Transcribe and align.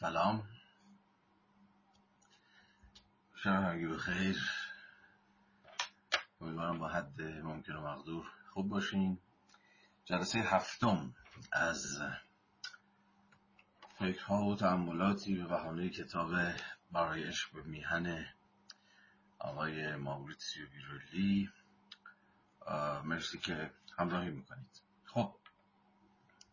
سلام. 0.00 0.48
شب 3.34 3.50
همگی 3.50 3.86
بخیر. 3.86 4.38
امیدوارم 6.40 6.78
با 6.78 6.88
حد 6.88 7.22
ممکن 7.22 7.72
و 7.72 7.80
مقدور 7.80 8.26
خوب 8.50 8.68
باشین. 8.68 9.18
جلسه 10.04 10.38
هفتم 10.38 11.14
از 11.52 12.02
فکرها 13.98 14.44
و 14.44 14.56
تعملاتی 14.56 15.34
به 15.34 15.44
بهانه 15.44 15.88
کتاب 15.88 16.30
برای 16.92 17.24
عشق 17.24 17.52
به 17.52 17.62
میهن 17.62 18.26
آقای 19.38 19.96
ماوریتسیو 19.96 20.66
بیرولی 20.70 21.50
مرسی 23.04 23.38
که 23.38 23.70
همراهی 23.98 24.30
می‌کنید. 24.30 24.82
خب 25.04 25.34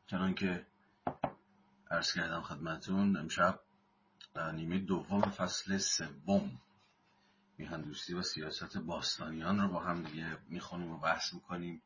چنان 0.07 0.35
که 0.35 0.65
عرض 1.91 2.13
کردم 2.13 2.41
خدمتون 2.41 3.17
امشب 3.17 3.59
نیمه 4.53 4.79
دوم 4.79 5.21
فصل 5.21 5.77
سوم 5.77 6.61
میهن 7.57 7.81
دوستی 7.81 8.13
و 8.13 8.21
سیاست 8.21 8.77
باستانیان 8.77 9.59
رو 9.59 9.67
با 9.67 9.79
هم 9.79 10.03
دیگه 10.03 10.37
می‌خونیم 10.49 10.91
و 10.91 10.99
بحث 10.99 11.33
می‌کنیم 11.33 11.81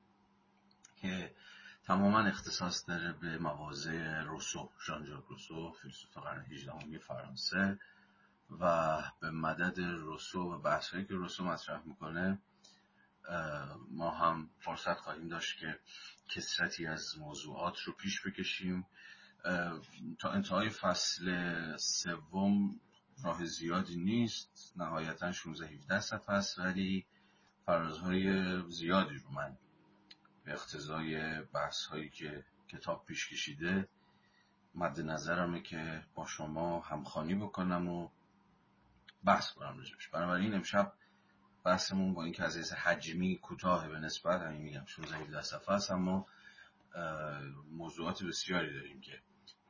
که 1.01 1.35
تماما 1.83 2.19
اختصاص 2.19 2.89
داره 2.89 3.13
به 3.13 3.37
مواضع 3.37 4.21
روسو 4.21 4.69
ژان 4.85 5.05
ژاک 5.05 5.25
روسو 5.29 5.71
فیلسوف 5.71 6.17
قرن 6.17 6.45
18 6.45 6.97
فرانسه 6.97 7.79
و 8.59 8.97
به 9.21 9.31
مدد 9.31 9.79
روسو 9.79 10.39
و 10.39 10.59
بحثایی 10.61 11.05
که 11.05 11.13
روسو 11.13 11.43
مطرح 11.43 11.81
می‌کنه 11.85 12.39
ما 13.91 14.11
هم 14.11 14.49
فرصت 14.59 14.99
خواهیم 14.99 15.27
داشت 15.27 15.59
که 15.59 15.79
کسرتی 16.29 16.87
از 16.87 17.17
موضوعات 17.17 17.79
رو 17.79 17.93
پیش 17.93 18.21
بکشیم. 18.27 18.85
تا 20.19 20.31
انتهای 20.31 20.69
فصل 20.69 21.77
سوم 21.77 22.79
راه 23.23 23.45
زیادی 23.45 23.95
نیست. 23.95 24.73
نهایتا 24.75 25.31
16 25.31 25.67
17 25.67 25.99
صفحه 25.99 26.35
است 26.35 26.59
ولی 26.59 27.05
فرازهای 27.65 28.61
زیادی 28.69 29.15
رو 29.15 29.31
من 29.31 29.57
به 30.43 30.53
اقتضای 30.53 31.41
بحث 31.41 31.85
هایی 31.85 32.09
که 32.09 32.45
کتاب 32.67 33.05
پیش 33.05 33.29
کشیده 33.29 33.87
مد 34.75 35.01
نظرمه 35.01 35.61
که 35.61 36.03
با 36.15 36.25
شما 36.25 36.79
همخانی 36.79 37.35
بکنم 37.35 37.87
و 37.87 38.09
بحث 39.23 39.51
کنم 39.51 39.79
رجبش 39.79 40.07
بنابراین 40.07 40.53
امشب 40.53 40.93
بحثمون 41.63 42.13
با 42.13 42.23
اینکه 42.23 42.43
از 42.43 42.57
حیث 42.57 42.73
حجمی 42.73 43.37
کوتاه 43.37 43.87
به 43.87 43.99
نسبت 43.99 44.41
همین 44.41 44.61
میگم 44.61 44.85
16 44.85 45.17
17 45.17 45.41
صفحه 45.41 45.75
است 45.75 45.91
اما 45.91 46.27
موضوعات 47.71 48.23
بسیاری 48.23 48.73
داریم 48.73 49.01
که 49.01 49.21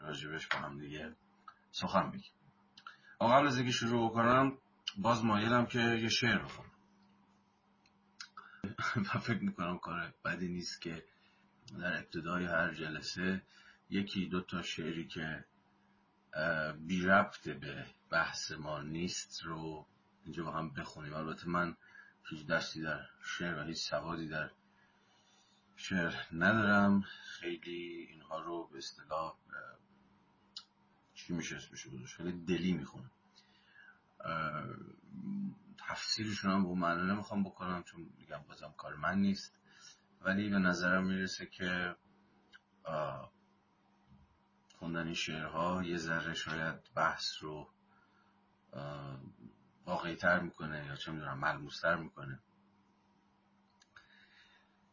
راجبش 0.01 0.47
با 0.47 0.57
هم 0.57 0.79
دیگه 0.79 1.15
سخن 1.71 2.11
بگیم 2.11 2.31
اما 3.21 3.35
قبل 3.35 3.47
از 3.47 3.57
اینکه 3.57 3.71
شروع 3.71 4.13
کنم 4.13 4.57
باز 4.97 5.25
مایلم 5.25 5.65
که 5.65 5.79
یه 5.79 6.09
شعر 6.09 6.43
بخونم. 6.43 6.71
و 8.95 9.19
فکر 9.19 9.43
می‌کنم 9.43 9.77
کار 9.77 10.13
بدی 10.25 10.47
نیست 10.47 10.81
که 10.81 11.03
در 11.79 11.97
ابتدای 11.97 12.45
هر 12.45 12.73
جلسه 12.73 13.41
یکی 13.89 14.25
دو 14.25 14.41
تا 14.41 14.61
شعری 14.61 15.07
که 15.07 15.45
بی 16.87 17.05
ربط 17.05 17.49
به 17.49 17.85
بحث 18.09 18.51
ما 18.51 18.81
نیست 18.81 19.43
رو 19.43 19.85
اینجا 20.23 20.43
با 20.43 20.51
هم 20.51 20.73
بخونیم. 20.73 21.13
البته 21.13 21.49
من 21.49 21.75
هیچ 22.29 22.47
دستی 22.47 22.81
در 22.81 22.99
شعر 23.23 23.59
و 23.59 23.63
هیچ 23.63 23.77
سوادی 23.77 24.27
در 24.27 24.51
شعر 25.75 26.13
ندارم. 26.33 27.01
خیلی 27.39 28.07
اینها 28.11 28.39
رو 28.39 28.67
به 28.67 28.77
اصطلاح 28.77 29.35
چی 31.27 31.33
میشه 31.33 31.55
اسمش 31.55 31.87
گذاشت؟ 31.87 32.15
خیلی 32.15 32.31
دلی 32.31 32.73
می‌خونم 32.73 33.11
تفسیرشون 35.77 36.51
هم 36.51 36.63
به 36.63 36.73
معنی 36.73 37.11
نمی‌خوام 37.11 37.43
بکنم 37.43 37.83
چون 37.83 38.09
میگم 38.17 38.43
بازم 38.47 38.73
کار 38.77 38.95
من 38.95 39.17
نیست. 39.17 39.59
ولی 40.21 40.49
به 40.49 40.59
نظرم 40.59 41.05
می‌رسه 41.05 41.45
که 41.45 41.95
خوندن 44.79 45.05
این 45.05 45.13
شعرها 45.13 45.83
یه 45.83 45.97
ذره 45.97 46.33
شاید 46.33 46.93
بحث 46.95 47.43
رو 47.43 47.73
واقعی 49.85 50.15
تر 50.15 50.39
می‌کنه 50.39 50.85
یا 50.85 50.95
چه 50.95 51.11
می‌دونم 51.11 51.39
ملموس 51.39 51.79
تر 51.79 51.95
می‌کنه. 51.95 52.39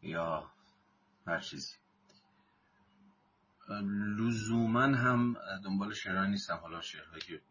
یا 0.03 0.51
هر 1.27 1.41
چیزی. 1.41 1.77
لزوما 4.19 4.83
هم 4.83 5.37
دنبال 5.65 5.95
شعرهایی 5.95 6.31
نیستم. 6.31 6.57
حالا 6.57 6.81
شعرهایی 6.81 7.21
که 7.23 7.43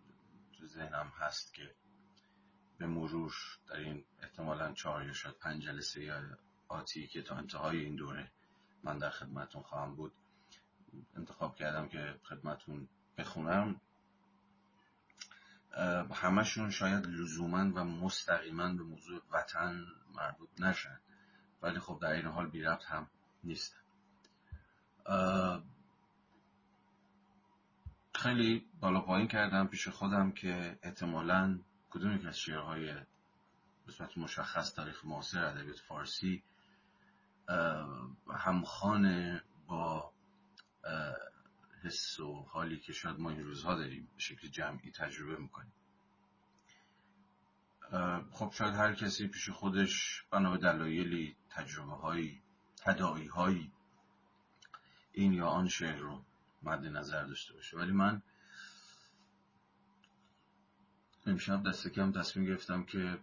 تو 0.58 0.68
ذهنم 0.68 1.12
هست 1.18 1.54
که 1.54 1.76
به 2.78 2.88
مرور 2.88 3.34
در 3.70 3.76
این 3.76 4.06
احتمالا 4.24 4.74
چهار 4.74 5.06
یا 5.06 5.14
شاید 5.14 5.36
پنج 5.36 5.64
جلسه 5.64 6.04
یا 6.04 6.22
آتی 6.68 7.08
که 7.08 7.22
تا 7.22 7.36
انتهای 7.36 7.80
این 7.80 7.96
دوره 7.96 8.32
من 8.84 8.98
در 8.98 9.10
خدمتون 9.10 9.62
خواهم 9.62 9.96
بود 9.96 10.14
انتخاب 11.18 11.56
کردم 11.56 11.88
که 11.88 12.20
خدمتون 12.24 12.88
بخونم. 13.18 13.82
همشون 16.14 16.70
شاید 16.70 17.06
لزوما 17.06 17.72
و 17.76 17.84
مستقیما 17.84 18.74
به 18.74 18.84
موضوع 18.84 19.22
وطن 19.32 19.86
مربوط 20.16 20.50
نشن 20.60 21.00
ولی 21.62 21.80
خب 21.80 22.00
در 22.02 22.12
این 22.12 22.26
حال 22.26 22.50
بی 22.50 22.62
ربط 22.62 22.86
هم 22.86 23.08
نیستن. 23.44 23.82
خیلی 28.28 28.66
بالا 28.80 29.02
پایین 29.02 29.28
کردم 29.28 29.68
پیش 29.68 29.88
خودم 29.88 30.32
که 30.32 30.80
احتمالا 30.84 31.60
کدوم 31.90 32.16
یک 32.16 32.26
از 32.26 32.40
شعرهای 32.40 32.94
به 33.86 34.10
مشخص 34.18 34.74
تاریخ 34.74 35.06
معاصر 35.06 35.46
ادبیات 35.46 35.80
فارسی 35.80 36.44
همخانه 38.38 39.44
با 39.68 40.12
حس 41.84 42.20
و 42.20 42.46
حالی 42.50 42.80
که 42.80 42.94
شاید 42.94 43.20
ما 43.20 43.30
این 43.30 43.44
روزها 43.44 43.76
داریم 43.76 44.08
به 44.16 44.22
شکل 44.22 44.48
جمعی 44.48 44.92
تجربه 44.92 45.38
می‌کنیم. 45.42 45.74
خب 48.32 48.52
شاید 48.52 48.74
هر 48.74 48.94
کسی 48.94 49.28
پیش 49.28 49.50
خودش 49.50 50.24
بنا 50.32 50.52
به 50.52 50.58
دلایلی 50.58 51.36
تجربه 51.50 51.96
هایی 51.96 52.42
تدائی 52.78 53.28
هایی 53.28 53.72
این 55.12 55.34
یا 55.34 55.48
آن 55.48 55.68
شعر 55.68 56.00
رو 56.00 56.27
مد 56.64 56.86
نظر 56.86 57.24
داشته 57.24 57.54
باشه. 57.54 57.78
ولی 57.78 57.92
من 57.92 58.22
امشب 61.26 61.70
دست 61.70 61.88
کم 61.88 62.12
تصمیم 62.12 62.46
گرفتم 62.46 62.84
که 62.84 63.20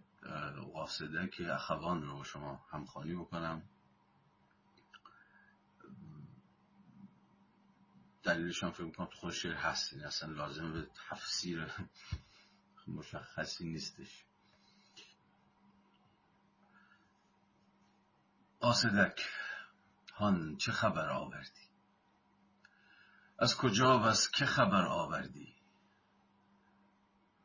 قاصده 0.73 1.27
که 1.27 1.53
اخوان 1.53 2.01
رو 2.01 2.23
شما 2.23 2.65
همخانی 2.71 3.15
بکنم. 3.15 3.69
دلیلش 8.23 8.63
هم 8.63 8.71
فکر 8.71 8.83
می‌کنم 8.83 9.07
خود 9.07 9.33
شعر 9.33 9.53
هست 9.53 9.93
این 9.93 10.03
اصلا 10.03 10.33
لازم 10.33 10.73
به 10.73 10.87
تفسیر 11.09 11.71
مشخصی 12.87 13.69
نیستش. 13.69 14.25
قاصدک 18.59 19.21
هان 20.13 20.57
چه 20.57 20.71
خبر 20.71 21.09
آوردی؟ 21.09 21.74
از 23.39 23.57
کجا 23.57 23.99
و 23.99 24.01
از 24.01 24.31
که 24.31 24.45
خبر 24.45 24.85
آوردی؟ 24.85 25.55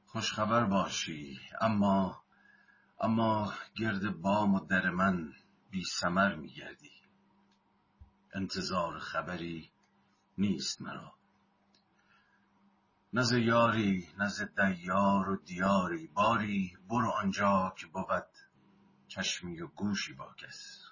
خوش 0.06 0.32
خبر 0.32 0.64
باشی 0.64 1.40
اما 1.60 2.22
اما 3.00 3.52
گرد 3.76 4.20
بام 4.20 4.54
و 4.54 4.60
در 4.60 4.90
من 4.90 5.32
بی 5.70 5.84
سمر 5.84 6.34
میگردی 6.34 6.92
انتظار 8.34 8.98
خبری 8.98 9.70
نیست 10.38 10.82
مرا. 10.82 11.12
نز 13.12 13.32
یاری 13.32 14.08
نز 14.18 14.42
دیار 14.42 15.28
و 15.28 15.36
دیاری 15.36 16.06
باری 16.06 16.76
برو 16.88 17.10
آنجا 17.10 17.74
که 17.78 17.86
بود 17.86 18.26
چشمی 19.08 19.60
و 19.60 19.66
گوشی 19.66 20.12
با 20.12 20.34
کس. 20.34 20.84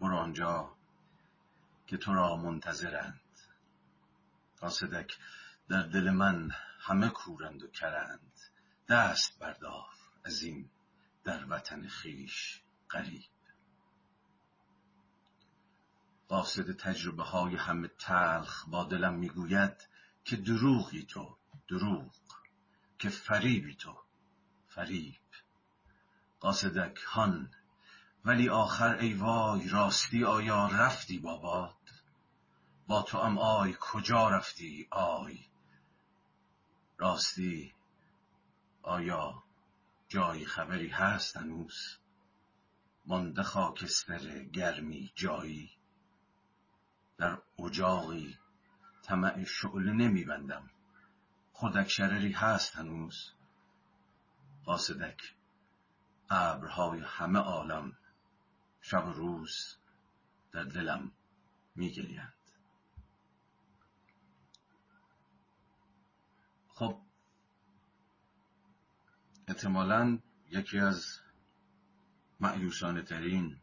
برو 0.00 0.16
آنجا 0.16 0.76
که 1.86 1.96
تو 1.96 2.14
را 2.14 2.36
منتظرند. 2.36 3.23
قاصدک 4.64 5.18
در 5.68 5.82
دل 5.82 6.10
من 6.10 6.50
همه 6.80 7.08
کورند 7.08 7.62
و 7.62 7.68
کرند. 7.68 8.32
دست 8.88 9.38
بردار 9.38 9.86
از 10.24 10.42
این 10.42 10.70
در 11.24 11.44
وطن 11.48 11.88
خیش 11.88 12.60
قریب 12.88 13.30
قاصد 16.28 16.76
تجربه 16.76 17.22
های 17.22 17.56
همه 17.56 17.88
تلخ 17.88 18.68
با 18.68 18.84
دلم 18.84 19.14
می‌گوید 19.14 19.88
که 20.24 20.36
دروغی 20.36 21.02
تو 21.02 21.38
دروغ 21.68 22.14
که 22.98 23.08
فریبی 23.08 23.74
تو 23.74 23.98
فریب. 24.68 25.20
قاصدک 26.40 26.96
هان 26.96 27.50
ولی 28.24 28.48
آخر 28.48 28.94
ای 28.96 29.14
وای 29.14 29.68
راستی 29.68 30.24
آیا 30.24 30.66
رفتی 30.66 31.18
باباد 31.18 31.83
با 32.86 33.02
تو 33.02 33.18
ام 33.18 33.38
آی 33.38 33.76
کجا 33.80 34.28
رفتی؟ 34.28 34.88
آی. 34.90 35.46
راستی 36.98 37.74
آیا 38.82 39.42
جایی 40.08 40.46
خبری 40.46 40.88
هست 40.88 41.36
هنوز؟ 41.36 41.98
مانده 43.06 43.42
خاکستر 43.42 44.44
گرمی 44.44 45.12
جایی. 45.14 45.70
در 47.18 47.38
اجاقی 47.58 48.38
طمع 49.02 49.44
شعله 49.44 49.92
نمیبندم. 49.92 50.70
خودک 51.52 51.88
شرری 51.88 52.32
هست 52.32 52.76
هنوز. 52.76 53.32
قاصدک 54.64 55.34
ابرهای 56.30 57.00
همه 57.00 57.38
عالم 57.38 57.96
شب 58.80 59.06
و 59.06 59.12
روز 59.12 59.76
در 60.52 60.64
دلم 60.64 61.12
میگریند 61.74 62.33
خب 66.74 67.00
احتمالا 69.48 70.18
یکی 70.50 70.78
از 70.78 71.20
معیوسانه 72.40 73.02
ترین 73.02 73.60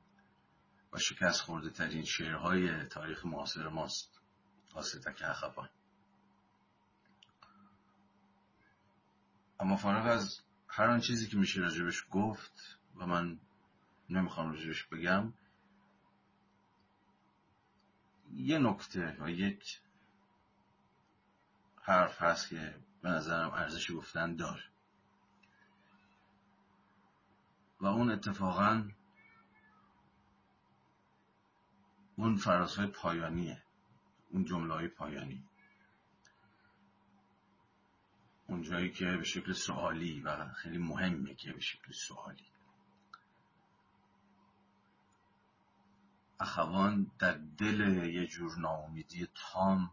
و 0.94 0.98
شکست 0.98 1.42
خورده 1.42 1.69
ترین 1.69 2.04
شعرهای 2.04 2.86
تاریخ 2.86 3.25
معاصر 3.25 3.68
ماست 3.68 4.22
قاصدک 4.74 5.22
اخوان 5.22 5.69
اما 9.60 9.75
فارغ 9.75 10.06
از 10.06 10.42
هر 10.68 10.90
آن 10.90 11.00
چیزی 11.00 11.28
که 11.28 11.38
میشه 11.38 11.62
راجبش 11.62 12.06
گفت 12.12 12.78
و 12.96 13.06
من 13.06 13.40
نمی‌خوام 14.10 14.52
راجبش 14.52 14.84
بگم 14.84 15.34
یه 18.34 18.58
نکته 18.58 19.18
و 19.19 19.30
یک 19.30 19.81
حرف 21.81 22.22
هست 22.22 22.50
که 22.50 22.90
به 23.01 23.09
نظرم 23.09 23.50
ارزش 23.50 23.92
گفتن 23.92 24.36
داره 24.36 24.63
و 27.81 27.86
اون 27.86 28.12
اتفاقا 28.12 28.89
اون 32.15 32.36
فرازهای 32.36 32.88
پایانیه. 32.88 33.63
اون 34.30 34.45
جمله 34.45 34.74
های 34.74 34.88
پایانی. 34.88 35.44
اون 38.48 38.62
جایی 38.62 38.92
که 38.92 39.06
به 39.06 39.24
شکل 39.24 39.53
سوالی 39.53 40.21
و 40.21 40.53
خیلی 40.53 40.77
مهمه 40.77 41.36
که 41.36 41.53
به 41.53 41.59
شکل 41.59 41.92
سوالی. 41.92 42.45
اخوان 46.39 47.12
در 47.19 47.33
دل 47.57 47.80
یه 48.13 48.27
جور 48.27 48.59
ناامیدی 48.59 49.27
تام 49.36 49.92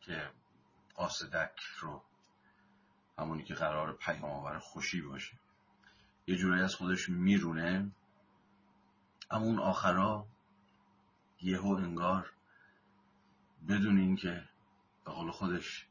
که 0.00 0.30
قاصدک 0.94 1.60
رو 1.80 2.02
همونی 3.18 3.44
که 3.44 3.54
قرار 3.54 3.92
پیام 3.92 4.24
آور 4.24 4.58
خوشی 4.58 5.02
باشه. 5.02 5.38
یه 6.26 6.36
جورایی 6.36 6.62
از 6.62 6.74
خودش 6.74 7.08
میرونه 7.08 7.90
اما 9.30 9.44
اون 9.44 9.58
آخرا 9.58 10.26
یهو 11.40 11.68
انگار 11.68 12.32
بدون 13.68 13.98
اینکه 13.98 14.48
به 15.04 15.12
قول 15.12 15.30
خودش 15.30 15.86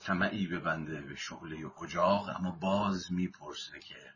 طمعی 0.00 0.46
ببنده 0.46 1.00
به 1.00 1.14
شغله 1.14 1.82
اجاق 1.82 2.28
اما 2.28 2.50
باز 2.50 3.12
می‌پرسه 3.12 3.78
که 3.80 4.14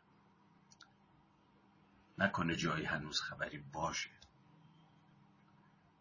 نکنه 2.17 2.55
جایی 2.55 2.85
هنوز 2.85 3.21
خبری 3.21 3.57
باشه. 3.57 4.09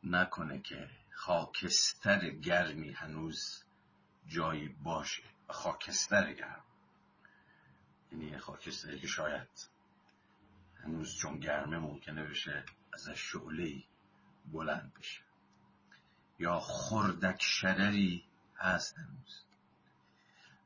نکنه 0.05 0.61
که 0.61 0.91
خاکستر 1.15 2.31
گرمی 2.31 2.93
هنوز 2.93 3.65
جایی 4.29 4.69
باشه. 4.69 5.23
و 5.49 5.53
خاکستر 5.53 6.33
گرم. 6.33 6.65
یعنی 8.13 8.39
خاکستری 8.39 9.01
که 9.01 9.07
شاید 9.07 9.69
هنوز 10.85 11.17
چون 11.17 11.39
گرمه 11.39 11.79
ممکنه 11.79 12.25
بشه 12.25 12.65
ازش 12.93 13.21
شعله 13.21 13.83
بلند 14.53 14.93
بشه. 14.99 15.21
یا 16.39 16.61
خردک 16.61 17.43
شرری 17.43 18.25
هست 18.57 18.99
هنوز. 18.99 19.45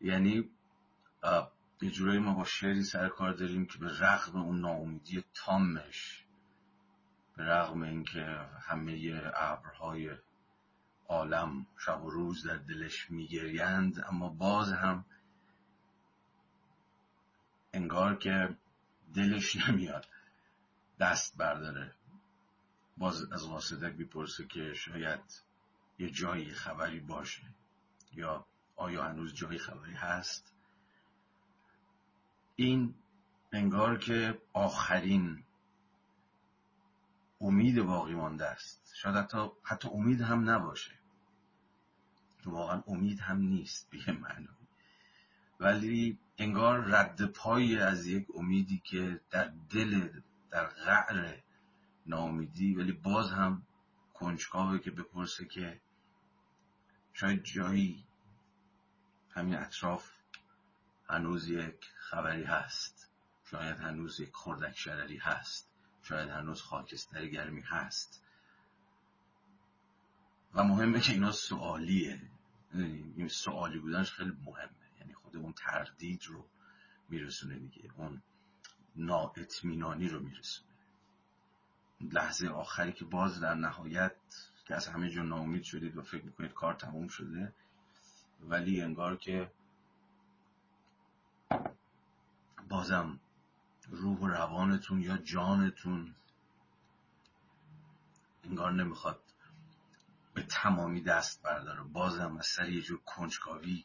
یعنی 0.01 0.51
یه 1.83 1.91
جورایی 1.91 2.19
ما 2.19 2.35
با 2.35 2.45
شعری 2.45 2.83
سر 2.83 3.09
کار 3.09 3.33
داریم 3.33 3.67
که 3.67 3.79
به 3.79 3.99
رغم 4.01 4.43
اون 4.43 4.61
ناامیدی 4.61 5.25
تامش 5.35 6.25
به 7.37 7.45
رغم 7.45 7.83
اینکه 7.83 8.25
همه 8.61 9.23
ابرهای 9.35 10.11
عالم 11.13 11.67
شب 11.79 12.05
و 12.05 12.11
روز 12.11 12.47
در 12.47 12.57
دلش 12.57 13.11
میگریند 13.11 14.05
اما 14.09 14.29
باز 14.29 14.73
هم 14.73 15.05
انگار 17.73 18.17
که 18.17 18.57
دلش 19.15 19.57
نمیاد 19.69 20.07
دست 21.01 21.37
برداره. 21.37 21.95
باز 22.97 23.33
از 23.33 23.45
واسدک 23.45 23.93
بیپرسه 23.93 24.47
که 24.47 24.75
شاید 24.75 25.43
یه 25.99 26.11
جایی 26.11 26.51
خبری 26.51 27.01
باشه 27.01 27.43
یا 28.13 28.47
آیا 28.77 29.05
هنوز 29.05 29.35
جایی 29.35 29.59
خبری 29.59 29.95
هست؟ 29.95 30.55
این 32.57 32.95
انگار 33.53 33.99
که 33.99 34.43
آخرین 34.53 35.45
امید 37.41 37.83
باقی 37.83 38.15
مانده 38.15 38.47
است. 38.47 38.93
شاید 38.95 39.17
حتی, 39.17 39.51
حتی 39.63 39.89
امید 39.89 40.21
هم 40.21 40.51
نباشه. 40.51 41.02
واقعا 42.51 42.83
امید 42.87 43.21
هم 43.21 43.39
نیست 43.39 43.91
به 43.91 44.13
معنی. 44.13 44.49
ولی 45.61 46.19
انگار 46.39 46.85
رد 46.85 47.25
پایی 47.25 47.79
از 47.79 48.07
یک 48.07 48.27
امیدی 48.35 48.83
که 48.85 49.21
در 49.31 49.53
دل 49.71 50.09
در 50.51 50.67
غعر 50.67 51.37
ناامیدی 52.07 52.75
ولی 52.75 52.93
باز 52.93 53.31
هم 53.31 53.63
کنجکاوه 54.15 54.79
که 54.79 54.91
بپرسه 54.91 55.45
که 55.45 55.81
شاید 57.13 57.43
جایی 57.43 58.05
همین 59.31 59.55
اطراف 59.55 60.11
هنوز 61.09 61.49
یک 61.49 61.93
خبری 61.95 62.45
هست. 62.45 63.11
شاید 63.45 63.77
هنوز 63.77 64.21
یک 64.21 64.31
خردک 64.33 64.77
شرری 64.77 65.17
هست. 65.17 65.69
شاید 66.03 66.31
هنوز 66.31 66.63
خاکستر 66.63 67.27
گرمی 67.27 67.61
هست. 67.61 68.23
و 70.55 70.65
مهمه 70.65 71.01
که 71.01 71.13
اینا 71.13 71.33
سوالیه. 71.33 72.21
این 72.75 73.29
سوالی 73.29 73.79
بودنش 73.79 74.13
خیلی 74.13 74.37
مهمه. 74.45 74.71
یعنی 75.01 75.15
خود 75.15 75.37
اون 75.37 75.53
تردید 75.53 76.27
رو 76.27 76.47
میرسونه 77.09 77.59
دیگه. 77.59 77.91
اون 77.97 78.23
نااطمینانی 78.97 80.09
رو 80.09 80.21
میرسونه. 80.21 80.73
لحظه 82.01 82.49
آخری 82.49 82.93
که 82.93 83.05
باز 83.05 83.41
در 83.41 83.55
نهایت 83.55 84.17
که 84.65 84.75
از 84.75 84.89
همه 84.89 85.11
جا 85.11 85.23
ناامید 85.23 85.63
شدید 85.63 85.97
و 85.97 86.03
فکر 86.03 86.25
می‌کنید 86.25 86.53
کار 86.53 86.75
تموم 86.75 87.09
شده 87.09 87.53
ولی 88.41 88.81
انگار 88.81 89.17
که 89.17 89.51
بازم 92.69 93.21
روح 93.89 94.19
و 94.19 94.27
روانتون 94.27 95.01
یا 95.01 95.17
جانتون 95.17 96.15
انگار 98.45 98.73
نمی‌خواد 98.73 99.32
به 100.35 100.43
تمامی 100.43 101.03
دست 101.03 101.43
برداره. 101.43 101.83
بازم 101.83 102.37
از 102.37 102.47
سر 102.47 102.69
یه 102.69 102.83
جور 102.83 103.01
کنجکاوی 103.07 103.85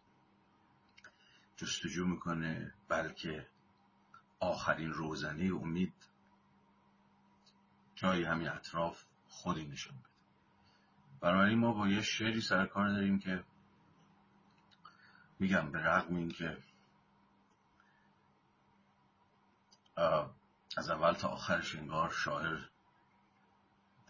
جستجو 1.56 2.06
می‌کنه 2.06 2.74
بلکه 2.88 3.48
آخرین 4.40 4.94
روزنه 4.94 5.56
امید 5.56 5.94
جای 7.96 8.24
همین 8.24 8.50
اطراف 8.50 9.04
خودی 9.30 9.68
نشون 9.68 9.98
بده. 9.98 10.08
بنابراین 11.22 11.60
ما 11.60 11.74
با 11.74 11.88
یه 11.88 12.02
شعری 12.02 12.42
سرکار 12.42 12.90
داریم 12.90 13.20
که 13.20 13.44
میگم 15.40 15.72
به 15.72 15.80
رغم 15.80 16.16
اینکه 16.16 16.58
از 20.78 20.90
اول 20.90 21.14
تا 21.14 21.28
آخرش 21.28 21.76
انگار 21.76 22.12
شاعر 22.12 22.60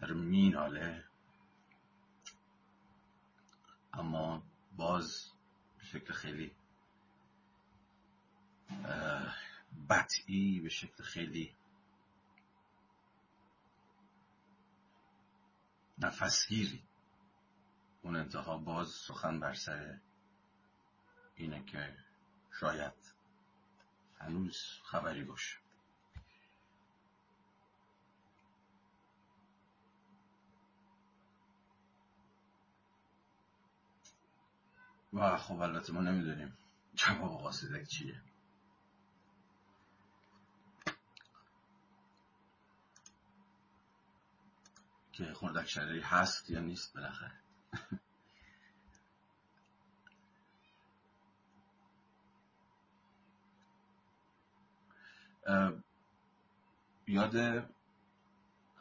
در 0.00 0.12
میناله. 0.12 1.04
اما 3.98 4.42
باز 4.76 5.32
به 5.78 5.84
شکل 5.84 6.12
خیلی 6.12 6.52
بطعی 9.88 10.60
به 10.60 10.68
شکل 10.68 11.02
خیلی 11.02 11.54
نفسگیری. 15.98 16.82
اون 18.02 18.16
انتها 18.16 18.58
باز 18.58 18.88
سخن 18.88 19.40
بر 19.40 19.54
سر 19.54 20.00
اینه 21.34 21.64
که 21.64 21.96
شاید 22.60 22.94
هنوز 24.20 24.80
خبری 24.82 25.24
باشه. 25.24 25.56
و 35.12 35.36
خب 35.36 35.60
البته 35.60 35.92
ما 35.92 36.00
نمی‌دونیم 36.00 36.58
جواب 36.94 37.40
قاصدک 37.40 37.88
چیه. 37.88 38.22
که 45.12 45.34
خردک 45.34 45.68
شرعی 45.68 46.00
هست 46.00 46.50
یا 46.50 46.60
نیست 46.60 46.94
بالاخره. 46.94 47.32
یاد 57.06 57.36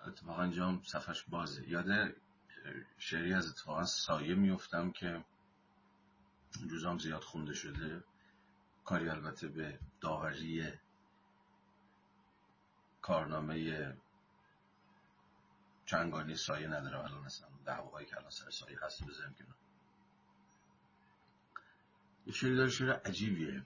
اتفاقا 0.07 0.43
اینجا 0.43 0.81
صفحش 0.85 1.23
بازه. 1.23 1.69
یاد 1.69 2.15
شعری 2.97 3.33
از 3.33 3.49
اتفاقا 3.49 3.85
سایه 3.85 4.35
میفتم 4.35 4.91
که 4.91 5.25
روزام 6.61 6.97
زیاد 6.97 7.23
خونده 7.23 7.53
شده. 7.53 8.03
کاری 8.85 9.09
البته 9.09 9.47
به 9.47 9.79
داوری 10.01 10.73
کارنامه 13.01 13.97
چنگانی 15.85 16.35
سایه 16.35 16.67
نداره. 16.67 16.99
الان 16.99 17.23
مثلا 17.23 17.47
دعواهایی 17.65 18.07
که 18.07 18.17
الان 18.17 18.29
سر 18.29 18.49
سایه 18.49 18.77
هست 18.81 19.03
بزنیم 19.03 19.33
کنار. 19.33 19.55
یه 22.25 22.33
شعری 22.33 22.55
داره 22.55 22.69
شعر 22.69 22.91
عجیبیه. 22.91 23.65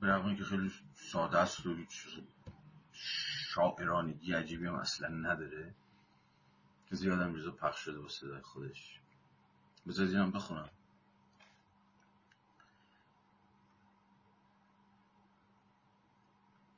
به 0.00 0.36
که 0.38 0.44
خیلی 0.44 0.72
ساده 0.94 1.38
است 1.38 1.66
و 1.66 1.76
شاعرانگی 2.92 4.32
عجیبی 4.32 4.66
هم 4.66 4.74
اصلا 4.74 5.08
نداره. 5.08 5.74
که 6.86 6.96
زیادم 6.96 7.34
ریزا 7.34 7.50
پخش 7.50 7.80
شده 7.80 8.00
با 8.00 8.08
صدای 8.08 8.40
خودش. 8.40 9.00
بذارید 9.86 10.14
اینم 10.14 10.30
بخونم. 10.30 10.70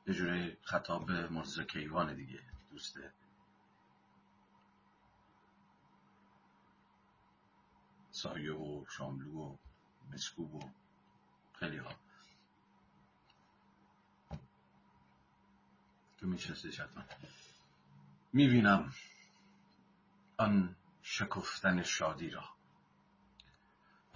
یه 0.06 0.14
جوری 0.14 0.56
خطاب 0.62 1.10
مرزا 1.10 1.64
کیوان 1.64 2.14
دیگه 2.14 2.42
دوسته. 2.70 3.12
سایه 8.10 8.52
و 8.52 8.84
شاملو 8.88 9.40
و 9.40 9.56
مسکوب 10.12 10.54
و 10.54 10.70
خیلی 11.52 11.76
ها. 11.76 11.94
که 16.18 16.26
میشناسیش 16.26 16.80
حتما 16.80 17.04
می‌بینم 18.32 18.92
آن 20.36 20.76
شکفتن 21.02 21.82
شادی 21.82 22.30
را. 22.30 22.55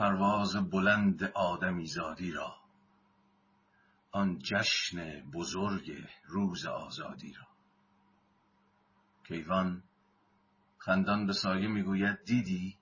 پرواز 0.00 0.56
بلند 0.70 1.24
آدمی 1.24 1.86
زادی 1.86 2.32
را 2.32 2.56
آن 4.12 4.38
جشن 4.38 5.30
بزرگ 5.30 6.08
روز 6.24 6.66
آزادی 6.66 7.32
را. 7.32 7.46
کیوان 9.24 9.82
خندان 10.78 11.26
به 11.26 11.32
سایه 11.32 11.68
می‌گوید 11.68 12.24
دیدی؟ 12.24 12.78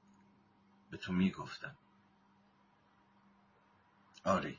به 0.90 0.96
تو 0.96 1.12
می‌گفتم. 1.12 1.76
آری 4.24 4.58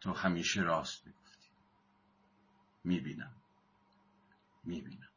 تو 0.00 0.12
همیشه 0.12 0.60
راست 0.60 1.06
می‌گفتی. 1.06 1.50
می‌بینم. 2.84 3.36
می‌بینم. 4.64 5.10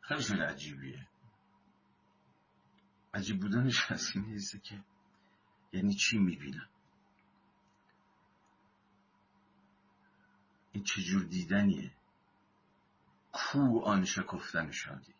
خیلی 0.00 0.22
خیلی 0.22 0.40
عجیبیه. 0.40 1.08
عجیب 3.16 3.40
بودنش 3.40 3.92
از 3.92 4.10
این 4.14 4.40
که 4.62 4.84
یعنی 5.72 5.94
چی 5.94 6.18
می‌بینم؟ 6.18 6.68
این 10.72 10.84
چجور 10.84 11.22
دیدنیه؟ 11.22 11.92
کو 13.32 13.80
آن 13.84 14.04
شکفتن 14.04 14.70
شادی. 14.70 15.14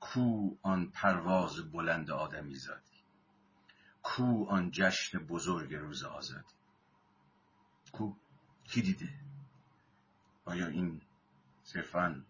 کو 0.00 0.56
آن 0.62 0.90
پرواز 0.90 1.72
بلند 1.72 2.10
آدمی 2.10 2.54
زادی. 2.54 3.02
کو 4.02 4.46
آن 4.48 4.70
جشن 4.70 5.18
بزرگ 5.18 5.74
روز 5.74 6.04
آزادی. 6.04 6.54
کو 7.92 8.14
کی 8.64 8.82
دیده؟ 8.82 9.20
آیا 10.44 10.66
این 10.66 11.02
صرفا 11.62 12.24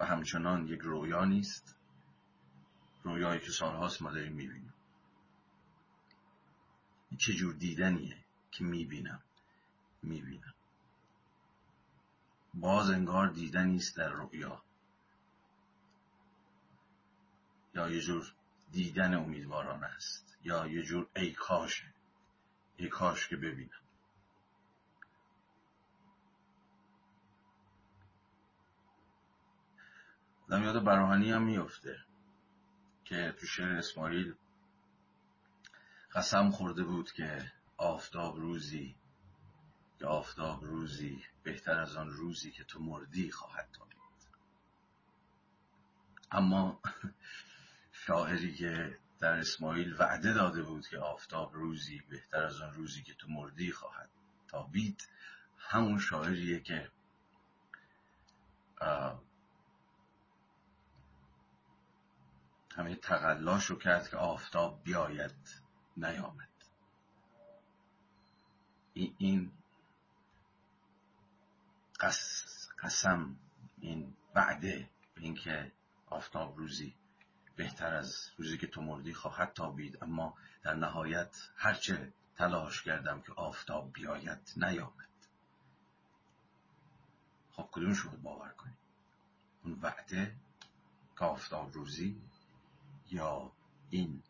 و 0.00 0.04
همچنان 0.04 0.68
یک 0.68 0.80
رویا 0.80 1.24
نیست؟ 1.24 1.77
رویایی 3.08 3.40
که 3.40 3.50
سالهاست 3.50 4.02
ما 4.02 4.10
داریم 4.10 4.32
می‌بینیم. 4.32 4.74
چه 7.18 7.32
جور 7.32 7.54
دیدنیه 7.54 8.24
که 8.50 8.64
می‌بینم؟ 8.64 9.22
می‌بینم. 10.02 10.54
باز 12.54 12.90
انگار 12.90 13.28
دیدنی 13.28 13.76
است 13.76 13.96
در 13.96 14.08
رؤیا. 14.08 14.62
یا 17.74 17.90
یه 17.90 18.00
جور 18.00 18.34
دیدن 18.72 19.14
امیدواران 19.14 19.84
است. 19.84 20.38
یا 20.42 20.66
یه 20.66 20.82
جور 20.82 21.08
ای 21.16 21.32
کاش. 21.32 21.84
ای 22.76 22.88
کاش 22.88 23.28
که 23.28 23.36
ببینم. 23.36 23.80
آدم 30.46 30.62
یاد 30.62 30.84
براهنی 30.84 31.32
هم 31.32 31.42
میفته 31.42 32.07
که 33.08 33.34
تو 33.40 33.46
شعر 33.46 33.72
اسماعیل 33.72 34.34
قسم 36.14 36.50
خورده 36.50 36.84
بود 36.84 37.12
که 37.12 37.52
آفتاب 37.76 38.36
روزی 38.36 38.96
که 39.98 40.06
آفتاب 40.06 40.64
روزی 40.64 41.24
بهتر 41.42 41.80
از 41.80 41.96
آن 41.96 42.10
روزی 42.10 42.50
که 42.50 42.64
تو 42.64 42.80
مردی 42.80 43.30
خواهد 43.30 43.68
تابید 43.72 43.98
اما 46.30 46.80
شاعری 48.06 48.54
که 48.54 48.98
در 49.20 49.32
اسماعیل 49.32 49.96
وعده 49.98 50.32
داده 50.32 50.62
بود 50.62 50.86
که 50.88 50.98
آفتاب 50.98 51.54
روزی 51.54 52.02
بهتر 52.08 52.42
از 52.44 52.60
آن 52.60 52.74
روزی 52.74 53.02
که 53.02 53.14
تو 53.14 53.28
مردی 53.28 53.72
خواهد 53.72 54.10
تابید 54.48 55.08
همون 55.58 55.98
شاعریه 55.98 56.60
که 56.60 56.90
همه 62.78 62.94
تقلاشو 62.94 63.78
کرد 63.78 64.08
که 64.08 64.16
آفتاب 64.16 64.82
بیاید 64.84 65.62
نیامد. 65.96 66.48
این 68.94 69.52
قسم 72.82 73.36
این 73.80 74.14
وعده 74.34 74.90
به 75.14 75.22
اینکه 75.22 75.72
آفتاب 76.06 76.58
روزی 76.58 76.94
بهتر 77.56 77.94
از 77.94 78.30
روزی 78.36 78.58
که 78.58 78.66
تو 78.66 78.82
مردی 78.82 79.14
خواهد 79.14 79.52
تابید 79.52 80.04
اما 80.04 80.34
در 80.62 80.74
نهایت 80.74 81.50
هرچه 81.56 82.12
تلاش 82.36 82.82
کردم 82.82 83.20
که 83.20 83.32
آفتاب 83.32 83.92
بیاید 83.92 84.52
نیامد. 84.56 85.08
خب 87.52 87.68
کدوم 87.72 87.94
شد 87.94 88.22
باور 88.22 88.48
کنیم؟ 88.48 88.78
اون 89.64 89.78
وعده 89.82 90.36
که 91.18 91.24
آفتاب 91.24 91.72
روزی 91.72 92.22
یا 93.10 93.52
این 93.90 94.22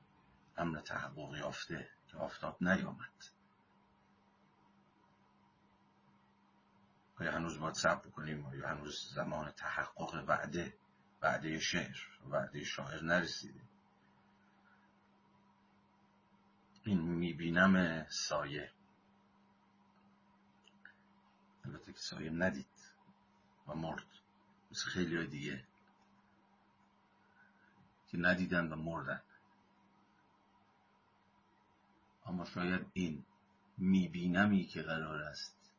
امر 0.57 0.81
تحقق 0.81 1.35
یافته 1.37 1.91
که 2.07 2.17
آفتاب 2.17 2.57
نیامد. 2.61 3.25
آیا 7.21 7.33
هنوز 7.33 7.59
باید 7.59 7.75
صبر 7.75 8.11
کنیم؟ 8.11 8.55
یا 8.55 8.69
هنوز 8.69 9.13
زمان 9.15 9.51
تحقق 9.51 10.25
وعده 10.29 10.75
وعده 11.23 11.59
شعر 11.59 11.99
وعده 12.31 12.65
شاعر 12.65 13.03
نرسیده؟ 13.03 13.61
این 16.85 17.01
می‌بینم 17.01 18.07
سایه. 18.09 18.73
البته 21.65 21.93
که 21.93 21.99
سایه 21.99 22.31
ندید 22.31 22.93
و 23.67 23.75
مرد. 23.75 24.07
مثل 24.71 24.91
خیلی 24.91 25.27
دیگه. 25.27 25.68
که 28.09 28.19
ندیدن 28.19 28.73
و 28.73 28.77
مردن. 28.77 29.23
اما 32.27 32.45
شاید 32.45 32.87
این 32.93 33.25
میبینمی 33.79 34.65
که 34.65 34.83
قرار 34.83 35.23
است. 35.23 35.71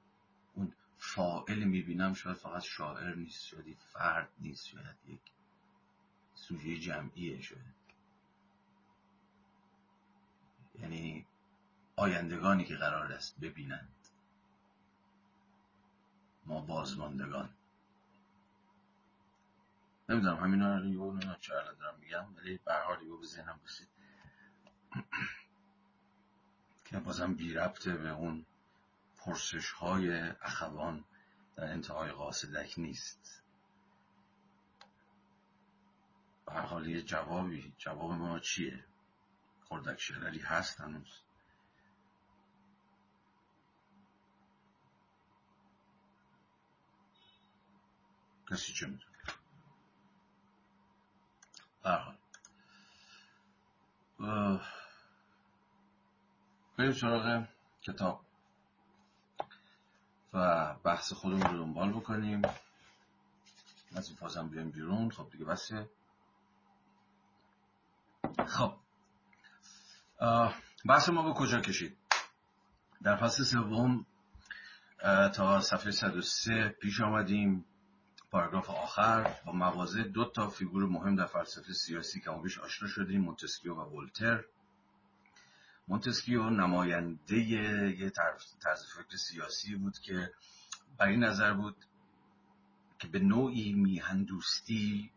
اون 0.54 0.74
فائل 0.98 1.64
می‌بینم 1.64 2.14
شاید 2.14 2.38
فقط 2.38 2.62
شاعر 2.62 3.16
نیست 3.16 3.46
شاید 3.46 3.78
فرد 3.94 4.30
نیست 4.40 4.68
شاید 4.68 4.96
یک 5.08 5.22
سوژه 6.36 6.80
جمعیه 6.80 7.42
شاید. 7.42 7.80
یعنی 10.80 11.26
آیندگانی 11.96 12.66
که 12.66 12.76
قرار 12.76 13.14
است 13.14 13.40
ببینند. 13.40 13.96
ما 16.46 16.62
بازماندگان. 16.62 17.50
نمی‌دونم 20.10 20.38
همین 20.38 20.62
رو 20.62 21.20
یه 21.20 21.38
چه 21.40 21.54
دارم 21.54 22.00
میگم 22.00 22.36
ولی 22.36 22.60
به 22.66 22.74
حال 22.74 23.04
یه 23.04 23.18
به 23.18 23.26
ذهنم 23.26 23.60
که 26.86 27.00
بازم 27.00 27.34
بی 27.34 27.54
ربطه 27.54 27.98
به 27.98 28.10
اون 28.10 28.46
پرسش 29.18 29.72
های 29.72 30.20
اخوان 30.42 31.06
در 31.56 31.64
انتهای 31.64 32.12
قاصدک 32.12 32.74
نیست. 32.78 33.44
به 36.46 36.54
حال 36.54 36.88
یه 36.88 37.02
جوابی 37.02 37.74
جواب 37.78 38.12
ما 38.12 38.40
چیه؟ 38.40 38.86
خردک 39.64 40.00
شلری 40.00 40.40
هست 40.40 40.82
هنوز. 40.82 41.22
کسی 48.52 48.74
چه 48.74 48.88
می‌دونه؟ 48.88 49.09
برحال 51.84 52.16
بریم 56.78 56.92
سراغ 56.92 57.48
کتاب. 57.82 58.22
و 60.34 60.74
بحث 60.74 61.14
خودمون 61.14 61.42
رو 61.42 61.58
دنبال 61.58 61.92
بکنیم. 61.92 62.42
از 63.96 64.08
این 64.08 64.18
فازم 64.18 64.48
بیایم 64.48 64.72
بیرون. 64.72 65.12
خب 65.12 65.30
دیگه 65.32 65.46
بسه. 65.46 65.90
خب. 68.48 68.74
بحث 70.86 71.10
ما 71.10 71.24
به 71.24 71.34
کجا 71.34 71.62
کشید؟ 71.62 71.98
در 73.04 73.16
فصل 73.16 73.44
سوم 73.44 74.06
تا 75.36 75.62
صفحه 75.62 75.92
103 75.92 76.76
پیش 76.82 77.02
آمدیم. 77.02 77.66
پاراگراف 78.32 78.70
آخر 78.70 79.36
با 79.46 79.52
مواجهه 79.52 80.04
دو 80.04 80.26
تا 80.26 80.50
فیگور 80.50 80.86
مهم 80.86 81.16
در 81.16 81.26
فلسفه 81.26 81.74
سیاسی 81.74 82.22
که 82.22 82.30
ما 82.30 82.42
باهاش 82.42 82.60
آشنا 82.60 82.88
شدیم 82.88 83.22
مونتسکیو 83.22 83.74
و 83.74 83.98
ولتر 83.98 84.44
مونتسکیو 85.88 86.50
نماینده 86.50 87.38
یه 87.38 88.10
طرز 88.62 88.86
فکر 88.96 89.18
سیاسی 89.18 89.76
بود 89.76 90.00
که 90.00 90.32
بر 90.98 91.08
این 91.08 91.24
نظر 91.24 91.54
بود 91.54 91.76
که 93.00 93.08
به 93.08 93.20
نوعی 93.20 93.74
میهندوستی 93.74 95.12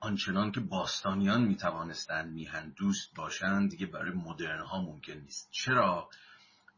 آنچنان 0.00 0.52
که 0.52 0.60
باستانیان 0.60 1.44
می‌توانستند 1.44 2.32
میهندوست 2.32 3.14
باشند 3.14 3.70
دیگه 3.70 3.86
برای 3.86 4.10
مدرن 4.10 4.60
ها 4.60 4.82
ممکن 4.82 5.12
نیست. 5.12 5.48
چرا؟ 5.50 6.10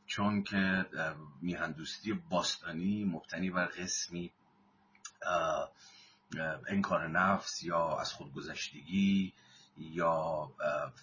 چون 0.06 0.42
که 0.42 0.86
میهندوستی 1.42 2.12
باستانی 2.12 3.04
مبتنی 3.04 3.50
بر 3.50 3.66
قسمی 3.66 4.32
انکار 6.66 7.08
نفس 7.08 7.62
یا 7.62 7.98
از 7.98 8.12
خودگذشتگی 8.12 9.32
یا 9.78 10.52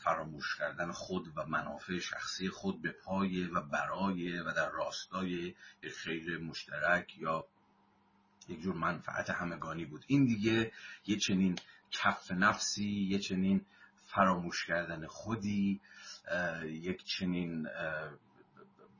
فراموش 0.03 0.55
کردن 0.55 0.91
خود 0.91 1.37
و 1.37 1.45
منافع 1.45 1.99
شخصی 1.99 2.49
خود 2.49 2.81
به 2.81 2.91
پای 2.91 3.43
و 3.43 3.61
برای 3.61 4.39
و 4.39 4.53
در 4.53 4.69
راستای 4.69 5.55
خیر 5.97 6.37
مشترک 6.37 7.17
یا 7.17 7.45
یک 8.47 8.61
جور 8.61 8.75
منفعت 8.75 9.29
همگانی 9.29 9.85
بود. 9.85 10.05
این 10.07 10.25
دیگه 10.25 10.71
یه 11.05 11.17
چنین 11.17 11.59
کف 11.91 12.31
نفسی 12.31 13.07
یه 13.09 13.19
چنین 13.19 13.65
فراموش 14.01 14.65
کردن 14.65 15.07
خودی 15.07 15.81
یک 16.63 17.03
چنین 17.05 17.67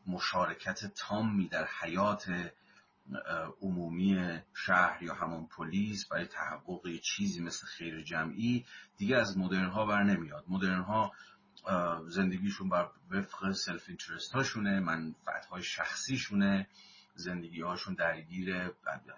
مشارکت 0.08 0.94
تامی 0.96 1.48
در 1.48 1.68
حیات 1.80 2.52
عمومی 3.62 4.40
شهر 4.54 5.04
یا 5.04 5.14
همون 5.14 5.48
پلیس 5.48 6.08
برای 6.08 6.26
تحقق 6.26 7.00
چیزی 7.04 7.42
مثل 7.42 7.66
خیر 7.68 8.04
جمعی 8.04 8.66
دیگه 8.98 9.18
از 9.18 9.38
مدرن 9.38 9.70
ها 9.70 9.86
بر 9.86 10.04
نمیاد. 10.04 10.46
مدرن 10.48 10.82
ها 10.82 11.12
زندگیشون 12.08 12.70
بر 12.70 12.90
وفق 13.12 13.52
self-interest 13.52 14.32
هاشونه 14.32 14.80
منفعت 14.80 15.46
های 15.46 15.64
شخصیشونه. 15.64 16.68
زندگی 17.16 17.62
هاشون 17.62 17.94
درگیر 17.94 18.72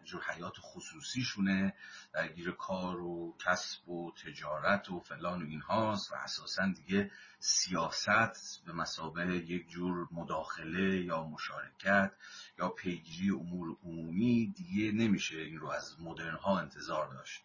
جور 0.06 0.22
حیات 0.24 0.54
خصوصیشونه 0.60 1.74
درگیر 2.14 2.52
کار 2.52 3.02
و 3.02 3.36
کسب 3.46 3.90
و 3.90 4.12
تجارت 4.12 4.92
و 4.92 5.00
فلان 5.00 5.44
و 5.44 5.46
اینهاست 5.46 6.12
و 6.12 6.16
اساسا 6.16 6.68
دیگه 6.76 7.12
سیاست 7.40 8.66
به 8.66 8.74
مثابه 8.74 9.36
یک 9.36 9.70
جور 9.70 10.08
مداخله 10.12 11.02
یا 11.02 11.24
مشارکت 11.24 12.12
یا 12.60 12.70
پیگیری 12.70 13.32
امور 13.32 13.78
عمومی 13.84 14.54
دیگه 14.58 14.92
نمیشه 14.92 15.38
این 15.38 15.60
رو 15.60 15.70
از 15.70 16.02
مدرن 16.02 16.36
ها 16.36 16.60
انتظار 16.60 17.14
داشت. 17.14 17.44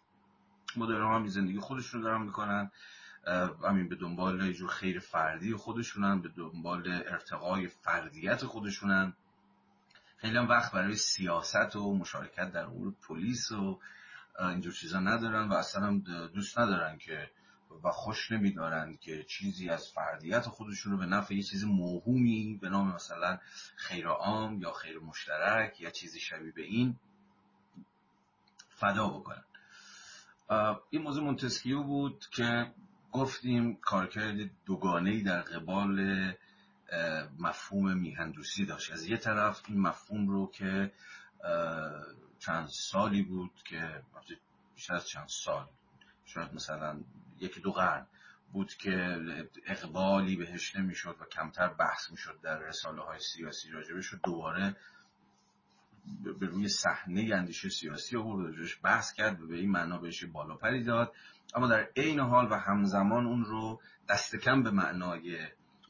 مدرن 0.76 1.02
ها 1.02 1.16
هم 1.16 1.26
زندگی 1.26 1.58
خودشون 1.58 2.00
دارن 2.00 2.22
می‌کنن 2.22 2.70
همین 3.64 3.88
به 3.88 3.96
دنبال 3.96 4.46
یه 4.46 4.52
جور 4.52 4.70
خیر 4.70 4.98
فردی 4.98 5.54
خودشونن 5.54 6.22
به 6.22 6.28
دنبال 6.28 6.88
ارتقای 6.88 7.68
فردیت 7.68 8.44
خودشونن. 8.44 9.16
خیلی 10.20 10.36
هم 10.36 10.48
وقت 10.48 10.72
برای 10.72 10.96
سیاست 10.96 11.76
و 11.76 11.94
مشارکت 11.94 12.52
در 12.52 12.64
امور 12.64 12.94
polis 13.08 13.52
و 13.52 13.80
اینجور 14.40 14.72
چیزا 14.72 15.00
ندارن 15.00 15.48
و 15.48 15.52
اصلا 15.52 15.86
هم 15.86 15.98
دوست 16.34 16.58
ندارن 16.58 16.98
که 16.98 17.30
و 17.84 17.90
خوش 17.90 18.32
نمیدارند 18.32 19.00
که 19.00 19.24
چیزی 19.24 19.68
از 19.68 19.88
فردیت 19.88 20.46
خودشون 20.46 20.92
رو 20.92 20.98
به 20.98 21.06
نفع 21.06 21.34
یه 21.34 21.42
چیز 21.42 21.64
موهومی 21.64 22.58
به 22.62 22.68
نام 22.68 22.94
مثلا 22.94 23.38
خیر 23.76 24.06
عام 24.06 24.62
یا 24.62 24.72
خیر 24.72 24.98
مشترک 24.98 25.80
یا 25.80 25.90
چیزی 25.90 26.20
شبیه 26.20 26.52
به 26.52 26.62
این 26.62 26.96
فدا 28.70 29.08
بکنن. 29.08 29.44
این 30.90 31.02
موضوع 31.02 31.24
مونتسکیو 31.24 31.82
بود 31.82 32.26
که 32.30 32.72
گفتیم 33.12 33.76
کارکرد 33.76 34.50
دوگانه 34.66 35.22
در 35.22 35.40
قبال 35.40 36.32
مفهوم 37.38 37.98
میهندوسی 37.98 38.66
داشت. 38.66 38.92
از 38.92 39.06
یه 39.06 39.16
طرف 39.16 39.62
این 39.68 39.80
مفهوم 39.80 40.28
رو 40.28 40.50
که 40.50 40.92
چند 42.38 42.68
سالی 42.68 43.22
بود 43.22 43.52
که 43.64 44.02
بیشتر 44.74 44.94
از 44.94 45.08
چند 45.08 45.28
سال 45.28 45.68
شاید 46.24 46.54
مثلا 46.54 47.00
یکی 47.40 47.60
دو 47.60 47.72
قرن 47.72 48.06
بود 48.52 48.74
که 48.74 49.18
اقبالی 49.66 50.36
بهش 50.36 50.76
نمی‌شد 50.76 51.16
و 51.20 51.24
کمتر 51.24 51.68
بحث 51.68 52.10
می‌شد 52.10 52.40
در 52.42 52.58
رساله 52.58 53.02
های 53.02 53.18
سیاسی 53.18 53.70
راجبه 53.70 54.00
شد 54.00 54.20
دوباره 54.24 54.76
به 56.40 56.46
روی 56.46 56.68
صحنه 56.68 57.34
اندیشه 57.34 57.68
سیاسی 57.68 58.16
آورد 58.16 58.46
راجبش 58.46 58.78
بحث 58.82 59.12
کرد 59.12 59.40
و 59.40 59.46
به 59.46 59.56
این 59.56 59.70
معنا 59.70 59.98
بهش 59.98 60.24
بالا 60.24 60.56
پری 60.56 60.84
داد. 60.84 61.12
اما 61.54 61.66
در 61.66 61.88
عین 61.96 62.20
حال 62.20 62.52
و 62.52 62.54
همزمان 62.54 63.26
اون 63.26 63.44
رو 63.44 63.80
دست 64.08 64.36
کم 64.36 64.62
به 64.62 64.70
معنای 64.70 65.38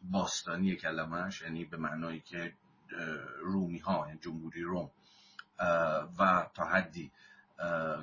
باستانی 0.02 0.76
کلمهش 0.76 1.42
یعنی 1.42 1.64
به 1.64 1.76
معنایی 1.76 2.20
که 2.20 2.54
رومی 3.42 3.78
ها 3.78 4.04
یعنی 4.06 4.18
جمهوری 4.20 4.62
روم 4.62 4.90
و 6.18 6.46
تا 6.54 6.64
حدی 6.64 7.12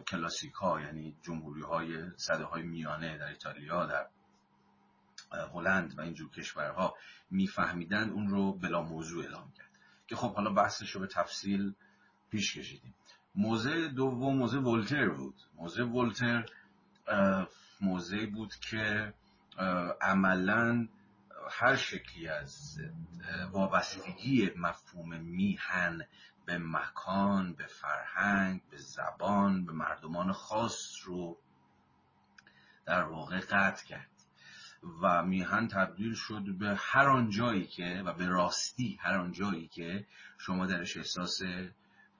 کلاسیک 0.08 0.54
ها 0.54 0.82
یعنی 0.82 1.16
جمهوری 1.22 1.62
های 1.62 2.10
صده 2.16 2.44
های 2.44 2.64
میانه 2.64 3.18
در 3.18 3.28
ایتالیا 3.28 3.86
در 3.86 4.08
هلند 5.54 5.98
و 5.98 6.02
اینجور 6.02 6.32
کشورها 6.32 6.96
میفهمیدن 7.32 8.10
اون 8.10 8.28
رو 8.28 8.54
بلا 8.54 8.82
موضوع 8.82 9.24
اعلام 9.24 9.52
کرد. 9.52 9.68
که 10.08 10.16
خب 10.16 10.34
حالا 10.34 10.50
بحثش 10.54 10.92
رو 10.92 11.02
به 11.02 11.08
تفصیل 11.08 11.74
پیش 12.30 12.58
کشیدیم. 12.58 12.94
موضع 13.36 13.88
دوم 13.88 14.38
موضع 14.38 14.58
ولتر 14.58 15.10
بود. 15.10 15.36
موضع 15.56 15.84
ولتر 15.84 16.46
موضعی 17.82 18.26
بود 18.26 18.56
که 18.56 19.14
عملا 20.02 20.88
هر 21.52 21.76
شکلی 21.76 22.28
از 22.28 22.80
وابستگی 23.52 24.52
مفهوم 24.56 25.20
میهن 25.22 26.02
به 26.46 26.58
مکان 26.58 27.54
به 27.54 27.66
فرهنگ 27.66 28.62
به 28.70 28.78
زبان 28.78 29.66
به 29.66 29.72
مردمان 29.72 30.32
خاص 30.32 30.92
رو 31.06 31.38
در 32.86 33.04
واقع 33.04 33.40
قطع 33.40 33.86
کرد. 33.86 34.10
و 35.02 35.24
میهن 35.24 35.68
تبدیل 35.68 36.14
شد 36.14 36.58
به 36.60 36.76
هر 36.78 37.08
آن 37.10 37.30
جایی 37.30 37.68
که 37.68 38.04
و 38.06 38.14
به 38.14 38.28
راستی 38.28 38.98
هر 39.02 39.18
آن 39.18 39.32
جایی 39.32 39.68
که 39.68 40.08
شما 40.38 40.66
درش 40.66 40.98
احساس 40.98 41.42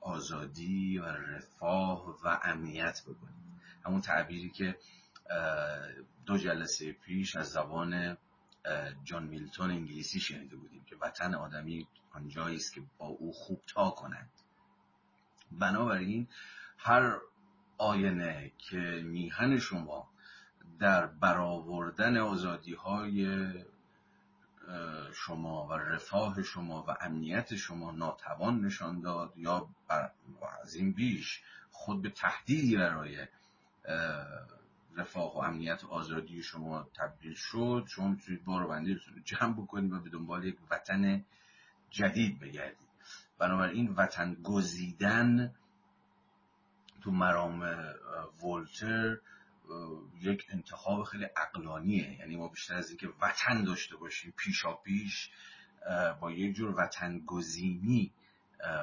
آزادی 0.02 0.98
و 0.98 1.06
رفاه 1.06 2.18
و 2.24 2.40
امنیت 2.44 3.02
بکنید. 3.04 3.48
همون 3.86 4.02
تعبیری 4.02 4.50
که 4.50 4.78
دو 6.26 6.38
جلسه 6.38 6.92
پیش 6.92 7.36
از 7.36 7.50
زبان 7.52 8.18
جان 9.04 9.24
میلتون 9.24 9.72
انگلیسی 9.72 10.20
شنیده 10.20 10.56
بودیم 10.56 10.84
که 10.84 10.96
وطن 11.02 11.36
آدمی 11.36 11.88
آنجایی 12.12 12.56
است 12.56 12.74
که 12.74 12.82
با 12.98 13.06
او 13.06 13.34
خوب 13.34 13.62
تا 13.68 13.90
کنند 13.90 14.30
بنابراین 15.52 16.28
هر 16.78 17.18
آینه 17.78 18.52
که 18.58 18.78
میهن 19.06 19.58
شما 19.58 20.10
در 20.80 21.06
برآوردن 21.06 22.18
آزادی 22.18 22.74
های 22.74 23.48
شما 25.14 25.68
و 25.68 25.74
رفاه 25.74 26.44
شما 26.44 26.86
و 26.88 26.98
امنیت 27.02 27.56
شما 27.56 27.92
ناتوان 27.92 28.66
نشان 28.66 29.02
داد 29.02 29.34
یا 29.38 29.70
از 30.64 30.76
این 30.76 30.92
بیش 30.94 31.44
خود 31.72 32.02
به 32.02 32.10
تهدیدی 32.10 32.78
برای 32.78 33.28
رفاه 34.98 35.36
و 35.36 35.38
امنیت 35.38 35.84
و 35.84 35.88
آزادی 35.88 36.44
شما 36.44 36.88
تبدیل 36.96 37.34
شد 37.34 37.86
شما 37.88 38.08
می‌تونید 38.08 38.44
بار 38.46 38.68
بندیلتون 38.68 39.14
رو 39.14 39.22
جمع 39.22 39.54
بکنید 39.54 39.94
و 39.94 40.00
به 40.00 40.10
دنبال 40.10 40.46
یک 40.46 40.58
وطن 40.72 41.26
جدید 41.90 42.40
بگردید. 42.40 42.88
بنابراین 43.40 43.94
وطن 43.94 44.34
گزیدن 44.34 45.56
تو 47.02 47.12
مرام 47.12 47.62
ولتر 48.44 49.18
یک 50.22 50.48
انتخاب 50.50 51.04
خیلی 51.04 51.28
اقلانیه 51.38 52.20
یعنی 52.20 52.36
ما 52.36 52.48
بیشتر 52.48 52.76
از 52.76 52.90
اینکه 52.90 53.08
وطن 53.22 53.64
داشته 53.64 53.98
باشیم 53.98 54.34
پیشا 54.38 54.74
پیش 54.74 55.30
با 56.22 56.32
یک 56.32 56.56
جور 56.56 56.76
وطن 56.78 57.20
گزینی 57.20 58.12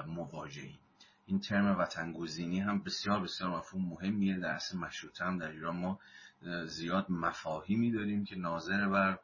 مواجهیم. 0.07 0.79
این 1.26 1.40
ترم 1.40 1.78
وطن 1.78 2.12
گزینی 2.12 2.60
هم 2.60 2.82
بسیار 2.82 3.20
بسیار 3.20 3.50
مفهوم 3.50 3.88
مهمیه. 3.88 4.38
در 4.38 4.48
اصل 4.48 4.78
مشروطه 4.78 5.24
هم 5.24 5.38
در 5.38 5.50
ایران 5.50 5.76
ما 5.76 6.00
زیاد 6.66 7.10
مفاهیمی 7.10 7.92
داریم 7.92 8.24
که 8.24 8.37
ناظر 8.37 8.88
بر 8.88 9.18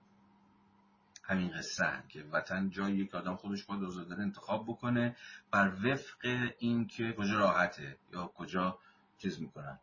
همین 1.24 1.50
قصه 1.50 2.02
که 2.08 2.24
وطن 2.32 2.70
جای 2.70 2.96
یک 2.96 3.14
آدم 3.14 3.36
خودش 3.36 3.64
باید 3.64 3.84
آزادانه 3.84 4.22
انتخاب 4.22 4.64
بکنه 4.64 5.16
بر 5.50 5.72
وفق 5.84 6.48
این 6.58 6.86
که 6.86 7.14
کجا 7.18 7.38
راحته 7.38 7.98
یا 8.12 8.26
کجا 8.26 8.78
چیز 9.18 9.40
می‌کنن. 9.40 9.78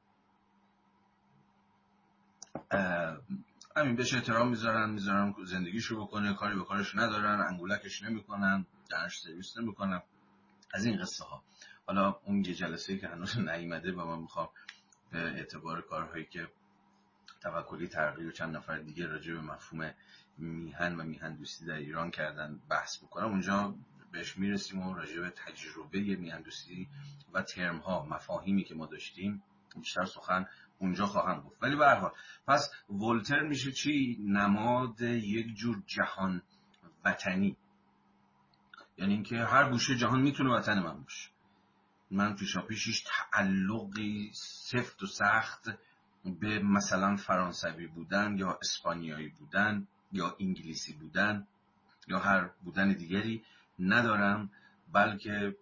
همین 3.76 3.96
بهش 3.96 4.14
احترام 4.14 4.50
می‌ذارن 4.50 4.90
می‌ذارن 4.90 5.34
زندگیشو 5.46 6.02
بکنه 6.02 6.34
کاری 6.34 6.56
به 6.56 6.64
کارش 6.64 6.96
ندارن 6.96 7.40
انگولکش 7.50 8.04
نمی‌کنن 8.04 8.66
درش 8.90 9.20
سرویس 9.20 9.58
نمی‌کنن. 9.58 10.02
از 10.74 10.86
این 10.86 11.02
قصه 11.02 11.24
ها 11.24 11.44
حالا 11.88 12.20
اون 12.26 12.46
یه 12.46 12.54
جلسه 12.54 12.98
که 12.98 13.08
هنوز 13.08 13.38
نیومده 13.38 13.92
و 13.92 14.06
من 14.06 14.20
می‌خوام 14.20 14.50
به 15.12 15.20
اعتبار 15.20 15.82
کارهایی 15.82 16.26
که 16.26 16.48
توکلی 17.42 17.88
ترقی 17.88 18.26
و 18.26 18.32
چند 18.32 18.56
نفر 18.56 18.78
دیگه 18.78 19.08
راجع 19.08 19.34
به 19.34 19.42
مفهوم 19.42 19.94
میهن 20.38 20.96
و 20.96 21.04
میهن 21.04 21.36
دوستی 21.36 21.66
در 21.66 21.74
ایران 21.74 22.12
کردن 22.12 22.60
بحث 22.70 22.98
بکنم 23.04 23.28
اونجا 23.28 23.76
بهش 24.12 24.38
می‌رسیم 24.38 24.88
و 24.88 24.94
راجع 24.94 25.22
به 25.22 25.30
تجربه 25.30 26.00
میهن 26.00 26.42
دوستی 26.42 26.88
و 27.34 27.42
ترم 27.42 27.78
ها 27.78 28.06
مفاهیمی 28.06 28.64
که 28.64 28.76
ما 28.76 28.86
داشتیم 28.86 29.44
بیشتر 29.76 30.06
سخن 30.06 30.46
اونجا 30.80 31.06
خواهم 31.06 31.42
گفت. 31.42 31.64
ولی 31.64 31.76
به 31.76 31.96
حال 31.96 32.12
پس 32.48 32.70
ولتر 32.90 33.42
میشه 33.42 33.72
چی؟ 33.72 34.18
نماد 34.20 35.02
یک 35.02 35.56
جور 35.56 35.84
جهان 35.86 36.42
وطنی. 37.06 37.58
یعنی 38.98 39.14
اینکه 39.14 39.36
هر 39.36 39.70
گوشه 39.70 39.96
جهان 39.96 40.22
می‌تونه 40.22 40.54
وطن 40.54 40.80
من 40.80 41.04
باشه. 41.04 41.37
من 42.12 42.36
پیشا 42.36 42.62
پیشش 42.62 43.04
تعلقی 43.06 44.32
سفت 44.34 45.04
و 45.04 45.08
سخت 45.08 45.70
به 46.40 46.60
مثلا 46.60 47.16
فرانسوی 47.16 47.88
بودن 47.88 48.38
یا 48.38 48.60
اسپانیایی 48.62 49.30
بودن 49.30 49.88
یا 50.12 50.36
انگلیسی 50.40 50.94
بودن 50.94 51.48
یا 52.08 52.20
هر 52.20 52.50
بودن 52.64 52.94
دیگری 52.94 53.44
ندارم 53.80 54.50
بلکه 54.94 55.56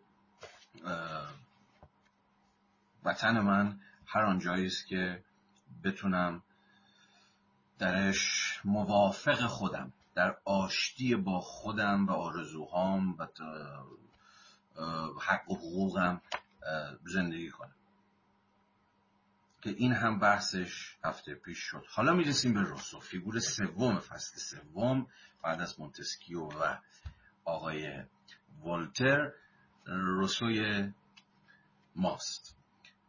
وطن 3.04 3.40
من 3.40 3.80
هر 4.08 4.22
آنجایی 4.22 4.66
است 4.66 4.88
که 4.88 5.24
بتونم 5.84 6.44
درش 7.80 8.60
موافق 8.66 9.48
خودم 9.48 9.94
در 10.16 10.38
آشتی 10.46 11.16
با 11.16 11.40
خودم 11.40 12.08
و 12.08 12.12
آرزوهام 12.12 13.16
و 13.20 13.28
حق 15.22 15.52
و 15.52 15.56
حقوقم 15.56 16.22
زندگی 17.06 17.50
کنم. 17.50 17.76
که 19.62 19.70
این 19.70 19.94
هم 19.94 20.20
بحثش 20.20 20.98
هفته 21.04 21.36
پیش 21.36 21.58
شد. 21.58 21.86
حالا 21.90 22.14
می‌رسیم 22.14 22.54
به 22.54 22.62
روسو 22.62 23.00
فیگور 23.00 23.40
سوم 23.40 24.00
فصل 24.00 24.38
سوم 24.38 25.08
بعد 25.44 25.62
از 25.62 25.80
مونتسکیو 25.80 26.42
و 26.42 26.78
آقای 27.46 28.04
ولتر 28.66 29.32
روسوی 29.86 30.92
ماست. 31.96 32.58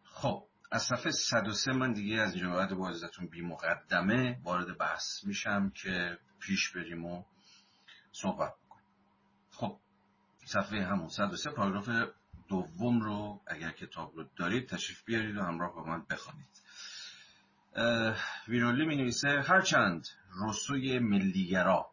خب 0.05 0.47
از 0.71 0.83
صفحه 0.83 1.11
103 1.11 1.73
من 1.73 1.93
دیگه 1.93 2.17
از 2.17 2.35
اینجا 2.35 2.51
بعد 2.51 2.75
با 2.75 2.89
ازتون 2.89 3.27
بی 3.27 3.43
مقدمه 3.43 4.41
وارد 4.43 4.79
بحث 4.79 5.25
میشم 5.25 5.71
که 5.71 6.19
پیش 6.41 6.71
بریم 6.71 7.05
و 7.05 7.25
صحبت 8.13 8.55
بکنیم 8.67 8.87
خب 9.51 9.81
صفحه 10.47 10.85
همون 10.85 11.09
103 11.09 11.51
پاراگراف 11.51 11.89
دوم 12.49 13.01
رو 13.01 13.41
اگر 13.47 13.71
کتاب 13.71 14.17
رو 14.17 14.25
دارید 14.37 14.69
تشریف 14.69 15.05
بیارید 15.05 15.37
و 15.37 15.43
همراه 15.43 15.75
با 15.75 15.85
من 15.85 16.07
بخوانید. 16.11 16.63
ویرولی 18.49 18.87
می 18.87 18.97
نویسه 18.97 19.29
هرچند 19.29 20.09
روسوی 20.31 20.99
ملیگرا 20.99 21.91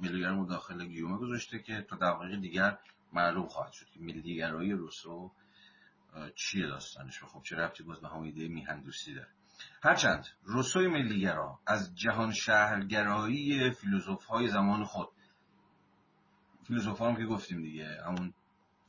ملیگرا 0.00 0.36
رو 0.36 0.46
داخل 0.46 0.86
گیومه 0.86 1.18
گذاشته 1.18 1.58
که 1.58 1.82
تا 1.82 1.96
دقیقه 1.96 2.36
دیگر 2.36 2.78
معلوم 3.12 3.48
خواهد 3.48 3.72
شد 3.72 3.86
که 3.86 4.00
ملیگرایی 4.00 4.72
روسو 4.72 5.32
چیه 6.34 6.66
داستانش 6.66 7.22
و 7.22 7.26
خب 7.26 7.42
چه 7.42 7.56
ربطی 7.56 7.82
باز 7.82 8.00
به 8.00 8.08
همون 8.08 8.24
ایده 8.24 8.48
میهندوستی 8.48 9.14
داره. 9.14 9.28
هرچند 9.82 10.26
روسوی 10.42 10.88
ملیگرا 10.88 11.58
از 11.66 11.94
جهان 11.94 12.32
شهرگرایی 12.32 13.70
فیلوزوف 13.70 14.24
های 14.24 14.48
زمان 14.48 14.84
خود 14.84 15.08
فیلوزوف 16.72 17.02
هم 17.02 17.16
که 17.16 17.24
گفتیم 17.24 17.62
دیگه 17.62 18.02
همون 18.06 18.34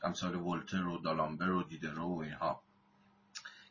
امثال 0.03 0.35
ولتر 0.35 0.85
و 0.85 0.97
دالامبر 0.97 1.49
و 1.49 1.63
دیدرو 1.63 2.07
و 2.07 2.19
اینها. 2.19 2.63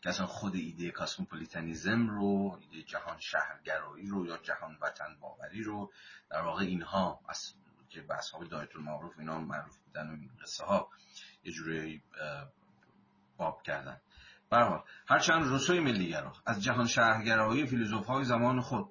که 0.03 0.09
اصلا 0.09 0.27
خود 0.27 0.55
ایده 0.55 0.90
کاسموپولیتانیزم 0.90 2.09
رو 2.09 2.59
ایده 2.61 2.83
جهان 2.83 3.18
شهرگرایی 3.18 4.07
رو 4.07 4.27
یا 4.27 4.37
جهان 4.37 4.79
وطن 4.81 5.16
باوری 5.20 5.62
رو 5.62 5.92
در 6.31 6.42
واقع 6.42 6.64
اینها 6.64 7.20
از 7.29 7.55
که 7.88 8.03
به 8.03 8.14
اصحاب 8.14 8.44
دایت 8.44 8.77
المعروف 8.77 9.18
اینا 9.18 9.38
معروف 9.38 9.77
بودن 9.77 10.11
و 10.11 10.12
این 10.12 10.31
قصه 10.42 10.64
ها 10.64 10.88
یه 11.44 11.53
جوری 11.53 12.03
باب 13.37 13.62
کردن. 13.62 14.01
برحال 14.51 14.83
هرچند 15.07 15.42
روسوی 15.42 15.81
ملیگرا 15.81 16.33
از 16.46 16.62
جهان 16.62 16.87
شهرگرایی 16.87 17.66
فیلوزوف 17.66 18.07
های 18.07 18.25
زمان 18.25 18.61
خود 18.61 18.90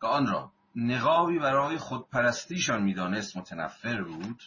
که 0.00 0.06
آن 0.06 0.26
را 0.26 0.52
نقابی 0.76 1.38
برای 1.38 1.78
خودپرستیشان 1.78 2.82
می‌دانست 2.82 3.36
متنفر 3.36 4.02
بود؟ 4.02 4.42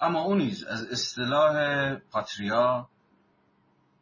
اما 0.00 0.20
او 0.20 0.34
نیز 0.34 0.64
از 0.64 0.84
اصطلاح 0.84 1.94
پاتریا 1.94 2.88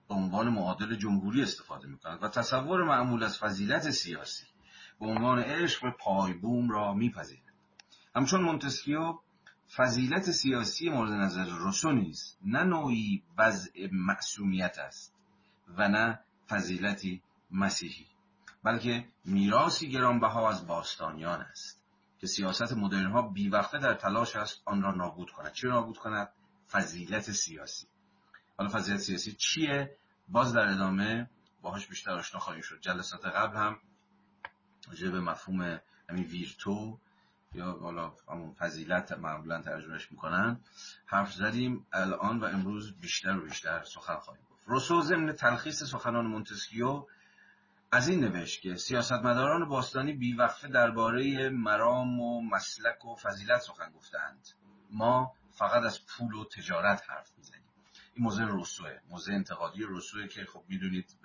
به 0.09 0.15
عنوان 0.15 0.49
معادل 0.49 0.95
جمهوری 0.95 1.43
استفاده 1.43 1.87
می 1.87 1.99
کند 1.99 2.23
و 2.23 2.29
تصور 2.29 2.85
معمول 2.85 3.23
از 3.23 3.39
فضیلت 3.39 3.91
سیاسی 3.91 4.47
به 5.01 5.07
عنوان 5.07 5.39
عشق 5.39 5.83
به 5.83 5.91
پایبوم 5.91 6.71
را 6.71 6.95
میپذیرد. 6.95 7.53
همچون 8.17 8.43
مونتسکیو 8.43 9.19
فضیلت 9.77 10.31
سیاسی 10.31 10.89
مورد 10.89 11.13
نظر 11.13 11.45
روسو 11.45 11.93
نیز 11.93 12.37
نه 12.45 12.63
نوعی 12.65 13.23
وضع 13.39 13.89
معصومیت 13.93 14.79
است 14.79 15.15
و 15.69 15.89
نه 15.89 16.21
فضیلتی 16.49 17.23
مسیحی 17.51 18.07
بلکه 18.65 19.05
میراسی 19.25 19.91
گرانبها 19.91 20.51
از 20.51 20.67
باستانیان 20.67 21.41
است 21.41 21.83
که 22.19 22.27
سیاست 22.27 22.73
مدرن 22.73 23.11
ها 23.11 23.23
بیوقته 23.23 23.79
در 23.79 23.95
تلاش 23.95 24.37
است 24.37 24.63
آن 24.65 24.83
را 24.83 24.95
نابود 24.95 25.31
کند. 25.31 25.53
چه 25.53 25.69
نابود 25.69 25.99
کند؟ 25.99 26.29
فضیلت 26.71 27.31
سیاسی. 27.31 27.87
حالا 28.59 28.71
فضیلت 28.71 28.99
سیاسی 29.01 29.33
چیه؟ 29.33 29.97
باز 30.29 30.53
در 30.53 30.69
ادامه 30.69 31.31
باهاش 31.63 31.87
بیشتر 31.87 32.11
آشنا 32.11 32.41
خواهیم 32.41 32.63
شد. 32.63 32.81
جلسات 32.81 33.27
قبل 33.27 33.57
هم 33.57 33.79
راجع 34.89 35.11
به 35.11 35.21
مفهوم 35.21 35.81
همین 36.09 36.25
ویرتو 36.25 36.99
یا 37.55 37.73
حالا 37.73 38.13
همون 38.29 38.53
فضیلت 38.53 39.13
معمولا 39.13 39.63
ترجمهش 39.63 40.13
می‌کنن 40.13 40.61
حرف 41.07 41.33
زدیم 41.33 41.87
الان 41.93 42.41
و 42.41 42.45
امروز 42.45 43.01
بیشتر 43.01 43.39
و 43.39 43.45
بیشتر 43.45 43.83
سخن 43.85 44.17
خواهیم 44.17 44.45
گفت. 44.51 44.63
روسو 44.67 45.01
ضمن 45.01 45.33
تلخیص 45.33 45.83
سخنان 45.83 46.27
مونتسکیو 46.27 47.07
از 47.93 48.09
این 48.09 48.21
نوشت 48.25 48.63
که 48.63 48.77
سیاستمداران 48.77 49.69
باستانی 49.69 50.13
بیوقفه 50.13 50.69
درباره 50.69 51.49
مرام 51.49 52.21
و 52.21 52.43
مسلک 52.43 53.05
و 53.05 53.17
فضیلت 53.17 53.61
سخن 53.61 53.91
گفتند 53.91 54.49
ما 54.91 55.33
فقط 55.51 55.83
از 55.83 56.07
پول 56.07 56.35
و 56.35 56.45
تجارت 56.45 57.03
حرف 57.11 57.33
می‌زنیم. 57.39 57.63
این 58.15 58.25
موضع 58.25 58.45
روسوه 58.45 58.99
موضع 59.11 59.33
انتقادی 59.33 59.83
روسوه 59.83 60.29
که 60.29 60.45
خب 60.45 60.65
می‌دونید 60.69 61.17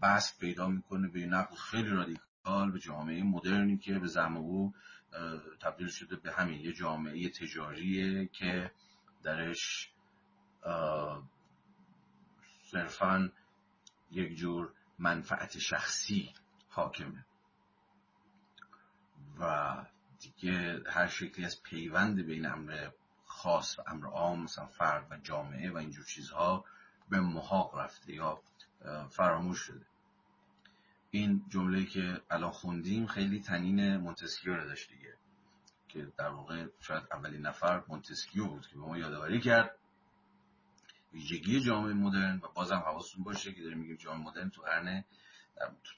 بحث 0.00 0.38
پیدا 0.38 0.68
می‌کنه 0.68 1.08
به 1.08 1.26
نقل 1.26 1.56
خیلی 1.56 1.88
رادیکال. 1.90 2.33
به 2.44 2.78
جامعه 2.78 3.22
مدرنی 3.22 3.78
که 3.78 3.98
به 3.98 4.06
زعم 4.06 4.36
او 4.36 4.74
تبدیل 5.60 5.88
شده 5.88 6.16
به 6.16 6.32
همین 6.32 6.60
یه 6.60 6.72
جامعه 6.72 7.28
تجاریه 7.28 8.26
که 8.26 8.70
درش 9.22 9.90
صرفا 12.70 13.30
یک 14.10 14.36
جور 14.36 14.72
منفعت 14.98 15.58
شخصی 15.58 16.32
حاکمه. 16.68 17.26
و 19.40 19.74
دیگه 20.20 20.82
هر 20.86 21.06
شکلی 21.06 21.44
از 21.44 21.62
پیوند 21.62 22.26
بین 22.26 22.46
امر 22.46 22.90
خاص 23.24 23.78
و 23.78 23.82
امر 23.86 24.06
عام 24.06 24.42
مثلا 24.42 24.66
فرد 24.66 25.12
و 25.12 25.16
جامعه 25.16 25.72
و 25.72 25.76
اینجور 25.76 26.04
چیزها 26.04 26.64
به 27.08 27.20
محاق 27.20 27.78
رفته 27.78 28.12
یا 28.12 28.42
فراموش 29.10 29.58
شده. 29.58 29.86
این 31.14 31.44
جمله 31.48 31.84
که 31.84 32.20
الان 32.30 32.50
خوندیم 32.50 33.06
خیلی 33.06 33.40
طنین 33.40 33.96
مونتسکیو 33.96 34.54
رو 34.54 34.64
داشت 34.64 34.90
دیگه. 34.90 35.14
که 35.88 36.12
در 36.18 36.28
واقع 36.28 36.66
شاید 36.80 37.02
اولین 37.12 37.40
نفر 37.40 37.82
مونتسکیو 37.88 38.46
بود 38.46 38.66
که 38.66 38.74
به 38.74 38.80
ما 38.80 38.98
یادآوری 38.98 39.40
کرد. 39.40 39.78
ویژگی 41.12 41.60
جامعه 41.60 41.92
مدرن 41.92 42.40
و 42.42 42.48
بازم 42.54 42.76
حواستون 42.76 43.24
باشه 43.24 43.52
که 43.52 43.62
داریم 43.62 43.78
میگیم 43.78 43.96
جامعه 43.96 44.26
مدرن 44.26 44.50
تو 44.50 44.62
قرن 44.62 45.04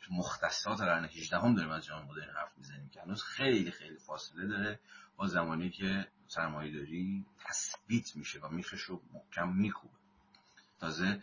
تو 0.02 0.14
مختصات 0.14 0.80
قرن 0.80 1.04
18 1.04 1.38
هم 1.38 1.54
داریم 1.54 1.70
از 1.70 1.84
جامعه 1.84 2.08
مدرن 2.08 2.34
حرف 2.34 2.58
می‌زنیم 2.58 2.88
که 2.88 3.00
هنوز 3.00 3.22
خیلی 3.22 3.70
خیلی 3.70 3.98
فاصله 3.98 4.46
داره 4.46 4.80
با 5.16 5.26
زمانی 5.26 5.70
که 5.70 6.08
سرمایه 6.28 6.72
داری 6.72 7.26
تثبیت 7.38 8.16
میشه 8.16 8.40
و 8.40 8.48
میخش 8.48 8.80
رو 8.80 9.02
محکم 9.12 9.56
میکوبه. 9.56 9.94
تازه 10.80 11.22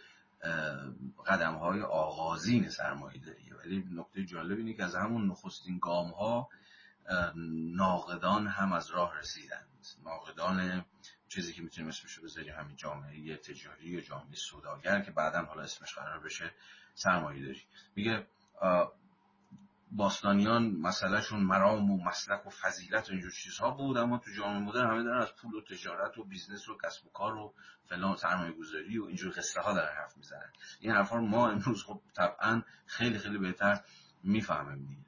قدم 1.28 1.54
های 1.54 1.82
آغازین 1.82 2.70
سرمایه 2.70 3.22
داریه 3.26 3.56
ولی 3.56 3.88
نکته 3.92 4.26
جالب 4.26 4.58
اینه 4.58 4.74
که 4.74 4.84
از 4.84 4.96
همون 4.96 5.28
نخستین 5.28 5.80
گام 5.80 6.12
ها 6.12 6.50
ناقدان 7.76 8.48
هم 8.48 8.74
از 8.74 8.92
راه 8.92 9.18
رسیدن. 9.18 9.66
ناقدان 10.06 10.86
چیزی 11.30 11.54
که 11.54 11.62
می‌تونیم 11.62 11.90
اسمش 11.90 12.14
رو 12.14 12.24
بذاریم 12.24 12.54
همین 12.56 12.76
جامعه 12.76 13.38
تجاری 13.38 13.88
یا 13.90 14.02
جامعه 14.02 14.36
سوداگر 14.36 15.02
که 15.02 15.12
بعدا 15.12 15.46
حالا 15.46 15.62
اسمش 15.62 15.96
قرار 15.96 16.20
بشه 16.20 16.52
سرمایه 16.94 17.46
داری. 17.46 17.62
میگه 17.96 18.28
باستانیان 19.96 20.72
مسئلهشون 20.72 21.40
مرام 21.40 21.92
و 21.92 22.04
مسلک 22.04 22.48
و 22.48 22.50
فضیلت 22.50 23.10
و 23.10 23.12
اینجور 23.12 23.32
چیزها 23.32 23.72
بود 23.72 23.98
اما 23.98 24.18
تو 24.18 24.32
جامعه 24.38 24.60
مدرن 24.60 24.92
همه 24.92 25.04
دارن 25.04 25.22
از 25.22 25.36
پول 25.36 25.56
و 25.56 25.62
تجارت 25.62 26.18
و 26.18 26.24
business 26.24 26.70
و 26.70 26.78
کسب 26.84 27.06
و 27.06 27.10
کار 27.10 27.36
و 27.36 27.54
فلان 27.90 28.16
سرمایه 28.16 28.52
گذاری 28.52 28.98
و 28.98 29.06
اینجور 29.06 29.34
قصه 29.38 29.62
ها 29.62 29.74
دارن 29.74 29.96
حرف 29.98 30.18
می‌زنن. 30.18 30.52
این 30.80 30.92
حرفا 30.92 31.16
رو 31.16 31.26
ما 31.26 31.50
امروز 31.50 31.84
خب 31.84 32.02
طبعا 32.14 32.62
خیلی 32.86 33.20
خیلی 33.20 33.38
بهتر 33.38 33.82
می‌فهمیم 34.24 34.86
دیگه. 34.88 35.06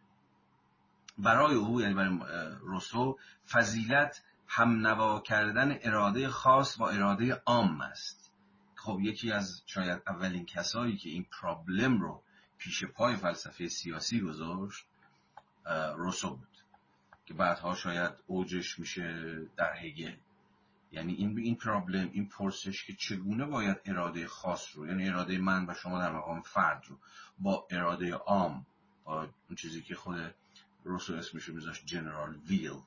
برای 1.17 1.55
او 1.55 1.81
یعنی 1.81 1.93
برای 1.93 2.19
روسو 2.59 3.17
فضیلت 3.51 4.23
هم 4.47 4.87
نوا 4.87 5.19
کردن 5.19 5.77
اراده 5.81 6.29
خاص 6.29 6.77
با 6.77 6.89
اراده 6.89 7.41
عام 7.45 7.81
است. 7.81 8.33
خب 8.75 8.99
یکی 9.01 9.31
از 9.31 9.63
شاید 9.65 10.01
اولین 10.07 10.45
کسایی 10.45 10.97
که 10.97 11.09
این 11.09 11.25
پرابلم 11.41 12.01
رو 12.01 12.23
پیش 12.57 12.85
پای 12.85 13.15
فلسفه 13.15 13.67
سیاسی 13.67 14.21
گذاشت 14.21 14.85
روسو 15.95 16.29
بود 16.29 16.47
که 17.25 17.33
بعدها 17.33 17.75
شاید 17.75 18.11
اوجش 18.27 18.79
میشه 18.79 19.39
در 19.57 19.73
هگل. 19.75 20.15
یعنی 20.91 21.13
این 21.13 21.39
این 21.39 21.55
پرابلم 21.55 22.09
این 22.13 22.29
پرسش 22.29 22.83
که 22.83 22.93
چگونه 22.93 23.45
باید 23.45 23.77
اراده 23.85 24.27
خاص 24.27 24.67
رو 24.75 24.87
یعنی 24.87 25.09
اراده 25.09 25.37
من 25.37 25.69
و 25.69 25.73
شما 25.73 25.99
در 25.99 26.11
مقام 26.11 26.41
فرد 26.41 26.83
رو 26.87 26.97
با 27.39 27.67
اراده 27.71 28.13
عام 28.13 28.65
با 29.03 29.21
اون 29.21 29.55
چیزی 29.57 29.81
که 29.81 29.95
خود 29.95 30.35
روسو 30.83 31.13
اسمش 31.13 31.49
میذاشت 31.49 31.85
جنرال 31.85 32.35
ویل 32.35 32.81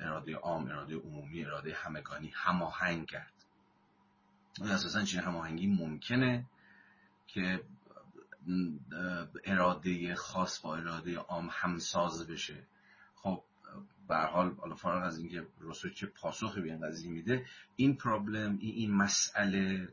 اراده 0.00 0.36
عام 0.36 0.66
اراده 0.66 0.96
عمومی 0.96 1.44
اراده 1.44 1.74
همگانی 1.74 2.32
هماهنگ 2.34 3.06
کرد. 3.06 3.32
اساسا 4.62 5.04
چه 5.04 5.20
هماهنگی 5.20 5.66
ممکنه 5.66 6.44
که 7.26 7.62
اراده 9.44 10.14
خاص 10.14 10.60
با 10.60 10.76
اراده 10.76 11.18
عام 11.18 11.48
همساز 11.52 12.26
بشه. 12.26 12.66
خب 13.14 13.42
به 14.08 14.16
حال 14.16 14.54
حالا 14.54 14.74
فارغ 14.74 15.04
از 15.04 15.18
اینکه 15.18 15.46
روسو 15.58 15.88
چه 15.88 16.06
پاسخی 16.06 16.60
به 16.60 16.68
این 16.68 16.80
قضیه 16.80 17.10
میده 17.10 17.46
این 17.76 17.96
پرابلم 17.96 18.58
این, 18.60 18.74
این 18.74 18.94
مسئله 18.94 19.88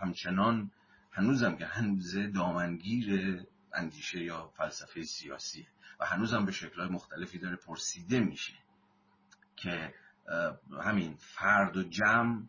همچنان 0.00 0.70
هنوزم 1.10 1.56
که 1.56 1.66
هنوز 1.66 2.16
دامنگیر 2.34 3.40
اندیشه 3.74 4.22
یا 4.22 4.52
فلسفه 4.56 5.02
سیاسیه 5.02 5.66
و 6.00 6.06
هنوزم 6.06 6.44
به 6.44 6.52
شکلهای 6.52 6.88
مختلفی 6.88 7.38
داره 7.38 7.56
پرسیده 7.56 8.20
میشه 8.20 8.54
که 9.56 9.94
همین 10.84 11.16
فرد 11.16 11.76
و 11.76 11.82
جمع 11.82 12.42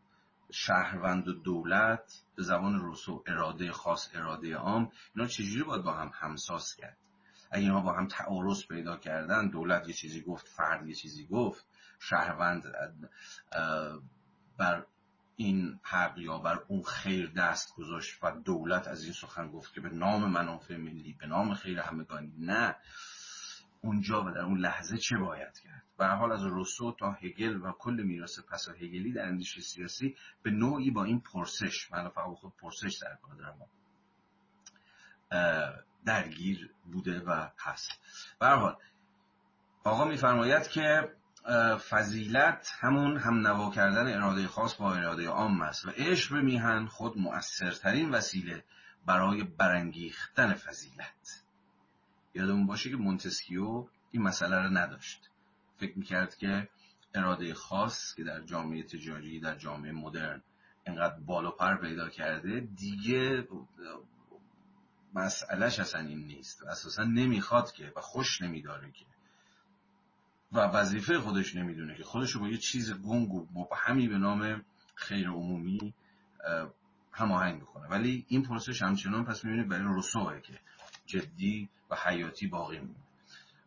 شهروند 0.53 1.27
و 1.27 1.33
دولت 1.33 2.23
به 2.35 2.43
زبان 2.43 2.79
روسو 2.79 3.23
اراده 3.27 3.71
خاص 3.71 4.09
اراده 4.13 4.55
عام 4.55 4.91
اینا 5.15 5.27
چجوری 5.27 5.63
باید 5.63 5.83
با 5.83 5.93
هم 5.93 6.11
همساز 6.13 6.75
کرد؟ 6.75 6.97
اگه 7.51 7.63
اینا 7.63 7.79
با 7.81 7.93
هم 7.93 8.07
تعارض 8.07 8.67
پیدا 8.67 8.97
کردن 8.97 9.49
دولت 9.49 9.87
یه 9.87 9.93
چیزی 9.93 10.21
گفت 10.21 10.47
فرد 10.47 10.87
یه 10.87 10.95
چیزی 10.95 11.27
گفت 11.27 11.65
شهروند 11.99 12.63
بر 14.57 14.85
این 15.35 15.79
حق 15.83 16.17
یا 16.17 16.37
بر 16.37 16.59
اون 16.67 16.83
خیر 16.83 17.31
دست 17.37 17.75
گذاشت 17.75 18.23
و 18.23 18.31
دولت 18.31 18.87
از 18.87 19.03
این 19.03 19.13
سخن 19.13 19.47
گفت 19.47 19.73
که 19.73 19.81
به 19.81 19.89
نام 19.89 20.31
منافع 20.31 20.77
ملی 20.77 21.13
به 21.19 21.27
نام 21.27 21.53
خیر 21.53 21.79
همگانی 21.79 22.33
نه. 22.37 22.75
اونجا 23.81 24.23
و 24.23 24.31
در 24.31 24.41
اون 24.41 24.59
لحظه 24.59 24.97
چه 24.97 25.17
باید 25.17 25.59
کرد؟ 25.63 25.82
به 25.97 26.07
حال 26.07 26.31
از 26.31 26.43
روسو 26.43 26.91
تا 26.91 27.11
هگل 27.11 27.61
و 27.61 27.71
کل 27.71 28.03
میراث 28.03 28.39
پسا 28.39 28.71
هگلی 28.71 29.13
در 29.13 29.25
اندیشه 29.25 29.61
سیاسی 29.61 30.15
به 30.43 30.51
نوعی 30.51 30.91
با 30.91 31.03
این 31.03 31.19
پرسش 31.19 31.91
من 31.91 32.09
فقط 32.09 32.35
خود 32.35 32.53
پرسش 32.61 32.97
در 33.01 33.17
دارم. 33.37 33.69
درگیر 36.05 36.71
بوده 36.91 37.19
و 37.19 37.47
هست. 37.59 37.91
به 38.39 38.47
حال 38.47 38.77
آقا 39.83 40.05
میفرماید 40.05 40.67
که 40.67 41.11
فضیلت 41.89 42.73
همون 42.79 43.17
هم 43.17 43.47
نوا 43.47 43.71
کردن 43.71 44.13
اراده 44.13 44.47
خاص 44.47 44.75
با 44.75 44.93
اراده 44.93 45.27
عام 45.27 45.61
است 45.61 45.85
و 45.85 45.89
عشق 45.89 46.33
به 46.33 46.41
میهن 46.41 46.85
خود 46.85 47.17
مؤثرترین 47.17 48.11
وسیله 48.11 48.63
برای 49.05 49.43
برانگیختن 49.43 50.53
فضیلت. 50.53 51.43
یادمون 52.33 52.65
باشه 52.65 52.89
که 52.89 52.95
مونتسکیو 52.95 53.87
این 54.11 54.21
مسئله 54.21 54.55
رو 54.55 54.69
نداشت. 54.69 55.29
فکر 55.83 55.97
می‌کرد 55.97 56.35
که 56.35 56.69
اراده 57.13 57.53
خاص 57.53 58.15
که 58.15 58.23
در 58.23 58.41
جامعه 58.41 58.83
تجاری 58.83 59.39
در 59.39 59.55
جامعه 59.55 59.91
مدرن 59.91 60.41
انقدر 60.85 61.19
بالا 61.19 61.51
پر 61.51 61.75
پیدا 61.75 62.09
کرده 62.09 62.59
دیگه 62.59 63.47
مسئلهش 65.13 65.79
اصلا 65.79 66.01
این 66.01 66.27
نیست 66.27 66.63
و 66.63 66.67
اساسا 66.67 67.03
نمی‌خواد 67.03 67.71
که 67.71 67.93
و 67.95 68.01
خوش 68.01 68.41
نمیداره 68.41 68.91
که. 68.91 69.05
و 70.51 70.59
وظیفه 70.59 71.19
خودش 71.19 71.55
نمی‌دونه 71.55 71.95
که. 71.95 72.03
خودش 72.03 72.31
رو 72.31 72.41
با 72.41 72.47
یه 72.47 72.57
چیز 72.57 72.93
گنگ 72.93 73.33
و 73.33 73.47
مبهمی 73.53 74.07
به 74.07 74.17
نام 74.17 74.65
خیر 74.95 75.29
عمومی 75.29 75.93
هماهنگ 77.11 77.61
بکنه 77.61 77.87
ولی 77.87 78.25
این 78.27 78.43
پروسش 78.43 78.81
همچنان 78.81 79.25
پس 79.25 79.45
می‌بینید 79.45 79.67
برای 79.67 79.83
روسوه 79.83 80.39
که 80.39 80.59
جدی 81.05 81.69
و 81.89 81.95
حیاتی 81.95 82.47
باقی 82.47 82.79
میمونه. 82.79 83.12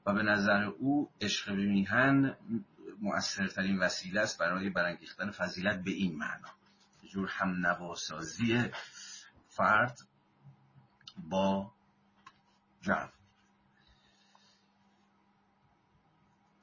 و 0.06 0.14
به 0.14 0.22
نظر 0.22 0.62
او 0.62 1.10
عشق 1.20 1.56
به 1.56 1.66
میهن 1.66 2.36
مؤثرترین 3.00 3.78
وسیله 3.78 4.20
است 4.20 4.38
برای 4.38 4.70
برانگیختن 4.70 5.30
فضیلت 5.30 5.84
به 5.84 5.90
این 5.90 6.18
معنا. 6.18 6.48
جور 7.12 7.28
هم 7.28 7.66
نواسازی 7.66 8.70
فرد 9.48 9.98
با 11.16 11.72
جمع 12.82 13.12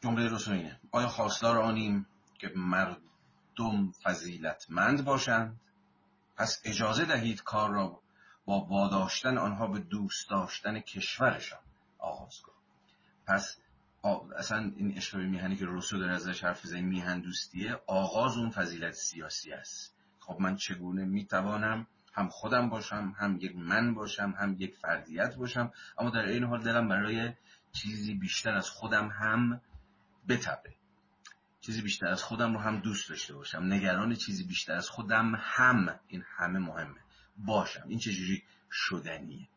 جمله 0.02 0.30
رسولینه 0.30 0.80
آیا 0.92 1.08
خواستار 1.08 1.58
آنیم 1.58 2.08
که 2.40 2.52
مردم 2.56 3.92
فضیلتمند 4.04 5.06
باشند؟ 5.06 5.60
پس 6.36 6.62
اجازه 6.66 7.06
دهید 7.06 7.44
کار 7.44 7.72
را 7.72 8.00
با 8.46 8.60
واداشتن 8.60 9.38
آنها 9.38 9.68
به 9.68 9.80
دوست 9.80 10.30
داشتن 10.30 10.80
کشورشان 10.80 11.60
آغاز 11.98 12.42
کن 12.42 12.53
پس 13.28 13.58
اصلا 14.38 14.72
این 14.76 14.98
عشق 14.98 15.18
میهنی 15.18 15.56
که 15.56 15.66
رسول 15.68 16.00
داره 16.00 16.14
ازش 16.14 16.44
حرف 16.44 16.68
زنی 16.68 16.82
میهن 16.82 17.22
دوستیه 17.22 17.80
آغاز 17.88 18.38
اون 18.38 18.50
فضیلت 18.50 18.94
سیاسی 18.94 19.54
است. 19.54 19.96
خب 20.20 20.38
من 20.40 20.56
چگونه 20.56 21.06
می‌توانم 21.06 21.88
هم 22.14 22.30
خودم 22.30 22.70
باشم 22.70 23.14
هم 23.18 23.38
یک 23.42 23.56
من 23.56 23.94
باشم 23.94 24.34
هم 24.38 24.56
یک 24.60 24.76
فردیت 24.76 25.36
باشم 25.36 25.72
اما 25.98 26.10
در 26.10 26.26
این 26.26 26.44
حال 26.44 26.64
دلم 26.64 26.88
برای 26.90 27.34
چیزی 27.72 28.14
بیشتر 28.14 28.56
از 28.56 28.70
خودم 28.70 29.08
هم 29.08 29.62
بتبه 30.30 30.76
چیزی 31.62 31.82
بیشتر 31.82 32.08
از 32.08 32.24
خودم 32.24 32.54
رو 32.54 32.60
هم 32.60 32.80
دوست 32.80 33.10
داشته 33.10 33.34
باشم. 33.34 33.74
نگران 33.74 34.16
چیزی 34.16 34.44
بیشتر 34.44 34.74
از 34.74 34.90
خودم 34.90 35.36
هم 35.36 36.00
این 36.08 36.24
همه 36.38 36.60
مهمه. 36.60 37.00
باشم. 37.38 37.84
این 37.88 38.00
چجوری 38.00 38.44
شدنیه؟ 38.72 39.48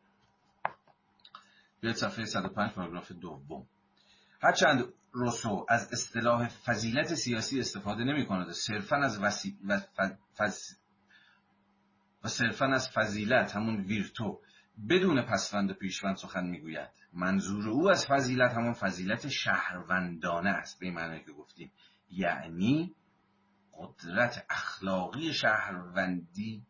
بیاید 1.87 1.99
صفحه 1.99 2.25
105 2.25 2.73
پاراگراف 2.73 3.13
دوم. 3.13 3.67
هرچند 4.43 4.85
روسو 5.13 5.67
از 5.69 5.93
اصطلاح 5.93 6.49
فضیلت 6.49 7.15
سیاسی 7.15 7.61
استفاده 7.61 8.05
نمی 8.05 8.27
کند 8.27 8.51
صرفا 8.51 8.97
از 8.97 9.23
وسی... 9.23 9.59
و, 9.69 9.81
و 12.25 12.29
صرفا 12.29 12.67
از 12.67 12.91
فضیلت 12.91 13.57
همون 13.57 13.81
ویرتو 13.81 14.41
بدون 14.89 15.23
پسوند 15.23 15.71
و 15.71 15.75
پیشوند 15.75 16.17
سخن 16.17 16.47
می‌گوید. 16.47 16.89
منظور 17.13 17.69
او 17.69 17.91
از 17.91 18.07
فضیلت 18.07 18.53
همون 18.53 18.73
فضیلت 18.73 19.29
شهروندانه 19.29 20.51
است 20.51 20.81
به 20.81 20.91
معنی 20.91 21.25
که 21.25 21.33
گفتیم. 21.33 21.73
یعنی 22.11 22.95
قدرت 23.73 24.47
اخلاقی 24.51 25.33
شهروندی 25.33 26.63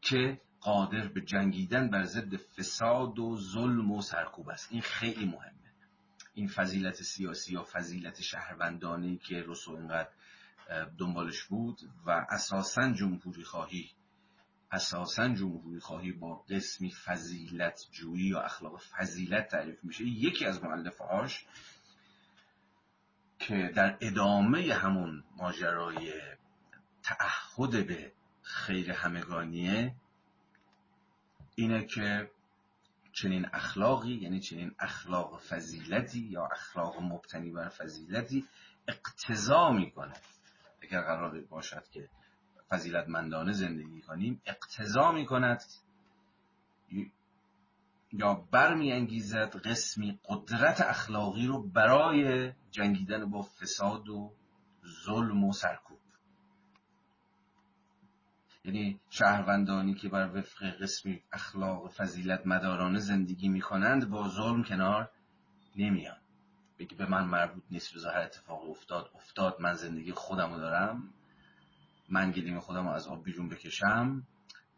که 0.00 0.40
قادر 0.60 1.08
به 1.08 1.20
جنگیدن 1.20 1.90
بر 1.90 2.04
ضد 2.04 2.36
فساد 2.36 3.18
و 3.18 3.36
ظلم 3.36 3.92
و 3.92 4.02
سرکوب 4.02 4.48
است. 4.48 4.68
این 4.70 4.80
خیلی 4.80 5.24
مهمه. 5.24 5.52
این 6.34 6.48
فضیلت 6.48 7.02
سیاسی 7.02 7.52
یا 7.52 7.66
فضیلت 7.72 8.20
شهروندانی 8.20 9.18
که 9.18 9.44
رسو 9.46 9.72
اینقدر 9.72 10.10
دنبالش 10.98 11.44
بود 11.44 11.78
و 12.06 12.10
اساسا 12.10 12.92
جمهوری 12.92 13.44
خواهی 13.44 13.90
اساسا 14.72 15.28
جمهوری 15.28 15.80
خواهی 15.80 16.12
با 16.12 16.34
قسمی 16.36 16.92
فضیلت 17.04 17.80
جویی 17.92 18.28
یا 18.28 18.40
اخلاق 18.40 18.80
فضیلت 18.80 19.48
تعریف 19.48 19.84
میشه. 19.84 20.04
یکی 20.04 20.44
از 20.44 20.64
معلفهاش 20.64 21.46
که 23.38 23.72
در 23.76 23.98
ادامه 24.00 24.74
همون 24.74 25.24
ماجرای 25.36 26.12
تعهد 27.02 27.86
به 27.86 28.12
خیر 28.42 28.90
همگانیه 28.90 29.94
اینه 31.58 31.84
که 31.84 32.30
چنین 33.12 33.46
اخلاقی 33.52 34.14
یعنی 34.14 34.40
چنین 34.40 34.74
اخلاق 34.78 35.40
فضیلتی 35.40 36.20
یا 36.20 36.46
اخلاق 36.46 37.02
مبتنی 37.02 37.50
بر 37.50 37.68
فضیلتی 37.68 38.46
اقتضا 38.88 39.70
می‌کنه. 39.72 40.12
اگر 40.82 41.00
قرار 41.00 41.40
باشد 41.40 41.88
که 41.92 42.08
فضیلتمندانه 42.68 43.52
زندگی 43.52 44.00
کنیم 44.00 44.42
اقتضا 44.46 45.12
می‌کند. 45.12 45.62
یا 48.12 48.34
برمیانگیزد 48.34 49.56
قسمی 49.56 50.18
قدرت 50.24 50.80
اخلاقی 50.80 51.46
رو 51.46 51.62
برای 51.62 52.52
جنگیدن 52.70 53.30
با 53.30 53.42
فساد 53.42 54.08
و 54.08 54.32
ظلم 55.04 55.44
و 55.44 55.52
سرکوب. 55.52 55.87
یعنی 58.64 59.00
شهروندانی 59.10 59.94
که 59.94 60.08
بر 60.08 60.36
وفق 60.36 60.64
قسمی 60.64 61.22
اخلاق 61.32 61.92
فضیلت 61.92 62.46
مدارانه 62.46 62.98
زندگی 62.98 63.48
می‌کنند 63.48 64.10
با 64.10 64.28
ظلم 64.28 64.64
کنار 64.64 65.10
نمیان. 65.76 66.16
بگی 66.78 66.94
به 66.94 67.06
من 67.06 67.24
مربوط 67.24 67.62
نیست 67.70 67.94
به 67.94 68.00
ظاهر 68.00 68.20
اتفاق 68.20 68.70
افتاد 68.70 69.10
افتاد 69.14 69.60
من 69.60 69.72
زندگی 69.72 70.12
خودم 70.12 70.56
دارم 70.56 71.14
من 72.08 72.30
گلیم 72.30 72.60
خودم 72.60 72.88
از 72.88 73.08
آب 73.08 73.24
بیرون 73.24 73.48
بکشم 73.48 74.22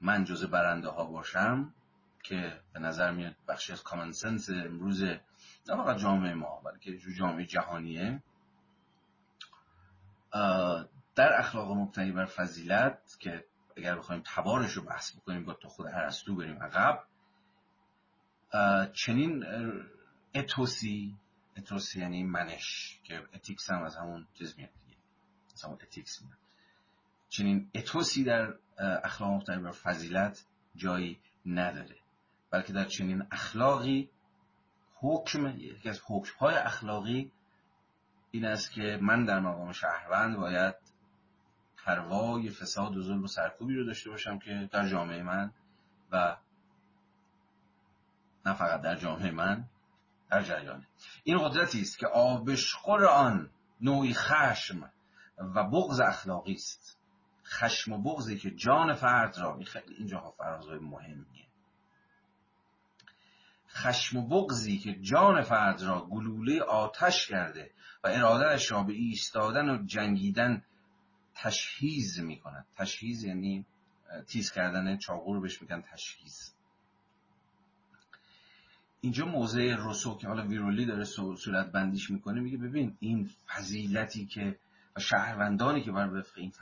من 0.01 0.25
جز 0.25 0.45
برنده 0.45 0.89
ها 0.89 1.05
باشم 1.05 1.75
که 2.23 2.61
به 2.73 2.81
نظر 2.81 3.11
میاد 3.11 3.37
بخشی 3.49 3.73
از 3.73 3.83
کامن 3.83 4.13
سنس 4.13 4.51
امروز 4.51 5.03
نه 5.03 5.19
فقط 5.67 5.99
جامعه 5.99 6.35
ما 6.35 6.61
بلکه 6.65 6.99
جامعه 7.19 7.47
جهانیه. 7.47 8.23
در 11.15 11.39
اخلاق 11.39 11.73
مبتنی 11.73 12.13
بر 12.13 12.25
فضیلت 12.25 13.17
که 13.21 13.45
اگر 13.81 13.97
بخوایم 13.97 14.23
تبارش 14.27 14.73
رو 14.73 14.83
بحث 14.83 15.17
بکنیم 15.17 15.45
با 15.45 15.57
خود 15.69 15.87
ارسطو 15.87 16.37
بریم 16.37 16.63
عقب. 16.63 17.05
چنین 18.93 19.45
ethos 20.35 21.17
ی 21.57 21.63
ethos 21.63 21.95
ی 21.95 22.01
یعنی 22.01 22.25
منش 22.25 23.01
که 23.05 23.23
ethics 23.35 23.71
هم 23.71 23.83
از 23.83 23.97
همون 23.97 24.27
چیز 24.39 24.55
میاد 24.57 24.71
دیگه. 24.87 24.99
از 25.55 25.63
همون 25.63 25.79
ethics 25.83 26.23
میاد. 26.23 26.39
چنین 27.29 27.71
ethos 27.75 28.17
ی 28.17 28.25
در 28.25 28.55
اخلاق 28.79 29.31
مبتنی 29.31 29.63
بر 29.63 29.71
فضیلت 29.71 30.45
جایی 30.77 31.19
نداره. 31.47 31.97
بلکه 32.51 32.73
در 32.73 32.85
چنین 32.85 33.27
اخلاقی 33.31 34.11
حکم 34.95 35.47
یکی 35.47 35.89
از 35.89 36.01
حکمهای 36.07 36.55
اخلاقی 36.55 37.33
این 38.31 38.45
است 38.45 38.73
که 38.73 38.99
من 39.03 39.25
در 39.25 39.41
مقام 39.41 39.73
شهروند 39.73 40.37
باید 40.37 40.75
پروای 41.91 42.51
فساد 42.51 42.97
و 42.97 43.03
ظلم 43.03 43.25
و 43.25 43.27
سرکوبی 43.27 43.75
رو 43.75 43.85
داشته 43.85 44.11
باشم 44.11 44.39
که 44.39 44.69
در 44.73 44.89
جامعه 44.89 45.23
من 45.23 45.53
و 46.13 46.37
نه 48.47 48.55
فقط 48.55 48.81
در 48.81 48.97
جامعه 48.97 49.31
من 49.31 49.65
در 50.31 50.43
جریانه. 50.43 50.87
این 51.25 51.39
قدرتی 51.39 51.81
است 51.81 51.99
که 51.99 52.07
آبشخور 52.07 53.05
آن 53.05 53.51
نوعی 53.81 54.15
خشم 54.15 54.91
و 55.39 55.65
بغض 55.65 56.01
اخلاقی 56.01 56.53
است. 56.53 56.99
خشم 57.45 57.93
و 57.93 58.03
بغضی 58.03 58.39
که 58.39 58.51
جان 58.51 58.95
فرد 58.95 59.39
را 59.39 59.59
خیلی 59.67 59.95
اینجاها 59.95 60.31
فرازهای 60.31 60.79
مهمیه. 60.79 61.47
خشم 63.69 64.19
و 64.19 64.29
بغزی 64.29 64.79
که 64.79 64.95
جان 65.01 65.43
فرد 65.43 65.83
را 65.83 66.07
گلوله 66.07 66.63
آتش 66.63 67.27
کرده 67.27 67.71
و 68.05 68.09
ارادهش 68.09 68.73
را 68.73 68.83
به 68.83 68.93
ایستادن 68.93 69.69
و 69.69 69.85
جنگیدن 69.85 70.63
تشهیز 71.43 72.21
می‌کند 72.21 72.67
تشهیز 72.77 73.25
یعنی 73.25 73.65
تیز 74.27 74.53
کردن 74.53 74.97
چاقو 74.97 75.41
بهش 75.41 75.63
میگن 75.63 75.81
تشهیز 75.81 76.55
اینجا 79.01 79.27
موضع 79.27 79.75
روسو 79.75 80.17
که 80.17 80.29
حالا 80.29 80.47
ویرولی 80.47 80.87
داره 80.87 81.05
صورت 81.05 81.73
بندیش 81.73 82.11
می‌کنه 82.11 82.41
میگه 82.41 82.57
ببین 82.57 82.97
این 83.01 83.31
فضیلتی 83.49 84.27
که 84.27 84.59
شهروندانی 84.99 85.83
که 85.83 85.93
بر 85.93 86.15
وفق 86.15 86.39
این 86.39 86.53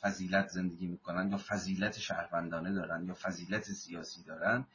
فضیلت 0.00 0.48
زندگی 0.48 0.86
می‌کنن 0.86 1.30
یا 1.30 1.36
فضیلت 1.36 1.98
شهروندانه 1.98 2.72
دارن 2.72 3.06
یا 3.06 3.14
فضیلت 3.14 3.62
سیاسی 3.62 4.22
دارن 4.22 4.66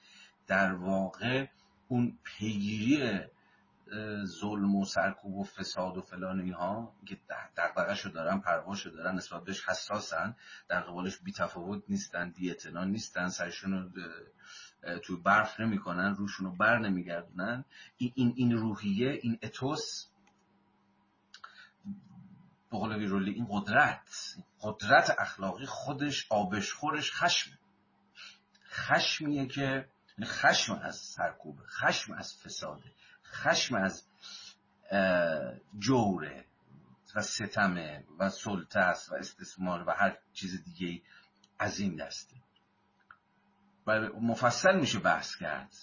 در 0.48 0.74
واقع 0.74 1.48
اون 1.88 2.18
پیگیری 2.24 3.20
ظلم 4.26 4.76
و 4.76 4.86
سرکوب 4.86 5.36
و 5.36 5.44
فساد 5.44 5.98
و 5.98 6.02
فلان 6.02 6.40
اینها 6.40 6.94
که 7.06 7.18
دقدقه 7.30 8.10
دارن 8.10 8.40
پرواشو 8.40 8.90
دارن 8.90 9.16
نسبت 9.16 9.44
بهش 9.44 9.70
حساسن 9.70 10.36
در 10.68 10.82
قبالش 10.82 11.18
بی 11.18 11.32
تفاوت 11.32 11.84
نیستن 11.90 12.32
بی 12.32 12.56
نیستن 12.92 13.30
سرشون 13.30 13.74
رو 13.74 13.90
تو 15.04 15.22
برف 15.22 15.60
نمی‌کنن 15.60 16.16
روشون 16.16 16.46
رو 16.46 16.56
بر 16.56 16.80
نمیگردونن. 16.80 17.66
این, 17.98 18.12
این, 18.16 18.34
این 18.36 18.52
روحیه 18.52 19.20
این 19.22 19.40
اتوس 19.44 20.06
به 22.72 22.78
قول 22.78 23.30
این 23.30 23.48
قدرت 23.50 24.36
قدرت 24.62 25.16
اخلاقی 25.20 25.66
خودش 25.66 26.28
آبشخورش 26.30 27.12
خشم 27.14 27.52
خشمیه 28.70 29.48
که 29.48 29.62
یعنی 30.18 30.32
خشم 30.32 30.74
از 30.74 30.96
سرکوبه 30.96 31.64
خشم 31.68 32.14
از 32.14 32.34
فساده. 32.44 32.92
خشم 33.34 33.76
از 33.76 34.08
جوره 35.80 36.46
و 37.16 37.22
ستمه 37.22 38.04
و 38.20 38.30
سلطه 38.30 38.80
است 38.80 39.12
و 39.12 39.16
استثمار 39.16 39.84
و 39.88 39.92
هر 39.92 40.18
چیز 40.34 40.64
دیگه 40.64 41.02
از 41.60 41.80
این 41.80 41.96
دسته. 41.96 42.36
و 43.88 44.00
مفصل 44.22 44.80
میشه 44.80 45.00
بحث 45.00 45.36
کرد. 45.36 45.74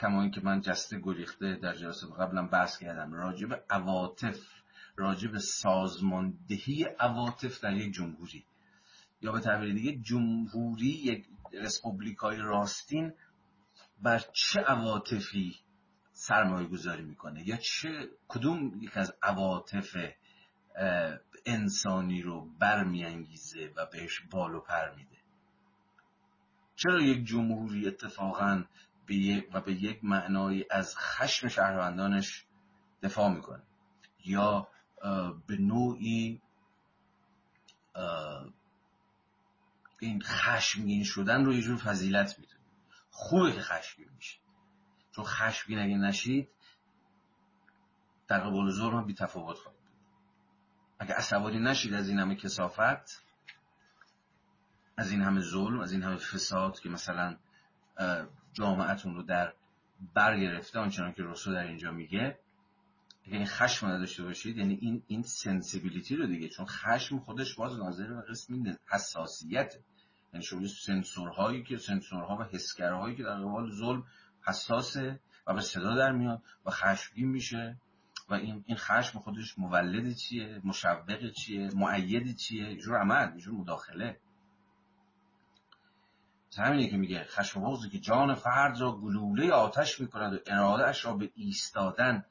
کما 0.00 0.22
اینکه 0.22 0.40
من 0.40 0.60
جسته 0.60 1.00
گریخته 1.00 1.56
در 1.56 1.74
جلسه 1.74 2.06
قبلا 2.06 2.46
بحث 2.46 2.78
کردم 2.78 3.12
راجب 3.12 3.64
عواطف 3.70 4.40
راجب 4.96 5.38
سازماندهی 5.38 6.84
عواطف 7.00 7.60
در 7.60 7.72
یک 7.72 7.94
جمهوری. 7.94 8.44
یا 9.20 9.32
به 9.32 9.40
تعبیر 9.40 9.74
دیگه 9.74 9.98
جمهوری 10.02 10.86
یک 10.86 11.26
رسپوبلیکای 11.52 12.36
راستین 12.36 13.14
بر 14.02 14.24
چه 14.32 14.60
عواطفی 14.60 15.56
سرمایه 16.28 16.68
گذاری 16.68 17.02
می‌کنه. 17.02 17.48
یا 17.48 17.56
چه 17.56 18.08
کدوم 18.28 18.82
یک 18.82 18.96
از 18.96 19.12
عواطف 19.22 19.96
انسانی 21.46 22.22
رو 22.22 22.50
برمیانگیزه 22.58 23.72
و 23.76 23.86
بهش 23.86 24.20
بال 24.30 24.54
و 24.54 24.60
پر 24.60 24.94
میده؟ 24.94 25.16
چرا 26.76 27.02
یک 27.02 27.24
جمهوری 27.26 27.88
اتفاقا 27.88 28.64
به 29.06 29.44
و 29.52 29.60
به 29.60 29.72
یک 29.72 30.04
معنای 30.04 30.64
از 30.70 30.96
خشم 30.96 31.48
شهروندانش 31.48 32.44
دفاع 33.02 33.34
می‌کنه؟ 33.34 33.62
یا 34.24 34.68
به 35.46 35.56
نوعی 35.56 36.42
این 40.00 40.22
خشمگین 40.22 41.04
شدن 41.04 41.44
رو 41.44 41.54
یه 41.54 41.62
جور 41.62 41.76
فضیلت 41.76 42.38
می‌دونه 42.38 42.64
خوبه 43.10 43.52
که 43.52 43.60
خشمگین 43.60 44.12
میشه. 44.16 44.45
چون 45.16 45.24
خشمگین 45.24 45.78
اگه 45.78 45.96
نشید 45.96 46.48
در 48.28 48.40
قبال 48.40 48.70
ظلم 48.70 49.06
بی 49.06 49.14
تفاوت 49.14 49.56
خواهید 49.56 49.80
اگه 50.98 51.14
عصبانی 51.14 51.58
نشید 51.58 51.94
از 51.94 52.08
این 52.08 52.18
همه 52.18 52.34
کسافت 52.34 53.24
از 54.96 55.10
این 55.10 55.22
همه 55.22 55.40
ظلم 55.40 55.80
از 55.80 55.92
این 55.92 56.02
همه 56.02 56.16
فساد 56.16 56.80
که 56.80 56.88
مثلا 56.88 57.36
جامعتون 58.52 59.14
رو 59.14 59.22
در 59.22 59.52
بر 60.14 60.40
گرفته 60.40 60.78
آنچنان 60.78 61.12
که 61.12 61.22
رسول 61.22 61.54
در 61.54 61.66
اینجا 61.66 61.90
میگه 61.90 62.38
اگه 63.26 63.36
این 63.36 63.46
خشم 63.46 63.86
نداشته 63.86 64.24
باشید 64.24 64.56
یعنی 64.56 64.78
این 64.80 65.02
این 65.06 65.22
سنسیبیلیتی 65.22 66.16
رو 66.16 66.26
دیگه 66.26 66.48
چون 66.48 66.66
خشم 66.66 67.18
خودش 67.18 67.54
باز 67.54 67.78
ناظر 67.78 68.14
به 68.14 68.22
قسم 68.30 68.78
حساسیت 68.86 69.74
یعنی 70.32 70.44
شما 70.44 70.66
سنسورهایی 70.66 71.62
که 71.62 71.76
سنسورها 71.76 72.36
و 72.36 72.42
حسگرهایی 72.42 73.16
که 73.16 73.22
در 73.22 73.38
قبال 73.38 73.70
ظلم 73.70 74.04
حساسه 74.46 75.20
و 75.46 75.54
به 75.54 75.60
صدا 75.60 75.94
در 75.94 76.12
میاد 76.12 76.42
و 76.66 76.70
خشمگین 76.70 77.28
میشه 77.28 77.76
و 78.28 78.34
این 78.34 78.64
این 78.66 78.76
خشم 78.76 79.18
خودش 79.18 79.58
مولد 79.58 80.14
چیه 80.14 80.60
مشوق 80.64 81.30
چیه 81.30 81.70
معید 81.74 82.36
چیه 82.36 82.76
جور 82.76 82.98
عمل 83.00 83.38
جور 83.38 83.54
مداخله. 83.54 84.20
همینه 86.58 86.88
که 86.88 86.96
میگه 86.96 87.24
خشم 87.24 87.62
و 87.62 87.88
که 87.88 87.98
جان 87.98 88.34
فرد 88.34 88.80
را 88.80 88.92
گلوله 88.92 89.52
آتش 89.52 90.00
می‌کند 90.00 90.34
و 90.34 90.38
ارادهش 90.46 91.04
را 91.04 91.12
به 91.12 91.30
ایستادن 91.34 92.24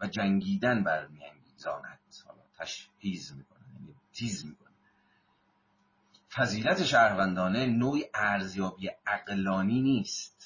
و 0.00 0.06
جنگیدن 0.06 0.84
برمیانگیزاند. 0.84 1.98
حالا 2.26 2.40
تشهیز 2.58 3.36
می‌کنه 3.36 3.60
یعنی 3.74 3.94
تیز 4.12 4.46
می‌کنه. 4.46 4.70
فضیلت 6.32 6.84
شهروندانه 6.84 7.66
نوعی 7.66 8.04
ارزیابی 8.14 8.90
عقلانی 9.06 9.80
نیست. 9.80 10.39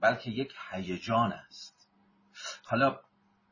بلکه 0.00 0.30
یک 0.30 0.54
هیجان 0.70 1.32
است. 1.32 1.88
حالا 2.64 3.00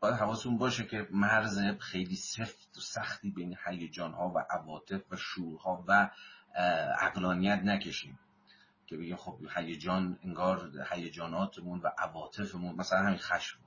باید 0.00 0.14
حواستون 0.14 0.58
باشه 0.58 0.84
که 0.84 1.08
مرز 1.10 1.58
خیلی 1.78 2.16
سفت 2.16 2.76
و 2.76 2.80
سختی 2.80 3.30
بین 3.30 3.56
هیجان 3.66 4.12
ها 4.12 4.28
و 4.28 4.38
عواطف 4.50 5.00
و 5.10 5.16
شورها 5.16 5.84
و 5.88 6.10
عقلانیت 6.98 7.60
نکشیم. 7.64 8.18
که 8.86 8.96
بگیم 8.96 9.16
خب 9.16 9.38
هیجان 9.56 10.18
انگار 10.22 10.70
هیجاناتمون 10.90 11.80
و 11.80 11.90
عواطفمون 11.98 12.76
مثلا 12.76 12.98
همین 12.98 13.18
خشم. 13.18 13.58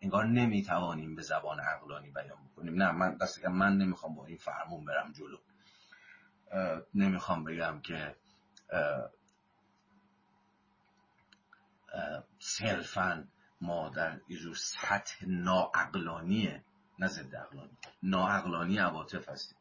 انگار 0.00 0.26
نمی‌توانیم 0.26 1.14
به 1.14 1.22
زبان 1.22 1.60
عقلانی 1.60 2.10
بیان 2.10 2.38
بکنیم. 2.52 2.82
نه 2.82 2.90
من 2.90 3.16
دست 3.16 3.46
من 3.46 3.76
نمی‌خوام 3.76 4.14
با 4.14 4.26
این 4.26 4.36
فرمون 4.36 4.84
برم 4.84 5.12
جلو. 5.12 5.38
نمی‌خوام 6.94 7.44
بگم 7.44 7.80
که 7.80 8.16
صرفا 12.38 13.28
ما 13.60 13.88
در 13.88 14.20
یه 14.28 14.38
سطح 14.54 15.24
ناعقلانی 15.26 16.60
نه 16.98 17.06
ضد 17.06 17.36
عقلانی 17.36 17.78
ناعقلانی 18.02 18.78
عواطف 18.78 19.28
هستیم. 19.28 19.58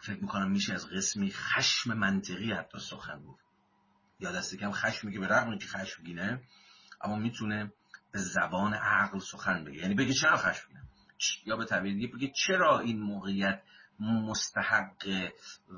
فکر 0.00 0.20
می‌کنم 0.20 0.50
میشه 0.50 0.72
از 0.72 0.86
قسمی 0.86 1.30
خشم 1.30 1.94
منطقی 1.94 2.52
حتی 2.52 2.78
سخن 2.78 3.22
گفت. 3.22 3.44
یا 4.20 4.32
دست 4.32 4.56
کم 4.56 4.72
خشمی 4.72 5.12
که 5.12 5.18
به 5.18 5.26
رغم 5.28 5.58
که 5.58 5.66
خشمگینه 5.66 6.42
اما 7.00 7.16
می‌تونه 7.16 7.72
به 8.12 8.18
زبان 8.18 8.74
عقل 8.74 9.18
سخن 9.18 9.64
بگه. 9.64 9.78
یعنی 9.78 9.94
بگه 9.94 10.14
چرا 10.14 10.36
خشمگینم 10.36 10.88
یا 11.46 11.56
به 11.56 11.64
تعبیر 11.64 11.94
دیگه 11.94 12.06
بگه 12.16 12.32
چرا 12.46 12.78
این 12.78 13.00
موقعیت 13.00 13.62
مستحق 14.00 15.30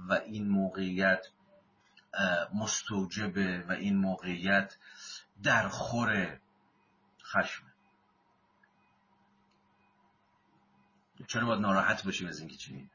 و 0.08 0.12
این 0.12 0.48
موقعیت 0.48 1.26
مستوجبه 2.54 3.64
و 3.68 3.72
این 3.72 3.96
موقعیت 3.96 4.76
در 5.42 5.68
خور 5.68 6.40
خشمه. 7.24 7.74
چرا 11.26 11.46
باید 11.46 11.60
ناراحت 11.60 12.04
باشیم 12.04 12.28
از 12.28 12.38
اینکه 12.38 12.56
چی 12.56 12.90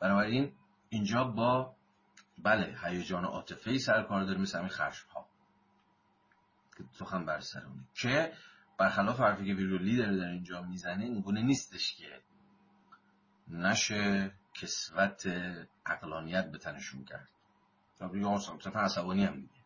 بنابراین 0.00 0.52
اینجا 0.88 1.24
با 1.24 1.76
بله 2.38 2.78
هیجان 2.84 3.24
عاطفی 3.24 3.78
سر 3.78 4.02
کار 4.02 4.24
داره 4.24 4.38
مثل 4.38 4.58
همین 4.58 4.70
خشم 4.70 5.08
ها 5.08 5.26
که 6.76 6.84
سخن 6.92 7.26
بر 7.26 7.40
سرونه 7.40 7.84
که 7.94 8.32
برخلاف 8.78 9.20
حرفی 9.20 9.46
که 9.46 9.54
ویرولی 9.54 9.96
داره 9.96 10.16
در 10.16 10.28
اینجا 10.28 10.62
می‌زنه 10.62 11.04
اینگونه 11.04 11.42
نیستش 11.42 11.94
که 11.94 12.22
نشه. 13.48 14.32
کسوت 14.54 15.26
اقلانیت 15.86 16.50
به 16.50 16.58
تنشون 16.58 17.04
کرد. 17.04 17.28
صرفا 18.60 18.80
عصبانی 18.80 19.24
هم 19.24 19.34
دیگه. 19.34 19.60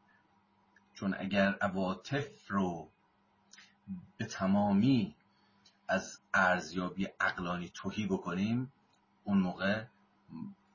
چون 0.94 1.14
اگر 1.18 1.52
عواطف 1.60 2.50
رو 2.50 2.90
به 4.16 4.24
تمامی 4.24 5.16
از 5.88 6.20
ارزیابی 6.34 7.08
اقلانی 7.20 7.68
توهی 7.74 8.06
بکنیم 8.06 8.72
اون 9.24 9.38
موقع 9.38 9.84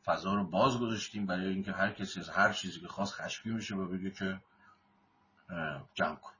فضا 0.05 0.33
رو 0.33 0.43
باز 0.43 0.79
گذاشتیم 0.79 1.25
برای 1.25 1.47
اینکه 1.47 1.71
هر 1.71 1.91
کسی 1.91 2.19
از 2.19 2.29
هر 2.29 2.53
چیزی 2.53 2.79
که 2.79 2.87
خواست 2.87 3.13
خشمی 3.13 3.53
میشه 3.53 3.75
و 3.75 3.87
بگه 3.87 4.11
که 4.11 4.41
جمع 5.93 6.15
کن. 6.15 6.33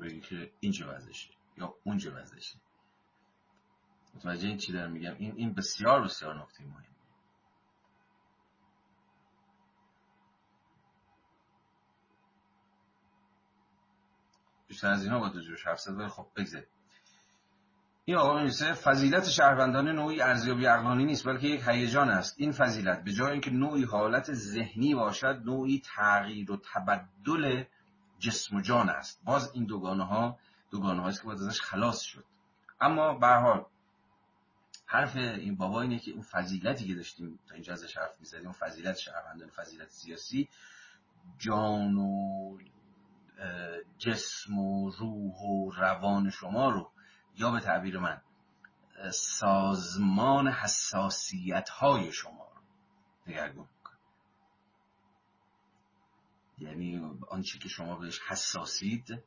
بگه 0.00 0.20
که 0.20 0.52
این 0.60 0.72
چه 0.72 0.86
وضعشه 0.86 1.30
یا 1.56 1.74
اون 1.84 1.98
چه 1.98 2.10
وضعشه. 2.10 2.58
متوجه 4.14 4.48
این 4.48 4.56
چی 4.56 4.72
دارم 4.72 4.92
میگم؟ 4.92 5.14
این 5.18 5.32
این 5.36 5.54
بسیار 5.54 6.02
بسیار 6.02 6.42
نکته 6.42 6.64
مهم 6.64 6.91
بیشتر 14.72 14.90
از 14.90 15.04
اینا 15.04 15.20
باید 15.20 15.40
جوش 15.40 15.66
حرف 15.66 15.80
زد 15.80 16.06
خب 16.08 16.26
بگذاریم. 16.36 16.68
این 18.04 18.16
آقا 18.16 18.38
می‌رسه 18.38 18.74
فضیلت 18.74 19.28
شهروندانه 19.28 19.92
نوعی 19.92 20.20
ارزیابی 20.22 20.66
عقلانی 20.66 21.04
نیست 21.04 21.26
بلکه 21.26 21.46
یک 21.46 21.62
هیجان 21.66 22.08
است. 22.08 22.34
این 22.38 22.52
فضیلت 22.52 23.04
به 23.04 23.12
جای 23.12 23.30
اینکه 23.30 23.50
نوعی 23.50 23.84
حالت 23.84 24.32
ذهنی 24.32 24.94
باشد 24.94 25.42
نوعی 25.44 25.82
تغییر 25.84 26.52
و 26.52 26.60
تبدل 26.74 27.64
جسم 28.18 28.56
و 28.56 28.60
جان 28.60 28.88
است. 28.88 29.20
باز 29.24 29.50
این 29.54 29.64
دوگانه 29.64 30.04
ها 30.04 30.38
دوگانه 30.70 31.02
هاست 31.02 31.20
که 31.20 31.26
باید 31.26 31.40
ازش 31.40 31.60
خلاص 31.60 32.00
شد. 32.00 32.24
اما 32.80 33.14
به 33.14 33.26
حال 33.26 33.64
حرف 34.86 35.16
این 35.16 35.56
بابا 35.56 35.82
اینه 35.82 35.98
که 35.98 36.10
اون 36.10 36.22
فضیلتی 36.22 36.86
که 36.86 36.94
داشتیم 36.94 37.38
تا 37.48 37.54
اینجا 37.54 37.72
ازش 37.72 37.96
حرف 37.96 38.20
می‌زدیم 38.20 38.52
فضیلت 38.52 38.96
شهروندان 38.96 39.48
فضیلت 39.48 39.88
سیاسی 39.88 40.48
جان 41.38 41.96
و 41.96 42.58
جسم 43.98 44.58
و 44.58 44.90
روح 44.90 45.34
و 45.34 45.70
روان 45.70 46.30
شما 46.30 46.70
رو 46.70 46.90
یا 47.36 47.50
به 47.50 47.60
تعبیر 47.60 47.98
من 47.98 48.20
سازمان 49.12 50.48
حساسیت 50.48 51.68
های 51.68 52.12
شما 52.12 52.48
رو 52.54 52.62
دگرگون 53.26 53.68
یعنی 56.58 57.10
آنچه 57.28 57.58
که 57.58 57.68
شما 57.68 57.96
بهش 57.96 58.20
حساسید 58.28 59.22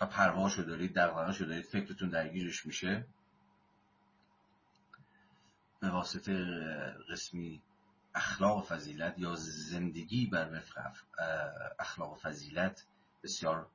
و 0.00 0.06
پرواشو 0.06 0.62
دارید 0.62 0.94
دقیقاشو 0.94 1.44
دارید 1.44 1.64
فکرتون 1.64 2.08
درگیرش 2.08 2.66
میشه. 2.66 3.06
به 5.80 5.90
واسطه 5.90 6.44
قسمی 7.10 7.62
اخلاق 8.14 8.64
فضیلت 8.66 9.18
یا 9.18 9.34
زندگی 9.36 10.26
بر 10.26 10.56
وفق 10.56 10.96
اخلاق 11.78 12.18
فضیلت 12.18 12.86
بسیار 13.22 13.66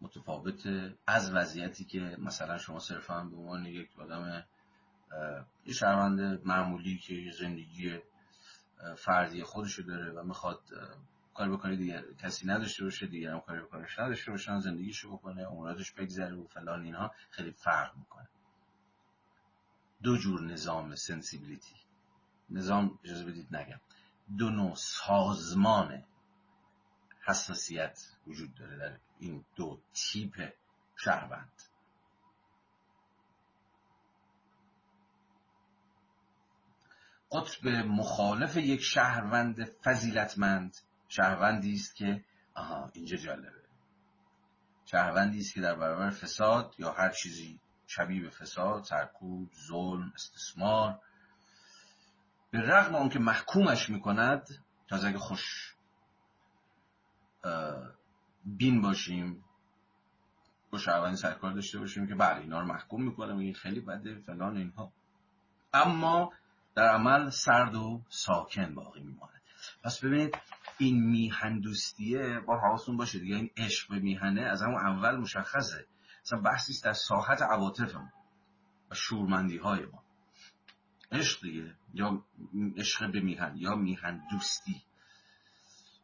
متفاوت 0.00 0.68
از 1.06 1.32
وضعیتی 1.34 1.84
که 1.84 2.16
مثلا 2.18 2.58
شما 2.58 2.78
صرفا 2.78 3.24
به 3.24 3.36
عنوان 3.36 3.66
یک 3.66 3.98
آدم 3.98 4.44
یه 5.64 5.74
شهروند 5.74 6.46
معمولی 6.46 6.98
که 6.98 7.32
زندگی 7.38 7.98
فردی 8.96 9.42
خودشو 9.42 9.82
داره 9.82 10.12
و 10.12 10.22
می‌خواد 10.22 10.60
کار 11.34 11.50
بکنه 11.50 11.76
دیگر 11.76 12.04
کسی 12.18 12.46
نداشته 12.46 12.84
باشه 12.84 13.06
دیگر 13.06 13.30
هم 13.30 13.40
کاری 13.40 13.60
بکنش 13.60 13.98
نداشته 13.98 14.30
باشن 14.30 14.58
زندگیشو 14.58 15.16
بکنه 15.16 15.42
اموراتش 15.42 15.92
بگذره 15.92 16.34
و 16.34 16.46
فلان 16.46 16.82
اینها 16.82 17.14
خیلی 17.30 17.50
فرق 17.50 17.96
می‌کنه. 17.96 18.28
دو 20.02 20.16
جور 20.16 20.40
نظام 20.40 20.94
سنسیبیلیتی 20.94 21.74
نظام 22.50 22.98
اجازه 23.04 23.24
بدید 23.24 23.56
نگم. 23.56 23.80
دو 24.38 24.50
نوع 24.50 24.74
سازمان 24.74 26.04
حساسیت 27.26 28.00
وجود 28.26 28.54
داره 28.54 28.76
در 28.76 28.98
این 29.18 29.44
دو 29.56 29.80
تیپ 29.94 30.52
شهروند. 30.96 31.62
قطب 37.32 37.68
مخالف 37.68 38.56
یک 38.56 38.80
شهروند 38.80 39.64
فضیلتمند 39.64 40.76
شهروندی 41.08 41.74
است 41.74 41.96
که 41.96 42.24
آها 42.54 42.90
اینجا 42.94 43.16
جالبه. 43.16 43.60
شهروندی 44.84 45.38
است 45.38 45.54
که 45.54 45.60
در 45.60 45.74
برابر 45.74 46.10
فساد 46.10 46.74
یا 46.78 46.92
هر 46.92 47.10
چیزی 47.10 47.60
شبیه 47.86 48.22
به 48.22 48.30
فساد 48.30 48.84
سرکوب 48.84 49.50
ظلم 49.68 50.12
استثمار 50.14 51.00
به 52.50 52.60
رغم 52.60 52.94
آنکه 52.94 53.18
محکومش 53.18 53.90
می‌کند 53.90 54.48
تازه 54.88 55.08
اگه 55.08 55.18
خوش 55.18 55.74
بین 58.44 58.82
باشیم 58.82 59.44
با 60.70 60.78
شهروندی 60.78 61.16
سرکار 61.16 61.52
داشته 61.52 61.78
باشیم 61.78 62.06
که 62.06 62.14
بله 62.14 62.40
اینا 62.40 62.60
رو 62.60 62.66
محکوم 62.66 63.02
می‌کنه 63.04 63.36
این 63.36 63.54
خیلی 63.54 63.80
بده 63.80 64.14
فلان 64.26 64.56
اینها. 64.56 64.92
اما 65.72 66.32
در 66.74 66.88
عمل 66.88 67.30
سرد 67.30 67.74
و 67.74 68.02
ساکن 68.08 68.74
باقی 68.74 69.00
میماند. 69.00 69.42
پس 69.84 70.04
ببینید 70.04 70.38
این 70.78 71.10
میهن 71.10 71.60
دوستیه 71.60 72.40
با 72.40 72.60
حواستون 72.60 72.96
باشه 72.96 73.18
دیگه 73.18 73.36
این 73.36 73.50
عشق 73.56 73.90
به 73.90 73.98
میهنه 73.98 74.42
از 74.42 74.62
همون 74.62 74.80
اول 74.86 75.16
مشخصه. 75.16 75.86
مثلا 76.22 76.40
بحثی 76.40 76.72
در 76.84 76.92
ساحت 76.92 77.42
عواطف 77.42 77.94
و 78.90 78.94
شورمندی 78.94 79.56
های 79.56 79.86
ما. 79.86 80.02
عشق 81.12 81.44
یا 81.94 82.24
عشق 82.76 83.12
به 83.12 83.20
میهن 83.20 83.56
یا 83.56 83.74
میهن 83.74 84.22
دوستی. 84.30 84.82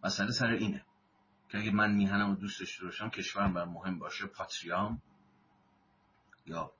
مسئله 0.04 0.30
سر 0.30 0.46
اینه 0.46 0.84
که 1.48 1.58
اگه 1.58 1.70
من 1.70 1.92
میهنم 1.92 2.28
رو 2.30 2.34
دوست 2.34 2.60
داشته 2.60 2.84
باشم 2.84 3.10
کشورم 3.10 3.54
بر 3.54 3.64
مهم 3.64 3.98
باشه 3.98 4.26
پاتریام 4.26 5.02
یا 6.46 6.72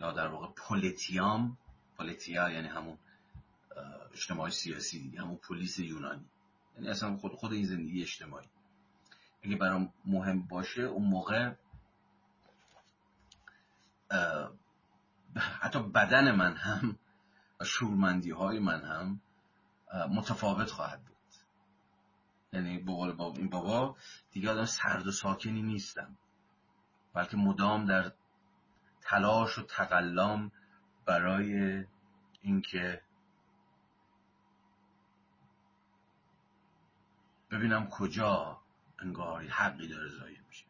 یا 0.00 0.12
در 0.12 0.26
واقع 0.26 0.52
پولیتیام 0.56 1.58
پولیتیا 1.96 2.50
یعنی 2.50 2.68
همون 2.68 2.98
اجتماعی 4.12 4.52
سیاسی 4.52 5.02
دیگه 5.02 5.20
همون 5.20 5.36
پلیس 5.36 5.78
یونانی. 5.78 6.24
یعنی 6.74 6.88
اصلا 6.88 7.16
خود 7.16 7.32
خود 7.32 7.52
این 7.52 7.66
زندگی 7.66 8.02
اجتماعی. 8.02 8.46
اگه 9.42 9.56
برام 9.56 9.92
مهم 10.04 10.42
باشه 10.42 10.82
اون 10.82 11.08
موقع 11.08 11.54
حتی 15.36 15.82
بدن 15.82 16.34
من 16.34 16.56
هم 16.56 16.98
و 17.60 17.64
شورمندی 17.64 18.30
های 18.30 18.58
من 18.58 18.80
هم 18.80 19.20
متفاوت 20.10 20.70
خواهد 20.70 21.04
بود. 21.04 21.16
یعنی 22.52 22.78
با 22.78 23.32
این 23.36 23.48
بابا 23.48 23.96
دیگه 24.30 24.50
آدم 24.50 24.64
سرد 24.64 25.06
و 25.06 25.12
ساکنی 25.12 25.62
نیستم. 25.62 26.16
بلکه 27.14 27.36
مدام 27.36 27.86
در 27.86 28.12
تلاش 29.00 29.58
و 29.58 29.62
تقلام 29.62 30.52
برای 31.06 31.84
اینکه 32.42 33.02
ببینم 37.50 37.88
کجا 37.88 38.60
انگاری 38.98 39.48
حقی 39.48 39.88
داره 39.88 40.08
ضایع 40.08 40.40
میشه. 40.48 40.64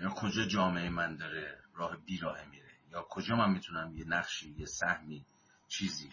یا 0.00 0.10
کجا 0.10 0.44
جامعه 0.44 0.88
من 0.90 1.16
داره 1.16 1.58
راه 1.74 1.96
بیراه 1.96 2.44
میره. 2.44 2.61
یا 2.92 3.06
کجا 3.10 3.36
من 3.36 3.50
می‌تونم 3.50 3.94
یه 3.96 4.04
نقشی 4.08 4.54
یه 4.58 4.66
سهمی 4.66 5.24
چیزی 5.68 6.10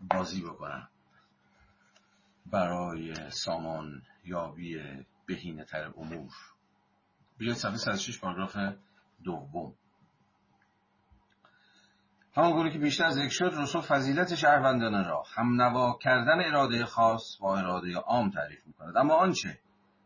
بازی 0.00 0.42
بکنم؟ 0.42 0.88
برای 2.46 3.30
سامان 3.30 4.02
یابی 4.24 4.82
بهینه 5.26 5.64
تر 5.64 5.92
امور. 5.96 6.32
بیاید 7.38 7.56
صفحه 7.56 7.76
106 7.76 8.20
پاراگراف 8.20 8.56
دوم. 9.24 9.74
همان 12.36 12.52
گونه 12.52 12.72
که 12.72 12.78
بیشتر 12.78 13.10
ذکر 13.10 13.28
شد 13.28 13.54
رسول 13.56 13.80
فضیلت 13.80 14.34
شهروندان 14.34 15.04
را 15.04 15.22
هم 15.34 15.62
نوا 15.62 15.98
کردن 16.02 16.40
اراده 16.40 16.84
خاص 16.84 17.38
با 17.40 17.58
اراده 17.58 17.96
عام 17.96 18.30
تعریف 18.30 18.66
می‌کند. 18.66 18.96
اما 18.96 19.14
آنچه 19.14 19.58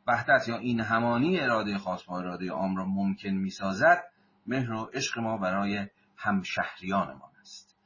وحدت 0.07 0.49
یا 0.49 0.57
این 0.57 0.81
همانی 0.81 1.41
اراده 1.41 1.79
خاص 1.79 2.05
با 2.05 2.19
اراده 2.19 2.51
عام 2.51 2.77
را 2.77 2.85
ممکن 2.85 3.31
می‌سازد 3.31 4.05
مهر 4.47 4.73
و 4.73 4.85
عشق 4.85 5.19
ما 5.19 5.37
برای 5.37 5.89
همشهریانمان 6.17 7.31
است. 7.41 7.77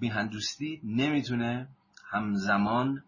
میهندوستی 0.00 0.80
نمی‌تونه 0.84 1.68
همزمان 2.04 3.04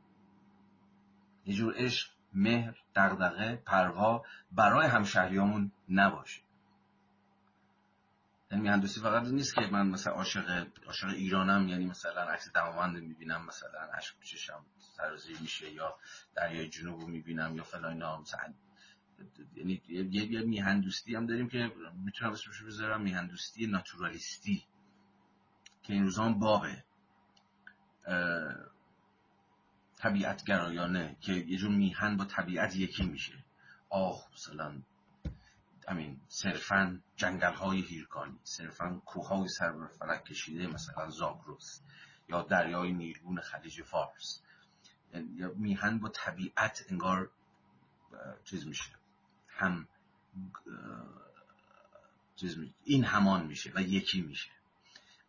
یه 1.44 1.54
جور 1.54 1.74
عشق 1.76 2.11
مهر 2.32 2.76
دغدغه 2.96 3.56
پروا 3.56 4.24
برای 4.52 4.86
همشهریامون 4.86 5.72
نباشه. 5.88 6.42
یعنی 8.50 8.62
میهندوستی 8.62 9.00
فقط 9.00 9.22
نیست 9.22 9.54
که 9.54 9.61
من 9.61 9.88
مثلا 9.88 10.12
عاشق 10.12 10.66
عاشق 10.86 11.09
ایرانم 11.09 11.68
یعنی 11.68 11.86
مثلا 11.86 12.22
عکس 12.22 12.52
دماوند 12.52 12.96
می‌بینم 12.96 13.46
مثلا 13.46 13.80
اشک 13.94 14.20
چشم 14.22 14.64
سرازیر 14.96 15.40
میشه 15.40 15.70
یا 15.70 15.98
دریای 16.34 16.68
جنوب 16.68 17.09
می‌بینم 17.09 17.56
یا 17.56 17.62
فلان 17.62 17.92
اینا 17.92 18.20
مثلا 18.20 18.54
یعنی 19.54 19.82
یه, 19.88 20.32
یه 20.32 20.42
میهندوستی 20.42 21.14
هم 21.14 21.26
داریم 21.26 21.48
که 21.48 21.72
می‌تونم 22.04 22.32
اسمش 22.32 22.62
بذارم 22.62 23.02
میهندوستی 23.02 23.66
ناتورالیستی 23.66 24.64
که 25.82 25.92
این 25.92 26.02
روزان 26.02 26.38
بابه 26.38 26.84
طبیعت 29.96 30.44
گرایانه 30.44 31.16
که 31.20 31.32
یه 31.32 31.58
جور 31.58 31.70
میهن 31.70 32.16
با 32.16 32.24
طبیعت 32.24 32.76
یکی 32.76 33.04
میشه. 33.04 33.44
آه 33.88 34.28
مثلا 34.34 34.82
امین 35.88 36.20
صرفا 36.28 37.00
جنگل 37.16 37.54
های 37.54 37.80
هیرکانی 37.80 38.38
صرفا 38.42 39.02
کوه 39.06 39.28
های 39.28 39.48
سر 39.48 39.86
فلک 39.86 40.24
کشیده 40.24 40.66
مثلا 40.66 41.10
زاگروس 41.10 41.80
یا 42.28 42.42
دریای 42.42 42.92
نیلگون 42.92 43.40
خلیج 43.40 43.82
فارس. 43.82 44.42
یا 45.34 45.52
میهن 45.56 45.98
با 45.98 46.08
طبیعت 46.08 46.86
انگار 46.90 47.30
چیز 48.44 48.66
میشه. 48.66 48.90
هم 49.59 49.88
چیز. 52.36 52.56
این 52.84 53.04
همان 53.04 53.46
میشه 53.46 53.72
و 53.74 53.82
یکی 53.82 54.22
میشه 54.22 54.50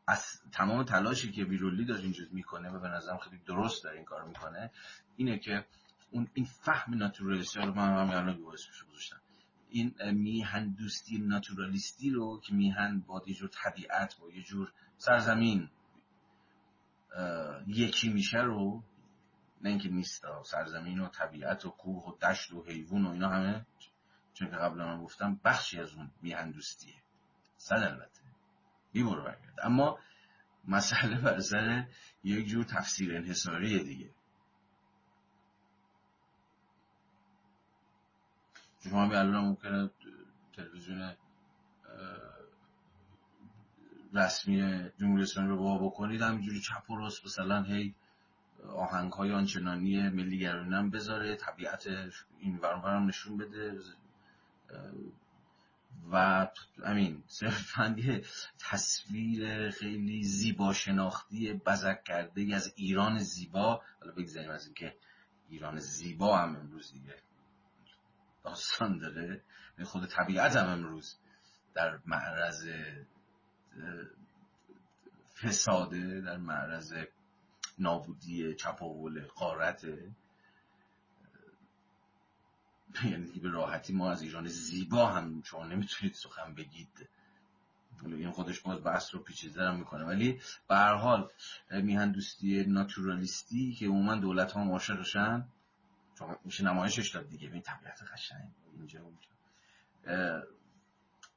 از 0.07 0.41
تمام 0.51 0.84
تلاشی 0.84 1.32
که 1.32 1.45
بیرولی 1.45 1.86
داره 1.86 2.01
اینجا 2.01 2.23
می‌کنه 2.32 2.69
و 2.69 2.80
به 2.80 2.88
نظرم 2.88 3.17
خیلی 3.17 3.38
درست 3.45 3.84
داره 3.84 3.95
این 3.95 4.05
کار 4.05 4.23
می‌کنه 4.23 4.71
اینه 5.15 5.39
که 5.39 5.65
اون 6.11 6.27
این 6.34 6.45
فهم 6.45 6.93
ناتورالیستی 6.93 7.59
رو 7.59 7.73
من 7.73 7.89
هم 7.89 8.09
الان 8.09 8.41
گذاشتم 8.41 9.21
این 9.69 9.95
میهن 10.11 10.69
دوستی 10.69 11.17
ناتورالیستی 11.17 12.09
رو 12.09 12.41
که 12.41 12.53
میهن 12.53 12.99
با 12.99 13.23
یه 13.27 13.34
جور 13.34 13.49
طبیعت 13.49 14.17
با 14.19 14.30
یه 14.30 14.43
جور 14.43 14.71
سرزمین 14.97 15.69
یکی 17.67 18.09
میشه 18.09 18.38
رو 18.38 18.84
نه 19.61 19.69
اینکه 19.69 19.89
نیست 19.89 20.25
سرزمین 20.45 20.99
و 20.99 21.07
طبیعت 21.07 21.65
و 21.65 21.69
کوه 21.69 22.05
و 22.05 22.17
دشت 22.17 22.53
و 22.53 22.63
حیوان 22.63 23.05
و 23.05 23.09
اینا 23.09 23.30
همه 23.30 23.65
چون 24.39 24.49
که 24.49 24.55
قبلا 24.55 24.85
من 24.85 25.03
گفتم 25.03 25.39
بخشی 25.45 25.79
از 25.79 25.93
اون 25.93 26.11
میهن 26.21 26.51
دوستیه 26.51 26.95
صد 27.57 27.75
البته. 27.75 28.21
بی 28.91 29.03
برگرد. 29.03 29.59
اما 29.63 29.99
مسئله 30.67 31.21
بر 31.21 31.39
سر 31.39 31.87
یک 32.23 32.47
جور 32.47 32.63
تفسیر 32.63 33.15
انحصاری 33.15 33.83
دیگه. 33.83 34.09
شما 38.83 39.03
همین 39.03 39.15
الان 39.15 39.45
ممکنه 39.45 39.89
تلویزیون 40.53 41.15
رسمی 44.13 44.89
جمهوری 44.99 45.23
اسلامی 45.23 45.49
رو 45.49 45.57
با 45.57 45.87
بکنید. 45.87 46.21
همینجوری 46.21 46.61
چپ 46.61 46.89
و 46.89 46.95
راست 46.95 47.25
مثلا 47.25 47.63
هی 47.63 47.95
آهنگ 48.75 49.13
های 49.13 49.31
آنچنانی 49.31 50.09
ملیگرانی 50.09 50.75
هم 50.75 50.89
بذاره 50.89 51.35
طبیعت 51.35 51.87
این 52.39 52.57
ورم 52.57 53.07
نشون 53.07 53.37
بده. 53.37 53.79
و 56.11 56.47
امین 56.84 57.24
صرفا 57.28 57.95
یه 57.97 58.24
تصویر 58.70 59.70
خیلی 59.70 60.24
زیبا 60.24 60.74
شناختی 60.74 61.53
بزک 61.53 62.03
کرده 62.03 62.55
از 62.55 62.74
ایران 62.76 63.20
زیبا. 63.20 63.82
حالا 63.99 64.13
بگذاریم 64.17 64.51
از 64.51 64.65
اینکه 64.65 64.95
ایران 65.49 65.80
زیبا 65.80 66.38
هم 66.38 66.55
امروز 66.55 66.91
دیگه. 66.93 67.15
داستان 68.43 68.99
داره. 68.99 69.41
یعنی 69.78 69.89
خود 69.89 70.05
طبیعت 70.05 70.55
هم 70.55 70.70
امروز 70.70 71.17
در 71.74 71.99
معرض 72.05 72.67
فساده 75.41 76.22
در 76.22 76.38
معرض 76.38 76.93
نابودی 77.80 78.55
چپاول 78.55 79.26
قارت 79.26 79.86
یعنی 83.03 83.39
به 83.39 83.49
راحتی 83.49 83.93
ما 83.93 84.11
از 84.11 84.21
ایران 84.21 84.47
زیبا 84.47 85.05
هم 85.05 85.41
شما 85.45 85.65
نمی‌تونید 85.65 86.13
سخن 86.13 86.53
بگید. 86.53 87.09
این 88.03 88.31
خودش 88.31 88.59
باز 88.59 88.83
بحث 88.83 89.15
رو 89.15 89.19
پیچیده 89.19 89.63
هم 89.63 89.75
می‌کنه. 89.75 90.05
ولی 90.05 90.41
به 90.67 90.75
هر 90.75 90.93
حال 90.93 91.29
میهن 91.71 92.11
دوستی 92.11 92.63
ناتورالیستی 92.63 93.73
که 93.73 93.85
عموما 93.85 94.15
دولت 94.15 94.51
ها 94.51 94.63
عاشقشن 94.63 95.47
چون 96.19 96.35
میشه 96.45 96.63
نمایشش 96.63 97.09
داد 97.09 97.29
دیگه. 97.29 97.51
این 97.53 97.61
طبیعت 97.61 98.03
قشنگ 98.13 98.51
اینجا 98.77 98.99
اونجا. 99.01 100.43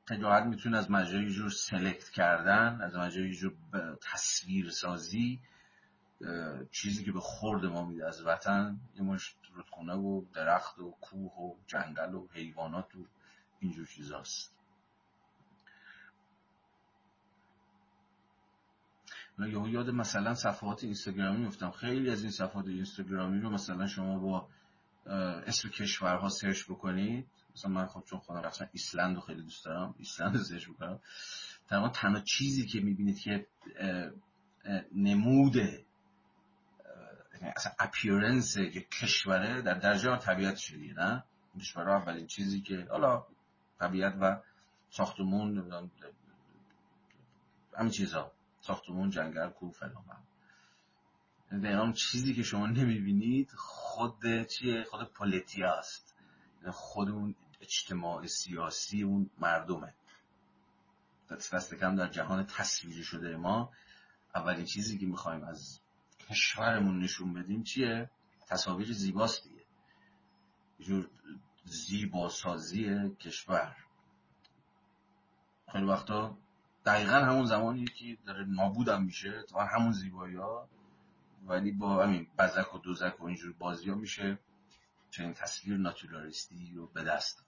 تجاهت 0.07 0.44
می‌تونه 0.44 0.78
از 0.78 0.90
مجرای 0.90 1.30
جور 1.30 1.50
سلکت 1.50 2.09
کردن 2.09 2.80
از 2.80 2.96
مجرای 2.96 3.32
جور 3.32 3.53
تصویر 4.12 4.70
سازی 4.70 5.40
چیزی 6.70 7.05
که 7.05 7.12
به 7.12 7.20
خورد 7.20 7.64
ما 7.64 7.85
میده 7.85 8.07
از 8.07 8.27
وطن 8.27 8.81
یه 8.95 9.03
مشت 9.03 9.37
رودخونه 9.55 9.95
و 9.95 10.25
درخت 10.35 10.79
و 10.79 10.91
کوه 11.01 11.33
و 11.33 11.55
جنگل 11.66 12.14
و 12.14 12.29
حیوانات 12.33 12.95
و 12.95 13.07
اینجور 13.61 13.87
چیزاست. 13.87 14.57
یهو 19.39 19.68
یاد 19.68 19.91
مثلا 19.91 20.35
صفحات 20.35 20.85
اینستاگرامی 20.85 21.45
میفتم. 21.45 21.70
خیلی 21.70 22.11
از 22.11 22.23
این 22.23 22.31
صفحات 22.31 22.66
اینستاگرامی 22.66 23.41
رو 23.41 23.51
مثلا 23.51 23.87
شما 23.87 24.18
با 24.18 24.49
اسم 25.47 25.68
کشورها 25.68 26.29
سرچ 26.29 26.64
بکنید. 26.64 27.27
مثلا 27.55 27.70
من 27.70 27.87
خب 27.87 28.05
چون 28.07 28.18
خودم 28.18 28.41
رفتم 28.41 28.68
ایسلند 28.73 29.14
رو 29.14 29.20
خیلی 29.20 29.43
دوست 29.43 29.64
دارم 29.64 29.95
ایسلند 29.99 30.37
رو 30.37 30.43
سرچ 30.43 30.68
بکنم 30.68 31.01
تنها 31.68 31.89
تنها 31.89 32.20
چیزی 32.20 32.66
که 32.66 32.81
می‌بینید 32.81 33.18
که 33.18 33.47
نموده 34.95 35.85
اصلا 37.43 37.72
اپیرنس 37.78 38.57
یک 38.57 38.90
کشوره 38.90 39.62
در 39.62 39.74
درجه 39.74 40.16
طبیعت 40.16 40.57
شدیه 40.57 40.95
نه؟ 40.95 41.24
کشور 41.61 41.90
اولین 41.90 42.26
چیزی 42.26 42.61
که 42.61 42.86
حالا 42.90 43.26
طبیعت 43.80 44.14
و 44.20 44.40
ساختمون 44.90 45.90
همین 47.78 47.90
چیزا. 47.90 48.32
ساختمون 48.61 49.11
جنگل 49.11 49.49
کوه 49.49 49.72
فلان. 49.72 50.05
دقیقا 51.62 51.93
چیزی 51.93 52.34
که 52.34 52.43
شما 52.43 52.66
نمی‌بینید 52.66 53.51
خود 53.57 54.47
چیه؟ 54.47 54.84
خود 54.84 55.12
پولیتیاست 55.12 56.16
یعنی 56.61 56.72
خود 56.72 57.09
اون 57.09 57.34
اجتماع 57.61 58.26
سیاسی 58.26 59.03
اون 59.03 59.30
مردمه. 59.38 59.95
دست 61.30 61.74
کم 61.74 61.97
در 61.97 62.09
جهان 62.09 62.47
تصویری 62.47 63.05
شده 63.05 63.36
ما. 63.36 63.72
اولین 64.34 64.64
چیزی 64.64 64.99
که 64.99 65.07
می‌خوایم 65.07 65.45
از 65.45 65.82
کشورمون 66.31 66.99
نشون 66.99 67.33
بدیم 67.35 67.62
چیه؟ 67.62 68.11
تصاویر 68.49 68.93
زیباست 68.93 69.45
دیگه. 69.45 69.64
جور 70.81 71.11
زیباسازی 71.64 73.11
کشور. 73.20 73.77
خیلی 75.73 75.85
وقتا 75.85 76.39
دقیقا 76.87 77.12
همون 77.12 77.47
زمانی 77.47 77.85
که 77.85 78.18
داره 78.27 78.45
نابودم 78.45 79.03
میشه 79.03 79.43
تا 79.43 79.64
همون 79.64 79.93
زیبایی 79.93 80.37
ها 80.37 80.68
ولی 81.47 81.73
با 81.73 82.05
همین 82.05 82.27
بزک 82.39 82.75
و 82.75 82.79
دوزک 82.79 83.20
و 83.20 83.25
اینجور 83.25 83.53
بازی 83.53 83.91
ها 83.91 83.97
میشه 83.97 84.39
چنین 85.11 85.35
تصویر 85.35 85.77
ناتورالیستی 85.77 86.73
رو 86.75 86.87
به 86.87 87.05
دست. 87.05 87.45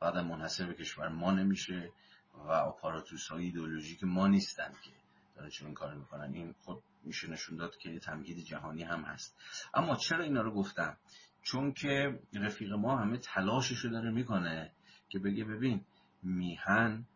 بعد 0.00 0.16
منحصر 0.16 0.66
به 0.66 0.74
کشور 0.74 1.08
ما 1.08 1.30
نمیشه 1.30 1.92
و 2.34 2.50
اپاراتوس 2.50 3.28
های 3.28 3.44
ایدئولوژیک 3.44 4.04
ما 4.04 4.26
نیستن 4.26 4.72
که. 4.82 4.99
داره 5.36 5.50
چون 5.50 5.66
این 5.66 5.74
کار 5.74 5.94
می‌کنن. 5.94 6.34
این 6.34 6.54
خود 6.58 6.82
میشه 7.04 7.30
نشون 7.30 7.56
داد 7.56 7.76
که 7.76 7.98
تمهید 7.98 8.38
جهانی 8.38 8.82
هم 8.82 9.02
هست. 9.02 9.36
اما 9.74 9.96
چرا 9.96 10.24
اینا 10.24 10.42
رو 10.42 10.54
گفتم؟ 10.54 10.96
چون 11.42 11.72
که 11.72 12.20
رفیق 12.32 12.72
ما 12.72 12.96
همه 12.98 13.18
تلاششو 13.18 13.88
داره 13.88 14.10
می‌کنه 14.10 14.72
که 15.08 15.18
بگه 15.18 15.44
ببین 15.44 15.84
میهن 16.22 17.06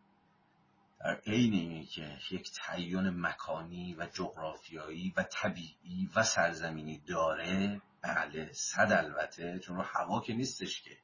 در 0.99 1.21
عین 1.25 1.53
اینه 1.53 1.85
که 1.85 2.17
یک 2.31 2.51
تعین 2.55 3.09
مکانی 3.09 3.95
و 3.95 4.07
جغرافیایی 4.13 5.13
و 5.17 5.23
طبیعی 5.23 6.09
و 6.15 6.23
سرزمینی 6.23 6.97
داره. 6.97 7.81
بله 8.01 8.51
صد 8.53 8.91
البته 8.91 9.59
چون 9.59 9.75
رو 9.75 9.81
هوا 9.81 10.21
که 10.21 10.33
نیستش 10.33 10.81
که. 10.81 10.97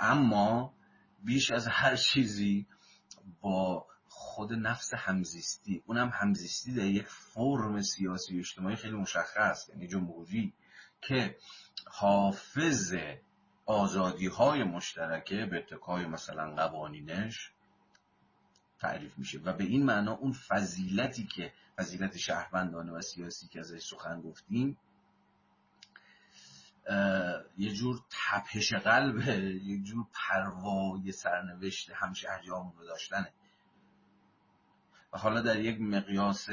اما 0.00 0.74
بیش 1.24 1.50
از 1.50 1.68
هر 1.68 1.96
چیزی 1.96 2.66
با 3.40 3.86
خود 4.32 4.52
نفس 4.52 4.94
همزیستی. 4.94 5.82
اونم 5.86 6.10
همزیستی 6.14 6.74
در 6.74 6.84
یک 6.84 7.06
فرم 7.08 7.82
سیاسی 7.82 8.36
و 8.36 8.38
اجتماعی 8.38 8.76
خیلی 8.76 8.96
مشخص 8.96 9.68
یعنی 9.68 9.88
جمهوری 9.88 10.52
که 11.00 11.36
حافظ 11.86 12.94
آزادی 13.66 14.26
های 14.26 14.64
مشترکه 14.64 15.46
به 15.50 15.58
اتکای 15.58 16.06
مثلا 16.06 16.54
قوانینش 16.54 17.50
تعریف 18.80 19.18
میشه. 19.18 19.38
و 19.38 19.52
به 19.52 19.64
این 19.64 19.84
معنا 19.84 20.12
اون 20.12 20.32
فضیلتی 20.32 21.26
که 21.26 21.52
فضیلت 21.76 22.16
شهروندانه 22.16 22.92
و 22.92 23.00
سیاسی 23.00 23.48
که 23.48 23.60
ازش 23.60 23.82
سخن 23.90 24.20
گفتیم 24.20 24.78
یه 27.58 27.72
جور 27.72 28.00
تپش 28.10 28.72
قلبه 28.72 29.36
یه 29.64 29.82
جور 29.82 30.06
پروای 30.12 31.12
سرنوشت 31.12 31.90
همشهریامون 31.94 32.72
رو 32.78 32.86
داشتنه. 32.86 33.32
و 35.12 35.18
حالا 35.18 35.40
در 35.40 35.60
یک 35.60 35.80
مقیاس 35.80 36.48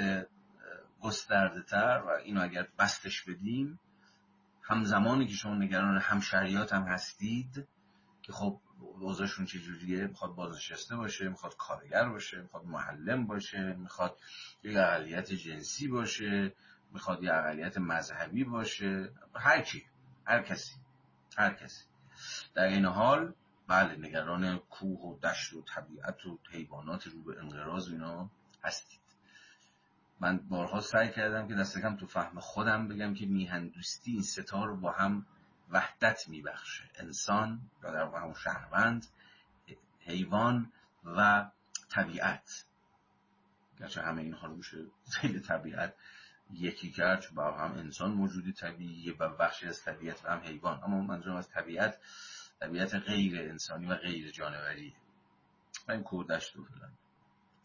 گسترده 1.01 1.61
تر 1.61 2.03
و 2.05 2.09
اینو 2.09 2.43
اگر 2.43 2.67
بستش 2.79 3.23
بدیم 3.23 3.79
همزمانی 4.61 5.27
که 5.27 5.33
شما 5.33 5.55
نگران 5.55 5.97
همشریات 5.97 6.73
هم 6.73 6.83
هستید 6.83 7.67
که 8.21 8.33
خب 8.33 8.61
اوضاعشون 8.79 9.45
چجوریه؟ 9.45 10.07
می‌خواد 10.07 10.35
بازنشسته 10.35 10.95
باشه 10.95 11.29
می‌خواد 11.29 11.55
کارگر 11.57 12.09
باشه 12.09 12.41
می‌خواد 12.41 12.65
معلم 12.65 13.27
باشه 13.27 13.73
می‌خواد 13.73 14.17
یک 14.63 14.77
اقلیت 14.77 15.33
جنسی 15.33 15.87
باشه 15.87 16.55
می‌خواد 16.91 17.23
یک 17.23 17.29
اقلیت 17.33 17.77
مذهبی 17.77 18.43
باشه 18.43 19.11
هر 19.35 19.61
کی 19.61 19.85
هر 20.25 20.41
کسی 20.43 20.75
هر 21.37 21.53
کسی. 21.53 21.85
در 22.53 22.63
این 22.63 22.85
حال 22.85 23.33
بله 23.67 23.95
نگران 23.95 24.57
کوه 24.57 24.99
و 24.99 25.19
دشت 25.19 25.53
و 25.53 25.63
طبیعت 25.63 26.25
و 26.25 26.39
حیوانات 26.51 27.07
رو 27.07 27.23
به 27.23 27.39
انقراض 27.39 27.89
اینا 27.89 28.29
هستید. 28.63 28.99
من 30.19 30.37
بارها 30.37 30.81
سعی 30.81 31.11
کردم 31.11 31.47
که 31.47 31.55
دست 31.55 31.79
کم 31.79 31.95
تو 31.95 32.07
فهم 32.07 32.39
خودم 32.39 32.87
بگم 32.87 33.13
که 33.13 33.25
میهن 33.25 33.67
دوستی 33.67 34.11
این 34.11 34.23
ستا 34.23 34.65
رو 34.65 34.77
با 34.77 34.91
هم 34.91 35.25
وحدت 35.69 36.27
میبخشه. 36.27 36.83
انسان 36.95 37.61
یا 37.83 37.91
در 37.91 38.03
همون 38.03 38.33
شهروند 38.33 39.05
حیوان 39.99 40.71
و 41.05 41.49
طبیعت. 41.89 42.65
گرچه 43.79 44.01
همه 44.01 44.21
اینها 44.21 44.47
رو 44.47 44.55
میشه 44.55 44.77
زیل 45.03 45.39
طبیعت 45.39 45.93
یکی 46.51 46.91
کرد 46.91 47.25
با 47.35 47.51
هم 47.51 47.71
انسان 47.71 48.11
موجودی 48.11 48.53
طبیعیه 48.53 49.13
و 49.19 49.29
بخشی 49.29 49.67
از 49.67 49.83
طبیعت 49.83 50.25
و 50.25 50.27
هم 50.27 50.39
حیوان. 50.39 50.83
اما 50.83 51.01
منظورم 51.01 51.35
از 51.35 51.49
طبیعت 51.49 51.99
طبیعت 52.59 52.95
غیر 52.95 53.49
انسانی 53.49 53.85
و 53.85 53.95
غیر 53.95 54.31
جانوریه. 54.31 54.93
و 55.87 55.91
این 55.91 56.03
کودشت 56.03 56.55
و 56.55 56.63
فلان. 56.63 56.91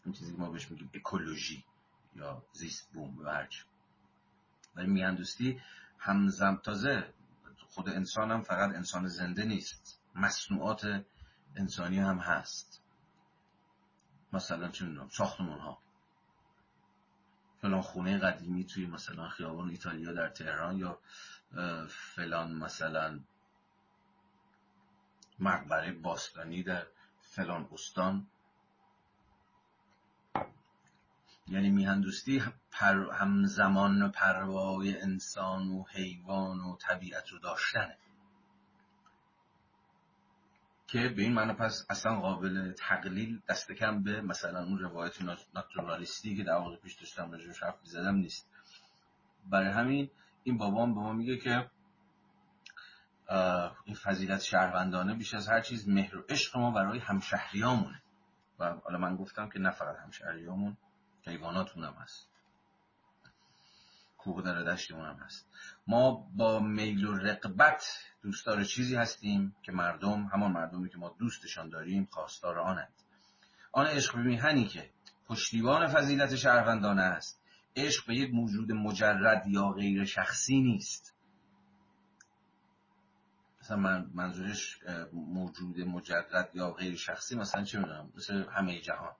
این 0.05 0.13
چیزی 0.13 0.31
که 0.31 0.37
ما 0.37 0.49
بهش 0.49 0.71
میگیم 0.71 0.89
اکولوژی 0.93 1.65
یا 2.15 2.43
زیست 2.53 2.91
بوم 2.93 3.19
و 4.75 4.83
میهندوستی 4.83 5.61
همزم 5.97 6.55
تازه 6.63 7.13
خود 7.69 7.89
انسان 7.89 8.31
هم 8.31 8.41
فقط 8.41 8.75
انسان 8.75 9.07
زنده 9.07 9.43
نیست. 9.43 9.99
مصنوعات 10.15 11.05
انسانی 11.55 11.99
هم 11.99 12.17
هست. 12.17 12.81
مثلا 14.33 14.67
چه 14.67 14.85
می‌دونم 14.85 15.09
ساختمون 15.09 15.59
ها 15.59 15.77
فلان 17.61 17.81
خونه 17.81 18.17
قدیمی 18.17 18.65
توی 18.65 18.85
مثلا 18.85 19.29
خیابان 19.29 19.69
ایتالیا 19.69 20.13
در 20.13 20.29
تهران 20.29 20.77
یا 20.77 20.99
فلان 21.87 22.51
مثلا 22.51 23.19
مقبره 25.39 25.93
باستانی 25.93 26.63
در 26.63 26.87
فلان 27.21 27.69
استان. 27.71 28.27
یعنی 31.47 31.69
میهندوستی 31.69 32.43
پر 32.71 33.11
همزمان 33.13 34.11
پروای 34.11 35.01
انسان 35.01 35.67
و 35.67 35.83
حیوان 35.83 36.59
و 36.59 36.77
طبیعت 36.77 37.29
رو 37.29 37.39
داشتنه. 37.39 37.97
که 40.87 41.09
به 41.09 41.21
این 41.21 41.33
معنی 41.33 41.53
پس 41.53 41.85
اصلا 41.89 42.19
قابل 42.19 42.71
تقلیل 42.71 43.41
دست 43.49 43.71
کم 43.71 44.03
به 44.03 44.21
مثلا 44.21 44.63
اون 44.63 44.79
روایت 44.79 45.13
ناتورالیستی 45.53 46.35
که 46.37 46.43
در 46.43 46.55
واقع 46.55 46.75
پیش 46.75 46.93
داشتم 46.93 47.31
راجعش 47.31 47.63
حرف 47.63 47.75
زدم 47.83 48.15
نیست. 48.15 48.49
برای 49.51 49.71
همین 49.71 50.09
این 50.43 50.57
بابام 50.57 50.95
به 50.95 51.01
ما 51.01 51.13
میگه 51.13 51.37
که 51.37 51.69
این 53.85 53.95
فضیلت 54.03 54.41
شهروندانه 54.41 55.13
بیش 55.15 55.33
از 55.33 55.47
هر 55.47 55.61
چیز 55.61 55.89
مهر 55.89 56.17
و 56.17 56.23
عشق 56.29 56.57
ما 56.57 56.71
برای 56.71 56.99
همشهریامونه. 56.99 58.01
و 58.59 58.73
حالا 58.73 58.97
من 58.97 59.15
گفتم 59.15 59.49
که 59.49 59.59
نه 59.59 59.71
فقط 59.71 59.95
همشهریامون 60.03 60.77
حیواناتون 61.27 61.83
هم 61.83 61.93
هست. 61.93 62.29
کوه 64.17 64.41
در 64.41 64.63
دشتمون 64.63 65.05
هم 65.05 65.15
هست. 65.15 65.47
ما 65.87 66.11
با 66.35 66.59
میل 66.59 67.05
و 67.05 67.15
رقبت 67.15 67.99
دوستدار 68.21 68.63
چیزی 68.63 68.95
هستیم 68.95 69.55
که 69.63 69.71
مردم 69.71 70.23
همان 70.23 70.51
مردمی 70.51 70.89
که 70.89 70.97
ما 70.97 71.15
دوستشان 71.19 71.69
داریم 71.69 72.07
خواستار 72.11 72.59
آنند. 72.59 72.93
آن 73.71 73.85
عشق 73.85 74.15
میهنی 74.15 74.67
که 74.67 74.89
پشتیبان 75.27 75.87
فضیلت 75.87 76.35
شهروندانه 76.35 77.01
است. 77.01 77.41
عشق 77.75 78.07
به 78.07 78.15
یک 78.15 78.33
موجود 78.33 78.71
مجرد 78.71 79.47
یا 79.47 79.69
غیر 79.69 80.05
شخصی 80.05 80.61
نیست. 80.61 81.15
مثلا 83.61 83.77
من 83.77 84.09
منظورش 84.13 84.79
موجود 85.13 85.79
مجرد 85.79 86.49
یا 86.53 86.71
غیر 86.71 86.95
شخصی 86.95 87.35
مثلا 87.35 87.63
چه 87.63 87.79
می‌دونم 87.79 88.13
مثل 88.15 88.45
همه 88.49 88.81
جهان. 88.81 89.15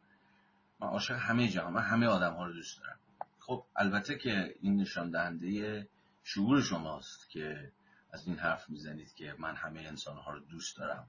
من 0.80 0.88
عاشق 0.88 1.16
همه 1.16 1.48
جهان 1.48 1.74
من 1.74 1.82
همه 1.82 2.06
آدم 2.08 2.34
ها 2.34 2.46
رو 2.46 2.54
دوست 2.54 2.80
دارم. 2.80 3.00
خب 3.40 3.66
البته 3.76 4.18
که 4.18 4.56
این 4.62 4.82
نشان 4.82 5.12
دهنده 5.12 5.88
شعور 6.24 6.62
شماست 6.62 7.30
که 7.30 7.72
از 8.12 8.28
این 8.28 8.38
حرف 8.38 8.70
می‌زنید 8.70 9.14
که 9.14 9.36
من 9.40 9.56
همه 9.56 9.80
انسان 9.80 10.18
ها 10.18 10.32
رو 10.32 10.40
دوست 10.40 10.78
دارم. 10.78 11.08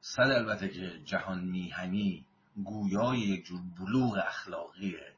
صد 0.00 0.22
البته 0.22 0.68
که 0.68 1.00
جهان 1.04 1.44
میهنی 1.44 2.26
گویای 2.64 3.18
یک 3.18 3.44
جور 3.44 3.60
بلوغ 3.78 4.18
اخلاقیه 4.26 5.14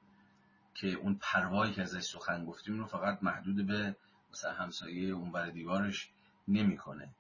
که 0.75 0.87
اون 0.87 1.19
پروایی 1.21 1.75
که 1.75 1.83
ازش 1.83 2.03
سخن 2.03 2.45
گفتیم 2.45 2.79
رو 2.79 2.87
فقط 2.87 3.23
محدود 3.23 3.67
به 3.67 3.97
مثلا 4.33 4.53
همسایه 4.53 5.15
اون 5.15 5.33
بر 5.33 5.51
دیوارش 5.51 6.11
نمی‌کنه. 6.49 7.15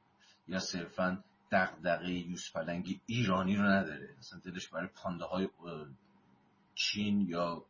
یا 0.49 0.59
صرفا 0.59 1.25
دغدغه 1.53 2.11
یوز 2.11 2.53
پلنگ 2.55 3.01
ایرانی 3.07 3.57
رو 3.57 3.62
نداره. 3.62 4.14
اصلا 4.18 4.40
دلش 4.44 4.68
برای 4.68 4.88
پانده 4.94 5.24
های 5.24 5.49
چین 6.74 7.20
یا 7.20 7.64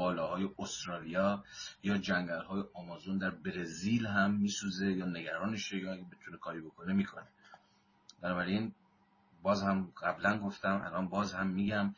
های 0.00 0.48
استرالیا 0.58 1.44
یا 1.82 1.98
جنگل 1.98 2.42
های 2.42 2.62
آمازون 2.74 3.18
در 3.18 3.30
برزیل 3.30 4.06
هم 4.06 4.34
میسوزه 4.34 4.92
یا 4.92 5.06
نگرانشه 5.06 5.76
یا 5.76 5.92
اگه 5.92 6.04
بتونه 6.04 6.36
کاری 6.36 6.60
بکنه 6.60 6.92
می‌کنه. 6.92 7.26
بنابراین 8.20 8.72
باز 9.42 9.62
هم 9.62 9.92
قبلا 10.02 10.38
گفتم 10.38 10.82
الان 10.84 11.08
باز 11.08 11.34
هم 11.34 11.46
میگم 11.46 11.94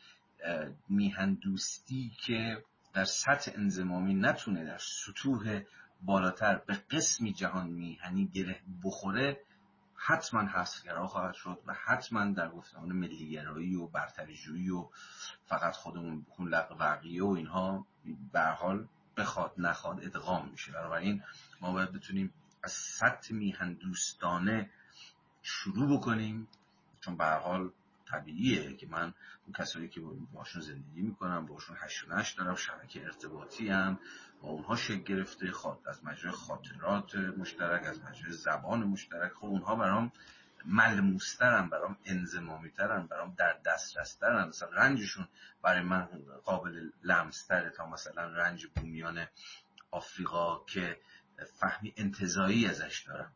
میهن 0.89 1.33
دوستی 1.33 2.11
که 2.25 2.63
در 2.93 3.05
سطح 3.05 3.51
انزمامی 3.55 4.13
نتونه 4.13 4.65
در 4.65 4.77
سطوح 4.77 5.61
بالاتر 6.01 6.55
به 6.55 6.73
قسمی 6.91 7.33
جهان 7.33 7.67
میهنی 7.67 8.27
گره 8.33 8.61
بخوره 8.83 9.39
حتما 9.97 10.41
حسگرا 10.41 11.07
خواهد 11.07 11.33
شد 11.33 11.59
و 11.65 11.73
حتما 11.73 12.25
در 12.25 12.49
گفتمان 12.49 12.91
ملیگرایی 12.91 13.75
و 13.75 13.87
برتریجویی 13.87 14.69
و 14.69 14.89
فقط 15.45 15.75
خودمون 15.75 16.21
بکن 16.21 16.47
لق 16.47 16.75
و 16.79 16.99
اینها 17.05 17.85
به 18.33 18.41
حال 18.41 18.87
بخواد 19.17 19.53
نخواد 19.57 20.05
ادغام 20.05 20.49
میشه. 20.49 20.71
بنابراین 20.71 21.23
ما 21.61 21.71
باید 21.71 21.91
بتونیم 21.91 22.33
از 22.63 22.71
سطح 22.71 23.33
میهن 23.33 23.73
دوستانه 23.73 24.69
شروع 25.41 25.97
بکنیم 25.97 26.47
چون 27.01 27.17
به 27.17 27.25
حال 27.25 27.71
طبیعیه 28.05 28.75
که 28.75 28.87
من 28.87 29.13
اون 29.45 29.53
کسایی 29.57 29.89
که 29.89 30.01
باشون 30.33 30.61
زندگی 30.61 31.01
می‌کنم 31.01 31.45
باشون 31.45 31.77
هشت 31.79 32.39
و 32.39 32.43
دارم 32.43 32.55
شبکه 32.55 33.05
ارتباطی 33.05 33.69
هم 33.69 33.99
با 34.41 34.49
اونها 34.49 34.75
شکل 34.75 35.03
گرفته 35.03 35.51
خواد 35.51 35.79
از 35.85 36.05
مجرای 36.05 36.31
خاطرات 36.31 37.15
مشترک 37.15 37.87
از 37.87 38.01
مجرای 38.03 38.33
زبان 38.33 38.83
مشترک. 38.83 39.33
خب 39.33 39.45
اونها 39.45 39.75
برام 39.75 40.11
ملموسترن 40.65 41.69
برام 41.69 41.97
انزمامیترن 42.05 43.07
برام 43.07 43.35
در 43.37 43.59
دسترسترن. 43.65 44.47
مثلا 44.47 44.69
رنجشون 44.69 45.27
برای 45.61 45.81
من 45.81 46.07
قابل 46.45 46.89
لمستره 47.03 47.69
تا 47.69 47.87
مثلا 47.87 48.27
رنج 48.27 48.67
بومیان 48.75 49.27
آفریقا 49.91 50.63
که 50.65 50.99
فهمی 51.59 51.93
انتظایی 51.97 52.67
ازش 52.67 53.05
دارم 53.07 53.31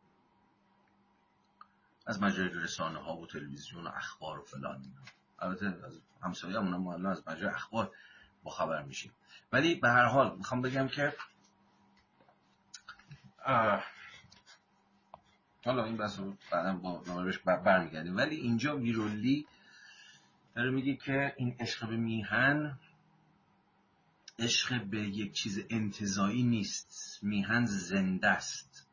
از 2.06 2.22
مجرای 2.22 2.48
رسانه 2.48 2.98
ها 2.98 3.16
و 3.16 3.26
تلویزیون 3.26 3.86
و 3.86 3.90
اخبار 3.94 4.38
و 4.38 4.42
فلان 4.42 4.82
البته 5.38 5.66
از 5.66 6.00
همسایه 6.22 6.58
هم 6.58 7.06
از 7.06 7.28
مجرای 7.28 7.54
اخبار 7.54 7.94
با 8.42 8.50
خبر 8.50 8.82
میشیم. 8.82 9.12
ولی 9.52 9.74
به 9.74 9.88
هر 9.88 10.04
حال 10.04 10.36
می‌خوام 10.36 10.62
بگم 10.62 10.88
که 10.88 11.12
حالا 15.64 15.84
این 15.84 15.96
بحث 15.96 16.18
رو 16.18 16.36
بعدا 16.52 16.74
با 16.74 17.02
نمارش 17.06 17.38
برمیگردیم. 17.38 18.16
ولی 18.16 18.36
اینجا 18.36 18.76
ویرولی 18.76 19.46
داره 20.54 20.70
میگه 20.70 20.96
که 20.96 21.34
این 21.36 21.56
عشق 21.60 21.88
به 21.88 21.96
میهن 21.96 22.78
عشق 24.38 24.84
به 24.84 24.98
یک 24.98 25.32
چیز 25.32 25.66
انتظایی 25.70 26.42
نیست. 26.42 27.18
میهن 27.22 27.64
زنده 27.64 28.28
است. 28.28 28.88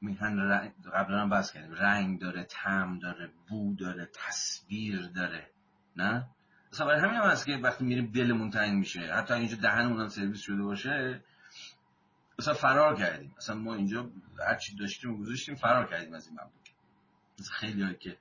میهن 0.00 0.72
قبلا 0.94 1.20
هم 1.20 1.30
بحث 1.30 1.52
کردیم. 1.52 1.74
رنگ 1.74 2.20
داره 2.20 2.44
تم 2.44 2.98
داره 2.98 3.30
بو 3.48 3.74
داره 3.74 4.10
تصویر 4.14 5.06
داره. 5.06 5.50
نه؟ 5.96 6.28
مثلا 6.72 6.86
برای 6.86 7.00
همین 7.00 7.14
هم 7.14 7.30
هست 7.30 7.46
که 7.46 7.56
وقتی 7.56 7.84
میریم 7.84 8.06
دلمون 8.06 8.50
تنگ 8.50 8.78
میشه 8.78 9.14
حتی 9.14 9.34
اینجا 9.34 9.56
دهنمون 9.56 10.00
هم 10.00 10.08
سرویس 10.08 10.40
شده 10.40 10.62
باشه 10.62 11.24
مثلا 12.38 12.54
فرار 12.54 12.96
کردیم. 12.96 13.34
مثلا 13.38 13.56
ما 13.56 13.74
اینجا 13.74 14.10
هر 14.46 14.54
چی 14.54 14.76
داشتیم 14.76 15.14
و 15.14 15.18
گذاشتیم 15.18 15.54
فرار 15.54 15.86
کردیم 15.86 16.14
از 16.14 16.26
این 16.26 16.36
مملکت 16.40 16.74
مثلا 17.38 17.54
خیلی 17.56 17.82
هایی 17.82 17.96
که 17.96 18.18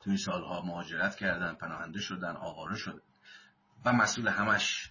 تو 0.00 0.10
این 0.10 0.16
سالها 0.16 0.62
مهاجرت 0.62 1.16
کردن 1.16 1.54
پناهنده 1.54 2.00
شدن 2.00 2.36
آواره 2.36 2.76
شدن 2.76 3.00
و 3.84 3.92
مسئول 3.92 4.28
همش 4.28 4.90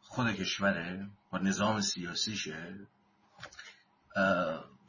خود 0.00 0.32
کشوره 0.32 1.08
با 1.30 1.38
نظام 1.38 1.80
سیاسیشه. 1.80 2.78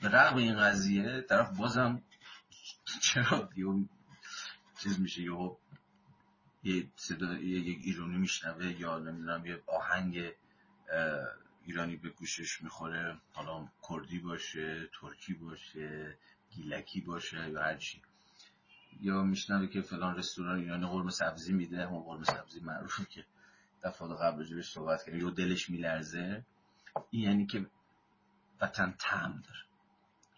به 0.01 0.09
رغم 0.09 0.38
این 0.38 0.59
قضیه 0.59 1.21
طرف 1.21 1.57
بازم 1.57 2.01
چرا 3.01 3.49
چیز 4.80 4.99
میشه 4.99 5.21
یه 5.21 5.57
یه 6.63 6.88
صدا 6.95 7.34
یک 7.34 7.80
ایرانی 7.84 8.17
میشنوه 8.17 8.65
یا 8.82 8.99
نمی‌دونم 8.99 9.45
یه 9.45 9.63
آهنگ 9.67 10.32
ایرانی 11.65 11.95
به 11.95 12.09
گوشش 12.09 12.61
می‌خوره 12.61 13.17
حالا 13.34 13.67
کردی 13.89 14.19
باشه 14.19 14.89
ترکی 15.01 15.34
باشه 15.34 16.17
گیلکی 16.51 17.01
باشه 17.01 17.49
یا 17.49 17.61
هرچی 17.61 18.01
یا 19.01 19.23
میشنوه 19.23 19.67
که 19.67 19.82
فلان 19.82 20.15
رستوران 20.15 20.59
ایرانی 20.59 20.88
قرمه 20.88 21.11
سبزی 21.11 21.53
میده 21.53 21.86
همون 21.86 22.03
قرمه 22.03 22.23
سبزی 22.23 22.59
معروفه 22.59 23.05
که 23.13 23.25
دفعات 23.84 24.21
قبل 24.21 24.55
بهش 24.55 24.71
صحبت 24.71 25.03
کردیم 25.03 25.21
یا 25.21 25.30
دلش 25.30 25.69
میلرزه. 25.69 26.45
این 27.09 27.23
یعنی 27.23 27.45
که 27.45 27.65
وطن 28.61 28.95
تم 28.99 29.43
داره 29.47 29.65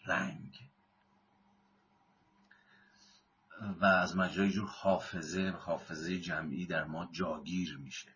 رنگ. 0.05 0.70
و 3.61 3.85
از 3.85 4.17
مجرای 4.17 4.51
جور 4.51 4.67
حافظه 4.69 5.49
حافظه 5.49 6.19
جمعی 6.19 6.65
در 6.65 6.83
ما 6.83 7.09
جاگیر 7.11 7.77
میشه. 7.77 8.09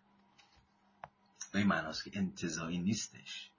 به 1.52 1.60
این 1.60 1.68
معناست 1.68 2.04
که 2.04 2.12
انتظایی 2.14 2.78
نیستش. 2.78 3.52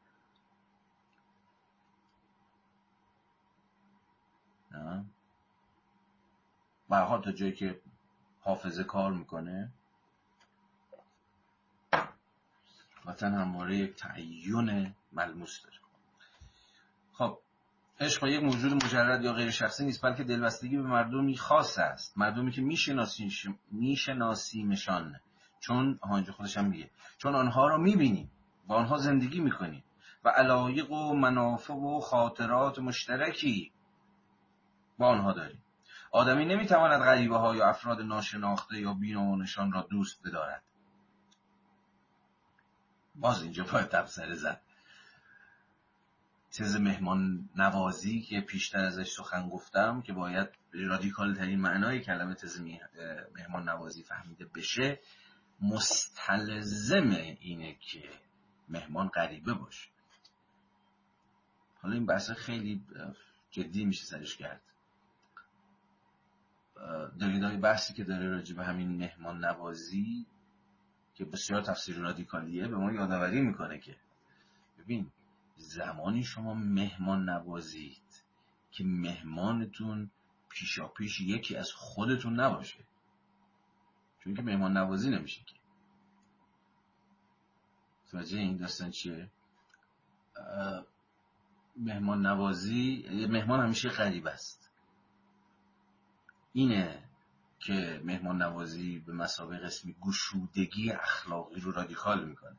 برها 6.89 7.18
تا 7.18 7.32
جایی 7.32 7.53
که 7.53 7.80
حافظه 8.41 8.84
کار 8.84 9.12
می‌کنه 9.12 9.72
وطن 13.05 13.34
همواره 13.34 13.76
یک 13.76 13.97
تعیین 13.97 14.95
ملموس 15.12 15.62
داره. 15.62 15.76
خب 17.12 17.39
عشق 18.01 18.26
یک 18.26 18.42
موجود 18.42 18.84
مجرد 18.84 19.24
یا 19.24 19.32
غیر 19.32 19.51
شخصی 19.51 19.84
نیست 19.84 20.03
بلکه 20.03 20.24
دلبستگی 20.24 20.76
به 20.76 20.82
مردمی 20.82 21.36
خاص 21.36 21.78
است. 21.78 22.18
مردمی 22.18 22.53
که 22.53 22.62
میشناسیمشان. 23.70 25.20
چون 25.61 25.99
اینجا 26.12 26.32
خودش 26.32 26.57
هم 26.57 26.64
میگه. 26.64 26.90
چون 27.18 27.34
آنها 27.34 27.68
را 27.68 27.76
می‌بینیم 27.76 28.30
با 28.66 28.74
آنها 28.74 28.99
زندگی 28.99 29.40
می‌کنیم. 29.40 29.84
و 30.24 30.28
علایق 30.28 30.90
و 30.90 31.14
منافع 31.14 31.74
و 31.74 32.01
خاطرات 32.01 32.78
مشترکی 32.78 33.72
با 34.99 35.07
آنها 35.07 35.32
داریم. 35.32 35.62
آدمی 36.12 36.44
نمی‌تواند 36.44 37.03
غریبه 37.03 37.36
ها 37.36 37.57
یا 37.57 37.68
افراد 37.68 38.01
ناشناخته 38.01 38.80
یا 38.80 38.94
بینامونشان 38.94 39.72
را 39.72 39.86
دوست 39.90 40.20
بدارد. 40.24 40.62
باز 43.14 43.42
اینجا 43.42 43.64
باید 43.72 43.88
تبصره 43.88 44.34
زد. 44.34 44.61
تز 46.59 46.76
مهمان 46.76 47.48
نوازی 47.57 48.20
که 48.20 48.40
پیشتر 48.40 48.78
ازش 48.78 49.11
سخن 49.11 49.48
گفتم 49.48 50.02
که 50.02 50.12
باید 50.12 50.48
رادیکال 50.72 51.34
ترین 51.34 51.61
معنای 51.61 52.00
کلمه 52.00 52.34
تز 52.34 52.61
مهمان 53.34 53.68
نوازی 53.68 54.02
فهمیده 54.02 54.44
بشه 54.44 55.00
مستلزم 55.61 57.11
اینه 57.40 57.74
که 57.74 58.02
مهمان 58.68 59.09
غریبه 59.09 59.54
باشه. 59.54 59.88
حالا 61.82 61.94
این 61.94 62.07
بحث 62.07 62.30
خیلی 62.30 62.82
جدی 63.50 63.84
میشه 63.84 64.04
سرش 64.04 64.36
کرد. 64.36 64.62
دلیل 67.20 67.61
بحثی 67.61 67.94
که 67.94 68.04
داره 68.04 68.28
راجع 68.28 68.57
به 68.57 68.64
همین 68.64 68.96
مهمان 68.96 69.44
نوازی 69.44 70.26
که 71.14 71.24
بسیار 71.24 71.62
تفسیر 71.62 71.96
رادیکالیه 71.96 72.68
به 72.68 72.76
ما 72.76 72.92
یادآوری 72.92 73.40
می‌کنه 73.40 73.78
که. 73.78 73.96
ببین 74.78 75.11
زمانی 75.57 76.24
شما 76.24 76.54
مهمان 76.54 77.28
نوازید 77.28 78.24
که 78.70 78.84
مهمانتون 78.84 80.11
پیشا 80.48 80.88
پیش 80.88 81.20
یکی 81.20 81.57
از 81.57 81.72
خودتون 81.72 82.40
نباشه. 82.40 82.84
چون 84.18 84.34
که 84.34 84.42
مهمان 84.42 84.76
نوازی 84.76 85.11
نمیشه 85.11 85.44
که. 85.44 85.54
توجه 88.11 88.38
این 88.38 88.57
داستان 88.57 88.90
چیه؟ 88.90 89.30
مهمان 91.76 92.26
نوازی 92.26 93.07
مهمان 93.30 93.61
همیشه 93.61 93.88
غریب 93.88 94.26
است. 94.26 94.70
اینه 96.52 97.09
که 97.59 98.00
مهمان 98.04 98.42
نوازی 98.42 98.98
به 98.98 99.12
مسابقه 99.12 99.59
قسمی 99.59 99.96
گشودگی 100.00 100.90
اخلاقی 100.90 101.61
رو 101.61 101.72
رادیکال 101.72 102.28
می‌کنه. 102.28 102.57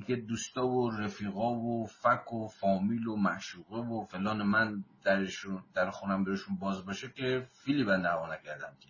که 0.00 0.16
دوستا 0.16 0.66
و 0.66 0.90
رفیقا 0.90 1.54
و 1.54 1.86
فک 1.86 2.32
و 2.32 2.48
فامیل 2.48 3.06
و 3.06 3.16
معشوقه 3.16 3.76
و 3.76 4.04
فلان. 4.04 4.42
من 4.42 4.84
درشون 5.02 5.64
در 5.74 5.90
خونم 5.90 6.24
برشون 6.24 6.56
باز 6.56 6.86
باشه 6.86 7.10
که 7.10 7.48
فیلی 7.52 7.84
بنده 7.84 8.08
هوا 8.08 8.34
نکردم 8.34 8.76
که. 8.80 8.88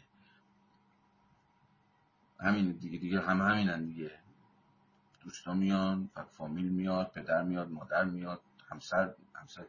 همین 2.40 2.72
دیگه 2.72 2.98
دیگه 2.98 3.20
هم 3.20 3.40
همینن 3.40 3.84
دیگه. 3.84 4.11
دوستا 5.24 5.54
میان 5.54 6.11
فک 6.14 6.26
فامیل 6.30 6.68
میاد 6.68 7.11
پدر 7.14 7.42
میاد 7.42 7.70
مادر 7.70 8.04
میاد 8.04 8.40
همسر 8.68 9.14
همسر 9.34 9.64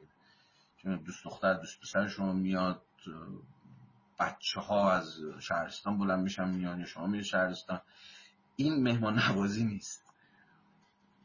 دوست 1.06 1.24
دختر 1.24 1.54
دوست 1.54 1.82
پسر 1.82 2.08
شما 2.08 2.34
میاد 2.34 2.82
بچه 4.20 4.60
ها 4.60 4.92
از 4.92 5.20
شهرستان 5.40 5.98
بلند 5.98 6.24
میشن 6.24 6.50
میان 6.50 6.80
یا 6.80 6.86
شما 6.86 7.08
میره 7.08 7.24
شهرستان. 7.24 7.82
این 8.56 8.84
مهمان 8.84 9.20
نوازی 9.20 9.64
نیست. 9.64 10.11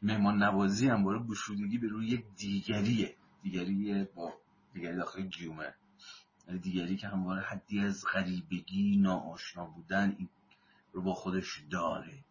مهمان 0.01 0.43
نوازی 0.43 0.87
هم 0.87 1.05
برای 1.05 1.27
گشودگی 1.27 1.77
به 1.77 1.87
روی 1.87 2.23
دیگریه. 2.37 3.15
دیگری 3.43 4.07
با 4.15 4.33
دیگری 4.73 4.95
داخل 4.95 5.21
گیومه 5.21 5.73
یعنی 6.47 6.59
دیگری 6.59 6.97
که 6.97 7.07
همواره 7.07 7.41
حدی 7.41 7.79
از 7.79 8.05
غریبگی 8.13 8.97
ناآشنا 8.97 9.65
بودن 9.65 10.15
این 10.17 10.29
رو 10.93 11.01
با 11.01 11.13
خودش 11.13 11.63
داره. 11.69 12.23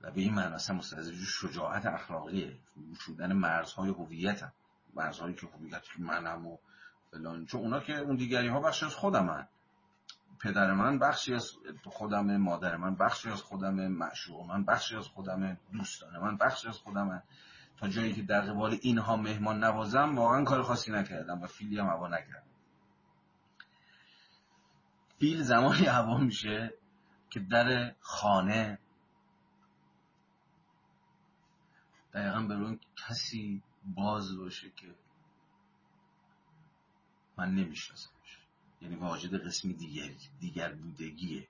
و 0.00 0.10
به 0.10 0.20
این 0.20 0.34
معنی 0.34 0.54
اصلا 0.54 0.80
شجاعت 1.26 1.86
اخلاقیه. 1.86 2.58
شدن 3.06 3.32
مرزهای 3.32 3.90
هویت 3.90 4.52
مرزهایی 4.94 5.34
که 5.34 5.46
هویت 5.46 5.82
منم 5.98 6.46
و 6.46 6.56
فلان. 7.10 7.46
چون 7.46 7.60
اونا 7.60 7.80
که 7.80 7.98
اون 7.98 8.16
دیگری 8.16 8.48
ها 8.48 8.60
بخشی 8.60 8.86
از 8.86 8.94
خودمن. 8.94 9.48
پدر 10.40 10.72
من 10.72 10.98
بخشی 10.98 11.34
از 11.34 11.50
خودم 11.84 12.36
مادر 12.36 12.76
من 12.76 12.94
بخشی 12.94 13.28
از 13.28 13.42
خودم 13.42 13.74
معشوق 13.74 14.46
من 14.46 14.64
بخشی 14.64 14.96
از 14.96 15.06
خودم 15.06 15.58
دوستان 15.72 16.18
من 16.18 16.36
بخشی 16.36 16.68
از 16.68 16.78
خودم. 16.78 17.22
تا 17.80 17.88
جایی 17.88 18.14
که 18.14 18.22
در 18.22 18.40
قبال 18.40 18.78
اینها 18.82 19.16
مهمان 19.16 19.64
نوازم 19.64 20.18
واقعا 20.18 20.44
کار 20.44 20.62
خاصی 20.62 20.92
نکردم 20.92 21.42
و 21.42 21.46
فیلی 21.46 21.78
هم 21.78 21.86
هوا 21.86 22.08
نکردم 22.08 22.50
فیل 25.18 25.42
زمانی 25.42 25.86
هوا 25.98 26.18
میشه 26.18 26.74
که 27.30 27.40
در 27.40 27.94
خانه 28.00 28.78
دقیقا 32.14 32.40
به 32.40 32.78
کسی 32.96 33.62
باز 33.84 34.36
باشه 34.38 34.70
که 34.70 34.94
من 37.36 37.54
نمیشناسمش 37.54 38.19
یعنی 38.80 38.96
واجد 38.96 39.46
قسمی 39.46 39.74
دیگر 39.74 40.10
دیگر 40.40 40.72
بودگیه. 40.72 41.48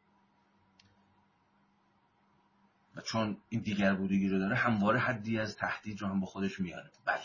و 2.97 3.01
چون 3.01 3.37
این 3.49 3.61
دیگر 3.61 3.95
بودگی 3.95 4.29
رو 4.29 4.39
داره 4.39 4.57
همواره 4.57 4.99
حدی 4.99 5.39
از 5.39 5.57
تهدید 5.57 6.01
رو 6.03 6.09
هم 6.09 6.21
با 6.21 6.27
خودش 6.27 6.61
میاره. 6.61 6.91
بله. 7.05 7.23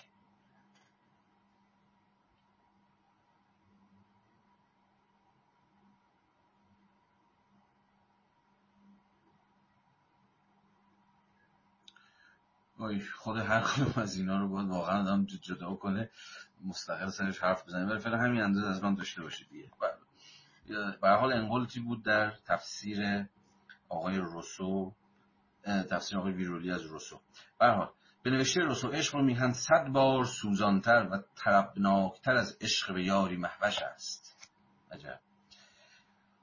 خود 13.25 13.37
هر 13.37 13.61
کدوم 13.61 13.93
از 13.95 14.17
اینا 14.17 14.39
رو 14.39 14.49
باید 14.49 14.67
واقعا 14.67 15.01
آدم 15.01 15.25
جدا 15.25 15.75
کنه 15.75 16.09
مستقل 16.65 17.09
سرش 17.09 17.39
حرف 17.39 17.63
بزنه 17.67 17.85
ولی 17.85 17.99
فعلا 17.99 18.17
همین 18.17 18.41
اندازه 18.41 18.67
از 18.67 18.83
من 18.83 18.95
داشته 18.95 19.21
باشید 19.21 19.49
دیگه. 19.49 19.71
به 21.01 21.09
حال 21.09 21.33
انقلتی 21.33 21.79
بود 21.79 22.05
در 22.05 22.33
تفسیر 22.47 23.25
آقای 23.89 24.17
روسو؟ 24.17 24.93
تفسیر 25.65 26.19
آقای 26.19 26.33
ویرولی 26.33 26.71
از 26.71 26.81
روسو. 26.81 27.21
به 27.59 27.67
حال 27.67 27.89
به 28.23 28.31
نوشته 28.31 28.61
روسو 28.61 28.87
عشق 28.87 29.15
رو 29.15 29.23
میهن 29.23 29.53
صد 29.53 29.87
بار 29.87 30.23
سوزانتر 30.23 31.07
و 31.11 31.23
طربناکتر 31.43 32.31
از 32.31 32.57
عشق 32.61 32.93
به 32.93 33.03
یاری 33.03 33.37
محوش 33.37 33.79
است. 33.81 34.51
عجب. 34.91 35.19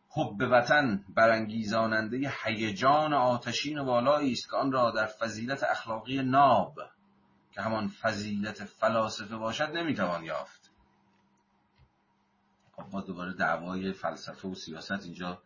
حب 0.09 0.37
وطن 0.51 1.05
برانگیزاننده 1.16 2.33
هیجان 2.45 3.12
آتشین 3.12 3.79
والایی 3.79 4.33
است 4.33 4.51
که 4.51 4.57
آن 4.57 4.73
را 4.73 4.91
در 4.91 5.07
فضیلت 5.07 5.64
اخلاقی 5.64 6.23
ناب 6.23 6.75
که 7.53 7.63
همان 7.63 7.89
فضیلت 7.89 8.65
فلاسفه 8.65 9.37
باشد 9.37 9.77
نمی‌توان 9.77 10.25
یافت. 10.25 10.71
خب 12.73 12.91
با 12.91 13.01
دوباره 13.01 13.33
دعوای 13.33 13.93
فلسفه 13.93 14.49
و 14.49 14.55
سیاست 14.55 15.05
اینجا 15.05 15.43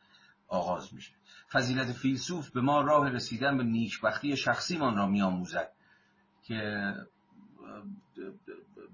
آغاز 0.49 0.95
میشه. 0.95 1.13
فضیلت 1.53 1.93
فیلسوف 1.93 2.51
به 2.51 2.61
ما 2.61 2.81
راه 2.81 3.09
رسیدن 3.09 3.57
به 3.57 3.65
نیکبختی 3.65 4.37
شخصیمان 4.37 4.97
را 4.97 5.07
میآموزد 5.07 5.73
که 6.43 6.93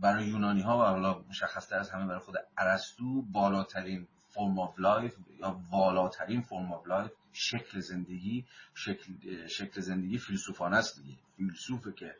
برای 0.01 0.27
یونانی 0.27 0.63
ها 0.63 0.79
و 0.79 0.83
حالا 0.83 1.25
مشخصتر 1.29 1.79
از 1.79 1.91
همه 1.91 2.07
برای 2.07 2.21
خود 2.21 2.35
ارسطو 2.59 3.23
بالاترین 3.23 4.09
form 4.29 4.59
of 4.59 4.79
life 4.79 5.17
یا 5.39 5.61
والاترین 5.71 6.41
form 6.41 6.73
of 6.73 6.87
life 6.87 7.11
شکل 7.33 7.81
زندگی 7.81 8.47
شکل, 8.75 9.13
شکل 9.47 9.81
زندگی 9.81 10.19
فیلسوفانه 10.19 10.77
است 10.77 11.03
دیگه. 11.03 11.19
فیلسوفه 11.37 11.93
که 11.93 12.15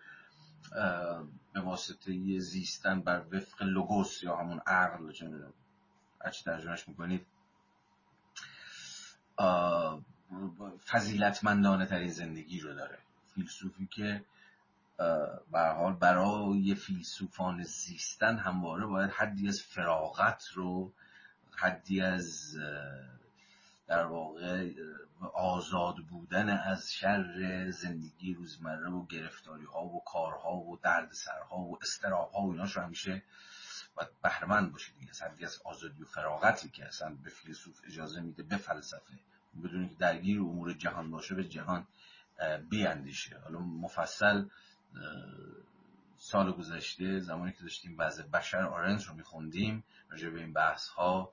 به 1.53 1.61
واسطه 1.61 2.39
زیستن 2.39 3.01
بر 3.01 3.25
وفق 3.33 3.63
لوگوس 3.63 4.23
یا 4.23 4.37
همون 4.37 4.61
عقل 4.67 5.13
هرچی 6.25 6.45
ترجمهش 6.45 6.89
می‌کنید. 6.89 7.27
فضیلتمندانه 10.87 11.87
ترین 11.87 12.11
زندگی 12.11 12.61
رو 12.61 12.75
داره. 12.75 12.99
فیلسوفی 13.35 13.87
که 13.87 14.25
به 15.53 15.61
حال 15.61 15.93
برای 15.93 16.75
فیلسوفان 16.75 17.63
زیستن 17.63 18.39
همواره 18.39 18.87
باید 18.87 19.11
حدی 19.11 19.49
از 19.49 19.63
فراغت 19.63 20.45
رو 20.55 20.93
حدی 21.57 22.01
از 22.01 22.57
در 23.87 24.05
واقع 24.05 24.73
آزاد 25.35 25.97
بودن 26.11 26.49
از 26.49 26.93
شر 26.93 27.71
زندگی 27.71 28.35
روزمره 28.35 28.91
و 28.91 29.07
گرفتاری 29.07 29.65
ها 29.65 29.85
و 29.85 30.03
کارها 30.05 30.57
و 30.57 30.79
دردسرها 30.83 31.59
و 31.59 31.79
استراب 31.83 32.33
ها 32.33 32.43
و 32.43 32.53
ایناش 32.53 32.77
رو 32.77 32.83
همیشه 32.83 33.23
باید 33.95 34.09
بهرمند 34.23 34.73
باشید. 34.73 34.99
دیگه 34.99 35.13
حدی 35.25 35.45
از 35.45 35.63
آزادی 35.65 36.03
و 36.03 36.07
فراغتی 36.07 36.69
که 36.69 36.87
اصلا 36.87 37.17
به 37.25 37.31
فیلسوف 37.31 37.81
اجازه 37.87 38.21
میده 38.21 38.43
به 38.43 38.57
فلسفه 38.57 39.19
بدون 39.65 39.89
که 39.89 39.95
درگیر 39.95 40.41
امور 40.41 40.73
جهان 40.73 41.11
باشه 41.11 41.35
به 41.35 41.45
جهان 41.45 41.87
بیاندیشه. 42.71 43.39
حالا 43.39 43.59
مفصل 43.59 44.45
سال 46.17 46.53
گذشته 46.53 47.21
زمانی 47.21 47.53
که 47.53 47.63
داشتیم 47.63 47.97
بعض 47.97 48.21
بشر 48.21 48.63
آرنز 48.63 49.05
رو 49.05 49.15
میخوندیم 49.15 49.85
راجع 50.11 50.31
به 50.31 50.41
این 50.41 50.53
بحث 50.53 50.89
ها 50.89 51.33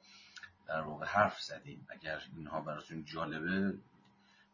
در 0.69 0.81
واقع 0.81 1.05
حرف 1.05 1.41
زدیم. 1.41 1.87
اگر 1.89 2.21
اینها 2.35 2.61
براتون 2.61 3.05
جالبه 3.05 3.77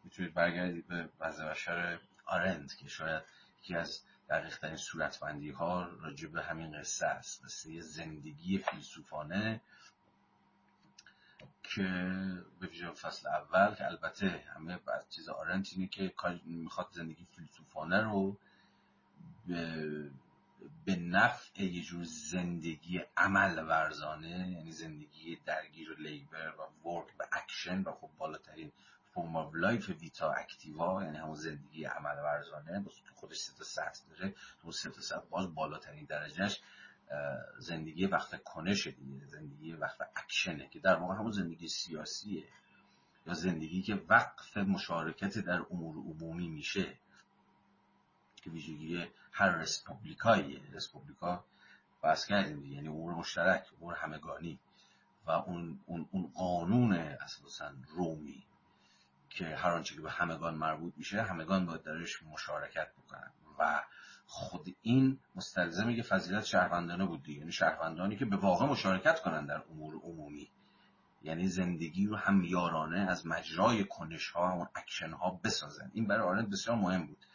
می‌تونید 0.03 0.33
برگردید 0.33 0.87
به 0.87 1.09
بعض 1.19 1.41
بشر 1.41 1.99
آرند 2.25 2.75
که 2.75 2.87
شاید 2.87 3.23
یکی 3.61 3.75
از 3.75 4.01
دقیق 4.29 4.57
ترین 4.57 4.75
صورتبندی 4.75 5.51
ها 5.51 5.83
راجع 5.83 6.27
به 6.27 6.43
همین 6.43 6.79
قصه 6.79 7.05
است. 7.05 7.45
قصه 7.45 7.81
زندگی 7.81 8.57
فیلسوفانه 8.57 9.61
که 11.63 11.83
به 12.59 12.67
ویژه 12.67 12.91
فصل 12.91 13.27
اول 13.27 13.75
که 13.75 13.85
البته 13.85 14.43
همه 14.55 14.77
بعد 14.77 15.05
چیز 15.09 15.29
آرنت 15.29 15.69
اینه 15.73 15.87
که 15.87 16.13
می‌خواد 16.45 16.87
زندگی 16.91 17.27
فیلسوفانه 17.35 18.01
رو 18.01 18.37
به 19.47 20.11
به 20.85 20.95
نفع 20.95 21.63
یه 21.63 21.81
جور 21.81 22.03
زندگی 22.03 23.01
عمل 23.17 23.67
ورزانه 23.67 24.51
یعنی 24.51 24.71
زندگی 24.71 25.39
درگیر 25.45 25.95
labor 25.99 26.53
و 26.59 26.87
work 26.89 27.07
و 27.19 27.23
اکشن 27.31 27.81
و 27.81 27.91
خب 27.91 28.09
بالاترین 28.17 28.71
form 29.13 29.35
of 29.35 29.55
life 29.55 29.89
vita 29.89 30.31
activa 30.31 31.03
یعنی 31.03 31.17
همون 31.17 31.35
زندگی 31.35 31.85
عمل 31.85 32.17
ورزانه 32.23 32.83
تو 32.83 33.15
خودش 33.15 33.37
سه 33.37 33.53
تا 33.57 33.63
سطح 33.63 34.01
داره 34.09 34.35
تو 34.61 34.71
سه 34.71 34.89
تا 34.89 35.01
سطح 35.01 35.25
باز 35.29 35.55
بالاترین 35.55 36.05
درجهش 36.05 36.61
زندگی 37.57 38.05
وقف 38.05 38.43
کنش 38.43 38.87
دیگه 38.87 39.25
زندگی 39.25 39.73
وقت 39.73 39.97
اکشنه 40.15 40.69
که 40.69 40.79
در 40.79 40.95
واقع 40.95 41.13
همون 41.13 41.31
زندگی 41.31 41.67
سیاسیه 41.67 42.43
یا 43.27 43.33
زندگی 43.33 43.81
که 43.81 43.95
وقف 44.09 44.57
مشارکت 44.57 45.37
در 45.37 45.65
امور 45.71 45.95
عمومی 45.95 46.49
میشه 46.49 46.97
که 48.35 48.49
ویژگی 48.49 49.07
هر 49.37 49.49
res 49.49 49.75
publica 49.75 50.35
ییه 50.35 50.61
res 50.73 50.94
publica 50.94 51.43
بحث 52.01 52.25
کردیم 52.25 52.65
یعنی 52.65 52.87
امور 52.87 53.13
مشترک 53.13 53.67
امور 53.77 53.93
همگانی 53.93 54.59
و 55.25 55.31
اون, 55.31 55.79
اون, 55.85 56.07
اون 56.11 56.31
قانون 56.35 56.93
اساسا 56.93 57.71
رومی 57.87 58.43
که 59.29 59.55
هر 59.55 59.69
آنچه 59.69 59.95
که 59.95 60.01
به 60.01 60.11
همگان 60.11 60.55
مربوط 60.55 60.93
میشه 60.97 61.21
همگان 61.21 61.65
باید 61.65 61.83
درش 61.83 62.23
مشارکت 62.23 62.87
بکنن. 62.91 63.31
و 63.59 63.83
خود 64.25 64.75
این 64.81 65.19
مستلزم 65.35 65.89
یه 65.89 66.03
فضیلت 66.03 66.43
شهروندانه 66.43 67.05
بود 67.05 67.29
یعنی 67.29 67.51
شهروندانی 67.51 68.17
که 68.17 68.25
به 68.25 68.37
واقع 68.37 68.65
مشارکت 68.65 69.21
کنن 69.21 69.45
در 69.45 69.63
امور 69.71 69.95
عمومی. 69.95 70.49
یعنی 71.21 71.47
زندگی 71.47 72.07
رو 72.07 72.15
همیارانه 72.15 72.99
از 72.99 73.27
مجرای 73.27 73.85
کنش 73.85 74.29
ها 74.29 74.59
و 74.59 74.79
اکشن 74.79 75.11
ها 75.11 75.39
بسازن. 75.43 75.91
این 75.93 76.07
برای 76.07 76.27
آرنت 76.27 76.49
بسیار 76.49 76.77
مهم 76.77 77.07
بود. 77.07 77.25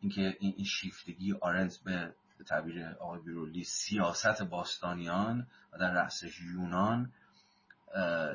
اینکه 0.00 0.36
این 0.40 0.64
شیفتگی 0.64 1.32
آرنت 1.32 1.78
به 1.84 2.14
تعبیر 2.46 2.86
آقای 2.86 3.20
بیرولی 3.20 3.64
سیاست 3.64 4.42
باستانیان 4.42 5.46
و 5.72 5.78
در 5.78 5.92
رأسش 5.92 6.40
یونان 6.40 7.12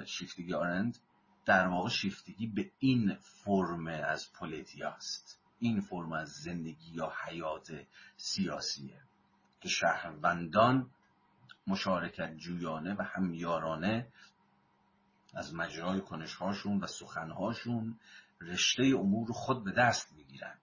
شیفتگی 0.06 0.54
آرند 0.54 0.98
در 1.46 1.68
واقع 1.68 1.90
شیفتگی 1.90 2.48
به 2.48 2.72
این 2.80 3.18
فرم 3.44 3.88
از 3.88 4.32
پولیتیاست 4.34 5.40
این 5.60 5.82
فرم 5.82 6.12
از 6.14 6.30
زندگی 6.30 6.92
یا 6.92 7.14
حیات 7.26 7.72
سیاسیه 8.16 9.02
که 9.62 9.70
شهروندان 9.70 10.90
مشارکت 11.68 12.36
جویانه 12.36 12.94
و 12.94 13.04
همیارانه 13.04 14.08
از 15.34 15.54
مجرای 15.54 16.02
کنشهاشون 16.02 16.80
و 16.80 16.88
سخنهاشون 16.88 18.00
رشته 18.42 18.84
امور 18.84 19.32
خود 19.32 19.64
به 19.64 19.72
دست 19.72 20.14
می‌گیرند 20.14 20.60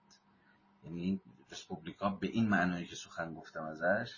یعنی 0.97 1.21
رسپوبلیکا 1.51 2.09
به 2.09 2.27
این 2.27 2.49
معنایی 2.49 2.85
که 2.85 2.95
سخن 2.95 3.33
گفتم 3.33 3.63
ازش 3.63 4.11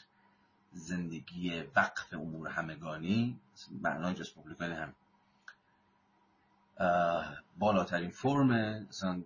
زندگی 0.72 1.62
وقف 1.76 2.14
امور 2.14 2.48
همگانی 2.48 3.40
معنای 3.82 4.16
ریسپوبلیکانی 4.16 4.74
هم 4.74 4.94
بالاترین 7.60 8.10
فرم 8.10 8.52
مثلا 8.90 9.24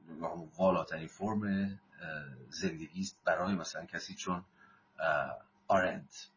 بالاترین 0.58 1.08
فرم 1.08 1.80
زندگی 2.50 3.02
است 3.02 3.18
برای 3.26 3.56
مثلا 3.56 3.86
کسی 3.86 4.14
چون 4.14 4.43
آرنت. 5.68 6.30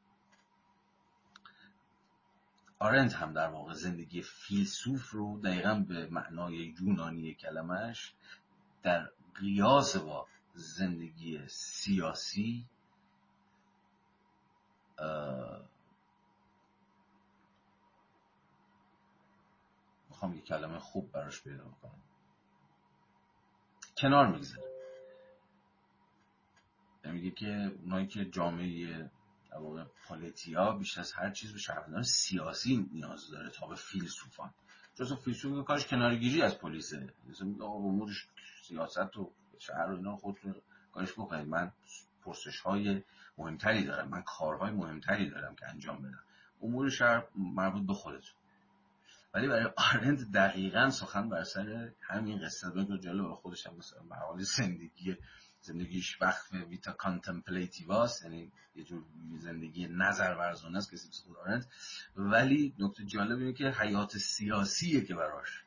آرنت 2.78 3.14
هم 3.14 3.32
در 3.32 3.48
واقع 3.48 3.72
زندگی 3.72 4.22
فیلسوف 4.22 5.11
رو 5.11 5.40
دقیقا 5.40 5.74
به 5.74 6.06
معنای 6.06 6.74
یونانی 6.80 7.34
کلمش 7.34 8.14
در 8.82 9.11
قیاس 9.34 9.96
با 9.96 10.26
زندگی 10.59 11.48
سیاسی 11.48 12.66
می‌خوام 20.09 20.34
یه 20.34 20.40
کلمه 20.40 20.78
خوب 20.78 21.12
براش 21.12 21.42
پیدا 21.42 21.64
کنم 21.82 22.02
کنار 23.96 24.26
می‌گذاره 24.26 24.68
میگه 27.04 27.30
که 27.30 27.72
اونایی 27.82 28.06
که 28.06 28.24
جامعه 28.24 29.11
واقع 29.61 29.84
پالیتیا 29.84 30.72
بیشتر 30.72 31.00
از 31.00 31.12
هر 31.12 31.30
چیز 31.30 31.52
به 31.52 31.59
شهروندان 31.59 32.02
سیاسی 32.02 32.88
نیاز 32.92 33.30
داره 33.30 33.50
تا 33.50 33.66
به 33.66 33.74
فیلسوفان. 33.74 34.54
جزو 34.94 35.16
فیلسوف 35.16 35.66
کارش 35.66 35.86
کناره‌گیری 35.86 36.42
از 36.42 36.59
polis 36.59 36.98
ه. 36.98 37.14
امور 37.61 38.12
سیاست 38.62 39.16
و 39.16 39.32
شهر 39.61 39.90
و 39.90 39.96
اینا 39.96 40.16
خود 40.16 40.38
رو 40.42 40.54
کارش 40.92 41.12
بکنید. 41.12 41.48
من 41.48 41.72
پرسش 42.24 42.61
های 42.61 43.02
مهمتری 43.38 43.84
دارم. 43.84 44.09
من 44.09 44.22
کارهای 44.22 44.70
مهمتری 44.70 45.30
دارم 45.30 45.54
که 45.54 45.68
انجام 45.68 46.02
بدم. 46.02 46.22
امور 46.62 46.90
شهر 46.90 47.24
مربوط 47.36 47.86
به 47.86 47.94
خودتون. 47.94 48.38
ولی 49.34 49.48
برای 49.48 49.70
آرند 49.76 50.32
دقیقا 50.32 50.90
سخن 50.90 51.28
بر 51.28 51.44
سر 51.44 51.92
همین 52.00 52.38
قصه 52.38 52.86
که 52.86 52.98
جلو 52.98 53.34
خودش 53.34 53.66
هم 53.66 53.76
مثلا 53.76 54.02
به 54.36 54.42
زندگی 54.42 55.16
زندگیش 55.61 56.22
وقف 56.22 56.52
vita 56.52 56.92
contemplativa 56.92 58.05
ست 58.05 58.22
یعنی 58.22 58.52
یه 58.76 58.84
جور 58.84 59.04
زندگی 59.38 59.86
نظر 59.86 60.34
ورزانه 60.34 60.78
است 60.78 60.92
کسی 60.92 61.09
خود 61.24 61.36
آرند. 61.36 61.66
ولی 62.16 62.74
نکته 62.78 63.04
جالب 63.04 63.38
اینه 63.38 63.52
که 63.52 63.70
حیات 63.70 64.18
سیاسیه 64.18 65.04
که 65.04 65.14
براش 65.14 65.64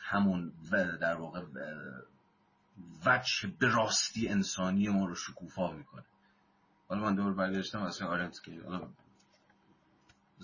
همون 0.00 0.52
در 1.00 1.14
واقع 1.14 1.44
وجه 3.06 3.48
به 3.58 3.68
راستی 3.68 4.28
انسانی 4.28 4.88
ما 4.88 5.06
رو 5.06 5.14
شکوفا 5.14 5.72
می‌کنه. 5.72 6.04
حالا 6.88 7.00
من 7.00 7.14
دور 7.14 7.34
برگشتم 7.34 7.82
از 7.82 8.02
آرنت 8.02 8.42
که 8.42 8.62
حالا 8.64 8.88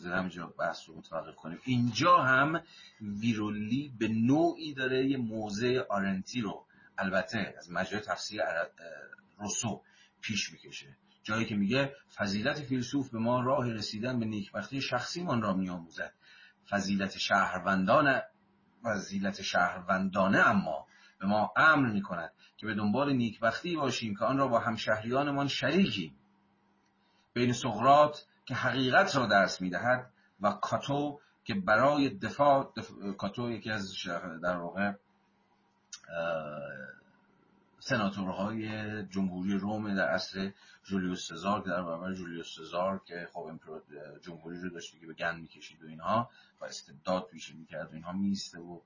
همینجا 0.05 0.47
بحث 0.47 0.89
رو 0.89 0.97
متوقف 0.97 1.37
کنیم. 1.37 1.59
اینجا 1.65 2.17
هم 2.17 2.63
ویرولی 3.01 3.93
به 3.99 4.09
نوعی 4.09 4.75
داره 4.75 5.07
یه 5.07 5.17
موضع 5.17 5.81
آرنتی 5.89 6.41
رو 6.41 6.65
البته 6.99 7.55
از 7.59 7.71
مجرای 7.71 8.03
تفسیر 8.03 8.43
روسو 9.39 9.83
پیش 10.21 10.53
می‌کشه. 10.53 10.97
جایی 11.23 11.47
که 11.47 11.57
میگه 11.57 11.95
فضیلت 12.17 12.61
فیلسوف 12.61 13.11
به 13.11 13.19
ما 13.19 13.41
راه 13.41 13.73
رسیدن 13.73 14.21
به 14.21 14.27
نیکبختی 14.27 14.81
شخصیمان 14.81 15.43
را 15.43 15.53
میآموزد. 15.53 16.13
فضیلت 16.69 17.19
شهروندان 17.19 18.21
فضیلت 18.83 19.43
شهروندانه 19.43 20.39
اما 20.39 20.87
به 21.19 21.27
ما 21.27 21.53
امر 21.57 21.89
می 21.89 22.03
کند 22.03 22.33
که 22.57 22.67
به 22.67 22.75
دنبال 22.75 23.13
نیکبختی 23.13 23.77
باشیم 23.77 24.15
که 24.15 24.25
آن 24.25 24.39
را 24.39 24.49
با 24.49 24.59
همشهریانمان 24.59 25.49
شریکیم. 25.49 26.15
بین 27.35 27.53
سقرات 27.53 28.27
که 28.45 28.55
حقیقت 28.55 29.17
را 29.17 29.27
درس 29.27 29.61
می‌دهد 29.61 30.11
و 30.41 30.51
کاتو 30.51 31.21
که 31.45 31.55
برای 31.55 32.09
دفاع, 32.09 32.73
کاتو 33.19 33.51
یکی 33.51 33.71
از 33.71 33.95
در 34.43 34.57
واقع 34.57 34.93
سناتورهای 37.79 39.03
جمهوری 39.07 39.59
روم 39.59 39.95
در 39.95 40.09
عصر 40.09 40.53
جولیوس 40.85 41.29
سزار 41.29 41.63
که 41.63 41.69
در 41.69 41.83
برابر 41.83 42.13
جولیوس 42.13 42.57
سزار 42.57 43.01
که 43.07 43.29
خب 43.33 43.51
جمهوری 44.23 44.61
رو 44.61 44.71
داشته 44.71 44.99
که 44.99 45.07
به 45.07 45.15
گند 45.15 45.41
می‌کشید 45.41 45.85
و 45.85 45.87
اینها 45.87 46.31
و 46.61 46.65
استبداد 46.65 47.27
پیشه 47.27 47.55
می‌کرد 47.55 47.91
و 47.93 47.95
اینها 47.95 48.13
میسته 48.13 48.59
و 48.59 48.81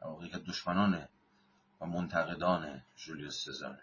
در 0.00 0.06
واقع 0.06 0.28
که 0.28 0.38
دشمنان 0.38 1.08
و 1.80 1.86
منتقدان 1.86 2.82
جولیوس 2.96 3.44
سزاره 3.44 3.82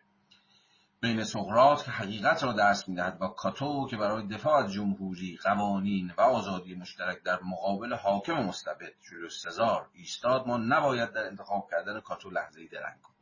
بین 1.02 1.24
سقرات 1.24 1.86
که 1.86 1.92
حقیقت 1.92 2.44
را 2.44 2.54
درس 2.54 2.90
می‌دهد 2.90 3.22
و 3.22 3.28
کاتو 3.28 3.88
که 3.90 3.98
برای 3.98 4.28
دفاع 4.28 4.64
از 4.64 4.72
جمهوری 4.72 5.40
قوانین 5.44 6.14
و 6.18 6.22
آزادی 6.22 6.76
مشترک 6.76 7.24
در 7.24 7.40
مقابل 7.42 7.94
حاکم 7.94 8.34
مستبد 8.34 8.92
جولیوس 9.02 9.42
سزار 9.44 9.90
ایستاد 9.94 10.48
ما 10.48 10.58
نباید 10.58 11.12
در 11.12 11.28
انتخاب 11.28 11.68
کردن 11.72 12.00
کاتو 12.00 12.30
لحظه 12.30 12.62
ای 12.62 12.68
درنگ 12.68 13.02
کنیم. 13.02 13.20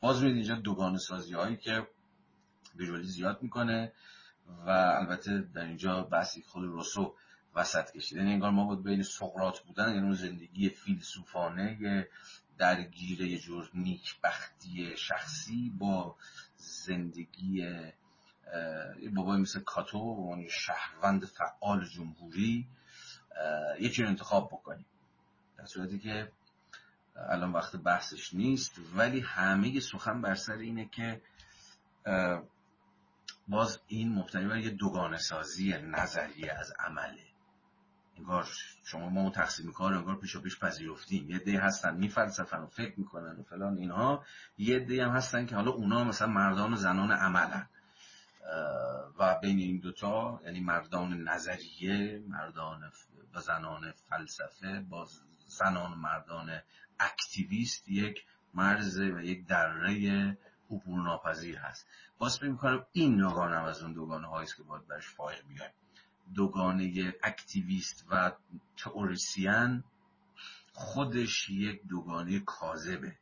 باز 0.00 0.22
می‌دید 0.22 0.36
اینجا 0.36 0.54
دوگان 0.54 0.98
سازی 0.98 1.34
هایی 1.34 1.56
که 1.56 1.86
ویژوالی 2.76 3.06
زیاد 3.06 3.42
می‌کنه 3.42 3.92
و 4.66 4.70
البته 4.70 5.38
در 5.54 5.64
اینجا 5.64 6.02
بحثی 6.02 6.42
خود 6.42 6.64
روسو 6.64 7.14
وسط 7.54 7.90
کشیده. 7.90 8.20
یعنی 8.20 8.32
انگار 8.32 8.50
ما 8.50 8.64
بود 8.64 8.84
بین 8.84 9.02
سقرات 9.02 9.60
بودن 9.60 9.88
یعنی 9.88 10.02
اون 10.02 10.14
زندگی 10.14 10.68
فیلسوفانه 10.68 12.08
درگیر 12.62 13.20
یه 13.20 13.38
جور 13.38 13.70
نیکبختی 13.74 14.96
شخصی 14.96 15.72
با 15.78 16.16
زندگی 16.56 17.66
بابای 19.14 19.40
مثل 19.40 19.60
کاتو 19.60 19.98
و 19.98 20.48
شهروند 20.48 21.24
فعال 21.24 21.88
جمهوری 21.88 22.66
یکی 23.80 24.02
رو 24.02 24.08
انتخاب 24.08 24.48
بکنیم. 24.48 24.86
در 25.58 25.64
صورتی 25.64 25.98
که 25.98 26.32
الان 27.16 27.52
وقت 27.52 27.76
بحثش 27.76 28.34
نیست 28.34 28.72
ولی 28.94 29.20
همه 29.20 29.80
سخن 29.80 30.22
بر 30.22 30.34
سر 30.34 30.56
اینه 30.56 30.88
که 30.88 31.20
باز 33.48 33.80
این 33.86 34.12
مبتنی 34.12 34.48
بر 34.48 34.58
یه 34.58 34.70
دوگانه 34.70 35.18
سازی 35.18 35.72
نظریه 35.72 36.52
از 36.52 36.72
عمله. 36.78 37.31
انگار 38.22 38.48
شما 38.84 39.08
ما 39.08 39.30
تقسیم 39.30 39.72
کار 39.72 39.94
انگار 39.94 40.16
پیش 40.16 40.36
پیش 40.36 40.58
پذیرفتیم. 40.58 41.30
یه 41.30 41.38
دی 41.38 41.56
هستن 41.56 41.96
میفلسفن 41.96 42.58
و 42.58 42.66
فکر 42.66 43.00
می‌کنن 43.00 43.36
و 43.36 43.42
فلان 43.42 43.76
اینها. 43.76 44.24
یه 44.58 44.78
دی 44.78 45.00
هم 45.00 45.10
هستن 45.10 45.46
که 45.46 45.54
حالا 45.56 45.70
اونا 45.70 46.04
مثلا 46.04 46.28
مردان 46.28 46.72
و 46.72 46.76
زنان 46.76 47.12
عملن. 47.12 47.68
و 49.18 49.38
بین 49.42 49.58
این 49.58 49.78
دوتا 49.78 50.40
یعنی 50.44 50.60
مردان 50.60 51.22
نظریه 51.28 52.22
مردان 52.28 52.92
و 53.34 53.40
زنان 53.40 53.92
فلسفه 53.92 54.80
با 54.80 55.08
زنان 55.46 55.92
و 55.92 55.96
مردان 55.96 56.60
اکتیویست 57.00 57.88
یک 57.88 58.24
مرز 58.54 58.98
و 58.98 59.20
یک 59.20 59.46
دره 59.46 60.38
عبور 60.70 61.02
ناپذیر 61.02 61.56
هست. 61.56 61.86
باز 62.18 62.38
فکر 62.38 62.48
می‌کنم 62.48 62.86
این 62.92 63.16
دوگانه 63.16 63.56
از 63.56 63.82
اون 63.82 63.92
دوگانه 63.92 64.28
هاییست 64.28 64.56
که 64.56 64.62
باید 64.62 64.86
برش 64.86 65.08
فایق 65.08 65.46
بیایم. 65.46 65.72
دوگانه 66.34 67.14
اکتیویست 67.22 68.06
و 68.10 68.32
تئوریسین 68.76 69.84
خودش 70.72 71.50
یک 71.50 71.82
دوگانه 71.88 72.40
کاذبه 72.40 73.16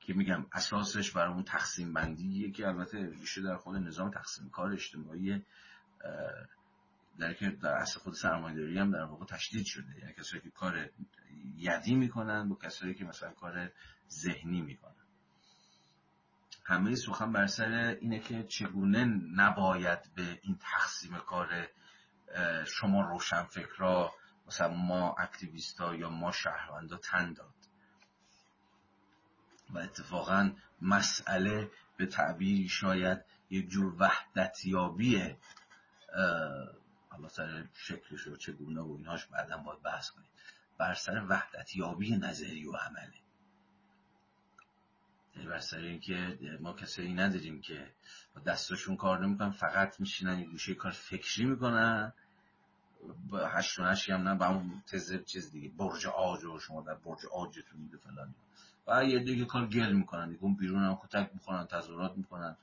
که 0.00 0.14
میگم 0.14 0.46
اساسش 0.52 1.10
برای 1.10 1.32
اون 1.32 1.42
تقسیم 1.42 1.92
بندیه 1.92 2.50
که 2.50 2.66
البته 2.66 3.10
ریشه 3.10 3.42
در 3.42 3.56
خود 3.56 3.76
نظام 3.76 4.10
تقسیم 4.10 4.50
کار 4.50 4.72
اجتماعی 4.72 5.42
در 7.18 7.34
که 7.34 7.50
در 7.50 7.74
اصل 7.74 8.00
خود 8.00 8.14
سرمایه‌داری 8.14 8.78
هم 8.78 8.90
در 8.90 9.04
واقع 9.04 9.26
تشدید 9.26 9.66
شده. 9.66 9.98
یعنی 9.98 10.12
کسایی 10.12 10.42
که 10.42 10.50
کار 10.50 10.90
یدی 11.56 11.94
می‌کنن 11.94 12.48
با 12.48 12.56
کسایی 12.56 12.94
که 12.94 13.04
مثلا 13.04 13.32
کار 13.32 13.72
ذهنی 14.10 14.60
می‌کنن. 14.60 14.92
همه 16.64 16.94
سخن 16.94 17.32
بر 17.32 17.46
سر 17.46 17.96
اینه 18.00 18.20
که 18.20 18.42
چگونه 18.42 19.04
نباید 19.34 20.14
به 20.14 20.40
این 20.42 20.58
تقسیم 20.60 21.18
کار 21.18 21.68
شما 22.66 23.00
روشن 23.00 23.42
فکرها 23.42 24.14
مثلا 24.46 24.68
ما 24.68 25.14
اکتیویستا 25.18 25.94
یا 25.94 26.10
ما 26.10 26.32
شهروندا 26.32 26.96
تن 26.96 27.32
داد. 27.32 27.54
و 29.70 29.78
اتفاقا 29.78 30.52
مسئله 30.82 31.70
به 31.96 32.06
تعبیری 32.06 32.68
شاید 32.68 33.24
یک 33.50 33.68
جور 33.68 33.94
وحدتیابی 33.98 35.36
حالا 37.08 37.28
سر 37.28 37.64
شکلش 37.74 38.26
و 38.26 38.36
چگونه 38.36 38.80
و 38.80 38.94
اینهاش 38.98 39.26
بعدا 39.26 39.56
باید 39.56 39.82
بحث 39.82 40.10
کنیم. 40.10 40.28
بر 40.78 40.94
سر 40.94 41.26
وحدتیابی 41.28 42.16
نظری 42.16 42.66
و 42.66 42.72
عمله. 42.72 43.25
بر 45.44 45.58
سر 45.58 45.78
اینکه 45.78 46.38
ما 46.60 46.72
کسایی 46.72 47.14
نداریم 47.14 47.60
که 47.60 47.90
با 48.34 48.40
دستاشون 48.40 48.96
کار 48.96 49.26
نمی‌کنن 49.26 49.50
فقط 49.50 50.00
میشینن 50.00 50.38
یه 50.38 50.46
گوشه 50.46 50.74
کار 50.74 50.92
فکری 50.92 51.44
می‌کنن. 51.44 52.12
با 53.28 53.46
هشت 53.48 53.78
و 53.78 53.84
هشتی 53.84 54.12
هم 54.12 54.28
نه 54.28 54.34
با 54.34 54.44
همون 54.44 54.82
تزر 54.86 55.18
چیز 55.18 55.50
دیگه 55.50 55.68
برج 55.68 56.06
آج 56.06 56.44
و 56.44 56.58
شما 56.58 56.82
در 56.82 56.94
برج 56.94 57.26
آجتون 57.32 57.80
میده 57.80 57.96
فلان. 57.96 58.34
و 58.86 59.04
یه 59.04 59.18
دیگه 59.18 59.44
کار 59.44 59.66
گل 59.66 59.92
می‌کنن 59.92 60.28
دیگه 60.28 60.42
اون 60.42 60.54
بیرون 60.54 60.82
هم 60.82 60.98
کتک 61.02 61.30
می‌خورن 61.34 61.66
تظاهرات 61.66 62.16
می‌کنن. 62.16 62.56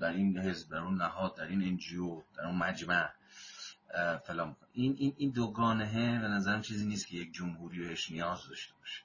در 0.00 0.12
این 0.12 0.38
حزب 0.38 0.70
در 0.70 0.78
اون 0.78 1.02
نهاد 1.02 1.36
در 1.36 1.46
این 1.46 1.62
انجیو 1.62 2.22
در 2.36 2.46
اون 2.46 2.56
مجمع 2.56 3.10
فلان 4.26 4.56
این 4.72 4.96
این 4.98 5.14
این 5.16 5.30
دوگانه 5.30 6.20
به 6.20 6.28
نظرم 6.28 6.60
چیزی 6.62 6.86
نیست 6.86 7.06
که 7.06 7.16
یک 7.16 7.34
جمهوری 7.34 7.78
بهش 7.78 8.10
نیاز 8.10 8.48
داشته 8.48 8.74
باشه. 8.80 9.02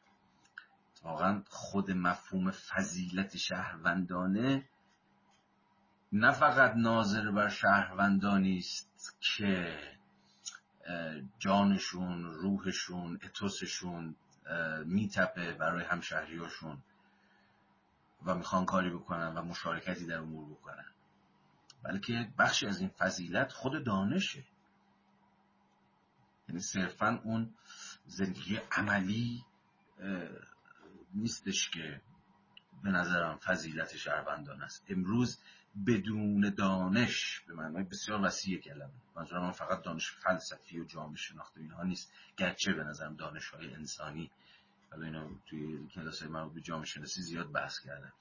واقعا 1.07 1.43
خود 1.49 1.91
مفهوم 1.91 2.51
فضیلت 2.51 3.37
شهروندانه 3.37 4.69
نه 6.11 6.31
فقط 6.31 6.75
ناظر 6.75 7.31
بر 7.31 7.49
شهروندانی 7.49 8.57
است 8.57 9.17
که 9.19 9.79
جانشون 11.39 12.23
روحشون 12.23 13.19
اتوسشون 13.23 14.15
میتپه 14.85 15.53
برای 15.53 15.83
همشهریاشون 15.83 16.77
و 18.25 18.35
می‌خوان 18.35 18.65
کاری 18.65 18.89
بکنن 18.89 19.33
و 19.33 19.41
مشارکتی 19.41 20.05
در 20.05 20.19
امور 20.19 20.49
بکنن. 20.49 20.85
بلکه 21.83 22.29
بخشی 22.39 22.67
از 22.67 22.79
این 22.79 22.89
فضیلت 22.89 23.51
خود 23.51 23.85
دانشه. 23.85 24.43
یعنی 26.49 26.61
صرفا 26.61 27.21
اون 27.23 27.53
زندگی 28.05 28.59
عملی 28.71 29.45
نیستش 31.13 31.69
که 31.69 32.01
به 32.83 32.89
نظرم 32.89 33.37
فضیلت 33.37 33.95
شهروندان 33.95 34.61
است. 34.61 34.85
امروز 34.89 35.39
بدون 35.87 36.53
دانش 36.57 37.41
به 37.47 37.53
معنای 37.53 37.83
بسیار 37.83 38.21
وسیع 38.21 38.59
کلمه 38.59 38.91
منظورم 39.15 39.43
من 39.43 39.51
فقط 39.51 39.81
دانش 39.81 40.11
فلسفی 40.11 40.79
و 40.79 40.83
جامعه 40.83 41.15
شناخت 41.15 41.57
اینها 41.57 41.83
نیست 41.83 42.13
گرچه 42.37 42.73
به 42.73 42.83
نظرم 42.83 43.15
دانش 43.15 43.49
های 43.49 43.73
انسانی 43.73 44.31
حالا 44.91 45.05
اینو 45.05 45.37
توی 45.45 45.87
کلاس 45.87 46.23
مربوط 46.23 46.53
به 46.53 46.61
جامعه 46.61 46.85
شناسی 46.85 47.21
زیاد 47.21 47.51
بحث 47.51 47.79
کردم. 47.79 48.13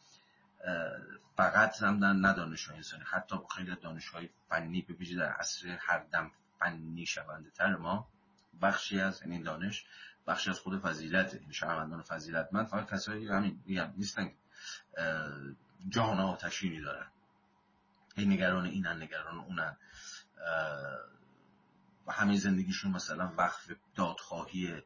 فقط 1.37 1.83
هم 1.83 2.27
ندانش 2.27 2.67
های 2.67 2.77
انسانی 2.77 3.05
حتی 3.07 3.37
خیلی 3.57 3.77
دانش 3.77 4.09
های 4.09 4.29
فنی 4.49 4.83
به 4.83 4.95
ویژه 4.95 5.17
در 5.17 5.33
عصر 5.33 5.79
هر 5.81 5.99
دم 6.13 6.31
فنی 6.59 7.07
شونده 7.07 7.51
تر 7.51 7.77
ما 7.77 8.09
بخشی 8.63 9.01
از 9.01 9.23
این 9.23 9.43
دانش 9.43 9.87
بخشی 10.27 10.51
از 10.51 10.61
خود 10.61 10.79
فضیلت 10.79 11.35
این 11.35 11.53
شهروندان 11.53 12.03
فضیلتمند 12.03 12.67
فقط 12.67 12.91
کسایی 12.91 13.29
همین 13.29 13.63
میگم 13.67 13.93
نیستن 13.97 14.33
جهان 15.89 16.21
آتشینی 16.21 16.81
دارن. 16.81 17.07
هی 18.17 18.27
نگران 18.27 18.65
اینن 18.65 19.03
نگران 19.03 19.39
اونن. 19.39 19.77
و 22.07 22.13
همه 22.13 22.37
زندگیشون 22.37 22.91
مثلا 22.91 23.33
وقف 23.37 23.71
دادخواهی 23.95 24.83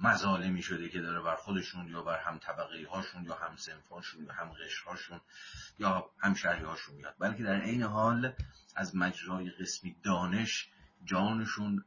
مظالمی 0.00 0.62
شده 0.62 0.88
که 0.88 1.00
داره 1.00 1.20
بر 1.20 1.36
خودشون 1.36 1.88
یا 1.88 2.02
بر 2.02 2.18
هم 2.18 2.38
طبقه 2.38 2.86
هاشون 2.90 3.24
یا 3.24 3.34
هم 3.34 3.56
سنفاشون 3.56 4.24
یا 4.24 4.32
هم 4.32 4.48
قشر 4.48 4.84
هاشون 4.86 5.20
یا 5.78 6.10
هم 6.18 6.34
هاشون 6.64 6.94
میاد. 6.94 7.14
بلکه 7.18 7.42
در 7.42 7.60
این 7.60 7.82
حال 7.82 8.32
از 8.76 8.96
مجرای 8.96 9.50
قسمی 9.50 9.96
دانش 10.02 10.68
جانشون 11.04 11.84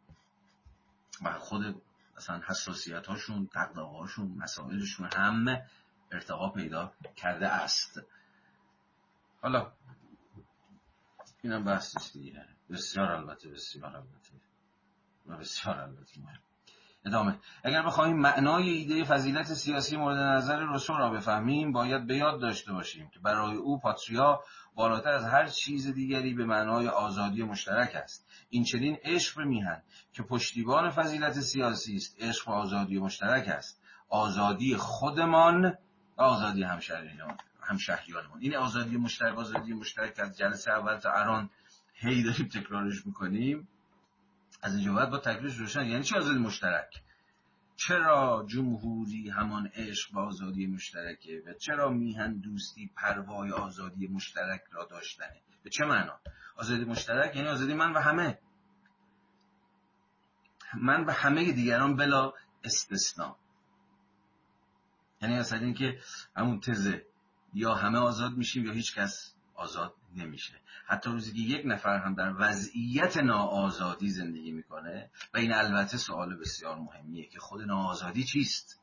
و 1.24 1.40
خود 1.40 1.82
مثلا 2.18 2.42
حساسیت 2.48 3.08
هاشون 3.08 3.50
هاشون 3.76 4.28
مسائلشون 4.28 5.10
هم 5.14 5.62
ارتقا 6.12 6.50
پیدا 6.50 6.94
کرده 7.16 7.48
است. 7.48 8.02
حالا 9.42 9.72
اینم 11.42 11.64
بحث 11.64 12.14
دیگه. 12.14 12.46
بسیار 12.70 13.12
البته 13.12 13.50
بسیار 13.50 13.96
البته. 13.96 14.32
و 15.28 15.38
بسیار 15.38 15.80
البته 15.80 16.22
مهم. 16.22 16.40
ادامه. 17.06 17.40
اگر 17.64 17.86
بخواهیم 17.86 18.18
معنای 18.18 18.70
ایده 18.70 19.04
فضیلت 19.04 19.54
سیاسی 19.54 19.98
مورد 19.98 20.18
نظر 20.18 20.60
رسول 20.60 20.98
را 20.98 21.10
بفهمیم 21.10 21.72
باید 21.72 22.08
به 22.08 22.18
یاد 22.18 22.42
داشته 22.42 22.74
باشیم 22.74 23.10
که 23.10 23.20
برای 23.20 23.56
او 23.56 23.80
پاتریا 23.80 24.44
بالاتر 24.78 25.10
از 25.10 25.26
هر 25.26 25.48
چیز 25.48 25.94
دیگری 25.94 26.34
به 26.34 26.46
معنای 26.46 26.88
آزادی 26.88 27.44
مشترک 27.44 27.96
است. 27.96 28.28
این 28.50 28.64
چنین 28.64 28.98
عشق 29.04 29.40
میهن 29.40 29.82
که 30.14 30.24
پشتیبان 30.24 30.90
فضیلت 30.90 31.40
سیاسی 31.40 31.96
است 31.96 32.22
عشق 32.22 32.50
و 32.50 32.52
آزادی 32.52 33.00
مشترک 33.00 33.48
است. 33.48 33.82
آزادی 34.10 34.76
خودمان 34.76 35.66
و 36.18 36.22
آزادی 36.22 36.64
همشهریان 36.64 37.38
همشهریانمان. 37.62 38.40
این 38.42 38.56
آزادی 38.56 38.98
مشترک 38.98 39.38
آزادی 39.38 39.74
مشترک 39.74 40.20
از 40.20 40.38
جلسه 40.38 40.72
اول 40.72 40.98
تا 40.98 41.12
الان 41.12 41.50
هی 41.94 42.24
داریم 42.24 42.48
تکرارش 42.48 43.06
می‌کنیم 43.06 43.68
از 44.62 44.76
اینجا 44.76 44.94
باید 44.94 45.10
با 45.10 45.18
تکلیفش 45.18 45.58
روشن. 45.58 45.86
یعنی 45.86 46.04
چه 46.04 46.18
آزادی 46.18 46.40
مشترک؟ 46.40 47.04
چرا 47.78 48.46
جمهوری 48.50 49.30
همان 49.30 49.68
عشق 49.68 50.16
و 50.16 50.20
آزادی 50.20 50.68
مشترکه؟ 50.68 51.44
و 51.46 51.54
چرا 51.54 51.90
میهن 51.90 52.38
دوستی 52.38 52.92
پروای 52.96 53.52
آزادی 53.52 54.08
مشترک 54.08 54.62
را 54.72 54.88
داشتنه؟ 54.92 55.42
به 55.64 55.70
چه 55.70 55.86
معنا؟ 55.86 56.20
آزادی 56.56 56.86
مشترک 56.86 57.36
یعنی 57.36 57.48
آزادی 57.48 57.74
من 57.74 57.94
و 57.94 58.00
همه. 58.00 58.40
من 60.74 61.06
و 61.06 61.12
همه 61.12 61.52
دیگران 61.52 61.96
بلا 61.96 62.34
استثنا. 62.64 63.38
یعنی 65.22 65.36
اصلا 65.36 65.60
اینکه 65.60 66.00
همون 66.36 66.60
تزه 66.60 67.06
یا 67.54 67.76
همه 67.76 68.00
آزاد 68.00 68.32
میشیم 68.32 68.66
یا 68.66 68.72
هیچ 68.72 68.96
کس 68.96 69.37
آزاد 69.58 69.94
نمیشه. 70.16 70.54
حتی 70.86 71.10
روزی 71.10 71.32
که 71.32 71.40
یک 71.40 71.66
نفر 71.66 71.98
هم 71.98 72.14
در 72.16 72.34
وضعیت 72.38 73.18
ناآزادی 73.18 74.10
زندگی 74.10 74.52
می‌کنه 74.52 75.10
و 75.34 75.38
این 75.38 75.54
البته 75.54 75.98
سوال 75.98 76.36
بسیار 76.36 76.76
مهمیه 76.76 77.28
که 77.30 77.40
خود 77.40 77.62
ناآزادی 77.62 78.24
چیست؟ 78.24 78.80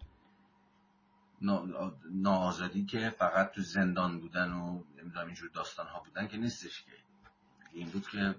ناآزادی 2.10 2.84
که 2.84 3.14
فقط 3.18 3.52
تو 3.52 3.62
زندان 3.62 4.20
بودن 4.20 4.52
و 4.52 4.82
نمی‌دونم 4.98 5.26
اینجور 5.26 5.50
داستان 5.54 5.86
ها 5.86 6.00
بودن 6.00 6.28
که 6.28 6.36
نیستش 6.36 6.82
که. 6.82 6.92
این 7.72 7.88
بود 7.90 8.08
که 8.08 8.34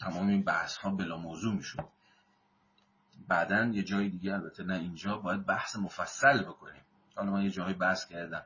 تمام 0.00 0.28
این 0.28 0.42
بحث 0.42 0.76
ها 0.76 0.90
بلا 0.90 1.16
موضوع 1.16 1.54
می‌شد. 1.54 1.88
بعدا 3.28 3.64
یه 3.64 3.82
جای 3.82 4.08
دیگه 4.08 4.32
البته 4.32 4.64
نه 4.64 4.74
اینجا 4.74 5.16
باید 5.18 5.46
بحث 5.46 5.76
مفصل 5.76 6.42
بکنیم. 6.42 6.82
حالا 7.16 7.30
من 7.30 7.42
یه 7.42 7.50
جایی 7.50 7.74
بحث 7.74 8.06
کردم. 8.06 8.44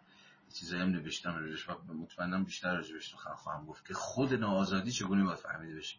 چیزایی 0.52 0.82
هم 0.82 0.88
نوشتم 0.88 1.34
راجبش 1.34 1.68
و 1.68 1.72
مطمئنم 1.94 2.44
بیشتر 2.44 2.74
راجبش 2.74 3.12
رو 3.12 3.18
خواهم 3.18 3.66
گفت 3.66 3.86
که 3.86 3.94
خود 3.94 4.34
ناآزادی 4.34 4.92
چگونه 4.92 5.24
باید 5.24 5.38
فهمیده 5.38 5.76
بشه؟ 5.76 5.96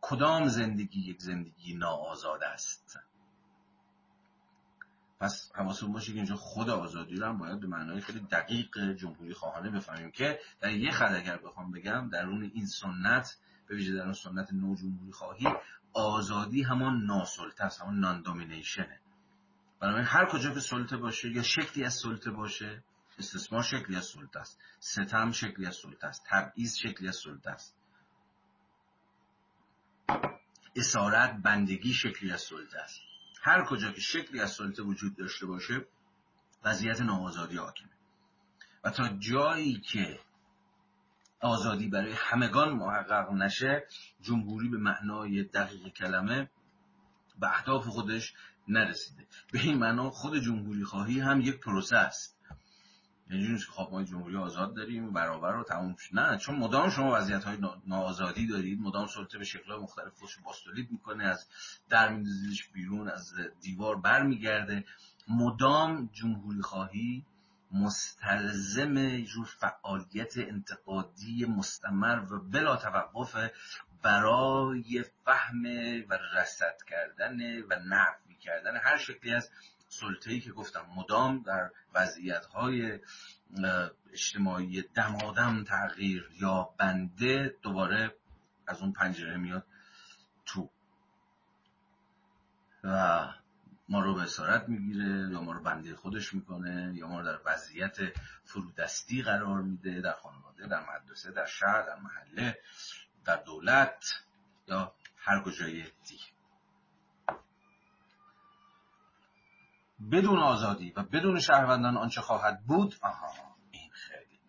کدام 0.00 0.48
زندگی 0.48 1.00
یک 1.00 1.22
زندگی 1.22 1.74
ناآزاد 1.74 2.42
است؟ 2.42 2.98
پس 5.20 5.52
حواسمون 5.54 5.92
باشه 5.92 6.12
که 6.12 6.16
اینجا 6.16 6.36
خود 6.36 6.70
آزادی 6.70 7.16
رو 7.16 7.26
هم 7.26 7.38
باید 7.38 7.60
به 7.60 7.66
معنای 7.66 8.00
خیلی 8.00 8.20
دقیق 8.20 8.92
جمهوری 8.94 9.34
خواهانه 9.34 9.70
بفهمیم 9.70 10.10
که 10.10 10.38
در 10.60 10.70
یه 10.70 10.90
خط 10.90 11.12
اگر 11.12 11.36
بخوام 11.36 11.72
بگم 11.72 12.08
درون 12.08 12.42
این 12.54 12.66
سنت 12.66 13.36
به 13.68 13.74
ویژه 13.74 13.92
در 13.92 14.02
اون 14.02 14.12
سنت 14.12 14.52
نو 14.52 14.74
جمهوری 14.74 15.12
خواهی 15.12 15.46
آزادی 15.92 16.62
همان 16.62 17.04
ناسلطه 17.04 17.64
است 17.64 17.80
همان 17.80 18.00
نان 18.00 18.22
دومینیشنه 18.22 19.00
برای 19.80 20.04
هر 20.04 20.26
کجا 20.26 20.54
که 20.54 20.60
سلطه 20.60 20.96
باشه 20.96 21.30
یا 21.30 21.42
شکلی 21.42 21.84
از 21.84 21.94
سلطه 21.94 22.30
باشه 22.30 22.82
استثمار 23.18 23.62
شکلی 23.62 23.96
از 23.96 24.04
سلطه 24.04 24.40
است. 24.40 24.58
ستم 24.80 25.32
شکلی 25.32 25.66
از 25.66 25.76
سلطه 25.76 26.06
است. 26.06 26.22
تبعیض 26.26 26.76
شکلی 26.76 27.08
از 27.08 27.16
سلطه 27.16 27.50
است. 27.50 27.76
اسارت 30.76 31.42
بندگی 31.42 31.92
شکلی 31.92 32.32
از 32.32 32.40
سلطه 32.40 32.78
است. 32.78 33.00
هر 33.42 33.64
کجا 33.64 33.92
که 33.92 34.00
شکلی 34.00 34.40
از 34.40 34.50
سلطه 34.50 34.82
وجود 34.82 35.16
داشته 35.16 35.46
باشه 35.46 35.86
وضعیت 36.64 37.00
ناآزادی 37.00 37.56
حاکمه. 37.56 37.88
و 38.84 38.90
تا 38.90 39.08
جایی 39.08 39.80
که 39.80 40.20
آزادی 41.40 41.88
برای 41.88 42.12
همگان 42.12 42.72
محقق 42.72 43.32
نشه 43.32 43.86
جمهوری 44.20 44.68
به 44.68 44.78
معنای 44.78 45.42
دقیق 45.42 45.88
کلمه 45.88 46.50
به 47.40 47.48
اهداف 47.48 47.86
خودش 47.86 48.34
نرسیده. 48.68 49.26
به 49.52 49.60
این 49.60 49.78
معنا 49.78 50.10
خود 50.10 50.38
جمهوری 50.38 50.84
خواهی 50.84 51.20
هم 51.20 51.40
یک 51.40 51.60
پروسه 51.60 51.96
است. 51.96 52.37
یعنی 53.30 53.58
که 53.58 53.64
خب 53.64 54.04
جمهوری 54.04 54.36
آزاد 54.36 54.76
داریم 54.76 55.12
برابر 55.12 55.52
رو 55.52 55.64
تموم 55.64 55.96
نه 56.12 56.36
چون 56.36 56.56
مدام 56.56 56.90
شما 56.90 57.16
وضعیت 57.16 57.44
های 57.44 57.56
ناآزادی 57.86 58.46
دارید 58.46 58.80
مدام 58.80 59.06
سلطه 59.06 59.38
به 59.38 59.44
شکل 59.44 59.74
مختلف 59.74 60.18
خودش 60.18 60.38
باستولید 60.38 60.90
می‌کنه 60.90 61.24
از 61.24 61.46
در 61.88 62.08
میندازیدش 62.08 62.68
بیرون 62.68 63.08
از 63.08 63.34
دیوار 63.60 63.96
برمیگرده. 63.96 64.84
مدام 65.28 66.10
جمهوری 66.12 66.62
خواهی 66.62 67.24
مستلزم 67.72 69.20
جور 69.20 69.46
فعالیت 69.46 70.38
انتقادی 70.38 71.44
مستمر 71.44 72.32
و 72.32 72.40
بلا 72.40 72.76
توقف 72.76 73.50
برای 74.02 75.04
فهم 75.24 75.62
و 76.08 76.18
رصد 76.34 76.76
کردن 76.88 77.62
و 77.62 77.74
نفی 77.86 78.36
کردن 78.40 78.76
هر 78.76 78.96
شکلی 78.96 79.34
از 79.34 79.50
سلطه‌ای 79.88 80.40
که 80.40 80.52
گفتم. 80.52 80.86
مدام 80.96 81.42
در 81.42 81.70
وضعیت‌های 81.94 82.98
اجتماعی 84.12 84.82
دمادم 84.82 85.64
تغییر 85.64 86.30
یا 86.40 86.74
بنده 86.78 87.56
دوباره 87.62 88.14
از 88.66 88.80
اون 88.80 88.92
پنجره 88.92 89.36
میاد 89.36 89.66
تو. 90.46 90.70
و 92.84 93.28
ما 93.88 94.00
رو 94.00 94.14
به 94.14 94.22
اسارت 94.22 94.68
می‌گیره 94.68 95.28
یا 95.32 95.40
ما 95.40 95.52
رو 95.52 95.62
بنده 95.62 95.96
خودش 95.96 96.34
می‌کنه 96.34 96.92
یا 96.94 97.08
ما 97.08 97.20
رو 97.20 97.26
در 97.26 97.38
وضعیت 97.44 97.96
فرودستی 98.44 99.22
قرار 99.22 99.62
میده 99.62 100.00
در 100.00 100.12
خانواده 100.12 100.66
در 100.66 100.80
مدرسه 100.80 101.30
در 101.30 101.46
شهر 101.46 101.82
در 101.82 101.96
محله 101.96 102.58
در 103.24 103.36
دولت 103.36 104.04
یا 104.68 104.94
هر 105.16 105.42
کجای 105.42 105.82
دیگه. 105.82 106.37
بدون 110.12 110.38
آزادی 110.38 110.92
و 110.96 111.02
بدون 111.02 111.40
شهروندان 111.40 111.96
آنچه 111.96 112.20
خواهد 112.20 112.64
بود؟ 112.66 112.94
آها 113.02 113.32
این 113.70 113.90
خیلی 113.92 114.40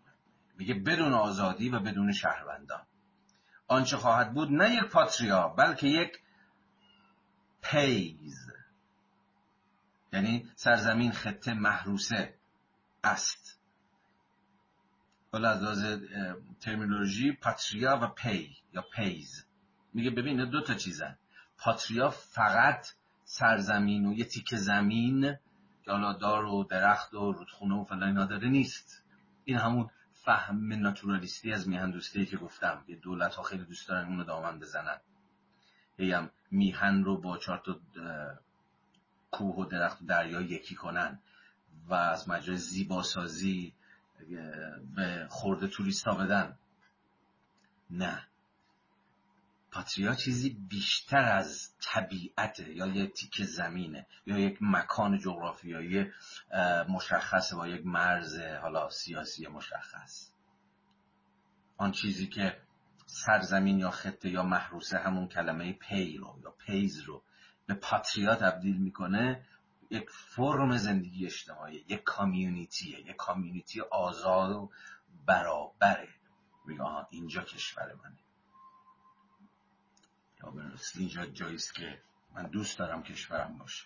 میگه 0.58 0.74
بدون 0.74 1.14
آزادی 1.14 1.70
و 1.70 1.80
بدون 1.80 2.12
شهروندان. 2.12 2.86
آنچه 3.68 3.98
خواهد 3.98 4.34
بود 4.34 4.52
نه 4.52 4.76
یک 4.76 4.84
پاتریا 4.84 5.48
بلکه 5.48 5.88
یک 5.88 6.20
پیز 7.62 8.50
یعنی 10.14 10.52
سرزمین 10.56 11.12
خطه 11.12 11.54
محروسه 11.54 12.34
است. 13.04 13.60
حالا 15.32 15.50
از 15.50 15.62
لحاظ 15.64 16.00
ترمینولوژی 16.62 17.32
پاتریا 17.32 18.00
و 18.02 18.08
پی 18.08 18.58
یا 18.74 18.84
پیز 18.96 19.46
میگه 19.94 20.10
ببین 20.10 20.50
دو 20.50 20.62
تا 20.62 20.74
چیزن. 20.74 21.18
پاتریا 21.58 22.10
فقط 22.10 22.88
سرزمین 23.32 24.06
و 24.06 24.14
یه 24.14 24.26
تیکه 24.26 24.58
زمین 24.58 25.38
که 25.84 25.92
حالا 25.92 26.14
دار 26.14 26.46
و 26.46 26.64
درخت 26.64 27.14
و 27.14 27.32
رودخونه 27.32 27.76
و 27.76 27.84
فلان 27.84 28.04
اینا 28.04 28.38
نیست. 28.38 29.04
این 29.46 29.58
همون 29.58 29.90
فهم 30.26 30.74
ناتورالیستی 30.74 31.54
از 31.54 31.68
میهن 31.68 32.00
که 32.26 32.38
گفتم. 32.38 32.84
یه 32.88 32.96
دولت 32.96 33.36
ها 33.36 33.44
خیلی 33.44 33.64
دوست 33.64 33.90
دارن 33.90 34.08
اونو 34.08 34.24
دامن 34.24 34.60
بزنن. 34.60 34.98
هم 36.00 36.30
میهن 36.52 37.04
رو 37.04 37.22
با 37.22 37.38
چهار 37.38 37.62
تا 37.66 37.80
کوه 39.32 39.56
و 39.56 39.66
درخت 39.66 40.02
و 40.02 40.06
دریا 40.06 40.42
یکی 40.42 40.76
کنن 40.76 41.20
و 41.88 41.94
از 41.94 42.30
مجرای 42.30 42.58
زیباسازی 42.58 43.74
به 44.96 45.28
خورده 45.30 45.68
توریستا 45.68 46.12
بدن 46.16 46.58
نه. 47.90 48.29
پاتریا 49.72 50.16
چیزی 50.16 50.50
بیشتر 50.70 51.24
از 51.24 51.74
طبیعته 51.82 52.76
یا 52.76 52.88
یک 52.88 53.14
تیکه 53.14 53.46
زمینه 53.46 54.08
یا 54.26 54.40
یک 54.40 54.58
مکان 54.62 55.20
جغرافیایی 55.20 56.12
مشخصه 56.90 57.56
با 57.56 57.68
یک 57.68 57.86
مرز 57.86 58.40
حالا 58.40 58.90
سیاسی 58.90 59.48
مشخص. 59.48 60.32
آن 61.78 61.92
چیزی 61.92 62.28
که 62.28 62.58
سرزمین 63.06 63.80
یا 63.80 63.92
خطه 63.92 64.30
یا 64.30 64.44
محروسه 64.44 64.98
همون 64.98 65.28
کلمه 65.28 65.74
پی 65.74 66.18
رو 66.18 66.40
یا 66.44 66.52
پیز 66.52 67.00
رو 67.00 67.24
به 67.66 67.74
پاتریا 67.74 68.36
تبدیل 68.36 68.78
می‌کنه 68.78 69.46
یک 69.90 70.10
فرم 70.10 70.78
زندگی 70.78 71.26
اجتماعی 71.26 71.86
یک 71.88 72.04
کامیونیتیه 72.04 73.00
یک 73.00 73.16
کامیونیتی 73.16 73.82
آزاد 73.82 74.52
و 74.52 74.72
برابره. 75.26 76.10
میگه 76.66 76.84
اینجا 77.10 77.44
کشور 77.44 77.94
منه. 78.04 78.29
یا 80.44 80.54
اینجا 80.96 81.26
جاییست 81.26 81.76
که 81.76 82.00
من 82.36 82.44
دوست 82.44 82.80
دارم 82.80 83.04
کشورم 83.04 83.58
باشه. 83.58 83.86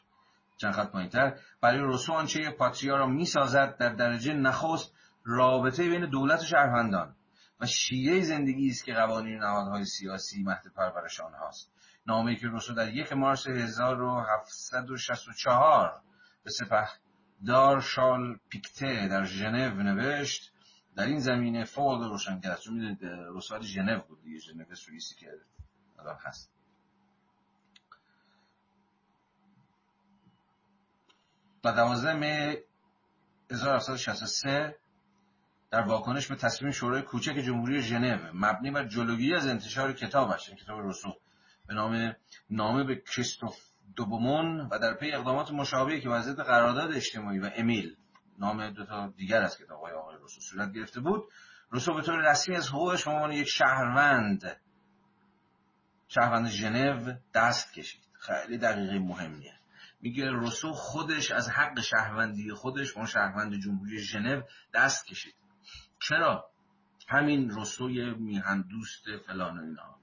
چند 0.58 0.74
خط 0.74 0.92
پایینتر. 0.92 1.38
برای 1.62 1.80
روسو 1.80 2.14
آنچه 2.14 2.52
پاتریا 2.52 2.98
را 2.98 3.08
می‌سازد 3.08 3.78
در 3.78 3.94
درجه 3.94 4.34
نخست 4.34 4.94
رابطه 5.24 5.90
بین 5.90 6.10
دولت 6.10 6.42
و 6.42 6.46
شهروندان 6.46 7.16
و 7.60 7.66
شیوه 7.66 8.22
زندگی 8.22 8.70
است 8.70 8.86
که 8.86 8.94
قوانین 8.94 9.38
نهادهای 9.38 9.86
سیاسی 9.86 10.44
مهد 10.44 10.68
پرورش 10.76 11.20
آنهاست. 11.20 11.72
نامه 12.08 12.36
که 12.36 12.48
روسو 12.48 12.74
در 12.74 12.94
یک 12.94 13.14
مارس 13.14 13.48
1764 13.48 16.02
به 16.44 16.52
سپه 16.52 16.88
دار 17.46 17.82
شال 17.82 18.40
پیکته 18.50 19.08
در 19.08 19.24
ژنو 19.24 19.84
نوشت 19.84 20.54
در 20.96 21.06
این 21.06 21.20
زمینه 21.20 21.66
فوق 21.66 22.04
روشنگر 22.04 22.52
است 22.52 22.64
چون 22.64 22.74
می‌دونید 22.74 23.04
روسو 23.04 23.62
ژنو 23.62 24.00
بود 24.00 24.24
دیگه 24.24 24.40
ژنو 24.40 24.76
سوئیسی 24.76 25.16
که 25.16 25.28
الان 26.04 26.18
هست. 26.22 26.52
و 31.64 31.72
12 31.72 32.14
می 32.14 32.58
1763 33.52 34.76
در 35.72 35.82
واکنش 35.82 36.28
به 36.28 36.36
تصمیم 36.36 36.72
شورای 36.72 37.02
کوچک 37.02 37.34
جمهوری 37.34 37.82
ژنو 37.82 38.18
مبنی 38.34 38.72
بر 38.72 38.88
جلوگیری 38.88 39.36
از 39.36 39.48
انتشار 39.48 39.94
کتابش 39.94 40.50
کتاب 40.50 40.80
روسو 40.80 41.16
به 41.68 41.74
نام 41.74 42.16
نامه 42.50 42.84
به 42.84 42.96
کریستوف 42.96 43.58
دوبومون 43.96 44.60
و 44.60 44.80
در 44.80 44.94
پی 44.94 45.12
اقدامات 45.12 45.52
مشابهی 45.52 46.02
که 46.02 46.10
وضعیت 46.10 46.40
قرارداد 46.40 46.92
اجتماعی 46.92 47.40
و 47.40 47.50
امیل 47.56 47.96
نام 48.40 48.70
دو 48.70 48.86
تا 48.86 49.08
دیگر 49.08 49.42
از 49.42 49.58
کتاب 49.58 49.82
های 49.82 49.94
آقای 49.94 50.18
روسو 50.18 50.42
صورت 50.42 50.74
گرفته 50.74 51.00
بود. 51.00 51.24
روسو 51.70 51.94
به 51.94 52.02
طور 52.02 52.32
رسمی 52.32 52.56
از 52.56 52.70
حقوقش 52.70 53.04
به 53.04 53.12
عنوان 53.12 53.32
یک 53.32 53.48
شهروند 53.48 54.62
شهروند 56.16 56.48
ژنو 56.48 57.14
دست 57.34 57.74
کشید. 57.74 58.02
خیلی 58.20 58.58
دقیقه 58.58 59.00
مهمیه. 59.00 59.54
میگه 60.02 60.30
روسو 60.30 60.72
خودش 60.72 61.32
از 61.32 61.50
حق 61.50 61.82
شهروندی 61.82 62.54
خودش 62.54 62.98
اون 62.98 63.06
شهروند 63.06 63.60
جمهوری 63.60 64.00
ژنو 64.00 64.42
دست 64.74 65.06
کشید. 65.06 65.36
چرا؟ 66.00 66.50
همین 67.10 67.50
روسوی 67.50 68.14
میهن 68.14 68.62
دوست 68.62 69.04
فلان 69.28 69.58
و 69.58 69.62
اینا. 69.62 69.96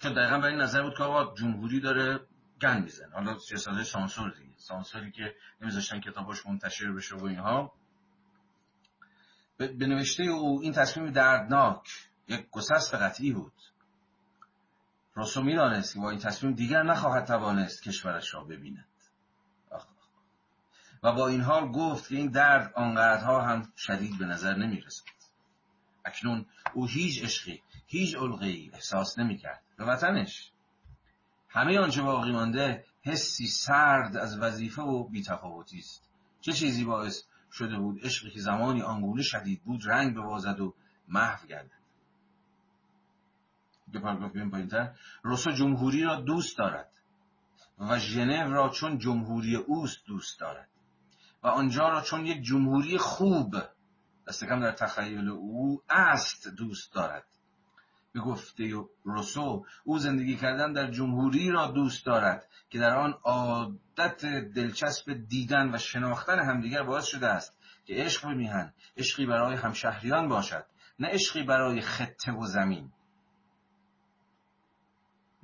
که 0.00 0.08
دقیقا 0.08 0.38
به 0.38 0.46
این 0.46 0.60
نظر 0.60 0.82
بود 0.82 0.96
که 0.96 1.02
آقا 1.02 1.34
جمهوری 1.34 1.80
داره 1.80 2.20
گن 2.62 2.82
میزن 2.82 3.12
حالا 3.12 3.38
سیاست 3.38 3.82
سانسور 3.82 4.30
دیگه. 4.30 4.54
سانسوری 4.56 5.12
که 5.12 5.34
نمیذاشتن 5.60 6.00
کتاباش 6.00 6.46
منتشر 6.46 6.92
بشه 6.92 7.16
و 7.16 7.24
اینها. 7.24 7.72
به 9.56 9.86
نوشته 9.86 10.22
او 10.22 10.60
این 10.62 10.72
تصمیم 10.72 11.10
دردناک 11.10 12.08
یک 12.28 12.50
گسست 12.50 12.94
قطعی 12.94 13.32
بود. 13.32 13.52
روسو 15.14 15.42
می‌دانست 15.42 15.94
که 15.94 16.00
با 16.00 16.10
این 16.10 16.18
تصمیم 16.18 16.52
دیگر 16.52 16.82
نخواهد 16.82 17.26
توانست 17.26 17.82
کشورش 17.82 18.34
را 18.34 18.44
ببیند. 18.44 18.86
و 21.02 21.12
با 21.12 21.28
این 21.28 21.40
حال 21.40 21.72
گفت 21.72 22.08
که 22.08 22.16
این 22.16 22.30
درد 22.30 22.72
آنقدرها 22.74 23.42
هم 23.42 23.72
شدید 23.76 24.18
به 24.18 24.24
نظر 24.24 24.56
نمی 24.56 24.80
رسد. 24.80 25.04
اکنون 26.04 26.46
او 26.74 26.86
هیچ 26.86 27.22
عشقی 27.22 27.62
هیچ 27.86 28.16
علقی 28.16 28.70
احساس 28.74 29.18
نمی 29.18 29.36
کرد 29.36 29.62
به 29.76 29.84
وطنش. 29.84 30.52
همه 31.48 31.78
آنچه 31.78 32.02
باقی 32.02 32.32
مانده 32.32 32.84
حسی 33.02 33.46
سرد 33.46 34.16
از 34.16 34.38
وظیفه 34.38 34.82
و 34.82 35.08
بیتفاوتی 35.08 35.78
است. 35.78 36.10
چه 36.40 36.52
چیزی 36.52 36.84
باعث 36.84 37.22
شده 37.52 37.78
بود 37.78 38.04
عشقی 38.04 38.30
که 38.30 38.40
زمانی 38.40 38.82
آنگونه 38.82 39.22
شدید 39.22 39.62
بود 39.64 39.80
رنگ 39.86 40.16
ببازد 40.16 40.60
و 40.60 40.74
محو 41.08 41.46
گردد؟ 41.46 41.79
دو 43.92 44.00
پاراگراف 44.00 44.32
پایینتر 44.50 44.92
روسو 45.22 45.50
جمهوری 45.50 46.02
را 46.02 46.20
دوست 46.20 46.58
دارد 46.58 46.90
و 47.78 47.98
ژنو 47.98 48.52
را 48.52 48.68
چون 48.68 48.98
جمهوری 48.98 49.56
اوست 49.56 50.06
دوست 50.06 50.40
دارد 50.40 50.68
و 51.42 51.46
آنجا 51.48 51.88
را 51.88 52.00
چون 52.00 52.26
یک 52.26 52.42
جمهوری 52.42 52.98
خوب 52.98 53.56
دست 54.28 54.44
کم 54.44 54.60
در 54.60 54.72
تخیل 54.72 55.28
او 55.28 55.82
است 55.90 56.48
دوست 56.48 56.94
دارد. 56.94 57.24
به 58.12 58.20
گفته 58.20 58.74
روسو 59.04 59.66
او 59.84 59.98
زندگی 59.98 60.36
کردن 60.36 60.72
در 60.72 60.90
جمهوری 60.90 61.50
را 61.50 61.66
دوست 61.66 62.06
دارد 62.06 62.46
که 62.70 62.78
در 62.78 62.96
آن 62.96 63.14
عادت 63.24 64.26
دلچسب 64.54 65.12
دیدن 65.28 65.74
و 65.74 65.78
شناختن 65.78 66.38
همدیگر 66.38 66.82
باعث 66.82 67.06
شده 67.06 67.26
است 67.26 67.56
که 67.84 67.94
عشق 67.94 68.26
میهن 68.26 68.72
عشقی 68.96 69.26
برای 69.26 69.56
همشهریان 69.56 70.28
باشد 70.28 70.64
نه 70.98 71.08
عشقی 71.08 71.42
برای 71.42 71.80
خطه 71.80 72.32
و 72.32 72.46
زمین. 72.46 72.92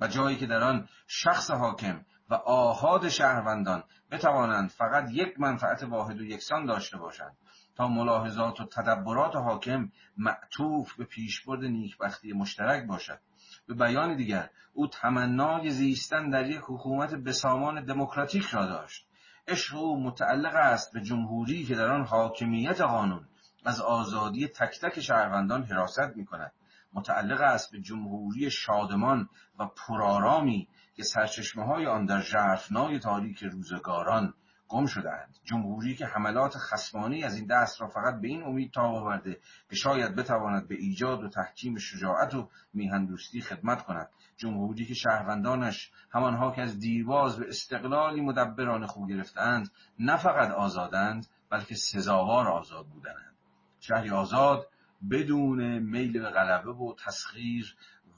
و 0.01 0.07
جایی 0.07 0.37
که 0.37 0.45
در 0.45 0.63
آن 0.63 0.87
شخص 1.07 1.51
حاکم 1.51 2.05
و 2.29 2.33
آهاد 2.33 3.09
شهروندان 3.09 3.83
بتوانند 4.11 4.69
فقط 4.69 5.09
یک 5.11 5.39
منفعت 5.39 5.83
واحد 5.83 6.21
و 6.21 6.23
یکسان 6.23 6.65
داشته 6.65 6.97
باشند 6.97 7.37
تا 7.75 7.87
ملاحظات 7.87 8.61
و 8.61 8.65
تدبرات 8.65 9.35
حاکم 9.35 9.91
معطوف 10.17 10.95
به 10.95 11.03
پیشبرد 11.03 11.63
نیکبختی 11.63 12.33
مشترک 12.33 12.87
باشد. 12.87 13.19
به 13.67 13.73
بیان 13.73 14.15
دیگر 14.15 14.49
او 14.73 14.87
تمنای 14.87 15.69
زیستن 15.69 16.29
در 16.29 16.49
یک 16.49 16.61
حکومت 16.63 17.13
بسامان 17.13 17.85
دموکراتیک 17.85 18.45
را 18.45 18.65
داشت. 18.65 19.07
عشق 19.47 19.75
او 19.75 20.03
متعلق 20.03 20.55
است 20.55 20.93
به 20.93 21.01
جمهوری 21.01 21.65
که 21.65 21.75
در 21.75 21.91
آن 21.91 22.05
حاکمیت 22.05 22.81
قانون 22.81 23.27
از 23.65 23.81
آزادی 23.81 24.47
تک 24.47 24.79
تک 24.81 24.99
شهروندان 24.99 25.63
حراست 25.63 26.11
می 26.15 26.25
کند 26.25 26.51
متعلق 26.93 27.41
است 27.41 27.71
به 27.71 27.81
جمهوری 27.81 28.51
شادمان 28.51 29.29
و 29.59 29.65
پرارامی 29.65 30.67
که 30.95 31.03
سرچشمه 31.03 31.65
های 31.65 31.85
آن 31.85 32.05
در 32.05 32.21
ژرفنای 32.21 32.99
تاریک 32.99 33.43
روزگاران 33.43 34.33
گم 34.69 34.85
شدهاند. 34.85 35.35
جمهوری 35.43 35.95
که 35.95 36.05
حملات 36.05 36.53
خسمانی 36.57 37.23
از 37.23 37.35
این 37.35 37.45
دست 37.45 37.81
را 37.81 37.87
فقط 37.87 38.21
به 38.21 38.27
این 38.27 38.43
امید 38.43 38.71
تا 38.71 38.81
آورده 38.81 39.39
که 39.69 39.75
شاید 39.75 40.15
بتواند 40.15 40.67
به 40.67 40.75
ایجاد 40.75 41.23
و 41.23 41.29
تحکیم 41.29 41.77
شجاعت 41.77 42.35
و 42.35 42.49
میهندوستی 42.73 43.41
خدمت 43.41 43.83
کند. 43.83 44.09
جمهوری 44.37 44.85
که 44.85 44.93
شهروندانش 44.93 45.91
همانها 46.11 46.51
که 46.51 46.61
از 46.61 46.79
دیرباز 46.79 47.39
به 47.39 47.45
استقلالی 47.49 48.21
مدبران 48.21 48.85
خو 48.85 49.07
گرفتند 49.07 49.71
نه 49.99 50.17
فقط 50.17 50.51
آزادند 50.51 51.27
بلکه 51.49 51.75
سزاوار 51.75 52.47
آزاد 52.47 52.85
بودند 52.85 53.35
شهری 53.79 54.09
آزاد 54.09 54.67
بدون 55.11 55.79
میل 55.79 56.19
به 56.19 56.29
غلبه 56.29 56.71
و 56.71 56.95
تسخیر 57.05 57.75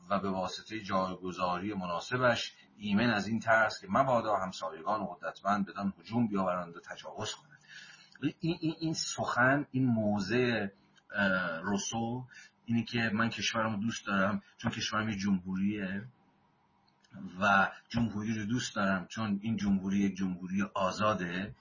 و 0.09 0.19
به 0.19 0.29
واسطه 0.29 0.81
جایگذاری 0.81 1.73
مناسبش 1.73 2.53
ایمن 2.77 3.09
از 3.09 3.27
این 3.27 3.39
ترس 3.39 3.81
که 3.81 3.87
مبادا 3.89 4.35
همسایگان 4.35 5.05
قدرتمند 5.05 5.65
بدان 5.65 5.93
هجوم 5.99 6.27
بیاورند 6.27 6.77
و 6.77 6.79
تجاوز 6.79 7.33
کنند. 7.33 7.59
این, 8.39 8.57
این, 8.61 8.75
این 8.79 8.93
سخن 8.93 9.65
این 9.71 9.85
موضع 9.85 10.67
روسو 11.61 12.25
اینی 12.65 12.83
که 12.83 13.11
من 13.13 13.29
کشورم 13.29 13.79
دوست 13.79 14.07
دارم 14.07 14.41
چون 14.57 14.71
کشورم 14.71 15.09
یه 15.09 15.15
جمهوریه 15.15 16.03
و 17.41 17.71
جمهوری 17.89 18.33
رو 18.33 18.45
دوست 18.45 18.75
دارم 18.75 19.07
چون 19.07 19.39
این 19.43 19.57
جمهوری 19.57 19.97
یک 19.97 20.15
جمهوری 20.15 20.61
آزاده. 20.73 21.55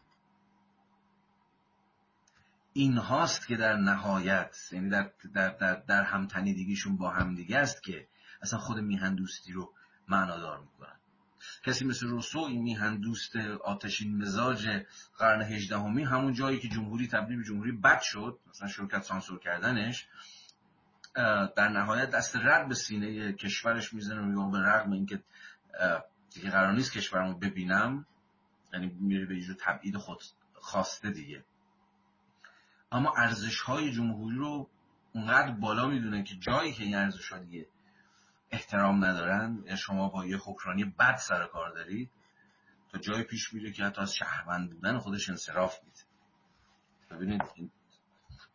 این 2.79 2.97
هاست 2.97 3.47
که 3.47 3.57
در 3.57 3.77
نهایت 3.77 4.57
یعنی 4.73 4.89
در, 4.89 5.11
در, 5.35 5.49
در, 5.49 5.75
در 5.75 6.03
همتنیدگیشون 6.03 6.97
با 6.97 7.11
همدیگه 7.11 7.59
است 7.59 7.83
که 7.83 8.07
اصلا 8.43 8.59
خود 8.59 8.79
میهن 8.79 9.15
دوستی 9.15 9.53
رو 9.53 9.73
معنادار 10.09 10.61
می‌کنن. 10.61 10.97
کسی 11.65 11.85
مثل 11.85 12.07
روسو 12.07 12.39
این 12.39 12.63
میهن 12.63 12.97
دوست 12.97 13.37
آتشین 13.65 14.17
مزاج 14.17 14.83
قرن 15.19 15.43
هجدهمی 15.43 16.05
همون 16.05 16.33
جایی 16.33 16.59
که 16.59 16.69
جمهوری 16.69 17.09
تبدیل 17.09 17.37
به 17.37 17.45
جمهوری 17.45 17.73
بد 17.73 18.01
شد 18.01 18.39
مثلا 18.49 18.69
شرکت 18.69 19.03
سانسور 19.03 19.39
کردنش 19.39 20.07
در 21.57 21.69
نهایت 21.69 22.11
دست 22.11 22.37
رد 22.37 22.69
به 22.69 22.75
سینه 22.75 23.33
کشورش 23.33 23.95
می‌زنه 23.95 24.21
میگه 24.21 24.51
به 24.53 24.59
رغم 24.59 24.93
اینکه 24.93 25.23
دیگه 26.35 26.51
قرار 26.51 26.73
نیست 26.73 26.93
کشورمو 26.93 27.35
ببینم 27.35 28.07
یعنی 28.73 28.87
میره 28.87 29.27
به 29.27 29.39
یه 29.39 29.55
تبعید 29.61 29.97
خود 29.97 30.23
خواسته 30.55 31.11
دیگه. 31.11 31.45
اما 32.93 33.15
ارزش 33.17 33.61
های 33.61 33.93
جمهوری 33.93 34.37
رو 34.37 34.71
اونقدر 35.15 35.51
بالا 35.51 35.89
می‌دونه 35.89 36.23
که 36.23 36.37
جایی 36.37 36.73
که 36.73 36.85
این 36.85 36.95
ارزش 36.95 37.33
ها 37.33 37.39
دیگه 37.39 37.67
احترام 38.51 39.05
ندارن 39.05 39.63
یا 39.67 39.77
شما 39.77 40.09
با 40.09 40.27
یه 40.27 40.39
حکرانی 40.45 40.85
بد 40.85 41.17
سر 41.17 41.47
کار 41.47 41.75
دارید 41.75 42.11
تا 42.93 42.99
جای 42.99 43.23
پیش 43.23 43.55
میره 43.55 43.73
که 43.73 43.85
حتی 43.85 44.01
از 44.01 44.15
شهروند 44.15 44.71
بودن 44.71 44.99
خودش 44.99 45.29
انصراف 45.29 45.79
میده. 45.85 46.01
ببینید 47.11 47.43
این, 47.55 47.71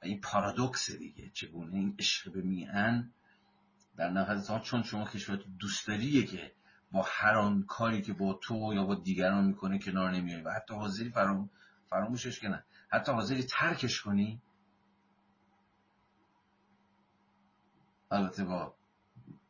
این 0.04 0.22
پارادوکس 0.22 0.92
دیگه 0.92 1.30
چگونه 1.30 1.74
این 1.74 1.96
عشق 2.00 2.32
به 2.34 2.42
میهن 2.42 3.12
در 3.98 4.10
نفت 4.10 4.64
چون 4.64 4.84
شما 4.84 5.06
کشورت 5.06 5.40
دوست 5.60 5.88
داریه 5.88 6.26
که 6.26 6.52
با 6.92 7.06
هر 7.08 7.36
آن 7.36 7.64
کاری 7.64 8.02
که 8.02 8.14
با 8.14 8.34
تو 8.34 8.74
یا 8.74 8.84
با 8.84 8.96
دیگران 8.96 9.46
می‌کنه 9.46 9.80
کنار 9.80 10.12
نمیای 10.12 10.42
و 10.42 10.52
حتی 10.52 10.74
حاضری 10.74 11.10
فرام 11.10 11.50
فراموشش 11.90 12.40
کنن 12.40 12.64
حتی 12.94 13.12
حاضری 13.12 13.44
ترکش 13.44 14.02
کنی؟ 14.02 14.42
البته 18.12 18.46
با 18.46 18.76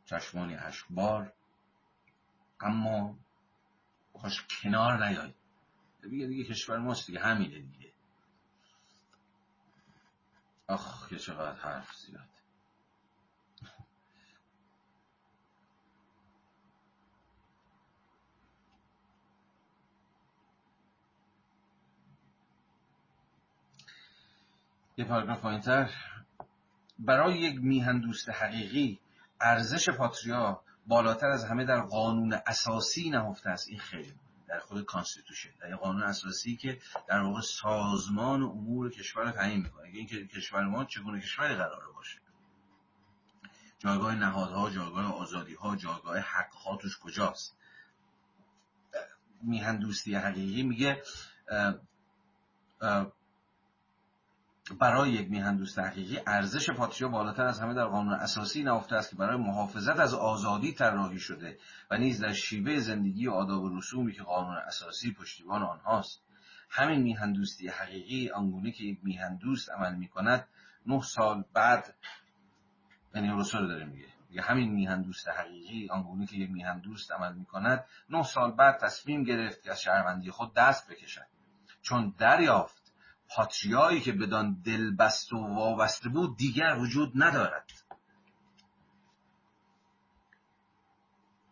چشمانی 0.05 0.55
اشکبار 0.55 1.33
اما 2.59 3.17
خوش 4.13 4.45
کنار 4.61 5.07
نیاید 5.07 5.35
دیگه 6.01 6.27
دیگه 6.27 6.43
کشور 6.43 6.77
ماست 6.77 7.07
دیگه 7.07 7.19
همینه 7.19 7.59
دیگه. 7.59 7.93
آخ 10.67 11.09
که 11.09 11.17
چقدر 11.17 11.59
حرف 11.59 11.95
زیاد. 11.95 12.32
یه 24.97 25.05
پاراگراف 25.05 25.39
پایینتر. 25.39 25.89
برای 26.99 27.39
یک 27.39 27.59
میهن 27.61 27.99
دوست 27.99 28.29
حقیقی 28.29 28.99
ارزش 29.41 29.89
patria 29.89 30.61
بالاتر 30.87 31.27
از 31.27 31.45
همه 31.45 31.65
در 31.65 31.81
قانون 31.81 32.33
اساسی 32.33 33.09
نهفته 33.09 33.49
است. 33.49 33.69
این 33.69 33.79
خیلی 33.79 34.13
در 34.47 34.59
خود 34.59 34.85
constitution. 34.85 35.49
در 35.61 35.75
قانون 35.75 36.03
اساسی 36.03 36.55
که 36.55 36.79
در 37.07 37.19
واقع 37.19 37.41
سازمان 37.41 38.43
امور 38.43 38.89
کشور 38.89 39.31
تعیین 39.31 39.61
می‌کنه. 39.61 39.87
اینکه 39.87 40.27
کشور 40.27 40.63
ما 40.63 40.85
چگونه 40.85 41.21
کشوری 41.21 41.55
قراره 41.55 41.87
باشه؟ 41.95 42.19
جایگاه 43.79 44.15
نهادها 44.15 44.69
جایگاه 44.69 45.15
آزادی 45.15 45.53
ها 45.53 45.75
جایگاه 45.75 46.17
حق 46.17 46.53
ها 46.53 46.77
توش 46.77 46.99
کجاست؟ 46.99 47.57
میهن 49.41 49.77
دوستی 49.77 50.15
حقیقی 50.15 50.63
میگه 50.63 51.03
برای 54.71 55.11
یک 55.11 55.29
میهن 55.29 55.57
دوست 55.57 55.79
حقیقی 55.79 56.19
ارزش 56.27 56.69
پادشاه 56.69 57.11
بالاتر 57.11 57.45
از 57.45 57.59
همه 57.59 57.73
در 57.73 57.85
قانون 57.85 58.13
اساسی 58.13 58.63
نهفته 58.63 58.95
است 58.95 59.09
که 59.09 59.15
برای 59.15 59.37
محافظت 59.37 59.99
از 59.99 60.13
آزادی 60.13 60.73
طراحی 60.73 61.19
شده 61.19 61.57
و 61.91 61.97
نیز 61.97 62.21
در 62.21 62.33
شیوه 62.33 62.79
زندگی 62.79 63.27
و 63.27 63.31
آداب 63.31 63.63
و 63.63 63.77
رسومی 63.77 64.13
که 64.13 64.23
قانون 64.23 64.57
اساسی 64.57 65.13
پشتیبان 65.13 65.63
آنهاست. 65.63 66.21
همین 66.69 67.01
میهن 67.01 67.33
دوستی 67.33 67.67
حقیقی 67.67 68.29
آنگونه 68.29 68.71
که 68.71 68.83
یک 68.83 68.99
میهن 69.03 69.35
دوست 69.35 69.71
عمل 69.71 69.95
می 69.95 70.07
کند 70.07 70.47
نه 70.85 71.01
سال 71.01 71.43
بعد 71.53 71.95
یعنی 73.15 73.31
رسول 73.39 73.67
داره 73.67 73.85
میگه 73.85 74.07
یا 74.29 74.43
همین 74.43 74.71
میهن 74.71 75.01
دوست 75.01 75.27
حقیقی 75.27 75.89
آنگونه 75.89 76.25
که 76.25 76.35
یک 76.35 76.51
میهن 76.51 76.79
دوست 76.79 77.11
عمل 77.11 77.33
می 77.33 77.45
کند 77.45 77.85
نه 78.09 78.23
سال 78.23 78.51
بعد 78.51 78.77
تصمیم 78.77 79.23
گرفت 79.23 79.63
که 79.63 79.71
از 79.71 79.81
شهروندی 79.81 80.31
خود 80.31 80.53
دست 80.53 80.91
بکشد. 80.91 81.25
چون 81.81 82.13
دریافت 82.17 82.82
پاتریایی 83.35 84.01
که 84.01 84.11
بدان 84.11 84.61
دلبست 84.65 85.33
و 85.33 85.37
وابسته 85.37 86.09
بود 86.09 86.37
دیگر 86.37 86.77
وجود 86.79 87.11
ندارد. 87.15 87.71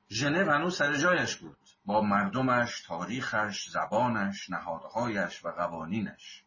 ژنو 0.10 0.52
هنوز 0.52 0.78
سر 0.78 0.98
جایش 0.98 1.36
بود. 1.36 1.58
با 1.86 2.02
مردمش 2.02 2.82
تاریخش 2.82 3.70
زبانش 3.70 4.50
نهادهایش 4.50 5.46
و 5.46 5.52
قوانینش. 5.52 6.44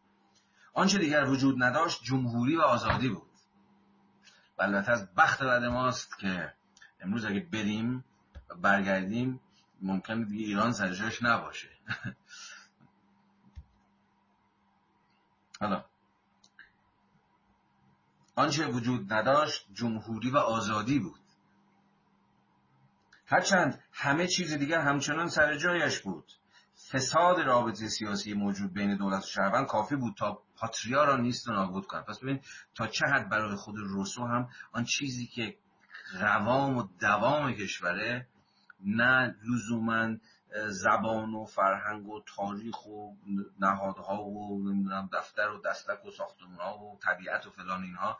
آنچه 0.73 0.97
دیگر 0.97 1.25
وجود 1.25 1.63
نداشت 1.63 2.03
جمهوری 2.03 2.55
و 2.55 2.61
آزادی 2.61 3.09
بود. 3.09 3.31
و 4.57 4.63
البته 4.63 4.91
از 4.91 5.13
بخت 5.15 5.43
بد 5.43 5.63
ماست 5.63 6.19
که 6.19 6.53
امروز 6.99 7.25
اگه 7.25 7.39
بریم 7.39 8.05
و 8.49 8.55
برگردیم 8.55 9.39
ممکن 9.81 10.23
دیگه 10.23 10.45
ایران 10.45 10.71
سر 10.71 10.93
جایش 10.93 11.23
نباشه. 11.23 11.69
حالا. 15.61 15.85
آنچه 18.35 18.67
وجود 18.67 19.13
نداشت 19.13 19.67
جمهوری 19.73 20.29
و 20.29 20.37
آزادی 20.37 20.99
بود. 20.99 21.19
هرچند 23.27 23.83
همه 23.91 24.27
چیز 24.27 24.53
دیگر 24.53 24.79
همچنان 24.79 25.27
سر 25.27 25.57
جایش 25.57 25.99
بود. 25.99 26.31
فساد 26.91 27.39
رابطه 27.39 27.87
سیاسی 27.87 28.33
موجود 28.33 28.73
بین 28.73 28.97
دولت 28.97 29.23
و 29.23 29.27
شهروند 29.27 29.67
کافی 29.67 29.95
بود 29.95 30.15
تا 30.17 30.41
پاتریا 30.55 31.03
را 31.03 31.17
نیست 31.17 31.47
و 31.47 31.51
نابود 31.51 31.87
کند. 31.87 32.05
پس 32.05 32.19
ببین 32.19 32.39
تا 32.75 32.87
چه 32.87 33.05
حد 33.13 33.29
برای 33.29 33.55
خود 33.55 33.75
روسو 33.77 34.25
هم 34.25 34.49
آن 34.71 34.83
چیزی 34.83 35.27
که 35.27 35.57
قوام 36.19 36.77
و 36.77 36.87
دوام 36.99 37.53
کشوره 37.53 38.27
نه 38.85 39.35
لزوما 39.43 40.15
زبان 40.67 41.33
و 41.33 41.45
فرهنگ 41.45 42.07
و 42.09 42.21
تاریخ 42.35 42.85
و 42.85 43.13
نهادها 43.59 44.23
و 44.23 44.63
نمی‌دونم 44.69 45.09
دفتر 45.13 45.49
و 45.49 45.61
دستک 45.61 46.05
و 46.05 46.11
ساختمون 46.11 46.55
ها 46.55 46.77
و 46.77 46.99
طبیعت 47.03 47.47
و 47.47 47.49
فلان 47.49 47.83
اینها 47.83 48.17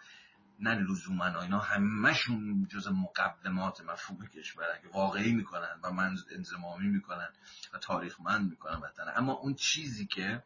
نه 0.59 0.75
لزوما 0.75 1.41
اینا 1.41 1.59
همهشون 1.59 2.67
جز 2.71 2.87
مقدمات 2.87 3.81
مفهوم 3.81 4.27
کشور 4.27 4.65
که 4.81 4.87
واقعی 4.93 5.33
می‌کنن 5.33 5.79
و 5.83 5.91
من 5.91 6.17
انزمامی 6.31 6.87
می‌کنن 6.87 7.29
و 7.73 7.77
تاریخمند 7.77 8.49
می‌کنن 8.49 8.75
وطن 8.75 9.13
اما 9.15 9.33
اون 9.33 9.53
چیزی 9.53 10.05
که 10.05 10.43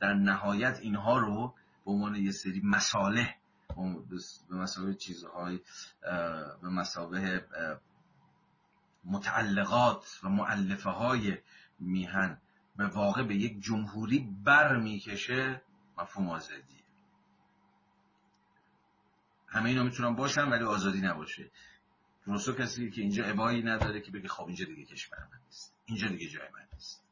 در 0.00 0.14
نهایت 0.14 0.78
اینها 0.80 1.18
رو 1.18 1.54
به 1.84 1.90
عنوان 1.90 2.14
یه 2.14 2.30
سری 2.32 2.60
مساله 2.64 3.34
به 4.50 4.56
مسابه 4.56 4.94
چیزهای 4.94 5.60
به 6.62 6.68
مسابه 6.68 7.46
متعلقات 9.04 10.20
و 10.22 10.28
معلفه 10.28 10.90
های 10.90 11.38
میهن 11.78 12.40
به 12.76 12.86
واقع 12.86 13.22
به 13.22 13.36
یک 13.36 13.62
جمهوری 13.62 14.18
بر 14.44 14.76
می‌کشه 14.76 15.62
مفهوم 15.98 16.28
آزادیه 16.28 16.82
همه 19.46 19.68
اینا 19.68 19.82
می‌تونن 19.82 20.14
باشن 20.14 20.48
ولی 20.48 20.64
آزادی 20.64 21.00
نباشه. 21.00 21.50
روسو 22.24 22.52
کسی 22.52 22.90
که 22.90 23.00
اینجا 23.00 23.24
ابایی 23.24 23.62
نداره 23.62 24.00
که 24.00 24.10
بگه 24.10 24.28
خب 24.28 24.46
اینجا 24.46 24.64
دیگه 24.64 24.84
کشور 24.84 25.18
من 25.18 25.40
نیست. 25.46 25.74
اینجا 25.84 26.08
دیگه 26.08 26.28
جای 26.28 26.48
من 26.54 26.66
نیست. 26.72 27.07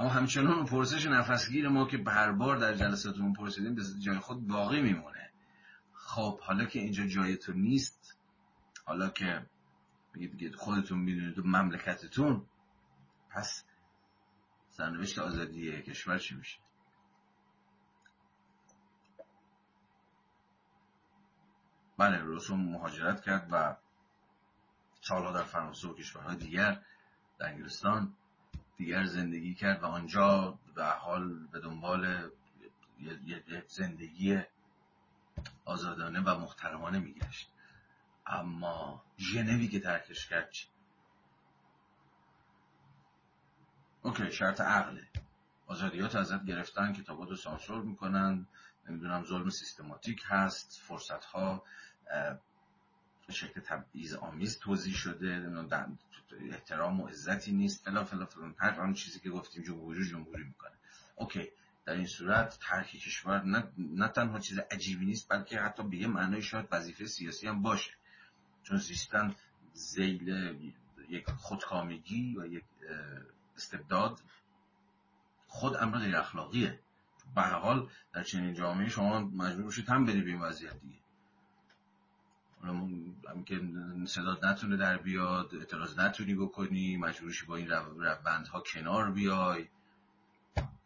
اما 0.00 0.08
همچنان 0.08 0.52
اون 0.52 0.66
پرسش 0.66 1.06
نفسگیر 1.06 1.68
ما 1.68 1.86
که 1.86 2.04
هر 2.06 2.32
بار 2.32 2.56
در 2.56 2.74
جلساتمون 2.74 3.32
پرسیدیم 3.32 3.74
به 3.74 3.82
جای 3.98 4.18
خود 4.18 4.46
باقی 4.46 4.80
میمونه. 4.80 5.30
خب 5.92 6.40
حالا 6.40 6.64
که 6.64 6.78
اینجا 6.78 7.06
جای 7.06 7.36
تو 7.36 7.52
نیست 7.52 8.16
حالا 8.84 9.08
که 9.08 9.46
بگید 10.14 10.54
خودتون 10.54 10.98
می‌دونید 10.98 11.38
و 11.38 11.42
مملکتتون 11.42 12.46
پس 13.30 13.64
سرنوشت 14.70 15.18
آزادی 15.18 15.82
کشور 15.82 16.18
چی 16.18 16.34
میشه؟ 16.34 16.58
بله 21.98 22.22
رسوم 22.24 22.60
مهاجرت 22.60 23.20
کرد 23.20 23.48
و 23.52 23.76
سالها 25.00 25.32
در 25.32 25.44
فرانسه 25.44 25.88
و 25.88 25.94
کشورهای 25.94 26.36
دیگر 26.36 26.82
در 27.38 27.46
انگلستان 27.46 28.16
دیگر 28.80 29.04
زندگی 29.04 29.54
کرد 29.54 29.82
و 29.82 29.86
آنجا 29.86 30.58
به 30.74 30.84
حال 30.84 31.46
به 31.46 31.60
دنبال 31.60 32.30
یه 32.98 33.64
زندگی 33.68 34.42
آزادانه 35.64 36.20
و 36.20 36.38
محترمانه 36.38 36.98
میگشت. 36.98 37.50
اما 38.26 39.04
ژنوی 39.18 39.68
که 39.68 39.80
ترکش 39.80 40.26
کرد؟ 40.26 40.52
اوکی 44.02 44.32
شرط 44.32 44.60
عقله 44.60 45.08
آزادیات 45.66 46.16
ازت 46.16 46.44
گرفتن 46.44 46.92
کتابات 46.92 47.28
رو 47.28 47.36
سانسور 47.36 47.82
می‌کنن. 47.82 48.46
نمی‌دونم 48.88 49.24
ظلم 49.24 49.50
سیستماتیک 49.50 50.22
هست 50.26 50.80
فرصت 50.82 51.24
ها 51.24 51.64
به 53.30 53.36
شکل 53.36 53.60
تبعیض 53.60 54.14
آمیز 54.14 54.58
توضیح 54.58 54.94
شده. 54.94 55.52
احترام 56.50 57.00
و 57.00 57.06
عزتی 57.06 57.52
نیست. 57.52 57.84
فلا 57.84 58.04
فلا 58.04 58.26
فلا 58.26 58.54
هر 58.58 58.80
آن 58.80 58.94
چیزی 58.94 59.20
که 59.20 59.30
گفتیم 59.30 59.62
جمهوری 59.62 60.04
جمهوری 60.04 60.44
می‌کنه. 60.44 60.72
اوکی. 61.16 61.48
در 61.84 61.92
این 61.92 62.06
صورت 62.06 62.58
ترک 62.60 62.86
کشور 62.86 63.42
نه, 63.42 63.72
نه 63.78 64.08
تنها 64.08 64.38
چیز 64.38 64.58
عجیبی 64.58 65.06
نیست 65.06 65.28
بلکه 65.28 65.60
حتی 65.60 65.82
به 65.82 65.96
یه 65.96 66.06
معنای 66.06 66.42
شاید 66.42 66.68
وظیفه 66.72 67.06
سیاسی 67.06 67.46
هم 67.46 67.62
باشه. 67.62 67.90
چون 68.62 68.78
زیستن 68.78 69.34
زیل 69.72 70.28
یک 71.08 71.30
خودکامگی 71.30 72.36
و 72.38 72.46
یک 72.46 72.64
استبداد 73.56 74.20
خود 75.46 75.76
امر 75.76 75.98
غیر 75.98 76.16
اخلاقیه 76.16 76.80
به 77.34 77.42
حال 77.42 77.88
در 78.12 78.22
چنین 78.22 78.54
جامعه 78.54 78.88
شما 78.88 79.20
مجبور 79.20 79.64
باشید 79.64 79.88
هم 79.88 80.06
بری 80.06 80.22
به 80.22 80.30
این 80.30 80.40
وضعیت 80.40 80.80
دیگه. 80.80 80.99
که 83.46 83.60
صدات 84.06 84.44
نتونه 84.44 84.76
در 84.76 84.96
بیاد 84.96 85.54
اعتراض 85.54 85.98
نتونی 85.98 86.34
بکنی 86.34 86.96
مجبورشی 86.96 87.46
با 87.46 87.56
این 87.56 87.68
بندها 88.24 88.60
کنار 88.60 89.10
بیای. 89.10 89.68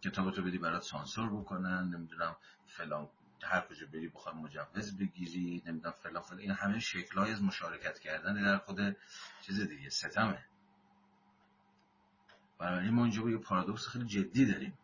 کتابتو 0.02 0.42
بدی 0.42 0.58
برات 0.58 0.82
سانسور 0.82 1.40
بکنن 1.40 1.94
نمی‌دونم 1.94 2.36
فلان 2.66 3.08
هر 3.42 3.60
کجا 3.60 3.86
بری 3.86 4.08
بخوای 4.08 4.34
مجوز 4.34 4.96
بگیری 4.96 5.62
نمی‌دونم 5.66 5.94
فلان 6.02 6.22
فلان. 6.22 6.40
این 6.40 6.50
همه 6.50 6.78
شکلهای 6.78 7.32
از 7.32 7.42
مشارکت 7.42 7.98
کردن 7.98 8.42
در 8.42 8.58
خود 8.58 8.96
چیز 9.42 9.60
دیگه 9.60 9.90
ستمه. 9.90 10.44
بنابراین 12.58 12.90
ما 12.90 13.02
اینجا 13.02 13.22
با 13.22 13.30
یه 13.30 13.36
پارادوکس 13.36 13.88
خیلی 13.88 14.04
جدی 14.04 14.46
داریم. 14.46 14.78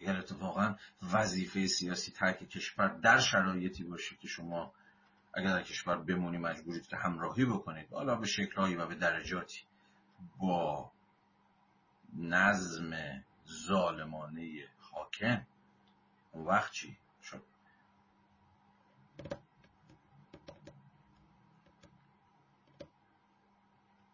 اگر 0.00 0.16
اتفاقا 0.16 0.74
وظیفه 1.12 1.66
سیاسی 1.66 2.12
ترک 2.12 2.48
کشور 2.48 2.88
در 2.88 3.18
شرایطی 3.18 3.84
باشه 3.84 4.16
که 4.16 4.28
شما 4.28 4.72
اگر 5.34 5.52
در 5.52 5.62
کشور 5.62 5.96
بمونی 5.96 6.38
مجبورید 6.38 6.86
که 6.86 6.96
همراهی 6.96 7.44
بکنید 7.44 7.92
حالا 7.92 8.16
به 8.16 8.26
شکلهایی 8.26 8.76
و 8.76 8.86
به 8.86 8.94
درجاتی. 8.94 9.60
با 10.38 10.92
نظم 12.16 12.90
ظالمانه 13.66 14.68
حاکم 14.78 15.46
اون 16.32 16.46
وقت 16.46 16.72
چی؟ 16.72 16.98
شد 17.22 17.42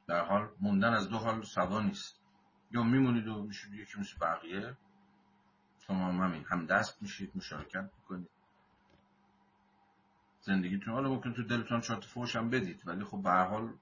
در 0.07 0.25
حال 0.25 0.49
موندن 0.61 0.95
از 0.95 1.09
دو 1.09 1.19
حال 1.19 1.43
سوا 1.43 1.81
نیست. 1.81 2.21
یا 2.71 2.83
میمونید 2.83 3.29
و 3.29 3.43
میشید 3.43 3.75
یکی 3.75 4.01
مثل 4.01 4.19
بقیه 4.21 4.77
شما 5.87 6.07
هم 6.07 6.23
همین 6.23 6.45
هم 6.45 6.67
دست 6.67 7.03
میشید 7.03 7.33
مشارکت 7.35 7.91
می‌کنید. 7.99 8.31
زندگیتون 10.41 10.95
حالا 10.95 11.09
ممکن 11.09 11.33
تو 11.33 11.43
دلتون 11.43 11.81
چهار 11.81 12.01
فوش 12.01 12.37
هم 12.37 12.51
بدید 12.51 12.83
ولی 12.85 13.05
خب 13.05 13.23
به 13.23 13.31
حال 13.31 13.73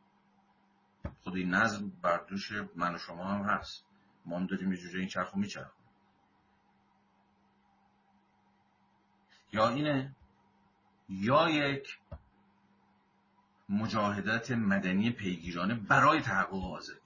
خود 1.20 1.36
این 1.36 1.54
نظم 1.54 1.92
بر 2.02 2.24
دوش 2.28 2.52
من 2.76 2.94
و 2.94 2.98
شما 2.98 3.24
هم 3.24 3.44
هست. 3.44 3.84
ما 4.26 4.36
هم 4.36 4.46
داریم 4.46 4.72
یه 4.72 4.78
جوجه 4.78 4.98
این 4.98 5.08
چرخو 5.08 5.38
میچرخ 5.38 5.72
یا 9.52 9.68
اینه 9.68 10.14
یا 11.08 11.50
یک 11.50 11.98
مجاهدت 13.68 14.50
مدنی 14.50 15.10
پیگیرانه 15.10 15.74
برای 15.74 16.20
تحقق 16.20 16.64
آزادی 16.72 17.00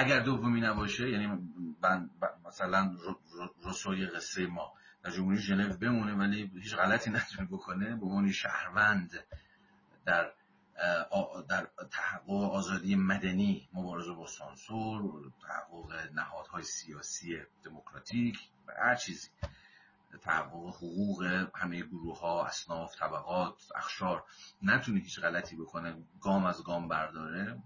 اگر 0.00 0.20
دومی 0.20 0.60
نباشه 0.60 1.10
یعنی 1.10 1.26
مثلا 2.46 2.96
رسوی 3.64 4.06
قصه 4.06 4.46
ما 4.46 4.72
در 5.04 5.10
جمهوری 5.10 5.36
ژنو 5.36 5.76
بمونه 5.76 6.14
ولی 6.14 6.50
هیچ 6.54 6.74
غلطی 6.74 7.10
نتونه 7.10 7.48
بکنه 7.48 7.96
به 7.96 8.06
عنوان 8.06 8.32
شهروند 8.32 9.24
در 10.06 10.32
در 11.48 11.68
تحقق 11.90 12.30
آزادی 12.30 12.96
مدنی 12.96 13.68
مبارزه 13.72 14.12
با 14.12 14.26
سانسور 14.26 15.32
تحقق 15.42 16.10
نهادهای 16.14 16.62
سیاسی 16.62 17.38
دموکراتیک 17.64 18.38
و 18.66 18.72
هر 18.82 18.94
چیزی. 18.94 19.28
تحقق 20.22 20.68
حقوق 20.76 21.48
همه 21.54 21.82
گروه 21.82 22.20
ها 22.20 22.46
اصناف 22.46 22.96
طبقات 22.98 23.62
اخشار. 23.76 24.24
نتونه 24.62 25.00
هیچ 25.00 25.20
غلطی 25.20 25.56
بکنه 25.56 25.96
گام 26.20 26.44
از 26.44 26.64
گام 26.64 26.88
برداره. 26.88 27.62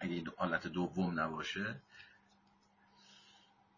اگه 0.00 0.12
این 0.12 0.28
حالت 0.36 0.66
دوم 0.66 1.20
نباشه 1.20 1.82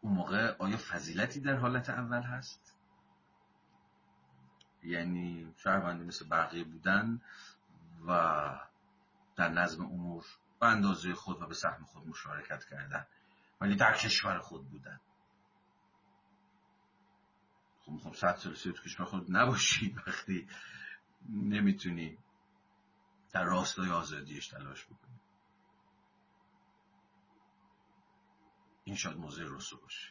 اون 0.01 0.13
موقع 0.13 0.57
آیا 0.59 0.77
فضیلتی 0.77 1.41
در 1.41 1.57
حالت 1.57 1.91
اول 1.91 2.23
هست؟ 2.23 2.77
یعنی 4.83 5.55
شهروندی 5.57 6.05
مثل 6.05 6.29
بقیه 6.29 6.65
بودن 6.65 7.21
و 8.07 8.61
در 9.37 9.49
نظم 9.49 9.85
امور 9.85 10.25
به 10.61 10.67
اندازه 10.67 11.15
خود 11.15 11.43
و 11.43 11.47
به 11.47 11.55
سهم 11.55 11.85
خود 11.85 12.09
مشارکت 12.09 12.65
کردن 12.65 13.07
ولی 13.61 13.77
در 13.77 13.97
کشور 13.97 14.39
خود 14.39 14.71
بودن. 14.71 15.01
خب 17.81 17.93
می‌خوام 17.93 18.15
صد 18.15 18.37
سال 18.37 18.55
تو 18.55 18.73
کشور 18.73 19.07
خود 19.07 19.27
نباشی 19.37 19.95
وقتی 20.07 20.49
نمی‌تونی 21.29 22.19
در 23.33 23.45
راستای 23.45 23.91
آزادیش 23.91 24.49
تلاش 24.49 24.87
بکنی. 24.87 25.20
این 28.91 28.97
شاید 28.97 29.17
موضوع 29.17 29.57
رسو 29.57 29.77
باشه. 29.77 30.09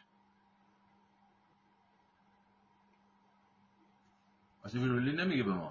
وقتی 4.64 4.78
ویرولی 4.78 5.12
نمیگه 5.12 5.42
به 5.42 5.52
ما. 5.52 5.70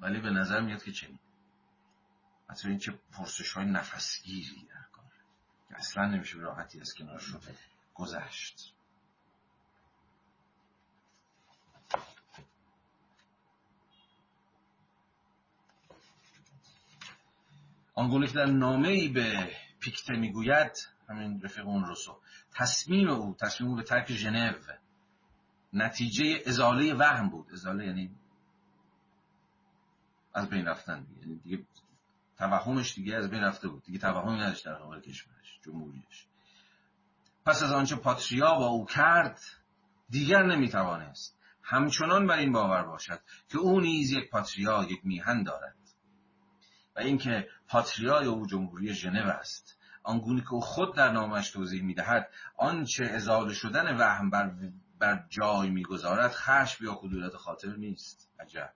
ولی 0.00 0.20
به 0.20 0.30
نظر 0.30 0.60
میاد 0.60 0.82
که 0.82 0.92
چنین. 0.92 1.18
حتی 2.50 2.68
این 2.68 2.78
چه 2.78 2.92
پرسش 3.12 3.52
های 3.52 3.66
نفسگیری 3.66 4.66
در 4.70 4.86
کار. 4.92 5.12
که 5.68 5.76
اصلا 5.76 6.06
نمیشه 6.06 6.38
راحتی 6.38 6.80
از 6.80 6.94
کنارشون 6.94 7.40
گذشت. 7.94 8.74
آنگونه 17.94 18.26
که 18.26 18.34
در 18.34 18.46
نامه 18.46 18.88
ای 18.88 19.08
به 19.08 19.56
پیکته 19.80 20.14
می‌گوید 20.14 20.72
همین 21.12 21.40
رفیق 21.42 21.66
اون 21.66 21.84
روسو 21.84 22.20
تصمیم 22.54 23.08
او 23.08 23.36
تصمیم 23.40 23.70
او 23.70 23.76
به 23.76 23.82
ترک 23.82 24.12
ژنو. 24.12 24.52
نتیجه 25.72 26.42
ازاله 26.46 26.94
وهم 26.94 27.28
بود. 27.28 27.52
ازاله 27.52 27.86
یعنی 27.86 28.10
از 30.34 30.48
بین 30.48 30.66
رفتن 30.66 31.06
یعنی 31.20 31.38
دیگه 31.38 31.64
توهمش 32.38 32.94
دیگه 32.94 33.16
از 33.16 33.30
بین 33.30 33.40
رفته 33.40 33.68
بود. 33.68 33.82
دیگه 33.82 33.98
توهمی 33.98 34.40
نداشت 34.40 34.64
در 34.64 34.74
قبال 34.74 35.00
کشورش 35.00 35.60
جمهوریش. 35.64 36.26
پس 37.46 37.62
از 37.62 37.72
آنچه 37.72 37.96
پاتریا 37.96 38.54
با 38.54 38.66
او 38.66 38.86
کرد 38.86 39.40
دیگر 40.10 40.42
نمی‌توانست 40.42 41.38
همچنان 41.62 42.26
بر 42.26 42.38
این 42.38 42.52
باور 42.52 42.82
باشد 42.82 43.20
که 43.48 43.58
او 43.58 43.80
نیز 43.80 44.12
یک 44.12 44.30
پاتریا 44.30 44.86
یک 44.90 45.00
میهن 45.04 45.42
دارد. 45.42 45.76
و 46.96 47.00
اینکه 47.00 47.48
پاتریای 47.68 48.26
او 48.26 48.46
جمهوری 48.46 48.94
ژنو 48.94 49.28
است. 49.28 49.78
آنگونه 50.02 50.40
که 50.40 50.52
او 50.52 50.60
خود 50.60 50.96
در 50.96 51.12
نامش 51.12 51.50
توضیح 51.50 51.82
می‌دهد 51.82 52.30
آنچه 52.56 53.04
ازاله 53.04 53.54
شدن 53.54 53.96
وهم 53.96 54.30
بر, 54.30 54.54
بر 54.98 55.26
جای 55.28 55.70
می‌گذارد 55.70 56.30
خشم 56.30 56.84
یا 56.84 56.94
کدورت 56.94 57.36
خاطر 57.36 57.76
نیست. 57.76 58.30
عجب. 58.40 58.72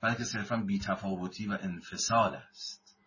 بلکه 0.00 0.24
صرفا 0.24 0.56
بیتفاوتی 0.56 1.46
و 1.46 1.58
انفصال 1.60 2.34
است. 2.34 2.98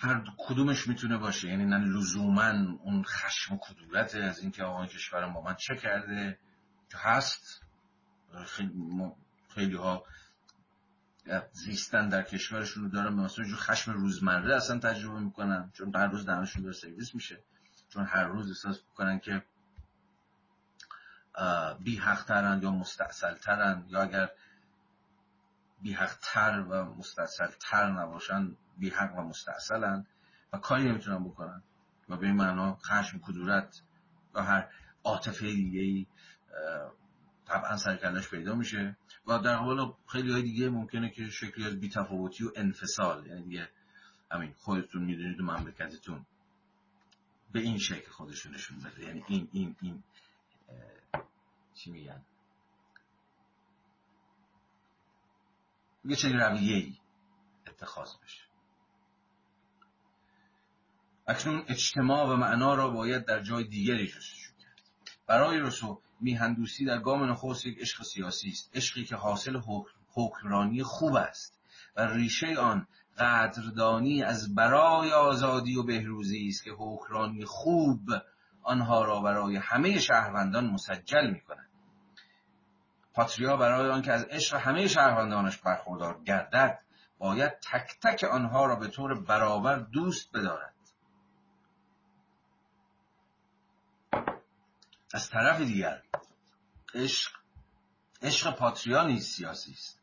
هر 0.00 0.24
کدومش 0.38 0.88
می‌تونه 0.88 1.18
باشه. 1.18 1.48
یعنی 1.48 1.64
نه 1.64 1.78
لزوما 1.78 2.50
اون 2.82 3.04
خشم 3.04 3.54
و 3.54 3.58
کدورت 3.58 4.14
از 4.14 4.38
اینکه 4.38 4.64
آقای 4.64 4.88
کشورم 4.88 5.32
با 5.32 5.42
من 5.42 5.54
چه 5.54 5.76
کرده؟ 5.76 6.38
که 6.90 6.98
هست. 6.98 7.69
خیلی 9.48 9.76
ها 9.76 10.04
زیستن 11.52 12.08
در 12.08 12.22
کشورشون 12.22 12.82
رو 12.82 12.88
دارن 12.88 13.16
به 13.16 13.22
مثلا 13.22 13.44
خشم 13.56 13.92
روزمره 13.92 14.56
اصلا 14.56 14.78
تجربه 14.78 15.20
می‌کنن 15.20 15.70
چون 15.74 15.96
هر 15.96 16.06
روز 16.06 16.24
دانشون 16.24 16.62
داره 16.62 16.74
سرویس 16.74 17.14
میشه 17.14 17.44
چون 17.88 18.04
هر 18.04 18.24
روز 18.24 18.48
احساس 18.48 18.80
می‌کنن 18.88 19.18
که 19.18 19.42
بی 21.80 21.96
حق 21.96 22.24
ترن 22.24 22.62
یا 22.62 22.70
مستعصل 22.70 23.34
ترن 23.34 23.84
یا 23.88 24.02
اگر 24.02 24.30
بی 25.82 25.92
حق 25.92 26.16
تر 26.22 26.60
و 26.60 26.94
مستعصل 26.94 27.48
تر 27.60 27.90
نباشن 27.90 28.56
بی 28.78 28.90
حق 28.90 29.18
و 29.18 29.22
مستعصلن 29.22 30.06
و 30.52 30.58
کاری 30.58 30.88
نمی‌تونن 30.88 31.24
بکنن. 31.24 31.62
و 32.08 32.16
به 32.16 32.26
این 32.26 32.36
معنا 32.36 32.78
خشم 32.84 33.18
کدورت 33.18 33.82
یا 34.34 34.42
هر 34.42 34.68
عاطفه 35.04 35.46
دیگه 35.46 35.80
ای 35.80 36.06
طبعا 37.50 37.76
سرکلش 37.76 38.28
پیدا 38.28 38.54
میشه 38.54 38.96
و 39.26 39.38
در 39.38 39.56
قبال 39.56 39.94
خیلی 40.06 40.32
های 40.32 40.42
دیگه 40.42 40.68
ممکنه 40.68 41.10
که 41.10 41.30
شکلی 41.30 41.66
از 41.66 41.80
بیتفاوتی 41.80 42.44
و 42.44 42.52
انفصال 42.56 43.26
یعنی 43.26 43.42
دیگه 43.42 43.68
همین 44.30 44.54
خودتون 44.58 45.04
می‌دونید 45.04 45.40
و 45.40 45.42
مملکتتون 45.42 46.26
به 47.52 47.60
این 47.60 47.78
شکل 47.78 48.10
خودشون 48.10 48.54
نشون 48.54 48.78
بده. 48.78 49.02
یعنی 49.02 49.24
این 49.28 49.48
این 49.52 49.76
این 49.80 50.02
چی 51.74 51.90
میگن؟ 51.90 52.22
یه 56.04 56.16
چنین 56.16 56.36
رویه 56.36 56.76
ای 56.76 56.96
اتخاذ 57.66 58.08
بشه. 58.24 58.42
اکنون 61.26 61.64
اجتماع 61.68 62.26
و 62.26 62.36
معنا 62.36 62.74
را 62.74 62.90
باید 62.90 63.24
در 63.24 63.42
جای 63.42 63.64
دیگری 63.64 64.06
جستجو 64.06 64.50
کرد. 64.62 64.80
برای 65.26 65.58
رسو 65.58 66.00
میهندوستی 66.20 66.84
در 66.84 66.98
گام 66.98 67.30
نخست 67.30 67.66
یک 67.66 67.78
عشق 67.78 68.02
سیاسی 68.02 68.48
است 68.48 68.70
عشقی 68.74 69.04
که 69.04 69.16
حاصل 69.16 69.60
حکمرانی 70.12 70.82
خوب 70.82 71.14
است 71.14 71.60
و 71.96 72.06
ریشه 72.06 72.56
آن 72.58 72.86
قدردانی 73.18 74.22
از 74.22 74.54
برای 74.54 75.12
آزادی 75.12 75.76
و 75.76 75.82
بهروزی 75.82 76.48
است 76.48 76.64
که 76.64 76.70
حکمرانی 76.78 77.44
خوب 77.44 78.00
آنها 78.62 79.04
را 79.04 79.20
برای 79.20 79.56
همه 79.56 79.98
شهروندان 79.98 80.66
مسجل 80.66 81.30
می 81.30 81.40
کند 81.40 81.70
پاتریا 83.14 83.56
برای 83.56 83.90
آنکه 83.90 84.12
از 84.12 84.24
عشق 84.24 84.56
همه 84.56 84.88
شهروندانش 84.88 85.58
برخوردار 85.58 86.20
گردد 86.24 86.78
باید 87.18 87.52
تک 87.52 88.00
تک 88.02 88.24
آنها 88.24 88.66
را 88.66 88.76
به 88.76 88.88
طور 88.88 89.20
برابر 89.20 89.76
دوست 89.76 90.32
بدارد. 90.32 90.69
از 95.14 95.30
طرف 95.30 95.60
دیگر 95.60 96.02
عشق 96.94 97.32
عشق 98.22 98.56
پاتریا 98.56 99.06
نیز 99.06 99.24
سیاسی 99.24 99.72
است. 99.72 100.00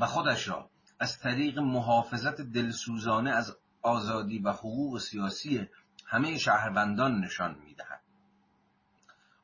و 0.00 0.06
خودش 0.06 0.48
را 0.48 0.70
از 0.98 1.18
طریق 1.18 1.58
محافظت 1.58 2.40
دلسوزانه 2.40 3.30
از 3.30 3.56
آزادی 3.82 4.38
و 4.38 4.52
حقوق 4.52 4.98
سیاسی 4.98 5.68
همه 6.06 6.38
شهروندان 6.38 7.20
نشان 7.20 7.58
می‌دهد. 7.64 8.00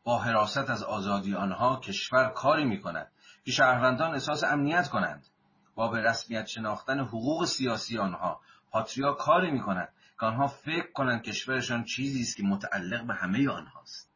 با 0.05 0.19
حراست 0.19 0.71
از 0.71 0.83
آزادی 0.83 1.35
آنها 1.35 1.81
کشور 1.81 2.29
کاری 2.29 2.65
می 2.65 2.81
کند 2.81 3.13
که 3.45 3.51
شهروندان 3.51 4.13
احساس 4.13 4.45
امنیت 4.45 4.89
کنند. 4.89 5.27
با 5.75 5.89
به 5.89 6.01
رسمیت 6.01 6.47
شناختن 6.47 7.01
حقوق 7.01 7.45
سیاسی 7.45 7.99
آنها 7.99 8.41
پاتریا 8.71 9.13
کاری 9.13 9.51
می 9.51 9.63
کند 9.63 9.89
که 10.21 10.27
آنها 10.27 10.47
فکر 10.47 10.93
کنند 10.93 11.23
کشورشان 11.23 11.85
چیزی 11.85 12.23
است 12.23 12.37
که 12.37 12.43
متعلق 12.43 13.07
به 13.07 13.15
همه 13.15 13.49
آنهاست. 13.51 14.16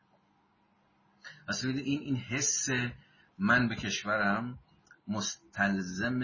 پس 1.48 1.64
این 1.64 2.00
این 2.00 2.16
حس 2.16 2.68
من 3.38 3.68
به 3.68 3.76
کشورم 3.76 4.58
مستلزم 5.08 6.20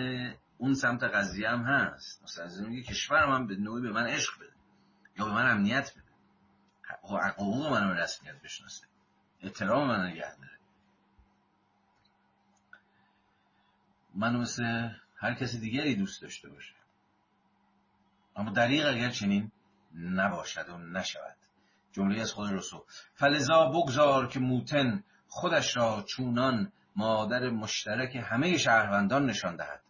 اون 0.58 0.74
سمت 0.74 1.04
قضیه 1.04 1.48
هم 1.48 1.62
هست. 1.62 2.22
مستلزم 2.22 2.74
که 2.74 2.82
کشور 2.82 3.26
من 3.26 3.46
به 3.46 3.56
نوعی 3.56 3.82
به 3.82 3.92
من 3.92 4.06
عشق 4.06 4.38
بده 4.40 4.52
یا 5.18 5.24
به 5.24 5.32
من 5.32 5.50
امنیت 5.50 5.92
بده. 5.92 6.06
حقوق 7.28 7.72
من 7.72 7.88
به 7.88 8.02
رسمیت 8.02 8.42
بشناسه. 8.42 8.86
احترام 9.40 9.88
من 9.88 10.06
نگه 10.06 10.36
داره. 10.36 10.58
منو 14.14 14.40
مثل 14.40 14.90
هر 15.16 15.34
کسی 15.34 15.60
دیگری 15.60 15.96
دوست 15.96 16.22
داشته 16.22 16.48
باشه. 16.48 16.74
اما 18.36 18.50
دریغ 18.50 18.86
اگر 18.86 19.10
چنین 19.10 19.50
نباشد 19.94 20.68
و 20.68 20.78
نشود. 20.78 21.36
جمله 21.96 22.20
از 22.20 22.32
خود 22.32 22.52
رسول. 22.52 22.80
فلزا 23.14 23.66
بگذار 23.66 24.26
که 24.26 24.40
موتن 24.40 25.04
خودش 25.28 25.76
را 25.76 26.04
چونان 26.08 26.72
مادر 26.96 27.50
مشترک 27.50 28.16
همه 28.16 28.58
شهروندان 28.58 29.26
نشان 29.26 29.56
دهد. 29.56 29.80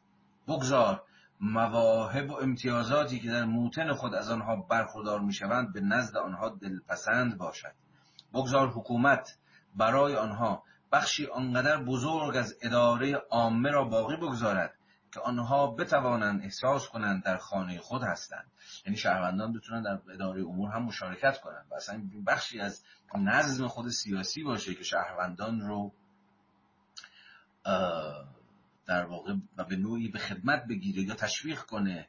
بگذار 0.48 1.02
مواهب 1.40 2.30
و 2.30 2.36
امتیازاتی 2.36 3.20
که 3.20 3.30
در 3.30 3.44
موتن 3.44 3.92
خود 3.92 4.14
از 4.14 4.30
آنها 4.30 4.56
برخوردار 4.56 5.20
می‌شوند 5.20 5.72
به 5.72 5.80
نزد 5.80 6.16
آنها 6.16 6.48
دلپسند 6.48 7.38
باشد. 7.38 7.72
بگذار 8.34 8.68
حکومت 8.68 9.38
برای 9.76 10.16
آنها 10.16 10.62
بخشی 10.92 11.26
آنقدر 11.26 11.82
بزرگ 11.82 12.36
از 12.36 12.58
اداره 12.62 13.22
عامه 13.30 13.70
را 13.70 13.84
باقی 13.84 14.16
بگذارد 14.16 14.75
که 15.16 15.22
آنها 15.22 15.66
بتوانند 15.66 16.42
احساس 16.42 16.88
کنند 16.88 17.24
در 17.24 17.36
خانه 17.36 17.80
خود 17.80 18.02
هستند. 18.02 18.50
یعنی 18.86 18.98
شهروندان 18.98 19.52
بتونن 19.52 19.82
در 19.82 20.12
اداره 20.12 20.42
امور 20.42 20.70
هم 20.70 20.82
مشارکت 20.82 21.40
کنند. 21.40 21.66
و 21.70 21.74
اصلا 21.74 22.02
بخشی 22.26 22.60
از 22.60 22.84
نظم 23.14 23.68
خود 23.68 23.88
سیاسی 23.88 24.42
باشه 24.42 24.74
که 24.74 24.84
شهروندان 24.84 25.60
رو 25.60 25.92
در 28.86 29.06
واقع 29.06 29.34
و 29.56 29.64
به 29.64 29.76
نوعی 29.76 30.08
به 30.08 30.18
خدمت 30.18 30.66
بگیره 30.68 31.02
یا 31.02 31.14
تشویق 31.14 31.60
کنه 31.60 32.08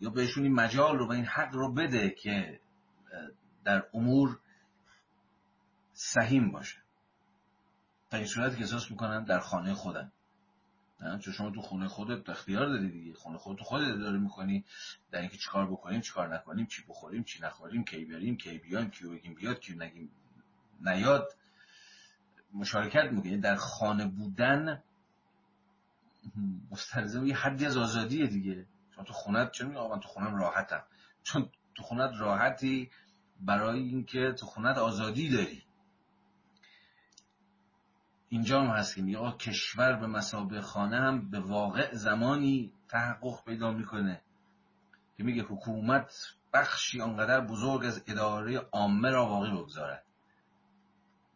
یا 0.00 0.10
بهشون 0.10 0.42
این 0.42 0.54
مجال 0.54 0.98
رو 0.98 1.08
و 1.08 1.12
این 1.12 1.24
حق 1.24 1.54
رو 1.54 1.74
بده 1.74 2.10
که 2.10 2.60
در 3.64 3.82
امور 3.94 4.38
سهیم 5.92 6.52
باشه. 6.52 6.78
تا 8.10 8.16
این 8.16 8.26
صورت 8.26 8.56
که 8.56 8.60
احساس 8.60 8.90
می‌کنن 8.90 9.24
در 9.24 9.38
خانه 9.38 9.74
خودن. 9.74 10.12
نه 11.00 11.18
چون 11.18 11.34
شما 11.34 11.50
تو 11.50 11.62
خونه 11.62 11.88
خودت 11.88 12.28
اختیار 12.28 12.68
داری 12.68 12.90
دیگه. 12.90 13.14
خونه 13.14 13.38
خودت 13.38 13.60
خودت 13.60 13.98
داره 13.98 14.18
می‌کنی. 14.18 14.64
در 15.10 15.20
اینکه 15.20 15.36
چیکار 15.36 15.66
بکنیم 15.66 16.00
چیکار 16.00 16.34
نکنیم 16.34 16.66
چی 16.66 16.82
بخوریم 16.88 17.22
چی 17.22 17.42
نخوریم 17.42 17.84
کی 17.84 18.04
بریم 18.04 18.36
کی 18.36 18.58
بیایم 18.58 18.90
کی 18.90 19.06
بگیم 19.06 19.34
بیاد 19.34 19.60
کی 19.60 19.74
نگیم 19.74 20.10
نیاد. 20.80 21.28
مشارکت 22.52 23.12
می‌کنی. 23.12 23.38
در 23.38 23.56
خانه 23.56 24.06
بودن 24.06 24.82
مستلزم 26.70 27.26
یه 27.26 27.36
حدی 27.36 27.66
از 27.66 27.76
آزادیه 27.76 28.26
دیگه. 28.26 28.66
چون 28.94 29.04
تو 29.04 29.12
خونت 29.12 29.52
چه 29.52 29.64
میگه 29.64 29.80
من 29.80 30.00
تو 30.00 30.08
خونم 30.08 30.36
راحتم. 30.36 30.82
چون 31.22 31.48
تو 31.74 31.82
خونت 31.82 32.10
راحتی 32.18 32.90
برای 33.40 33.80
اینکه 33.80 34.32
تو 34.32 34.46
خونت 34.46 34.78
آزادی 34.78 35.30
داری. 35.30 35.62
اینجا 38.36 38.60
هم 38.60 38.66
هست 38.66 38.94
که 38.94 39.02
میگه 39.02 39.32
کشور 39.32 39.92
به 39.92 40.06
مسابه 40.06 40.60
خانه 40.60 40.96
هم 40.96 41.30
به 41.30 41.40
واقع 41.40 41.94
زمانی 41.94 42.72
تحقق 42.88 43.44
پیدا 43.44 43.70
می‌کنه 43.70 44.20
که 45.16 45.24
میگه 45.24 45.42
حکومت 45.42 46.34
بخشی 46.52 47.00
آنقدر 47.00 47.40
بزرگ 47.40 47.84
از 47.84 48.02
اداره 48.06 48.58
عامه 48.58 49.10
را 49.10 49.26
واقعی 49.26 49.50
بگذارد. 49.50 50.04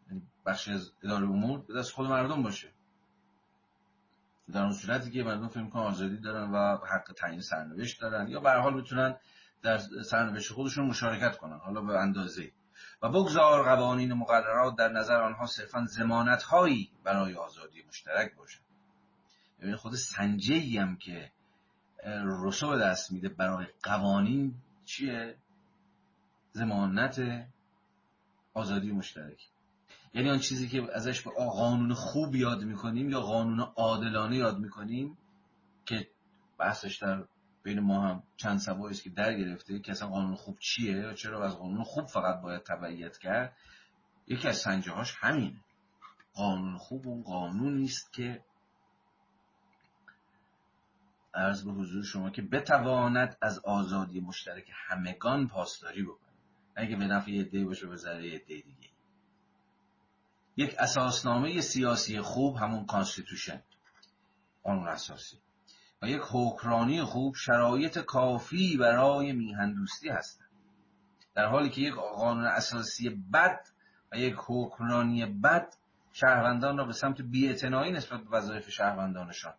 یعنی 0.09 0.23
بخشی 0.47 0.73
از 0.73 0.93
اداره 1.03 1.25
امور 1.25 1.61
به 1.61 1.75
دست 1.75 1.93
خود 1.93 2.07
مردم 2.07 2.43
باشه. 2.43 2.69
در 4.53 4.63
اون 4.63 4.73
صورتی 4.73 5.11
که 5.11 5.23
مردم 5.23 5.49
فکر 5.49 5.69
کنن 5.69 5.83
آزادی 5.83 6.17
دارن 6.17 6.51
و 6.51 6.77
حق 6.77 7.13
تعیین 7.17 7.41
سرنوشت 7.41 8.01
دارن 8.01 8.29
یا 8.29 8.41
به 8.41 8.53
حال 8.53 8.75
می‌تونن 8.75 9.17
در 9.63 9.79
سرنوشت 10.05 10.53
خودشون 10.53 10.87
مشارکت 10.87 11.37
کنن. 11.37 11.59
حالا 11.59 11.81
به 11.81 11.99
اندازه 11.99 12.53
و 13.03 13.09
بگذار 13.09 13.65
قوانین 13.65 14.13
مقررات 14.13 14.77
در 14.77 14.89
نظر 14.89 15.23
آنها 15.23 15.47
صرفا 15.47 15.85
زمانت 15.85 16.43
هایی 16.43 16.91
برای 17.05 17.35
آزادی 17.35 17.83
مشترک 17.89 18.35
باشد 18.35 18.61
ببین 19.61 19.77
خود 19.77 19.95
سنجهی 19.95 20.79
هم 20.79 20.97
که 20.97 21.33
رسو 22.25 22.79
دست 22.79 23.13
میده 23.13 23.29
برای 23.29 23.67
قوانین 23.83 24.55
چیه؟ 24.85 25.37
زمانت 26.53 27.47
آزادی 28.55 28.93
مشترک. 28.93 29.49
یعنی 30.15 30.31
آن 30.31 30.39
چیزی 30.39 30.69
که 30.69 30.83
ازش 30.95 31.21
به 31.21 31.31
قانون 31.31 31.95
خوب 31.95 32.37
یاد 32.37 32.65
می‌کنیم 32.65 33.11
یا 33.11 33.21
قانون 33.21 33.61
عادلانه 33.61 34.37
یاد 34.37 34.59
می‌کنیم 34.59 35.19
که 35.87 36.09
بحثش 36.59 36.97
در 36.97 37.25
بین 37.63 37.81
ما 37.81 38.09
هم 38.09 38.23
چند 38.37 38.59
سبایی 38.59 38.95
است 38.95 39.03
که 39.03 39.11
در 39.11 39.35
گرفته. 39.35 39.79
که 39.79 39.93
اصلا 39.93 40.09
قانون 40.09 40.35
خوب 40.35 40.59
چیه 40.59 40.97
یا 40.97 41.13
چرا 41.13 41.45
از 41.45 41.57
قانون 41.57 41.85
خوب 41.85 42.07
فقط 42.07 42.43
باید 42.43 42.63
تبعیت 42.63 43.19
کرد؟ 43.19 43.57
یکی 44.27 44.49
از 44.49 44.57
سنجه 44.57 44.93
هاش 44.93 45.15
همینه. 45.19 45.61
قانون 46.35 46.79
خوب 46.79 47.09
اون 47.09 47.23
قانونی 47.23 47.85
است 47.85 48.13
که 48.13 48.45
ارز 51.35 51.65
به 51.65 51.73
حضور 51.73 52.05
شما 52.05 52.31
که 52.31 52.43
بتواند 52.43 53.37
از 53.43 53.59
آزادی 53.59 54.21
مشترک 54.21 54.71
همگان 54.89 55.49
پاسداری 55.49 56.03
بکنه. 56.03 56.31
اگه 56.77 56.97
به 56.97 57.05
نفع 57.05 57.31
یه 57.31 57.65
باشه 57.65 57.87
به 57.87 57.97
ضرر 57.97 58.25
یه 58.25 58.39
دیگه. 58.39 58.91
یک 60.57 60.77
اساسنامه 60.79 61.61
سیاسی 61.61 62.21
خوب 62.21 62.57
همون 62.57 62.87
constitution 62.87 63.63
قانون 64.63 64.89
اساسی. 64.89 65.39
و 66.03 66.09
یک 66.09 66.23
حکرانی 66.31 67.03
خوب 67.03 67.35
شرایط 67.35 67.99
کافی 67.99 68.77
برای 68.77 69.33
میهندوستی 69.33 70.09
هستند 70.09 70.51
در 71.35 71.47
حالی 71.47 71.71
که 71.71 71.81
یک 71.81 71.95
قانون 71.95 72.45
اساسی 72.45 73.11
بد 73.33 73.61
و 74.13 74.19
یک 74.19 74.35
حکمرانی 74.47 75.27
بد 75.27 75.75
شهروندان 76.13 76.79
را 76.79 76.85
به 76.85 76.93
سمت 76.93 77.23
بیاعتنایی 77.23 77.93
نسبت 77.93 78.21
به 78.21 78.31
وظایف 78.31 78.69
شهروندانشان 78.69 79.55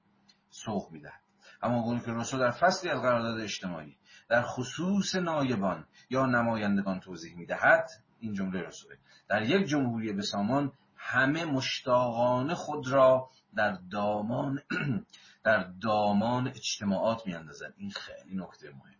سوق 0.49 0.91
می‌دهد. 0.91 1.21
اما 1.63 1.83
گونه 1.83 1.99
که 1.99 2.11
روسو 2.11 2.37
در 2.37 2.51
فصلی 2.51 2.89
از 2.89 3.01
قرارداد 3.01 3.39
اجتماعی 3.39 3.97
در 4.29 4.41
خصوص 4.41 5.15
نایبان 5.15 5.85
یا 6.09 6.25
نمایندگان 6.25 6.99
توضیح 6.99 7.35
می‌دهد 7.35 7.89
این 8.19 8.33
جمله 8.33 8.61
رسوله 8.61 8.97
در 9.27 9.41
یک 9.41 9.67
جمهوری 9.67 10.13
به 10.13 10.21
سامان 10.21 10.71
همه 10.95 11.45
مشتاقانه 11.45 12.55
خود 12.55 12.87
را 12.87 13.29
در 13.55 13.77
دامان 13.91 14.59
در 15.43 15.63
دامان 15.81 16.47
اجتماعات 16.47 17.27
میاندازند 17.27 17.73
این 17.77 17.89
خیلی 17.89 18.35
نکته 18.35 18.69
مهم. 18.69 18.95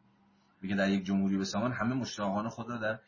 میگه 0.61 0.75
در 0.75 0.89
یک 0.89 1.05
جمهوری 1.05 1.37
به 1.37 1.45
سامان 1.45 1.71
همه 1.71 1.95
مشتاقانه 1.95 2.49
خود 2.49 2.69
را 2.69 2.77
در 2.77 2.99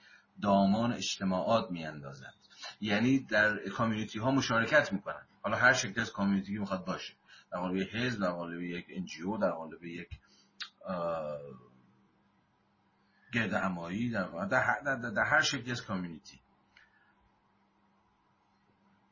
دامان 0.42 0.94
اجتماعات 0.94 1.72
میاندازند. 1.72 2.34
یعنی 2.82 3.20
در 3.20 3.70
کامیونیتی 3.70 4.20
ها 4.20 4.32
مشارکت 4.32 4.94
می‌کنن 4.94 5.22
حالا 5.42 5.58
هر 5.58 5.74
شکل 5.74 6.02
از 6.02 6.12
کامیونیتی 6.12 6.58
می‌خواد 6.58 6.86
باشه. 6.86 7.14
در 7.52 7.60
قالب 7.60 7.88
حزب 7.92 8.20
در 8.22 8.32
قالب 8.32 8.62
یک 8.62 8.86
انجیو 8.90 9.38
در 9.38 9.52
قالب 9.52 9.84
یک 9.84 10.10
گرد 13.34 13.54
همایی 13.54 14.10
در, 14.10 14.46
در, 14.46 14.80
در, 14.86 14.96
در 14.96 15.24
هر 15.24 15.42
شکل 15.42 15.72
از 15.72 15.86
کامیونیتی. 15.86 16.40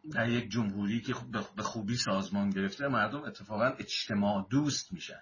در 0.10 0.30
یک 0.30 0.52
جمهوری 0.52 1.02
که 1.02 1.16
به 1.56 1.64
خوبی 1.64 1.96
سازمان 1.96 2.50
گرفته 2.50 2.88
مردم 2.88 3.24
اتفاقا 3.24 3.66
اجتماع 3.66 4.48
دوست 4.50 4.94
میشن. 4.94 5.22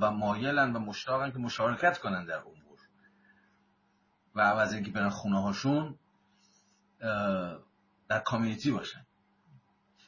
و 0.00 0.10
مایلن 0.10 0.72
و 0.72 0.78
مشتاقن 0.78 1.30
که 1.30 1.38
مشارکت 1.38 1.98
کنن 1.98 2.24
در 2.24 2.38
امور. 2.38 2.78
و 4.34 4.40
از 4.40 4.72
اینکه 4.72 4.90
برن 4.90 5.08
خونه 5.08 5.42
هاشون 5.42 5.98
در 8.08 8.18
کامیونیتی 8.24 8.70
باشن. 8.70 9.06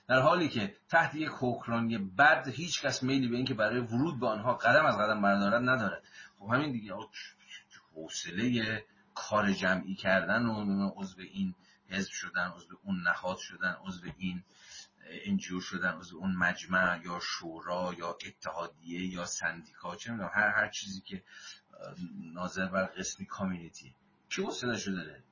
در 0.09 0.21
حالی 0.21 0.49
که 0.49 0.77
تحت 0.89 1.15
یک 1.15 1.31
حکرانی 1.41 1.99
بد 1.99 2.49
هیچ 2.49 2.83
کس 2.83 3.03
میلی 3.03 3.29
به 3.29 3.37
اینکه 3.37 3.55
برای 3.55 3.81
ورود 3.81 4.21
به 4.21 4.27
آنها 4.27 4.55
قدم 4.55 4.87
از 4.87 4.99
قدم 4.99 5.23
بردارد 5.23 5.69
ندارد. 5.69 6.03
خب 6.39 6.47
همین 6.47 6.73
دیگه 6.73 6.95
حوصله 7.95 8.85
کار 9.15 9.53
جمعی 9.53 9.95
کردن 9.95 10.47
و 10.47 10.91
عضو 10.97 11.21
این 11.21 11.55
حزب 11.91 12.11
شدن 12.11 12.51
عضو 12.57 12.79
اون 12.83 13.03
نهاد 13.03 13.39
شدن 13.39 13.77
عضو 13.85 14.07
این 14.19 14.45
انجیو 15.11 15.61
شدن 15.61 15.93
عضو 15.93 16.19
اون 16.19 16.37
مجمع 16.37 17.01
یا 17.05 17.21
شورا 17.23 17.95
یا 17.99 18.09
اتحادیه 18.27 19.07
یا 19.07 19.25
سندیکا 19.25 19.97
چه 19.97 20.13
هر 20.13 20.49
هر 20.49 20.69
چیزی 20.69 21.01
که 21.01 21.23
ناظر 22.35 22.67
بر 22.67 22.85
قسمی 22.87 23.27
کامیونیتی. 23.27 23.95
کی 24.29 24.43
حوصله 24.43 24.77
شده؟ 24.77 25.05
داره 25.05 25.23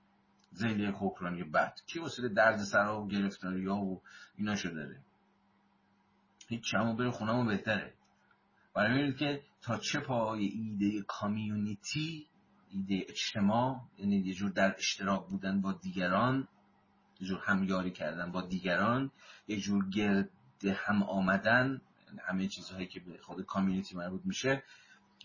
زیل 0.52 0.80
یک 0.80 0.94
حکرانی 0.98 1.44
بد 1.44 1.80
کی 1.86 1.98
وسیله 1.98 2.28
درد 2.28 2.58
سرا 2.58 3.02
و 3.02 3.08
گرفتاری 3.08 3.66
ها 3.66 3.76
و 3.76 4.02
اینا 4.36 4.54
شده؟ 4.54 4.74
داره 4.74 5.00
هیچ 6.48 6.74
همون 6.74 6.96
بره 6.96 7.10
خونمون 7.10 7.46
بهتره. 7.46 7.94
برای 8.74 9.14
که 9.14 9.42
تا 9.60 9.78
چه 9.78 10.00
پای 10.00 10.44
ایده 10.44 11.02
کامیونیتی 11.02 12.26
ایده 12.70 13.06
اجتماع 13.08 13.80
یعنی 13.98 14.16
یه 14.16 14.34
جور 14.34 14.50
در 14.50 14.74
اشتراک 14.78 15.26
بودن 15.26 15.60
با 15.60 15.72
دیگران 15.72 16.48
یه 17.20 17.28
جور 17.28 17.38
همیاری 17.44 17.90
کردن 17.90 18.32
با 18.32 18.42
دیگران 18.42 19.10
یه 19.48 19.60
جور 19.60 19.88
گرد 19.88 20.30
هم 20.64 21.02
آمدن 21.02 21.80
یعنی 22.06 22.20
همه 22.24 22.48
چیزهایی 22.48 22.86
که 22.86 23.00
به 23.00 23.18
خود 23.22 23.46
کامیونیتی 23.46 23.96
مربوط 23.96 24.20
میشه 24.24 24.62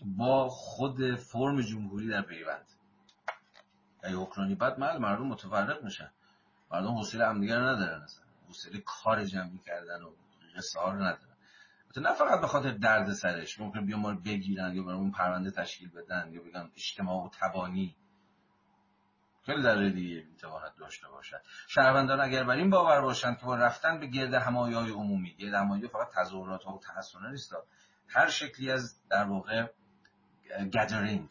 با 0.02 0.48
خود 0.48 1.14
فرم 1.14 1.60
جمهوری 1.60 2.08
در 2.08 2.22
پیوند. 2.22 2.66
اگه 4.02 4.16
حکرانی 4.16 4.54
بعد 4.54 4.78
مال 4.78 4.98
مردم 4.98 5.26
متفرق 5.26 5.84
میشن. 5.84 6.10
مردم 6.70 6.94
حوصله 6.94 7.26
همدیگه 7.26 7.58
رو 7.58 7.68
ندارن 7.68 8.02
اصلا. 8.02 8.24
حوصله 8.46 8.82
کار 8.86 9.24
جمعی 9.24 9.58
کردن 9.58 10.02
و 10.02 10.10
قصه 10.56 10.80
ندارن. 10.80 11.33
نه 12.00 12.12
فقط 12.12 12.40
به 12.40 12.46
خاطر 12.46 12.70
درد 12.70 13.12
سرش. 13.12 13.60
ممکن 13.60 13.86
بیا 13.86 13.96
ما 13.96 14.10
رو 14.10 14.20
بگیرن 14.20 14.74
یا 14.74 14.82
برامون 14.82 15.10
پرونده 15.10 15.50
تشکیل 15.50 15.90
بدن 15.90 16.32
یا 16.32 16.42
بگن 16.42 16.70
اجتماع 16.76 17.24
و 17.24 17.28
تبانی. 17.40 17.96
خیلی 19.46 19.62
در 19.62 19.88
دیگه 19.88 20.24
می‌تواند 20.30 20.72
داشته 20.78 21.08
باشد. 21.08 21.40
شهروندان 21.68 22.20
اگر 22.20 22.44
بر 22.44 22.54
این 22.54 22.70
باور 22.70 23.00
باشند 23.00 23.38
که 23.38 23.46
با 23.46 23.56
رفتن 23.56 24.00
به 24.00 24.06
گرد 24.06 24.34
همایی 24.34 24.74
های 24.74 24.90
عمومی 24.90 25.34
گرد 25.34 25.54
همایی 25.54 25.88
فقط 25.88 26.08
تظاهرات 26.14 26.64
ها 26.64 26.74
و 26.74 26.80
تحسنه 26.80 27.30
نیست 27.30 27.54
هر 28.08 28.28
شکلی 28.28 28.70
از 28.70 29.00
در 29.10 29.24
واقع 29.24 29.66
گدرینگ 30.74 31.30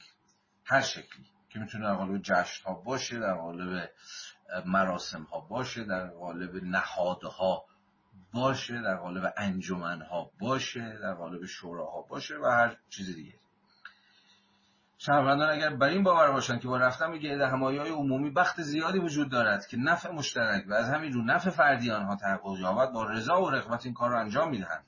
هر 0.65 0.81
شکلی 0.81 1.25
که 1.49 1.59
می‌تونه 1.59 1.83
در 1.83 1.93
قالب 1.93 2.21
جشن 2.21 2.65
ها 2.65 2.73
باشه 2.73 3.19
در 3.19 3.33
قالب 3.33 3.89
مراسم 4.65 5.23
ها 5.23 5.39
باشه 5.39 5.83
در 5.83 6.07
قالب 6.07 6.63
نهادها 6.63 7.65
باشه 8.33 8.81
در 8.81 8.95
قالب 8.95 9.33
انجمن 9.37 10.01
ها 10.01 10.31
باشه 10.39 10.97
در 11.01 11.13
قالب 11.13 11.45
شوراها 11.45 12.01
باشه 12.01 12.35
و 12.35 12.45
هر 12.45 12.77
چیز 12.89 13.15
دیگه. 13.15 13.33
شهروندان 14.97 15.49
اگر 15.49 15.75
بر 15.75 15.87
این 15.87 16.03
باور 16.03 16.31
باشند 16.31 16.61
که 16.61 16.67
با 16.67 16.77
رفتن 16.77 17.11
به 17.11 17.17
گرد 17.17 17.41
های 17.41 17.89
عمومی 17.89 18.31
بخت 18.31 18.61
زیادی 18.61 18.99
وجود 18.99 19.31
دارد 19.31 19.65
که 19.65 19.77
نفع 19.77 20.11
مشترک 20.11 20.65
و 20.67 20.73
از 20.73 20.89
همین 20.89 21.13
رو 21.13 21.21
نفع 21.21 21.49
فردی 21.49 21.91
آنها 21.91 22.15
تحقق 22.15 22.59
یابد 22.59 22.91
با 22.91 23.03
رضا 23.03 23.41
و 23.41 23.49
رغبت 23.49 23.85
این 23.85 23.93
کار 23.93 24.09
را 24.09 24.19
انجام 24.19 24.49
می‌دهند. 24.49 24.85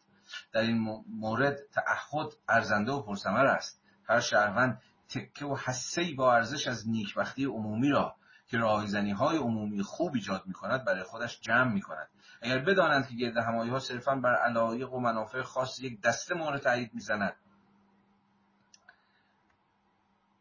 در 0.53 0.61
این 0.61 1.03
مورد 1.09 1.57
تعهد 1.73 2.27
ارزنده 2.49 2.91
و 2.91 3.01
پرثمر 3.01 3.45
است. 3.45 3.81
هر 4.07 4.19
شهروند 4.19 4.81
تکه 5.09 5.45
و 5.45 5.55
حسه 5.55 6.13
با 6.17 6.33
ارزش 6.33 6.67
از 6.67 6.89
نیکبختی 6.89 7.45
عمومی 7.45 7.89
را 7.89 8.15
که 8.47 8.57
راهزنی 8.57 9.11
های 9.11 9.37
عمومی 9.37 9.83
خوب 9.83 10.13
ایجاد 10.13 10.43
می 10.45 10.53
کند 10.53 10.85
برای 10.85 11.03
خودش 11.03 11.41
جمع 11.41 11.73
می 11.73 11.81
کند 11.81 12.07
اگر 12.45 12.59
بدانند 12.59 13.07
که 13.07 13.15
گرد 13.15 13.37
همایی 13.37 13.71
ها 13.71 13.79
صرفا 13.79 14.15
بر 14.15 14.35
علایق 14.35 14.93
و 14.93 14.99
منافع 14.99 15.41
خاص 15.41 15.79
یک 15.79 16.01
دسته 16.01 16.35
مورد 16.35 16.61
تایید 16.61 16.93
می 16.93 17.01
زند 17.01 17.35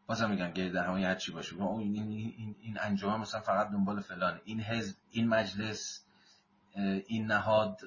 بازم 0.07 0.29
میگم 0.29 0.51
گرد 0.51 0.75
همایی 0.75 1.05
هر 1.05 1.15
چی 1.15 1.31
باشه. 1.31 1.61
این, 1.61 1.95
این, 1.95 2.55
این 2.61 2.77
انجام 2.81 3.21
مثلا 3.21 3.41
فقط 3.41 3.69
دنبال 3.69 4.01
فلانه. 4.01 4.41
این 4.43 4.61
حزب 4.61 4.95
این 5.11 5.27
مجلس 5.27 6.05
این 7.07 7.25
نهاد 7.25 7.79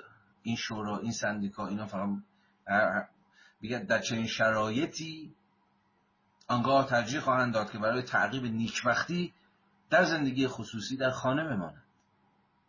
این 0.43 0.57
شورا 0.57 0.99
این 0.99 1.13
سندیکا 1.13 1.67
اینا 1.67 1.87
فقط 1.87 2.09
میگه 3.61 3.79
در 3.79 3.99
چنین 3.99 4.27
شرایطی 4.27 5.35
آنگاه 6.49 6.87
ترجیح 6.87 7.21
خواهند 7.21 7.55
داد 7.55 7.71
که 7.71 7.79
برای 7.79 8.03
تعقیب 8.03 8.45
نیکبختی 8.45 9.35
در 9.91 10.05
زندگی 10.05 10.49
خصوصی 10.49 10.97
در 10.97 11.11
خانه 11.11 11.45
بمانند. 11.45 11.83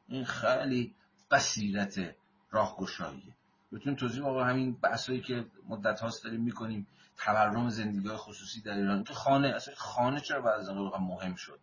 این 0.08 0.26
خیلی 0.26 0.96
بصیرت 1.32 2.16
راهگشاییه 2.52 3.34
بتون 3.72 3.96
توضیح 3.96 4.26
آقا 4.26 4.44
همین 4.44 4.74
بحثایی 4.74 5.22
که 5.22 5.46
مدت 5.68 6.00
هاست 6.00 6.24
داریم 6.24 6.42
می‌کنیم 6.42 6.88
تورم 7.18 7.70
زندگی 7.70 8.10
خصوصی 8.10 8.62
در 8.62 8.74
ایران. 8.74 9.04
که 9.04 9.14
خانه 9.14 9.48
اصلا 9.48 9.74
خانه 9.76 10.20
چرا 10.20 10.42
بعد 10.42 10.60
از 10.60 10.70
مهم 10.70 11.36
شد؟ 11.36 11.60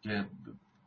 که 0.00 0.30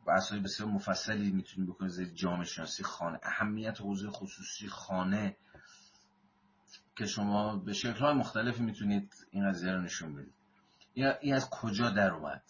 بحثای 0.06 0.40
بسیار 0.40 0.68
مفصلی 0.68 1.30
می‌تونیم 1.30 1.70
بکنیم 1.70 1.90
زیر 1.90 2.08
جامعه 2.08 2.44
شناسی 2.44 2.82
خانه. 2.82 3.18
اهمیت 3.22 3.80
حوزه 3.80 4.10
خصوصی 4.10 4.68
خانه 4.68 5.36
که 6.96 7.06
شما 7.06 7.56
به 7.56 7.72
شکلهای 7.72 8.14
مختلفی 8.14 8.62
می‌تونید 8.62 9.14
این 9.30 9.50
قضیه 9.50 9.72
رو 9.72 9.80
نشون 9.80 10.14
بدید. 10.14 10.34
این 11.20 11.34
از 11.34 11.50
کجا 11.50 11.90
در 11.90 12.10
اومد؟ 12.10 12.42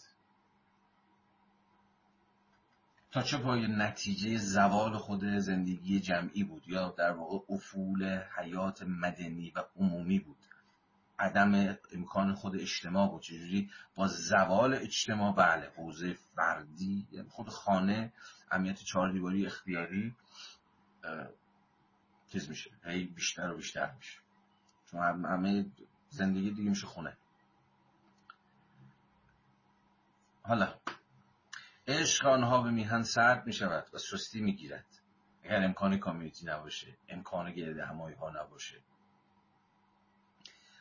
تا 3.14 3.22
چه 3.22 3.38
پای 3.38 3.66
نتیجه 3.68 4.38
زوال 4.38 4.98
خود 4.98 5.24
زندگی 5.24 6.00
جمعی 6.00 6.44
بود 6.44 6.68
یا 6.68 6.90
در 6.98 7.10
واقع 7.10 7.54
افول 7.54 8.22
حیات 8.38 8.82
مدنی 8.82 9.52
و 9.56 9.64
عمومی 9.76 10.18
بود. 10.18 10.36
عدم 11.18 11.76
امکان 11.92 12.34
خود 12.34 12.56
اجتماع 12.56 13.10
بود. 13.10 13.22
چجوری؟ 13.22 13.70
با 13.94 14.08
زوال 14.08 14.74
اجتماع 14.74 15.34
بله 15.34 15.70
حوزه 15.76 16.16
فردی 16.36 17.06
یعنی 17.12 17.28
خود 17.28 17.48
خانه 17.48 18.12
امیت 18.50 18.76
چهار 18.76 19.12
دیواری 19.12 19.46
اختیاری 19.46 20.14
چیز 22.32 22.48
میشه 22.48 22.70
هی 22.84 23.04
بیشتر 23.04 23.50
و 23.50 23.56
بیشتر 23.56 23.92
میشه. 23.96 24.20
همه 25.28 25.66
زندگی 26.08 26.50
دیگه 26.50 26.70
میشه 26.70 26.86
خونه. 26.86 27.16
حالا 30.42 30.74
عشق 31.86 32.26
آنها 32.26 32.62
به 32.62 32.70
میهن 32.70 33.02
سرد 33.02 33.46
می 33.46 33.52
شود 33.52 33.86
و 33.92 33.98
سستی 33.98 34.40
می 34.40 34.56
گیرد 34.56 34.86
اگر 35.42 35.64
امکان 35.64 35.98
کامیونیتی 35.98 36.46
نباشه 36.46 36.98
امکان 37.08 37.52
گرد 37.52 37.78
همایی 37.78 38.16
ها 38.16 38.30
نباشه. 38.30 38.82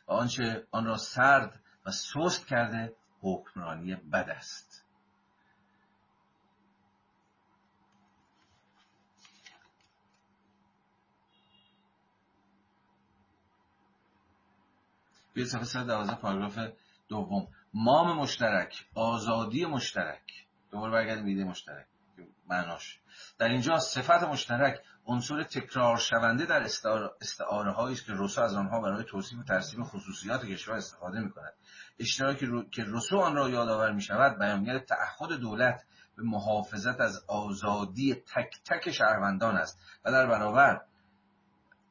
و 0.08 0.12
آنچه 0.12 0.66
آن 0.70 0.84
را 0.84 0.96
سرد 0.96 1.60
و 1.86 1.90
سست 1.90 2.46
کرده 2.46 2.96
حکمرانی 3.20 3.94
بد 3.94 4.30
است. 4.30 4.84
به 15.34 15.44
صفحه 15.44 15.64
112 15.64 16.14
پاراگراف 16.14 16.58
دوم. 17.08 17.48
مام 17.74 18.16
مشترک 18.16 18.86
آزادی 18.94 19.66
مشترک. 19.66 20.43
دوباره 20.74 20.92
برگردیم 20.92 21.24
ایده 21.24 21.44
مشترک. 21.44 21.86
معناش. 22.48 23.00
در 23.38 23.48
اینجا 23.48 23.78
صفت 23.78 24.22
مشترک 24.22 24.80
عنصر 25.06 25.42
تکرار 25.42 25.96
شونده 25.96 26.46
در 26.46 26.62
استعاره 27.20 27.72
هایی 27.72 27.94
است 27.94 28.06
که 28.06 28.12
روسو 28.12 28.40
از 28.40 28.54
آنها 28.54 28.80
برای 28.80 29.04
توصیف 29.04 29.38
و 29.38 29.42
ترسیم 29.42 29.84
خصوصیات 29.84 30.44
کشور 30.46 30.74
استفاده 30.74 31.20
می 31.20 31.30
کند 31.30 31.52
اشتراکی 31.98 32.46
رو... 32.46 32.70
که 32.70 32.84
روسو 32.84 33.18
آن 33.18 33.34
را 33.34 33.50
یادآور 33.50 33.92
می 33.92 34.02
شود 34.02 34.38
بیانگر 34.38 34.78
تعهد 34.78 35.32
دولت 35.40 35.84
به 36.16 36.22
محافظت 36.22 37.00
از 37.00 37.24
آزادی 37.28 38.14
تک 38.14 38.62
تک 38.64 38.90
شهروندان 38.90 39.56
است 39.56 39.78
و 40.04 40.12
در 40.12 40.26
برابر 40.26 40.80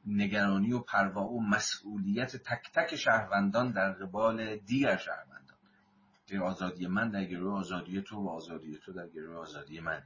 نگرانی 0.05 0.73
و 0.73 0.79
پروا 0.79 1.23
و 1.23 1.43
مسئولیت 1.43 2.35
تک 2.35 2.71
تک 2.73 2.95
شهروندان 2.95 3.71
در 3.71 3.91
قبال 3.91 4.55
دیگر 4.55 4.97
شهروندان 4.97 5.32
آزادی 6.41 6.87
من 6.87 7.09
در 7.09 7.25
گروه 7.25 7.59
آزادی 7.59 8.01
تو 8.01 8.23
و 8.23 8.29
آزادی 8.29 8.77
تو 8.77 8.93
در 8.93 9.07
گروه 9.07 9.37
آزادی 9.37 9.79
من. 9.79 10.03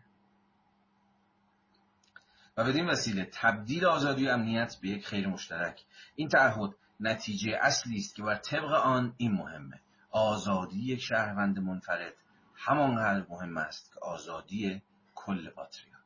و 2.57 2.63
بدین 2.63 2.89
وسیله 2.89 3.29
تبدیل 3.33 3.85
آزادی 3.85 4.27
و 4.27 4.31
امنیت 4.31 4.75
به 4.81 4.89
یک 4.89 5.07
خیر 5.07 5.27
مشترک. 5.27 5.81
این 6.15 6.29
تعهد 6.29 6.75
نتیجه 6.99 7.57
اصلی 7.61 7.97
است 7.97 8.15
که 8.15 8.23
بر 8.23 8.35
طبق 8.35 8.71
آن 8.71 9.13
این 9.17 9.31
مهمه. 9.31 9.79
آزادی 10.11 10.79
یک 10.79 10.99
شهروند 11.01 11.59
منفرد 11.59 12.13
همانقدر 12.55 13.25
مهم 13.29 13.57
است 13.57 13.93
که 13.93 13.99
آزادی 13.99 14.81
کل 15.15 15.49
پاتریا 15.49 15.97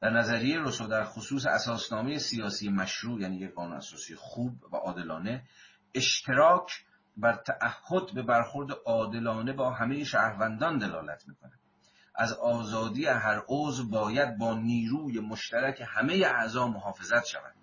در 0.00 0.10
نظریه 0.10 0.58
روسو 0.58 0.86
در 0.86 1.04
خصوص 1.04 1.46
اساسنامه 1.46 2.18
سیاسی 2.18 2.68
مشروع 2.68 3.20
یعنی 3.20 3.36
یک 3.36 3.54
قانون 3.54 3.76
اساسی 3.76 4.14
خوب 4.14 4.64
و 4.72 4.76
عادلانه 4.76 5.42
اشتراک 5.94 6.84
بر 7.18 7.34
تعهد 7.34 8.14
به 8.14 8.22
برخورد 8.22 8.70
عادلانه 8.86 9.52
با 9.52 9.70
همه 9.70 10.04
شهروندان 10.04 10.78
دلالت 10.78 11.28
می‌کنه. 11.28 11.52
از 12.14 12.32
آزادی 12.32 13.06
هر 13.06 13.42
عضو 13.48 13.88
باید 13.88 14.38
با 14.38 14.54
نیروی 14.54 15.20
مشترک 15.20 15.84
همه 15.86 16.14
اعضا 16.14 16.68
محافظت 16.68 17.24
شود. 17.24 17.54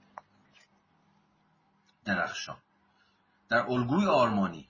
درخشان. 2.06 2.57
در 3.49 3.57
الگوی 3.57 4.06
آرمانی. 4.06 4.69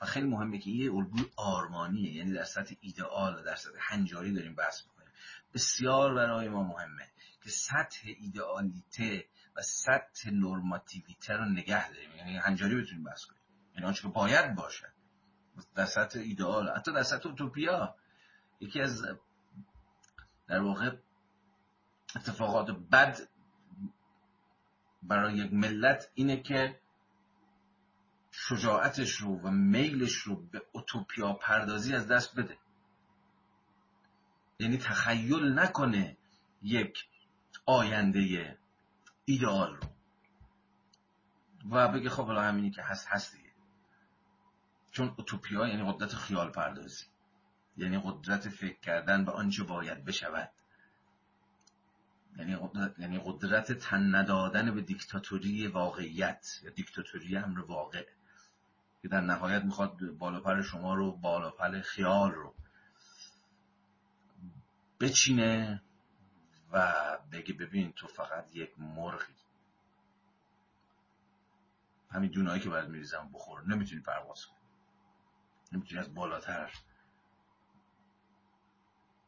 و 0.00 0.06
خیلی 0.06 0.26
مهمه 0.26 0.58
که 0.58 0.70
یه 0.70 0.92
الگوی 0.92 1.26
آرمانیه 1.36 2.12
یعنی 2.12 2.32
در 2.32 2.44
سطح 2.44 2.74
ایدئال 2.80 3.42
در 3.42 3.54
سطح 3.54 3.78
هنجاری 3.80 4.34
داریم 4.34 4.54
بحث 4.54 4.82
می‌کنیم. 4.84 5.12
بسیار 5.54 6.14
برای 6.14 6.48
ما 6.48 6.62
مهمه 6.62 7.08
که 7.42 7.50
سطح 7.50 8.00
ایدئالیته 8.18 9.24
و 9.56 9.62
سطح 9.62 10.30
نرماتیویته 10.30 11.34
رو 11.34 11.44
نگه 11.44 11.88
داریم. 11.88 12.10
یعنی 12.16 12.36
هنجاری 12.36 12.82
بتونیم 12.82 13.04
بحث 13.04 13.24
کنیم. 13.24 13.43
یعنی 13.74 13.86
آنچه 13.86 14.08
باید 14.08 14.54
باشد 14.54 14.94
در 15.74 15.84
سطح 15.84 16.18
ایدئال 16.18 16.68
حتی 16.68 16.92
در 16.92 17.02
سطح 17.02 17.28
اوتوپیا. 17.28 17.94
یکی 18.60 18.80
از 18.80 19.02
در 20.46 20.60
واقع 20.60 20.96
اتفاقات 22.16 22.70
بد 22.70 23.18
برای 25.02 25.34
یک 25.34 25.52
ملت 25.52 26.10
اینه 26.14 26.42
که 26.42 26.80
شجاعتش 28.30 29.10
رو 29.10 29.40
و 29.40 29.50
میلش 29.50 30.14
رو 30.14 30.36
به 30.36 30.62
اوتوپیا 30.72 31.32
پردازی 31.32 31.94
از 31.94 32.08
دست 32.08 32.36
بده. 32.36 32.58
یعنی 34.58 34.78
تخیل 34.78 35.58
نکنه 35.58 36.16
یک 36.62 37.08
آینده 37.66 38.58
ایدئال 39.24 39.76
رو. 39.76 39.88
و 41.70 41.88
بگه 41.88 42.10
خب 42.10 42.26
حالا 42.26 42.42
همینی 42.42 42.70
که 42.70 42.82
هست 42.82 43.06
هست 43.08 43.32
دیگه 43.32 43.43
چون 44.94 45.14
اوتوپیا 45.18 45.68
یعنی 45.68 45.92
قدرت 45.92 46.14
خیال 46.14 46.50
پردازی. 46.50 47.04
یعنی 47.76 48.00
قدرت 48.04 48.48
فکر 48.48 48.80
کردن 48.80 49.24
به 49.24 49.32
آنچه 49.32 49.64
باید 49.64 50.04
بشود. 50.04 50.50
یعنی 52.36 52.56
قدرت, 52.56 52.98
یعنی 52.98 53.20
قدرت 53.24 53.72
تن 53.72 54.14
ندادن 54.14 54.74
به 54.74 54.80
دیکتاتوری 54.80 55.66
واقعیت. 55.66 56.46
یا 56.62 56.70
دیکتاتوری 56.70 57.36
امر 57.36 57.60
واقع. 57.60 58.06
که 59.02 59.08
در 59.08 59.20
نهایت 59.20 59.64
می‌خواد 59.64 60.10
بالاپر 60.10 60.62
شما 60.62 60.94
رو 60.94 61.12
بالاپر 61.12 61.80
خیال 61.80 62.32
رو 62.32 62.54
بچینه 65.00 65.82
و 66.72 66.92
بگه 67.32 67.54
ببین 67.54 67.92
تو 67.92 68.06
فقط 68.06 68.56
یک 68.56 68.70
مرغی. 68.78 69.34
همین 72.10 72.30
دونایی 72.30 72.60
که 72.60 72.68
باید 72.68 72.88
میریزم 72.88 73.30
بخور. 73.32 73.62
نمی‌تونی 73.66 74.00
پرواز 74.00 74.46
کنی. 74.46 74.63
نمی‌تونی 75.72 76.00
از 76.00 76.14
بالاتر 76.14 76.72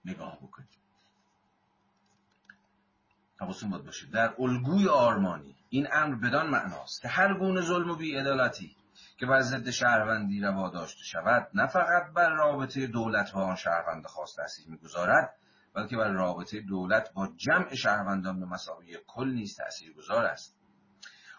نگاه 0.04 0.38
بکنی. 0.42 0.66
حواستون 3.40 3.70
باید 3.70 3.84
باشه. 3.84 4.06
در 4.06 4.34
الگوی 4.38 4.88
آرمانی 4.88 5.56
این 5.68 5.88
امر 5.92 6.14
بدان 6.14 6.50
معناست 6.50 7.02
که 7.02 7.08
هر 7.08 7.38
گونه 7.38 7.60
ظلم 7.60 7.90
و 7.90 7.96
بیعدالتی 7.96 8.76
که 9.18 9.26
بر 9.26 9.40
ضد 9.40 9.70
شهروندی 9.70 10.40
روا 10.40 10.70
داشته 10.70 11.04
شود 11.04 11.48
نه 11.54 11.66
فقط 11.66 12.12
بر 12.14 12.30
رابطه 12.30 12.86
دولت 12.86 13.32
با 13.32 13.42
آن 13.42 13.56
شهروند 13.56 14.06
خاص 14.06 14.36
تاثیر 14.36 14.68
می‌گذارد 14.68 15.36
بلکه 15.74 15.96
بر 15.96 16.12
رابطه 16.12 16.60
دولت 16.60 17.12
با 17.12 17.28
جمع 17.36 17.74
شهروندان 17.74 18.40
به 18.40 18.46
مساوی 18.46 18.98
کل 19.06 19.28
نیز 19.28 19.58
گذار 19.96 20.24
است. 20.24 20.56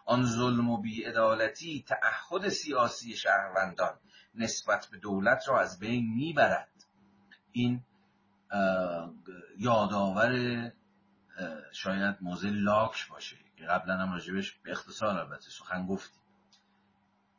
آن 0.05 0.23
ظلم 0.25 0.69
و 0.69 0.81
بیعدالتی 0.81 1.85
تعهد 1.87 2.49
سیاسی 2.49 3.15
شهروندان 3.15 3.99
نسبت 4.37 4.87
به 4.91 4.97
دولت 4.97 5.47
را 5.47 5.61
از 5.61 5.79
بین 5.79 6.13
می‌برد. 6.13 6.69
این 7.51 7.83
یادآور 9.57 10.71
شاید 11.71 12.17
موزه 12.21 12.49
لاک 12.49 13.09
باشه 13.09 13.37
که 13.57 13.65
قبلا 13.65 13.97
هم 13.97 14.13
راجبش 14.13 14.53
به 14.53 14.71
اختصار 14.71 15.17
البته 15.17 15.49
سخن 15.49 15.85
گفتیم 15.85 16.21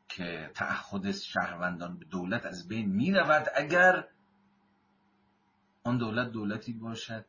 که 0.08 0.50
تعهد 0.54 1.12
شهروندان 1.12 1.98
به 1.98 2.04
دولت 2.04 2.46
از 2.46 2.68
بین 2.68 2.88
می 2.88 3.12
رود 3.12 3.46
اگر 3.56 4.08
آن 5.84 5.98
دولت 5.98 6.30
دولتی 6.32 6.72
باشد 6.72 7.24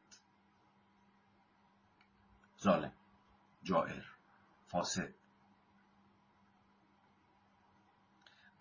ظالم 2.64 2.92
جائر 3.64 4.04
فاسد. 4.68 5.19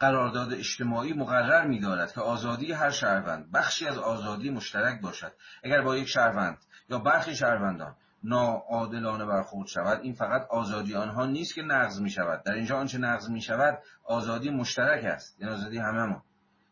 قرارداد 0.01 0.53
اجتماعی 0.53 1.13
مقرر 1.13 1.67
می 1.67 1.81
دارد 1.81 2.13
که 2.13 2.21
آزادی 2.21 2.73
هر 2.73 2.91
شهروند 2.91 3.53
بخشی 3.53 3.87
از 3.87 3.99
آزادی 3.99 4.51
مشترک 4.51 5.01
باشد. 5.01 5.33
اگر 5.65 5.83
با 5.83 5.97
یک 5.97 6.09
شهروند 6.09 6.59
یا 6.89 6.99
برخی 6.99 7.37
شهروندان 7.37 7.97
ناعادلانه 8.25 9.25
برخورد 9.25 9.69
شود 9.69 10.01
این 10.03 10.15
فقط 10.15 10.47
آزادی 10.51 10.95
آنها 10.95 11.27
نیست 11.27 11.55
که 11.55 11.63
نقض 11.63 12.01
می 12.01 12.11
شود 12.11 12.43
در 12.43 12.53
اینجا 12.53 12.77
آنچه 12.77 12.99
نقض 12.99 13.31
می 13.31 13.41
شود 13.41 13.79
آزادی 14.05 14.51
مشترک 14.51 15.05
است. 15.05 15.41
یعنی 15.41 15.55
آزادی 15.55 15.81
ما. 15.81 16.23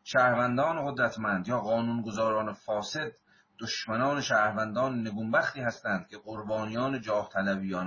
شهروندان 0.05 0.91
قدرتمند 0.91 1.49
یا 1.49 1.61
قانونگذاران 1.61 2.53
فاسد 2.53 3.13
دشمنان 3.61 4.21
شهروندان 4.21 5.01
نگونبختی 5.01 5.61
هستند 5.61 6.09
که 6.09 6.19
قربانیان 6.19 7.01
جاه 7.01 7.29
طلبیان 7.29 7.87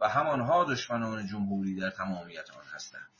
و 0.00 0.08
همانها 0.08 0.64
دشمنان 0.64 1.26
جمهوری 1.26 1.76
در 1.80 1.90
تمامیت 1.90 2.50
آن 2.50 2.64
هستند. 2.74 3.13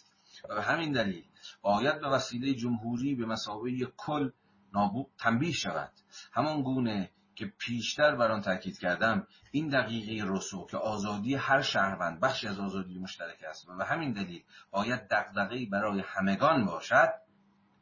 و 0.49 0.55
به 0.55 0.63
همین 0.63 0.93
دلیل 0.93 1.25
باید 1.63 2.01
به 2.01 2.09
وسیله 2.09 2.55
جمهوری 2.55 3.15
به 3.15 3.27
مسابقه 3.27 3.87
کل 3.97 4.31
نابود 4.75 5.07
تنبیه 5.19 5.53
شود. 5.53 5.93
همان 6.33 6.63
گونه 6.63 7.11
که 7.35 7.53
پیشتر 7.59 8.17
بر 8.17 8.31
آن 8.31 8.41
تاکید 8.41 8.79
کردم 8.79 9.27
این 9.51 9.69
دقیقه 9.69 10.33
رسو 10.33 10.67
که 10.67 10.77
آزادی 10.77 11.35
هر 11.35 11.63
شهروند 11.63 12.21
بخشی 12.21 12.49
از 12.49 12.59
آزادی 12.59 12.99
مشترک 12.99 13.45
است 13.49 13.69
و 13.69 13.77
به 13.77 13.85
همین 13.85 14.13
دلیل 14.13 14.43
باید 14.71 15.01
دغدغه‌ای 15.11 15.67
برای 15.67 16.03
همگان 16.07 16.67
باشد 16.67 17.09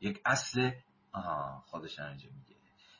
یک 0.01 0.21
اصل 0.25 0.71
آها 1.13 1.63
خودش 1.67 2.01
اینجا 2.01 2.29
میگه 2.29 2.57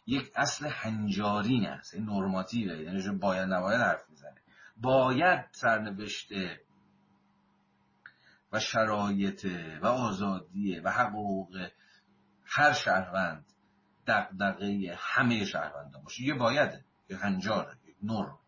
یک 0.07 0.33
اصل 0.37 0.67
هنجارین 0.67 1.67
است 1.67 1.95
این 1.95 2.05
نرماتیوه 2.05 2.77
یعنی 2.77 3.19
باید 3.19 3.49
نباید 3.49 3.81
حرف 3.81 4.11
می‌زنه. 4.11 4.41
باید 4.77 5.49
سرنوشت 5.53 6.33
و 8.53 8.61
شرایط 8.61 9.47
و 9.83 9.87
آزادی 9.87 10.81
و 10.81 10.91
حقوق 10.91 11.69
هر 12.45 12.73
شهروند 12.73 13.45
دقدقه 14.07 14.97
همه 14.99 15.45
شهروندان 15.45 16.03
باشه. 16.03 16.23
یه 16.23 16.35
بایده 16.35 16.85
یه 17.11 17.17
هنجاره 17.17 17.77
یک 17.87 17.97
نور. 18.03 18.39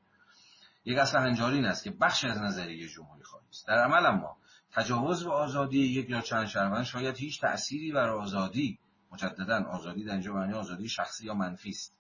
یک 0.85 0.99
اصلا 0.99 1.21
هنجاری 1.21 1.57
این 1.57 1.65
است 1.65 1.85
که 1.85 1.91
بخش 1.91 2.25
از 2.25 2.43
نظریه 2.43 2.89
جمهوری 2.89 3.23
خواهی 3.23 3.47
است. 3.49 3.67
در 3.69 3.85
عمل 3.85 4.07
اما 4.07 4.37
تجاوز 4.73 5.25
به 5.25 5.33
آزادی 5.33 5.79
یک 5.79 6.11
یا 6.11 6.21
چند 6.21 6.47
شهروند 6.47 6.85
شاید 6.85 7.17
هیچ 7.17 7.41
تأثیری 7.41 7.93
بر 7.93 8.09
آزادی 8.09 8.79
مجددا 9.13 9.65
آزادی 9.65 10.05
در 10.05 10.13
اینجا 10.13 10.33
معنی 10.33 10.53
آزادی 10.53 10.89
شخصی 10.89 11.27
یا 11.27 11.35
منفی 11.35 11.69
است. 11.69 11.95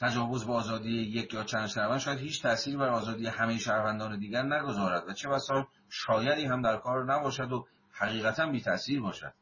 تجاوز 0.00 0.46
به 0.46 0.52
آزادی 0.52 0.90
یک 0.90 1.34
یا 1.34 1.44
چند 1.44 1.66
شهروند 1.66 1.98
شاید 1.98 2.18
هیچ 2.18 2.42
تأثیری 2.42 2.76
بر 2.76 2.88
آزادی 2.88 3.26
همه 3.26 3.58
شهروندان 3.58 4.18
دیگر 4.18 4.42
نگذارد 4.42 5.08
و 5.08 5.12
چه 5.12 5.28
بسا 5.28 5.68
شایدی 5.88 6.44
هم 6.44 6.62
در 6.62 6.76
کار 6.76 7.14
نباشد 7.14 7.52
و 7.52 7.66
حقیقتا 7.92 8.46
بی 8.46 8.60
تأثیر 8.60 9.00
باشد. 9.00 9.32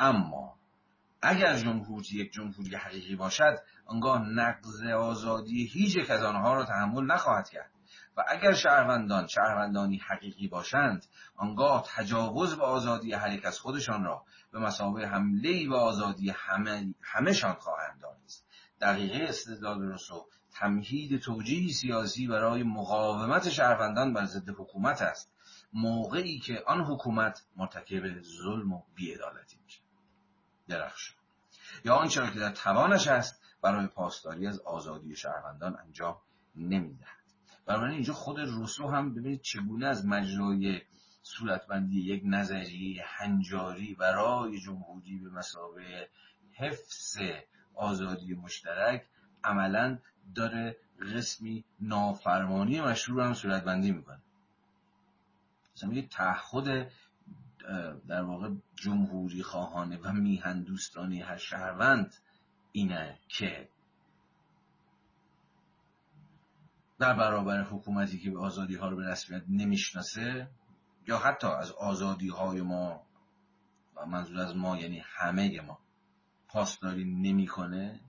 اما 0.00 0.54
اگر 1.22 1.56
جمهوری 1.56 2.06
یک 2.12 2.32
جمهوری 2.32 2.76
حقیقی 2.76 3.16
باشد 3.16 3.58
آنگاه 3.86 4.28
نقض 4.28 4.86
آزادی 4.86 5.66
هیچ 5.66 5.96
یک 5.96 6.10
از 6.10 6.22
آنها 6.22 6.54
را 6.54 6.64
تحمل 6.64 7.04
نخواهد 7.04 7.48
کرد. 7.48 7.70
و 8.16 8.24
اگر 8.28 8.52
شهروندان 8.52 9.26
شهروندانی 9.26 9.96
حقیقی 9.96 10.48
باشند 10.48 11.06
آنگاه 11.36 11.84
تجاوز 11.96 12.56
به 12.56 12.64
آزادی 12.64 13.12
هر 13.12 13.32
یک 13.32 13.46
از 13.46 13.58
خودشان 13.58 14.04
را 14.04 14.24
به 14.52 14.58
مسابقه 14.58 15.06
حمله 15.06 15.68
به 15.68 15.76
آزادی 15.76 16.30
همه 16.30 16.94
همهشان 17.02 17.54
خواهند 17.54 18.00
دانست 18.00 18.43
دقیقه 18.80 19.24
استدلال 19.28 19.82
رسو 19.82 20.26
تمهید 20.52 21.20
توجیه 21.20 21.72
سیاسی 21.72 22.26
برای 22.26 22.62
مقاومت 22.62 23.48
شهروندان 23.48 24.12
بر 24.12 24.24
ضد 24.24 24.48
حکومت 24.48 25.02
است. 25.02 25.30
موقعی 25.72 26.38
که 26.38 26.62
آن 26.66 26.80
حکومت 26.80 27.46
مرتکب 27.56 28.22
ظلم 28.22 28.72
و 28.72 28.82
بیعدالتی 28.94 29.58
میشه. 29.64 29.80
درخشان. 30.68 31.16
یا 31.84 31.94
آنچه 31.94 32.30
که 32.30 32.38
در 32.38 32.50
توانش 32.50 33.08
است 33.08 33.42
برای 33.62 33.86
پاسداری 33.86 34.46
از 34.46 34.60
آزادی 34.60 35.16
شهروندان 35.16 35.76
انجام 35.76 36.16
نمی‌دهد. 36.56 37.24
بنابراین 37.66 37.94
اینجا 37.94 38.12
خود 38.12 38.40
روسو 38.40 38.88
هم 38.88 39.14
ببینید 39.14 39.40
چگونه 39.40 39.86
از 39.86 40.06
مجرای 40.06 40.80
صورتبندی 41.22 42.00
یک 42.00 42.22
نظریه 42.24 43.04
هنجاری 43.06 43.94
برای 43.94 44.60
جمهوری 44.60 45.18
به 45.18 45.30
مسابقه 45.30 46.08
حفظ 46.52 47.18
آزادی 47.74 48.34
مشترک 48.34 49.06
عملا 49.44 49.98
داره 50.34 50.76
قسمی 51.14 51.64
نافرمانی 51.80 52.80
مشروع 52.80 53.24
هم 53.24 53.34
صورتبندی 53.34 53.92
می‌کنه. 53.92 54.22
مثلا 55.76 55.88
میگه 55.88 56.08
تعهد 56.08 56.90
در 58.08 58.22
واقع 58.22 58.50
جمهوری 58.74 59.42
خواهانه 59.42 59.98
و 59.98 60.12
میهن 60.12 60.62
دوستانی 60.62 61.20
هر 61.20 61.36
شهروند 61.36 62.14
اینه 62.72 63.18
که 63.28 63.68
در 66.98 67.14
برابر 67.14 67.62
حکومتی 67.62 68.18
که 68.18 68.30
به 68.30 68.38
آزادی 68.38 68.74
ها 68.74 68.88
رو 68.88 68.96
به 68.96 69.10
رسمیت 69.10 69.42
نمی‌شناسه 69.48 70.48
یا 71.06 71.18
حتی 71.18 71.46
از 71.46 71.72
آزادی 71.72 72.28
های 72.28 72.60
ما 72.60 73.06
و 73.96 74.06
منظور 74.06 74.38
از 74.38 74.56
ما 74.56 74.76
یعنی 74.76 75.02
همه 75.06 75.60
ما 75.60 75.78
پاسداری 76.54 77.04
نمی‌کنه 77.04 78.00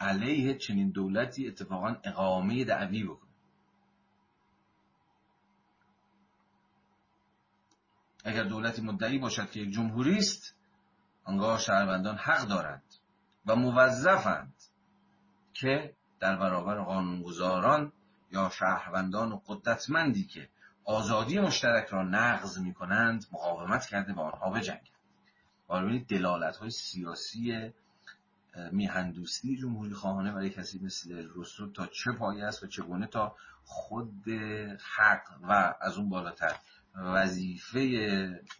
علیه 0.00 0.54
چنین 0.54 0.90
دولتی 0.90 1.48
اتفاقا 1.48 1.96
اقامه 2.04 2.64
دعوی 2.64 3.04
بکنه. 3.04 3.30
اگر 8.24 8.44
دولتی 8.44 8.82
مدعی 8.82 9.18
باشد 9.18 9.50
که 9.50 9.60
یک 9.60 9.70
جمهوری 9.70 10.18
است 10.18 10.54
آنگاه 11.24 11.58
شهروندان 11.58 12.16
حق 12.16 12.48
دارند 12.48 12.94
و 13.46 13.56
موظفند 13.56 14.54
که 15.52 15.94
در 16.20 16.36
برابر 16.36 16.80
قانونگذاران 16.80 17.92
یا 18.30 18.50
شهروندان 18.50 19.32
و 19.32 19.40
قدرتمندی 19.46 20.24
که 20.24 20.48
آزادی 20.84 21.38
مشترک 21.38 21.86
را 21.86 22.02
نقض 22.02 22.58
می 22.58 22.74
کنند 22.74 23.26
مقاومت 23.32 23.86
کرده 23.86 24.12
با 24.12 24.22
آنها 24.22 24.50
بجنگند. 24.50 24.97
و 25.68 25.98
دلالت 26.08 26.56
های 26.56 26.70
سیاسی 26.70 27.72
میهندوستی 28.72 29.56
جمهوری 29.56 29.94
خواهانه 29.94 30.32
برای 30.32 30.50
کسی 30.50 30.78
مثل 30.78 31.28
روسو 31.28 31.72
تا 31.72 31.86
چه 31.86 32.12
پایه 32.12 32.44
است 32.44 32.62
و 32.62 32.66
چگونه 32.66 33.06
تا 33.06 33.36
خود 33.64 34.28
حق 34.96 35.22
و 35.42 35.74
از 35.80 35.98
اون 35.98 36.08
بالاتر 36.08 36.56
وظیفه 36.94 37.80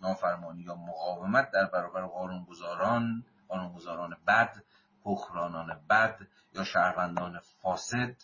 نافرمانی 0.01 0.62
یا 0.62 0.74
مقاومت 0.74 1.51
در 1.51 1.66
برابر 1.66 2.06
قانونگذاران 2.06 3.24
قانونگذاران 3.48 4.16
بد 4.26 4.62
حکمرانان 5.02 5.80
بد 5.90 6.18
یا 6.55 6.64
شهروندان 6.64 7.40
فاسد 7.62 8.16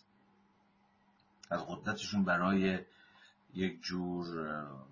از 1.50 1.66
قدرتشون 1.66 2.24
برای 2.24 2.78
یک 3.54 3.82
جور 3.82 4.26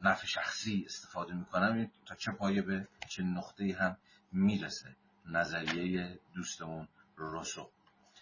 نفع 0.02 0.26
شخصی 0.26 0.84
استفاده 0.86 1.34
می‌کنن 1.34 1.90
تا 2.06 2.14
چه 2.14 2.32
پایه 2.32 2.62
به 2.62 2.88
چه 3.08 3.22
نقطه 3.22 3.76
هم 3.80 3.96
می‌رسه 4.32 4.96
نظریه 5.26 6.18
دوستمون 6.34 6.88
روسو 7.16 7.70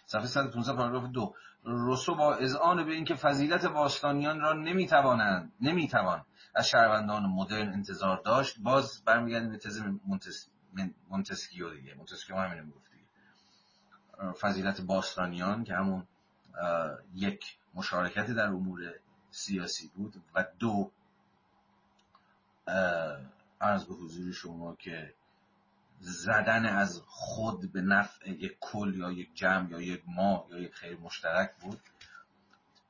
صفحه 0.05 0.27
115 0.27 0.77
پاراگراف 0.77 1.11
دو. 1.11 1.35
روسو 1.63 2.15
با 2.15 2.35
اذعان 2.35 2.85
به 2.85 2.93
اینکه 2.93 3.15
فضیلت 3.15 3.65
باستانیان 3.65 4.39
را 4.39 4.53
نمی‌توانند 4.53 5.51
نمی‌توان 5.61 6.25
از 6.55 6.67
شهروندان 6.67 7.23
مدرن 7.23 7.73
انتظار 7.73 8.21
داشت 8.25 8.59
باز 8.59 9.03
برمیگردیم 9.05 9.49
به 9.49 9.57
تز 9.57 9.81
منتس... 10.07 11.49
دیگه. 11.49 11.95
منتسکیو 11.95 12.35
همینه 12.35 12.61
می‌گفت 12.61 12.91
فضیلت 14.41 14.81
باستانیان 14.81 15.63
که 15.63 15.73
همون 15.73 16.07
یک 17.13 17.57
مشارکت 17.73 18.31
در 18.31 18.47
امور 18.47 18.79
سیاسی 19.31 19.91
بود 19.95 20.15
و 20.35 20.45
دو 20.59 20.91
عرض 23.61 23.85
به 23.85 23.93
حضور 23.93 24.31
شما 24.33 24.75
که 24.75 25.13
زدن 25.99 26.65
از 26.65 27.01
خود 27.07 27.71
به 27.71 27.81
نفع 27.81 28.29
یک 28.29 28.57
کل 28.59 28.95
یا 28.95 29.11
یک 29.11 29.29
جمع 29.35 29.69
یا 29.69 29.81
یک 29.81 30.03
ما 30.07 30.47
یا 30.49 30.59
یک 30.59 30.73
خیر 30.73 30.97
مشترک 30.97 31.51
بود. 31.61 31.79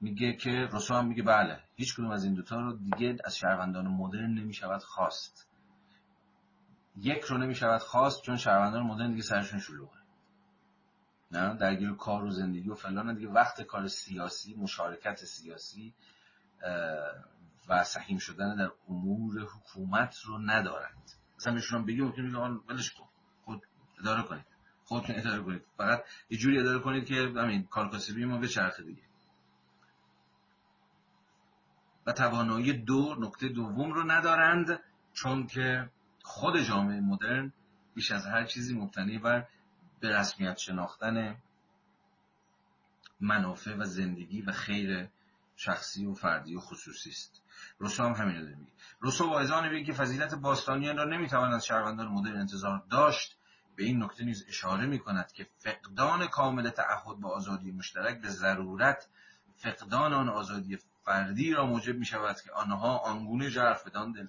میگه 0.01 0.34
که 0.34 0.49
رسول 0.49 0.97
هم 0.97 1.07
میگه 1.07 1.23
بله 1.23 1.59
هیچ 1.76 1.95
کدوم 1.95 2.11
از 2.11 2.23
این 2.23 2.34
دوتا 2.34 2.55
رو 2.55 2.73
دیگه 2.73 3.18
از 3.26 3.38
شهروندان 3.38 3.88
مدرن 3.88 4.34
نمی‌شود 4.34 4.84
خواست. 4.84 5.47
یک 6.97 7.22
رو 7.22 7.38
نمی‌شود 7.38 7.81
خواست 7.81 8.22
چون 8.22 8.38
شهروندان 8.38 8.84
مدرن 8.84 9.11
دیگه 9.11 9.23
سرشون 9.23 9.59
شلوغه. 9.59 9.97
نه؟ 11.31 11.57
درگیر 11.57 11.93
کار 11.93 12.23
و 12.23 12.30
زندگی 12.30 12.69
و 12.69 12.76
فلان 12.76 13.15
دیگه. 13.15 13.30
وقت 13.30 13.61
کار 13.61 13.88
سیاسی 13.88 14.55
مشارکت 14.55 15.26
سیاسی 15.26 15.93
و 17.69 17.83
سحیم 17.83 18.17
شدن 18.17 18.55
در 18.55 18.71
امور 18.89 19.41
حکومت 19.41 20.17
رو 20.25 20.38
ندارند. 20.38 21.11
مثلا 21.38 21.53
بهشون 21.53 21.85
بگیم 21.85 22.05
ممکن 22.05 22.21
میگه 22.21 22.38
آن 22.38 22.61
ولش 22.69 22.91
کن. 22.91 23.07
خود 23.45 23.61
اداره 23.99 24.23
کنید. 24.23 24.45
خودتون 24.83 25.15
اداره 25.15 25.43
کنید. 25.43 25.61
فقط 25.77 26.03
یه 26.29 26.38
جوری 26.38 26.59
اداره 26.59 26.79
کنید 26.79 27.05
که 27.05 27.15
همین 27.15 27.63
کارکاسبی 27.63 28.25
ما 28.25 28.38
به 28.38 28.47
چرخ 28.47 28.79
دیگه. 28.79 29.01
و 32.05 32.11
توانایی 32.11 32.73
دو 32.73 33.15
نکته 33.19 33.47
دوم 33.47 33.93
رو 33.93 34.11
ندارند 34.11 34.79
چون 35.13 35.47
که 35.47 35.89
خود 36.23 36.59
جامعه 36.59 36.99
مدرن 36.99 37.53
بیش 37.95 38.11
از 38.11 38.25
هر 38.25 38.45
چیزی 38.45 38.73
مبتنی 38.73 39.17
بر 39.17 39.47
به 39.99 40.17
رسمیت 40.17 40.57
شناختن 40.57 41.35
منافع 43.19 43.75
و 43.75 43.83
زندگی 43.83 44.41
و 44.41 44.51
خیر 44.51 45.09
شخصی 45.63 46.05
و 46.05 46.13
فردی 46.13 46.55
و 46.55 46.59
خصوصی 46.59 47.09
است. 47.09 47.43
روسو 47.77 48.03
هم 48.03 48.11
همین 48.11 48.35
رو 48.35 48.57
میگه. 48.57 48.71
روسو 48.99 49.29
واعظان 49.29 49.69
به 49.69 49.83
که 49.83 49.93
فضیلت 49.93 50.35
باستانیان 50.35 50.97
را 50.97 51.03
نمی‌تواند 51.03 51.53
از 51.53 51.65
شهروندان 51.65 52.07
مدرن 52.07 52.39
انتظار 52.39 52.83
داشت. 52.89 53.38
به 53.75 53.83
این 53.83 54.03
نکته 54.03 54.23
نیز 54.23 54.45
اشاره 54.47 54.85
می 54.85 54.99
کند 54.99 55.31
که 55.31 55.47
فقدان 55.57 56.27
کامل 56.27 56.69
تعهد 56.69 57.19
با 57.19 57.29
آزادی 57.29 57.71
مشترک 57.71 58.21
به 58.21 58.29
ضرورت 58.29 59.07
فقدان 59.55 60.13
آن 60.13 60.29
آزادی 60.29 60.77
فردی 61.05 61.53
را 61.53 61.65
موجب 61.65 61.95
می 61.95 62.05
شود 62.05 62.41
که 62.41 62.51
آنها 62.51 62.97
آنگونه 62.97 63.49
جرف 63.49 63.88
بدان 63.88 64.11
دل, 64.11 64.27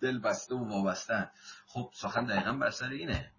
دل 0.00 0.18
بسته 0.18 0.54
و 0.54 0.68
وابسته 0.68 1.30
خب 1.66 1.90
سخن 1.94 2.24
دقیقا 2.24 2.52
بر 2.52 2.70
سر 2.70 2.88
اینه 2.88 3.32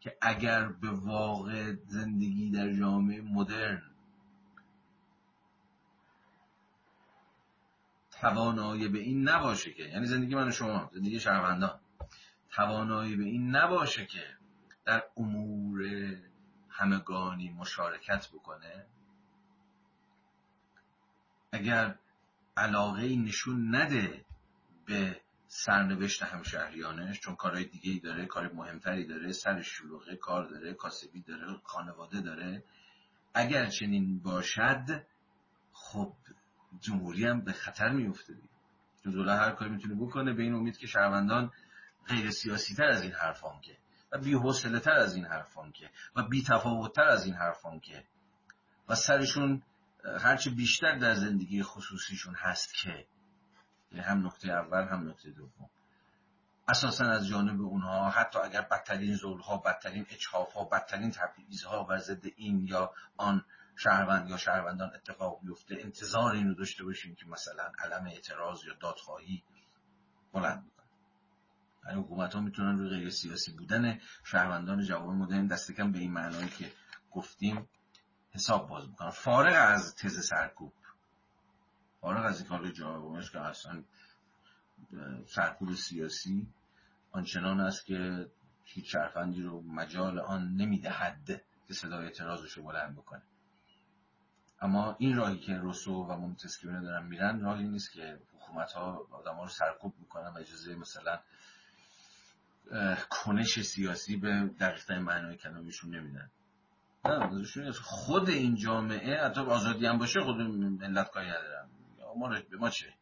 که 0.00 0.16
اگر 0.20 0.68
به 0.68 0.90
واقع 0.90 1.74
زندگی 1.86 2.50
در 2.50 2.72
جامعه 2.72 3.20
مدرن 3.20 3.89
توانایی 8.20 8.88
به 8.88 8.98
این 8.98 9.28
نباشه 9.28 9.72
که 9.72 9.82
یعنی 9.82 10.06
زندگی 10.06 10.34
من 10.34 10.48
و 10.48 10.50
شما 10.50 10.90
زندگی 10.94 11.20
شهروندان 11.20 11.80
توانایی 12.50 13.16
به 13.16 13.24
این 13.24 13.56
نباشه 13.56 14.06
که 14.06 14.24
در 14.84 15.02
امور 15.16 15.82
همگانی 16.68 17.50
مشارکت 17.50 18.28
بکنه. 18.28 18.86
اگر 21.52 21.98
علاقه 22.56 23.16
نشون 23.16 23.74
نده 23.74 24.24
به 24.86 25.20
سرنوشت 25.46 26.22
همشهریانش 26.22 27.20
چون 27.20 27.36
کارهای 27.36 27.64
دیگه 27.64 27.90
ای 27.90 27.98
داره 27.98 28.26
کار 28.26 28.52
مهمتری 28.52 29.06
داره 29.06 29.32
سر 29.32 29.62
شلوغه 29.62 30.16
کار 30.16 30.48
داره 30.48 30.74
کاسبی 30.74 31.22
داره 31.22 31.60
خانواده 31.64 32.20
داره 32.20 32.64
اگر 33.34 33.66
چنین 33.66 34.18
باشد 34.18 35.06
خب 35.72 36.12
جمهوری 36.80 37.26
هم 37.26 37.40
به 37.40 37.52
خطر 37.52 37.88
میفته 37.90 38.34
دوله 39.04 39.36
هر 39.36 39.50
کاری 39.50 39.70
می‌تونه 39.70 39.94
بکنه 39.94 40.32
به 40.32 40.42
این 40.42 40.54
امید 40.54 40.76
که 40.76 40.86
شهروندان 40.86 41.52
غیر 42.06 42.30
سیاسی 42.30 42.74
تر 42.74 42.84
از 42.84 43.02
این 43.02 43.12
حرفان 43.12 43.60
که 43.60 43.76
و 44.12 44.18
بی 44.18 44.80
تر 44.80 44.90
از 44.90 45.14
این 45.14 45.24
حرفان 45.24 45.72
که 45.72 45.90
و 46.16 46.22
بی 46.22 46.44
تر 46.94 47.08
از 47.08 47.26
این 47.26 47.34
حرفان 47.34 47.80
که 47.80 48.04
و 48.88 48.94
سرشون 48.94 49.62
هرچه 50.20 50.50
بیشتر 50.50 50.98
در 50.98 51.14
زندگی 51.14 51.62
خصوصیشون 51.62 52.34
هست 52.34 52.74
که 52.74 53.06
یعنی 53.92 54.04
هم 54.04 54.26
نکته 54.26 54.52
اول 54.52 54.88
هم 54.88 55.08
نکته 55.08 55.30
دوم. 55.30 55.70
اساسا 56.68 57.04
از 57.04 57.26
جانب 57.26 57.60
اونها 57.60 58.10
حتی 58.10 58.38
اگر 58.38 58.60
بدترین 58.60 59.14
زولها 59.14 59.56
بدترین 59.56 60.06
اچهاف 60.10 60.56
بدترین 60.72 61.10
تبعیضها 61.10 61.82
بر 61.82 61.98
ضد 61.98 62.26
این 62.36 62.66
یا 62.66 62.92
آن 63.16 63.44
شهروند 63.82 64.28
یا 64.30 64.36
شهروندان 64.36 64.90
اتفاق 64.94 65.40
بیفته 65.42 65.76
انتظار 65.80 66.32
اینو 66.32 66.54
داشته 66.54 66.84
باشیم 66.84 67.14
که 67.14 67.26
مثلا 67.26 67.72
علم 67.78 68.06
اعتراض 68.06 68.64
یا 68.64 68.74
دادخواهی 68.80 69.44
بلند 70.32 70.66
بکنن 70.66 70.86
یعنی 71.86 72.00
حکومت 72.00 72.34
ها 72.34 72.40
می‌تونن 72.40 72.78
روی 72.78 72.88
غیر 72.88 73.10
سیاسی 73.10 73.52
بودن 73.52 74.00
شهروندان 74.24 74.82
جوان 74.82 75.16
مدرن 75.16 75.46
دست 75.46 75.72
کم 75.72 75.92
به 75.92 75.98
این 75.98 76.12
معنایی 76.12 76.48
که 76.48 76.72
گفتیم 77.10 77.68
حساب 78.30 78.68
باز 78.68 78.88
بکنن. 78.92 79.10
فارغ 79.10 79.54
از 79.56 79.96
تز 79.96 80.26
سرکوب 80.26 80.72
فارغ 82.00 82.24
از 82.24 82.40
این 82.40 82.48
کار 82.48 82.70
جوابش 82.70 83.30
که 83.30 83.40
اصلا 83.40 83.84
سرکوب 85.26 85.74
سیاسی 85.74 86.48
آنچنان 87.12 87.60
است 87.60 87.86
که 87.86 88.30
هیچ 88.64 88.92
شرفندی 88.92 89.42
رو 89.42 89.62
مجال 89.62 90.18
آن 90.18 90.54
نمی‌دهد 90.54 91.42
که 91.68 91.74
صدای 91.74 92.04
اعتراضش 92.04 92.52
رو 92.52 92.62
بلند 92.62 92.96
بکنه. 92.96 93.22
اما 94.60 94.96
این 94.98 95.16
راهی 95.16 95.38
که 95.38 95.54
روسو 95.54 95.92
و 95.92 96.16
مونتسکیونه 96.16 96.80
دارن 96.80 97.06
میرن 97.06 97.40
راهی 97.40 97.68
نیست 97.68 97.92
که 97.92 98.18
حکومت 98.34 98.72
ها 98.72 99.06
آدم 99.10 99.34
ها 99.34 99.42
رو 99.42 99.48
سرکوب 99.48 99.94
می‌کنن 99.98 100.28
و 100.28 100.38
اجازه 100.38 100.74
مثلا 100.74 101.18
کنش 103.10 103.60
سیاسی 103.60 104.16
به 104.16 104.50
دقیق 104.60 104.92
معنای 104.92 105.36
کلامشون 105.36 105.94
نمیدن. 105.94 106.30
نه 107.04 107.72
خود 107.72 108.28
این 108.28 108.54
جامعه 108.56 109.24
حتی 109.24 109.40
آزادی 109.40 109.86
هم 109.86 109.98
باشه 109.98 110.20
خود 110.20 110.36
ملت 110.36 111.10
کاری 111.10 111.28
ندارم 111.28 111.70
ما 112.16 112.28
به 112.28 112.56
ما 112.56 112.70
چه؟ 112.70 112.94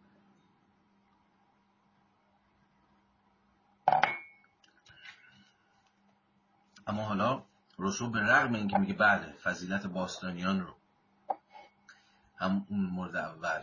اما 6.86 7.02
حالا 7.02 7.44
روسو 7.76 8.10
به 8.10 8.20
رغم 8.20 8.54
اینکه 8.54 8.78
میگه 8.78 8.94
بله 8.94 9.32
فضیلت 9.32 9.86
باستانیان 9.86 10.60
رو 10.60 10.77
هم 12.38 12.66
اون 12.68 12.80
مورد 12.80 13.16
اول. 13.16 13.62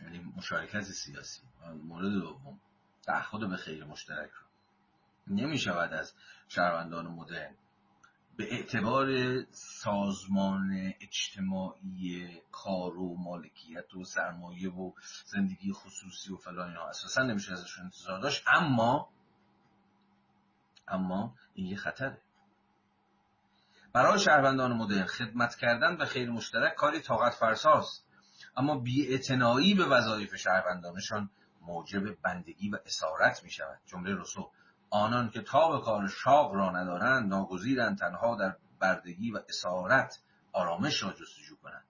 یعنی 0.00 0.32
مشارکت 0.36 0.80
سیاسی. 0.80 1.42
مورد 1.84 2.12
دوم. 2.12 2.60
تعهد 3.02 3.48
به 3.48 3.56
خیر 3.56 3.84
مشترک 3.84 4.30
رو. 4.30 4.46
نمی 5.36 5.58
شود 5.58 5.92
از 5.92 6.14
شهروندان 6.48 7.06
مدرن 7.06 7.54
به 8.36 8.54
اعتبار 8.54 9.06
سازمان 9.50 10.92
اجتماعی 11.00 12.28
کار 12.52 12.96
و 12.96 13.16
مالکیت 13.18 13.94
و 13.94 14.04
سرمایه 14.04 14.70
و 14.70 14.92
زندگی 15.24 15.72
خصوصی 15.72 16.32
و 16.32 16.36
فلان 16.36 16.68
اینا. 16.68 16.88
اساسا 16.88 17.22
نمیشه 17.22 17.52
ازشون 17.52 17.84
انتظار 17.84 18.20
داشت. 18.20 18.44
اما 18.46 19.08
اما 20.88 21.34
این 21.54 21.66
یه 21.66 21.76
خطره. 21.76 22.22
برای 23.92 24.18
شهروندان 24.18 24.72
مدرن 24.72 25.06
خدمت 25.06 25.54
کردن 25.54 25.96
به 25.96 26.04
خیر 26.04 26.30
مشترک 26.30 26.74
کاری 26.74 27.00
طاقت 27.00 27.34
فرساست. 27.34 28.06
اما 28.56 28.78
بیاعتنایی 28.78 29.74
به 29.74 29.84
وظایف 29.84 30.36
شهروندانشان 30.36 31.30
موجب 31.60 32.22
بندگی 32.22 32.70
و 32.70 32.78
اسارت 32.86 33.44
می 33.44 33.50
شود 33.50 33.78
جمله 33.86 34.20
رسو 34.20 34.50
آنان 34.90 35.30
که 35.30 35.42
تاب 35.42 35.84
کار 35.84 36.08
شاق 36.08 36.54
را 36.54 36.70
ندارند 36.70 37.28
ناگزیرند 37.28 37.98
تنها 37.98 38.36
در 38.36 38.56
بردگی 38.78 39.30
و 39.30 39.40
اسارت 39.48 40.18
آرامش 40.52 41.02
را 41.02 41.12
جستجو 41.12 41.56
کنند. 41.62 41.84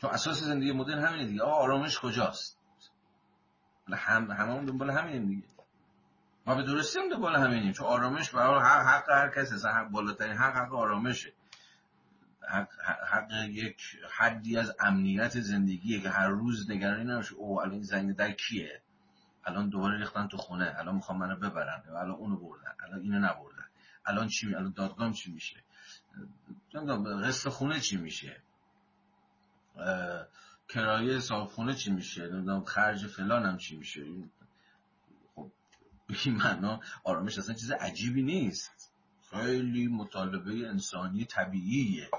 چون 0.00 0.10
اساس 0.10 0.42
زندگی 0.42 0.72
مدرن 0.72 1.04
همینه 1.04 1.26
دیگه. 1.26 1.42
آرامش 1.42 1.98
کجاست؟ 2.00 2.58
هم 3.92 4.30
همون 4.30 4.64
دنبال 4.64 4.90
همینه 4.90 5.26
دیگه. 5.26 5.55
ما 6.46 6.54
به 6.54 6.62
درستی 6.62 6.98
هم 6.98 7.08
دنبال 7.08 7.36
همینیم. 7.36 7.72
چون 7.72 7.86
آرامش 7.86 8.30
برای 8.30 8.62
حق, 8.62 8.86
حق 8.86 9.10
هر 9.10 9.28
کسی 9.28 9.68
حق 9.68 9.88
بالاترین 9.88 10.36
حق 10.36 10.56
حق 10.56 10.74
آرامشه. 10.74 11.32
حق, 12.48 12.68
حق 13.12 13.32
یک 13.32 13.80
حدی 14.10 14.58
از 14.58 14.76
امنیت 14.80 15.40
زندگیه 15.40 16.00
که 16.00 16.10
هر 16.10 16.28
روز 16.28 16.70
نگرانی 16.70 17.04
نباشه. 17.04 17.34
او 17.34 17.62
الان 17.62 17.82
زنگ 17.82 18.16
در 18.16 18.32
کیه؟ 18.32 18.80
الان 19.44 19.68
دوباره 19.68 19.98
ریختن 19.98 20.28
تو 20.28 20.36
خونه. 20.36 20.74
الان 20.78 20.94
می‌خوام 20.94 21.18
منو 21.18 21.36
ببرن. 21.36 21.82
الان 21.88 22.10
اونو 22.10 22.36
بردن. 22.36 22.74
الان 22.80 23.00
اینو 23.00 23.18
نبردن. 23.18 23.66
الان 24.06 24.28
چی 24.28 24.54
الان 24.54 24.72
دادگاه 24.76 25.12
چی 25.12 25.32
میشه؟ 25.32 25.56
قسط 27.24 27.48
خونه 27.48 27.80
چی 27.80 27.96
میشه؟ 27.96 28.40
کرایه 30.68 31.18
صاحب 31.18 31.48
خونه 31.48 31.74
چی 31.74 31.90
میشه؟ 31.90 32.22
نمی‌دونم 32.28 32.64
خرج 32.64 33.06
فلان 33.06 33.46
هم 33.46 33.56
چی 33.56 33.76
میشه؟ 33.76 34.00
به 34.04 34.35
این 36.08 36.36
معنا 36.36 36.80
آرامش 37.04 37.38
اصلا 37.38 37.54
چیز 37.54 37.70
عجیبی 37.70 38.22
نیست. 38.22 38.92
خیلی 39.30 39.86
مطالبه 39.86 40.68
انسانی 40.68 41.24
طبیعیه. 41.24 42.10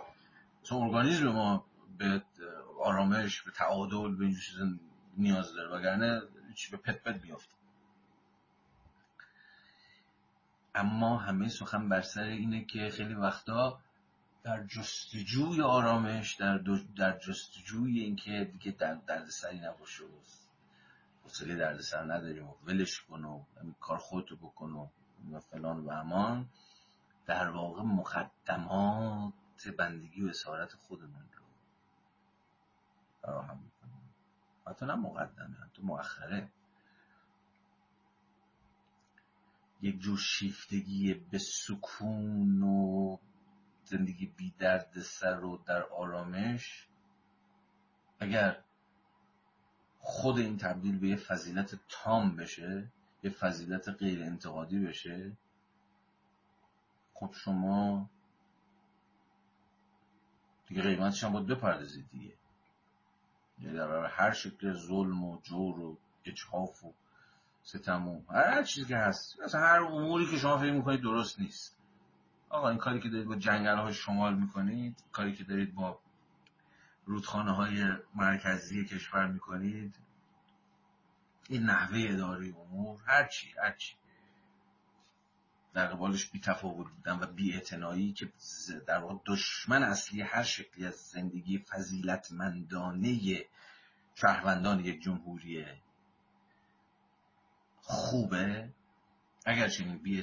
چون 0.64 0.84
ارگانیزم 0.84 1.28
ما 1.28 1.66
به 1.98 2.24
آرامش 2.84 3.42
به 3.42 3.52
تعادل 3.52 4.16
به 4.16 4.26
اینجور 4.26 4.44
چیز 4.44 4.80
نیاز 5.18 5.54
داره 5.54 5.70
وگرنه 5.70 6.22
چی 6.56 6.72
به 6.72 6.78
پت 6.78 7.04
پت 7.04 7.22
بیافت 7.22 7.50
اما 10.76 11.18
همه 11.18 11.50
سخن 11.50 11.90
بر 11.90 12.02
سر 12.02 12.24
اینه 12.24 12.66
که 12.66 12.90
خیلی 12.90 13.14
وقتا 13.14 13.80
در 14.44 14.64
جستجوی 14.64 15.62
آرامش 15.62 16.36
در, 16.36 16.58
در 16.98 17.20
جستجوی 17.20 18.00
اینکه 18.00 18.52
دیگه 18.54 18.78
در 18.78 18.94
دردسری 18.94 19.60
نباشه. 19.60 20.04
حوصله 21.28 21.56
دردسر 21.56 22.14
نداریم 22.14 22.48
و 22.48 22.56
ولش 22.64 23.02
کن 23.02 23.26
و 23.26 23.44
کار 23.80 23.98
خودتو 23.98 24.36
بکن 24.36 24.72
و 24.72 25.40
فلان 25.40 25.80
و 25.80 25.90
امان. 25.90 26.50
در 27.26 27.50
واقع 27.50 27.82
مقدمات 27.82 29.68
بندگی 29.78 30.24
و 30.24 30.30
اسارت 30.30 30.74
خودمون 30.74 31.30
رو 31.34 31.46
فراهم 33.22 33.60
می‌کنیم. 33.64 34.16
حتی 34.68 34.86
نه 34.86 34.96
مقدمه 34.96 35.56
حتی 35.58 35.82
مؤخره. 35.82 36.52
یک 39.82 40.00
جور 40.00 40.18
شیفتگی 40.18 41.14
به 41.14 41.38
سکون 41.38 42.64
و 42.64 43.18
زندگی 43.84 44.26
بی 44.26 44.52
درد 44.60 45.00
سر 45.00 45.44
و 45.44 45.58
در 45.58 45.84
آرامش. 45.84 46.88
اگر 48.20 48.64
خود 50.10 50.38
این 50.38 50.58
تبدیل 50.58 51.00
به 51.00 51.08
یه 51.08 51.16
فضیلت 51.16 51.80
تام 51.90 52.36
بشه 52.36 52.88
یه 53.24 53.30
فضیلت 53.30 53.90
غیر 53.90 54.24
انتقادی 54.24 54.80
بشه 54.80 55.32
خب 57.14 57.32
شما 57.34 58.10
دیگه 60.68 60.82
قیمتش 60.82 61.24
هم 61.24 61.32
باید 61.32 61.48
بپردازید 61.48 62.10
دیگه. 62.12 62.34
یعنی 63.60 63.78
در 63.78 64.06
هر 64.06 64.32
شکل 64.32 64.74
ظلم 64.74 65.24
و 65.24 65.42
جور 65.42 65.80
و 65.80 65.98
اجحاف 66.26 66.84
و 66.84 66.94
ستم 67.64 68.08
و 68.08 68.22
هر 68.30 68.64
چیزی 68.64 68.88
که 68.88 68.98
هست. 68.98 69.40
مثلا 69.40 69.62
هر 69.62 69.82
اموری 69.82 70.32
که 70.32 70.38
شما 70.38 70.58
فکر 70.58 70.72
می‌کنید 70.72 71.02
درست 71.02 71.40
نیست. 71.40 71.78
آقا 72.50 72.70
این 72.70 72.78
کاری 72.78 73.02
که 73.02 73.10
دارید 73.10 73.28
با 73.28 73.36
جنگل 73.36 73.78
های 73.78 73.94
شمال 73.94 74.36
می‌کنید 74.36 75.04
کاری 75.12 75.36
که 75.36 75.44
دارید 75.44 75.76
با 75.76 76.00
رودخانه 77.08 77.52
های 77.52 77.94
مرکزی 78.16 78.86
کشور 78.86 79.28
می‌کنید؟ 79.28 79.96
این 81.50 81.64
نحوه 81.64 82.06
اداره 82.10 82.48
امور 82.48 83.00
هرچی 83.06 83.54
هرچی 83.64 83.96
در 85.74 85.88
قبالش 85.88 86.26
بی 86.26 86.40
تفاوت 86.40 86.88
بودن 86.92 87.20
و 87.20 87.26
بی 87.26 87.62
که 88.12 88.32
در 88.88 88.98
واقع 88.98 89.16
دشمن 89.26 89.84
اصلی 89.84 90.22
هر 90.22 90.44
شکلی 90.44 90.86
از 90.86 90.96
زندگی 90.96 91.60
فضیلتمندانه 91.60 93.46
شهروندان 94.16 94.80
یک 94.80 95.02
جمهوری 95.02 95.66
خوبه 97.82 98.70
اگر 99.46 99.70
چنین 99.70 99.98
بی 99.98 100.22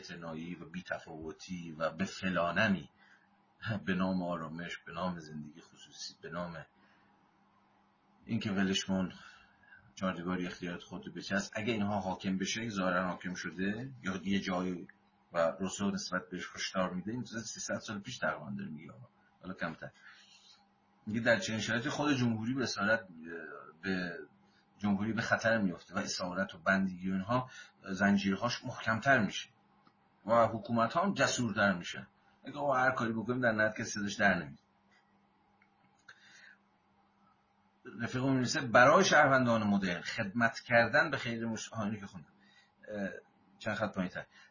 و 0.54 0.64
بی 0.64 0.82
تفاوتی 0.82 1.72
و 1.78 1.90
به 1.90 2.04
فلانمی 2.04 2.88
به 3.84 3.94
نام 3.94 4.22
آرامش 4.22 4.78
به 4.78 4.92
نام 4.92 5.18
زندگی 5.18 5.60
خصوصی 5.60 6.14
به 6.22 6.30
نام 6.30 6.66
اینکه 8.26 8.50
ولشمون 8.50 9.12
چهاردیواری 9.94 10.46
اختیارات 10.46 10.82
خود 10.82 11.14
بچست 11.14 11.52
اگه 11.56 11.72
اینها 11.72 12.00
حاکم 12.00 12.38
بشه 12.38 12.68
ظاهرا 12.68 13.08
حاکم 13.08 13.34
شده 13.34 13.90
یا 14.02 14.20
یه 14.24 14.40
جایی 14.40 14.88
و 15.32 15.52
روسو 15.60 15.90
نسبت 15.90 16.28
بهش 16.30 16.44
هشدار 16.54 16.90
میده 16.90 17.12
این 17.12 17.24
300 17.24 17.78
سال 17.78 17.98
پیش 17.98 18.18
تقریبا 18.18 18.50
داره 18.58 18.70
میگه 18.70 18.92
حالا 19.42 19.54
کمتر. 19.54 19.90
میگه 21.06 21.20
در 21.20 21.38
چنین 21.38 21.60
شرایطی 21.60 21.88
خود 21.88 22.14
جمهوری 22.14 22.54
به 22.54 22.66
صورت 22.66 23.08
به 23.82 24.18
جمهوری 24.78 25.12
به 25.12 25.22
خطر 25.22 25.58
میفته 25.58 25.94
و 25.94 25.98
اسارت 25.98 26.54
و 26.54 26.58
بندگی 26.58 27.10
و 27.10 27.12
اینها 27.12 27.50
زنجیرهاش 27.90 28.64
محکمتر 28.64 29.18
میشه 29.18 29.48
و 30.26 30.46
حکومت 30.46 30.92
ها 30.92 31.02
هم 31.02 31.14
جسورتر 31.14 31.72
میشن. 31.72 32.06
اگه 32.44 32.58
هر 32.58 32.90
کاری 32.90 33.12
بکنیم 33.12 33.40
در 33.40 33.52
نهایت 33.52 33.74
کسی 33.74 33.90
صداش 33.90 34.14
در 34.14 34.34
نمیاد 34.34 34.63
رفیق 38.00 38.24
می‌رسه 38.24 38.60
برای 38.60 39.04
شهروندان 39.04 39.62
مدرن 39.62 40.00
خدمت 40.00 40.60
کردن 40.60 41.10
به 41.10 41.16
خیر 41.16 41.46
مشاهانی 41.46 42.00
که 42.00 42.06
خوندم. 42.06 42.28
چند 43.58 43.74
خط 43.74 43.94
پایین 43.94 44.10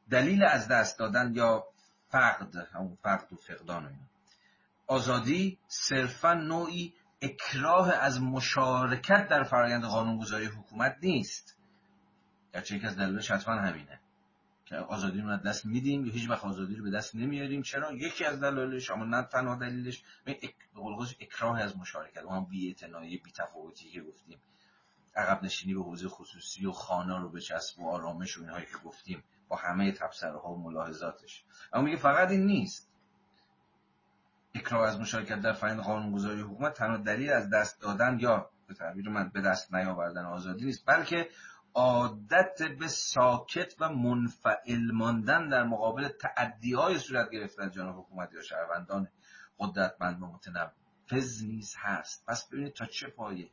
دلیل 0.09 0.43
از 0.43 0.67
دست 0.67 0.99
دادن 0.99 1.33
یا 1.33 1.63
فقد 2.09 2.55
همون 2.55 2.97
فقد 3.03 3.33
و 3.33 3.35
فقدان 3.35 3.85
و 3.85 3.87
اینا. 3.87 4.01
آزادی 4.87 5.59
صرفا 5.67 6.33
نوعی 6.33 6.93
اکراه 7.21 7.93
از 7.93 8.21
مشارکت 8.21 9.27
در 9.29 9.43
فرایند 9.43 9.83
قانونگذاری 9.83 10.45
حکومت 10.45 10.97
نیست. 11.01 11.57
گرچه 12.53 12.75
یکی 12.75 12.87
از 12.87 12.95
دلایلش 12.95 13.31
حتما 13.31 13.55
همینه. 13.55 13.85
که 13.85 14.02
آزادی 14.73 15.21
رو 15.21 15.37
دست 15.37 15.65
میدیم 15.65 16.05
یا 16.05 16.13
هیچ 16.13 16.29
وقت 16.29 16.45
آزادی 16.45 16.75
رو 16.75 16.83
به 16.83 16.91
دست 16.91 17.15
نمیاریم. 17.15 17.61
چرا؟ 17.61 17.93
یکی 17.93 18.25
از 18.25 18.39
دلایلش 18.39 18.91
اما 18.91 19.05
نه 19.05 19.23
تنها 19.23 19.55
دلیلش 19.55 20.03
به 20.25 20.39
قول 20.75 21.07
اکراه 21.19 21.61
از 21.61 21.77
مشارکت 21.77 22.23
اون 22.23 22.45
بی 22.45 22.75
تفاوتی 23.35 23.89
که 23.89 24.01
گفتیم. 24.01 24.39
عقب 25.15 25.43
نشینی 25.43 25.73
به 25.73 25.83
حوزه 25.83 26.07
خصوصی 26.07 26.65
و 26.65 26.71
خانه 26.71 27.19
رو 27.19 27.29
به 27.29 27.41
چسب 27.41 27.79
و 27.79 27.89
آرامش 27.89 28.37
و 28.37 28.41
اینهایی 28.41 28.65
که 28.65 28.77
گفتیم 28.85 29.23
با 29.47 29.55
همه 29.55 29.91
تبصره 29.91 30.39
ها 30.39 30.53
و 30.53 30.63
ملاحظاتش. 30.63 31.43
اما 31.73 31.83
میگه 31.83 31.97
فقط 31.97 32.31
این 32.31 32.45
نیست. 32.45 32.89
اکراه 34.55 34.87
از 34.87 34.99
مشارکت 34.99 35.41
در 35.41 35.53
فرآیند 35.53 35.79
قانونگذاری 35.79 36.41
حکومت 36.41 36.73
تنها 36.73 36.97
دلیل 36.97 37.29
از 37.29 37.49
دست 37.49 37.81
دادن 37.81 38.17
یا 38.19 38.49
به 38.67 38.73
تعبیر 38.73 39.09
من 39.09 39.29
به 39.29 39.41
دست 39.41 39.73
نیاوردن 39.73 40.25
آزادی 40.25 40.65
نیست 40.65 40.83
بلکه 40.85 41.29
عادت 41.75 42.61
به 42.79 42.87
ساکت 42.87 43.73
و 43.79 43.89
منفعل 43.89 44.91
ماندن 44.91 45.49
در 45.49 45.63
مقابل 45.63 46.07
تعدی 46.07 46.73
های 46.73 46.99
صورت 46.99 47.29
گرفته 47.31 47.63
از 47.63 47.71
جانب 47.71 47.99
حکومت 47.99 48.33
یا 48.33 48.41
شهروندان 48.41 49.07
قدرتمند 49.59 50.21
و 50.21 50.27
متنفذ 50.27 51.43
نیز 51.43 51.75
هست. 51.77 52.25
پس 52.27 52.49
ببینید 52.49 52.73
تا 52.73 52.85
چه 52.85 53.07
پایه 53.07 53.49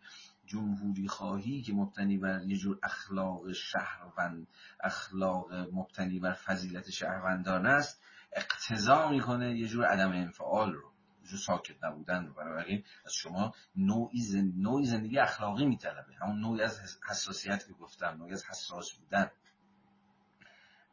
جمهوری 0.47 1.09
خواهی 1.09 1.63
که 1.63 1.73
مبتنی 1.73 2.19
بر 2.19 2.43
یه 2.43 2.57
جور 2.57 2.79
اخلاق 2.83 3.53
شهروند 3.53 4.47
اخلاق 4.81 5.53
مبتنی 5.53 6.19
بر 6.19 6.33
فضیلت 6.33 6.91
شهروندان 6.91 7.67
است 7.67 8.03
اقتضا 8.33 9.09
می‌کنه 9.09 9.59
یه 9.59 9.69
جور 9.69 9.85
عدم 9.85 10.11
انفعال 10.11 10.73
رو. 10.73 10.90
جو 11.31 11.37
ساکت 11.37 11.85
نبودن 11.85 12.27
رو 12.27 12.35
بنابراین 12.35 12.85
از 13.07 13.13
شما 13.13 13.55
نوعی. 13.77 14.43
نوعی 14.57 14.87
زندگی 14.87 15.19
اخلاقی 15.19 15.67
میطلبه 15.67 16.15
همون 16.21 16.41
نوعی 16.41 16.63
از 16.63 16.81
حساسیت 17.09 17.67
که 17.67 17.73
گفتم 17.73 18.17
نوعی 18.19 18.33
از 18.33 18.45
حساس 18.47 18.93
بودن 18.93 19.31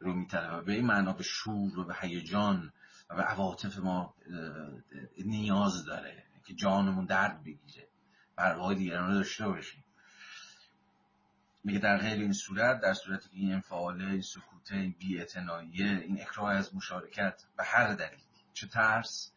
رو 0.00 0.14
میطلبه 0.14 0.62
به 0.62 0.72
این 0.72 0.86
معنا 0.86 1.12
به 1.12 1.22
شور 1.22 1.78
و 1.78 1.84
به 1.84 1.94
هیجان 2.00 2.72
و 3.10 3.16
به 3.16 3.22
عواطف 3.22 3.78
ما 3.78 4.14
نیاز 5.24 5.84
داره 5.84 6.24
که 6.44 6.54
جانمون 6.54 7.04
درد 7.04 7.42
بگیره 7.44 7.88
برقای 8.36 8.76
دیگران 8.76 9.08
رو 9.08 9.14
داشته 9.14 9.48
باشیم 9.48 9.84
میگه 11.64 11.78
در 11.78 11.98
غیر 11.98 12.20
این 12.20 12.32
صورت 12.32 12.80
در 12.80 12.94
صورتی 12.94 13.28
که 13.28 13.36
این 13.36 13.52
انفعاله 13.52 14.04
این 14.04 14.22
سکوته 14.22 14.76
این 14.76 14.94
بیاعتناییه 14.98 15.86
این 15.86 16.20
اکراه 16.20 16.54
از 16.54 16.74
مشارکت 16.74 17.42
به 17.56 17.64
هر 17.64 17.94
دلیل 17.94 18.20
چه 18.52 18.66
ترس 18.66 19.32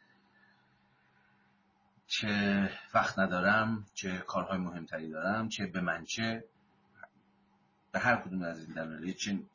چه 2.12 2.70
وقت 2.94 3.20
ندارم 3.20 3.86
چه 3.94 4.18
کارهای 4.18 4.58
مهمتری 4.58 5.10
دارم 5.10 5.50
چه 5.50 5.66
به 5.66 5.82
من 5.82 6.06
چه. 6.06 6.44
به 7.92 8.00
هر 8.00 8.16
کدوم 8.16 8.44
از 8.44 8.60
این 8.60 8.74
دلایل 8.74 9.14
چنین 9.14 9.48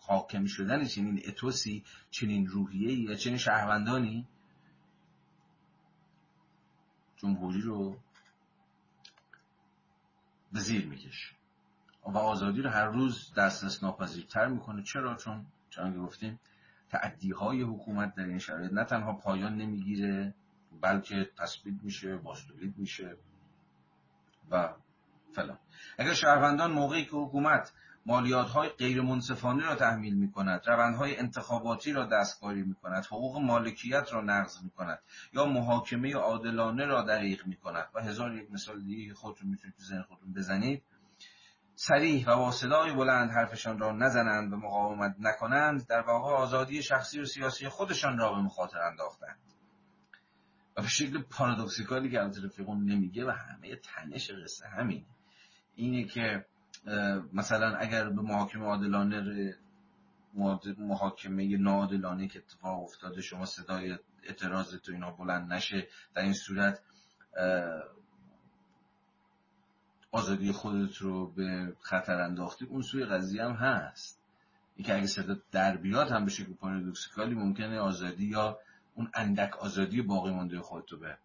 حاکم 0.00 0.46
شدن 0.46 0.84
چنین 0.84 1.22
اتوسی 1.28 1.84
چنین 2.10 2.46
روحیه 2.46 2.92
یا 2.92 3.14
چنین 3.14 3.36
شهروندانی. 3.36 4.26
جمهوری 7.16 7.60
رو 7.60 7.96
به 10.52 10.60
زیر 10.60 10.86
می‌کشه. 10.86 11.34
و 12.06 12.18
آزادی 12.18 12.62
رو 12.62 12.70
هر 12.70 12.86
روز 12.86 13.34
دسترس 13.36 13.82
ناپذیرتر 13.82 14.46
می‌کنه. 14.46 14.82
چرا؟ 14.82 15.14
چون 15.14 15.46
چون 15.70 16.02
گفتیم 16.02 16.40
تعدی 16.88 17.32
حکومت 17.62 18.14
در 18.14 18.24
این 18.24 18.38
شرایط 18.38 18.72
نه 18.72 18.84
تنها 18.84 19.12
پایان 19.12 19.56
نمی‌گیره 19.56 20.34
بلکه 20.80 21.30
تثبیت 21.38 21.74
میشه 21.82 22.16
باستولید 22.16 22.78
میشه 22.78 23.16
و 24.50 24.74
فلان. 25.34 25.58
اگر 25.98 26.14
شهروندان 26.14 26.72
موقعی 26.72 27.04
که 27.04 27.16
حکومت 27.16 27.72
مالیات 28.06 28.48
های 28.48 28.68
غیر 28.68 29.02
منصفانه 29.02 29.64
را 29.64 29.74
تحمیل 29.74 30.14
می 30.14 30.32
کند 30.32 30.62
روندهای 30.66 31.18
انتخاباتی 31.18 31.92
را 31.92 32.06
دستکاری 32.06 32.62
می 32.62 32.74
کند 32.74 33.04
حقوق 33.04 33.38
مالکیت 33.38 34.12
را 34.12 34.20
نقض 34.20 34.62
می 34.62 34.70
کند 34.70 34.98
یا 35.32 35.46
محاکمه 35.46 36.14
عادلانه 36.14 36.84
را 36.84 37.02
دریغ 37.02 37.46
می 37.46 37.56
کند 37.56 37.88
و 37.94 38.00
هزار 38.00 38.34
یک 38.34 38.50
مثال 38.50 38.82
دیگه 38.82 39.14
خودتون 39.14 39.48
می‌تونید 39.48 39.76
تو 39.76 39.82
ذهن 39.84 40.02
خودتون 40.02 40.32
بزنید 40.32 40.82
سریح 41.74 42.28
و 42.28 42.36
با 42.36 42.50
صدای 42.50 42.92
بلند 42.92 43.30
حرفشان 43.30 43.78
را 43.78 43.92
نزنند 43.92 44.52
و 44.52 44.56
مقاومت 44.56 45.16
نکنند 45.18 45.86
در 45.86 46.00
واقع 46.00 46.34
آزادی 46.34 46.82
شخصی 46.82 47.20
و 47.20 47.24
سیاسی 47.24 47.68
خودشان 47.68 48.18
را 48.18 48.32
به 48.32 48.40
مخاطر 48.40 48.78
انداختند. 48.78 49.38
و 50.76 50.82
به 50.82 50.88
شکل 50.88 51.22
پارادوکسیکالی 51.22 52.10
که 52.10 52.20
البته 52.20 52.44
رفیقون 52.44 52.84
نمیگه 52.84 53.26
و 53.26 53.30
همه 53.30 53.76
تنش 53.76 54.30
قصه 54.30 54.68
همینه. 54.68 55.06
اینه 55.74 56.04
که 56.04 56.46
مثلا 57.32 57.76
اگر 57.76 58.08
به 58.08 58.22
محاکمه 58.22 58.64
عادلانه 58.64 59.54
محاکمه 60.78 61.56
ناعادلانه 61.56 62.28
که 62.28 62.38
اتفاق 62.38 62.82
افتاده 62.82 63.20
شما 63.20 63.44
صدای 63.44 63.98
اعتراض 64.22 64.74
تو 64.74 64.92
اینا 64.92 65.10
بلند 65.10 65.52
نشه 65.52 65.88
در 66.14 66.22
این 66.22 66.32
صورت 66.32 66.80
آزادی 70.12 70.52
خودت 70.52 70.96
رو 70.96 71.32
به 71.32 71.76
خطر 71.80 72.20
انداختی 72.20 72.64
اون 72.64 72.82
سوی 72.82 73.04
قضیه 73.04 73.44
هم 73.44 73.52
هست. 73.52 74.22
این 74.76 74.86
که 74.86 74.96
اگه 74.96 75.06
صدا 75.06 75.36
در 75.52 75.76
بیاد 75.76 76.10
هم 76.10 76.24
به 76.24 76.30
شکل 76.30 76.52
پارادوکسیکالی 76.52 77.34
ممکنه 77.34 77.78
آزادی 77.78 78.26
یا 78.26 78.58
اون 78.96 79.10
اندک 79.14 79.56
آزادی 79.56 80.02
باقی 80.02 80.30
مانده 80.30 80.60
خودتو 80.60 80.98
به 80.98 81.18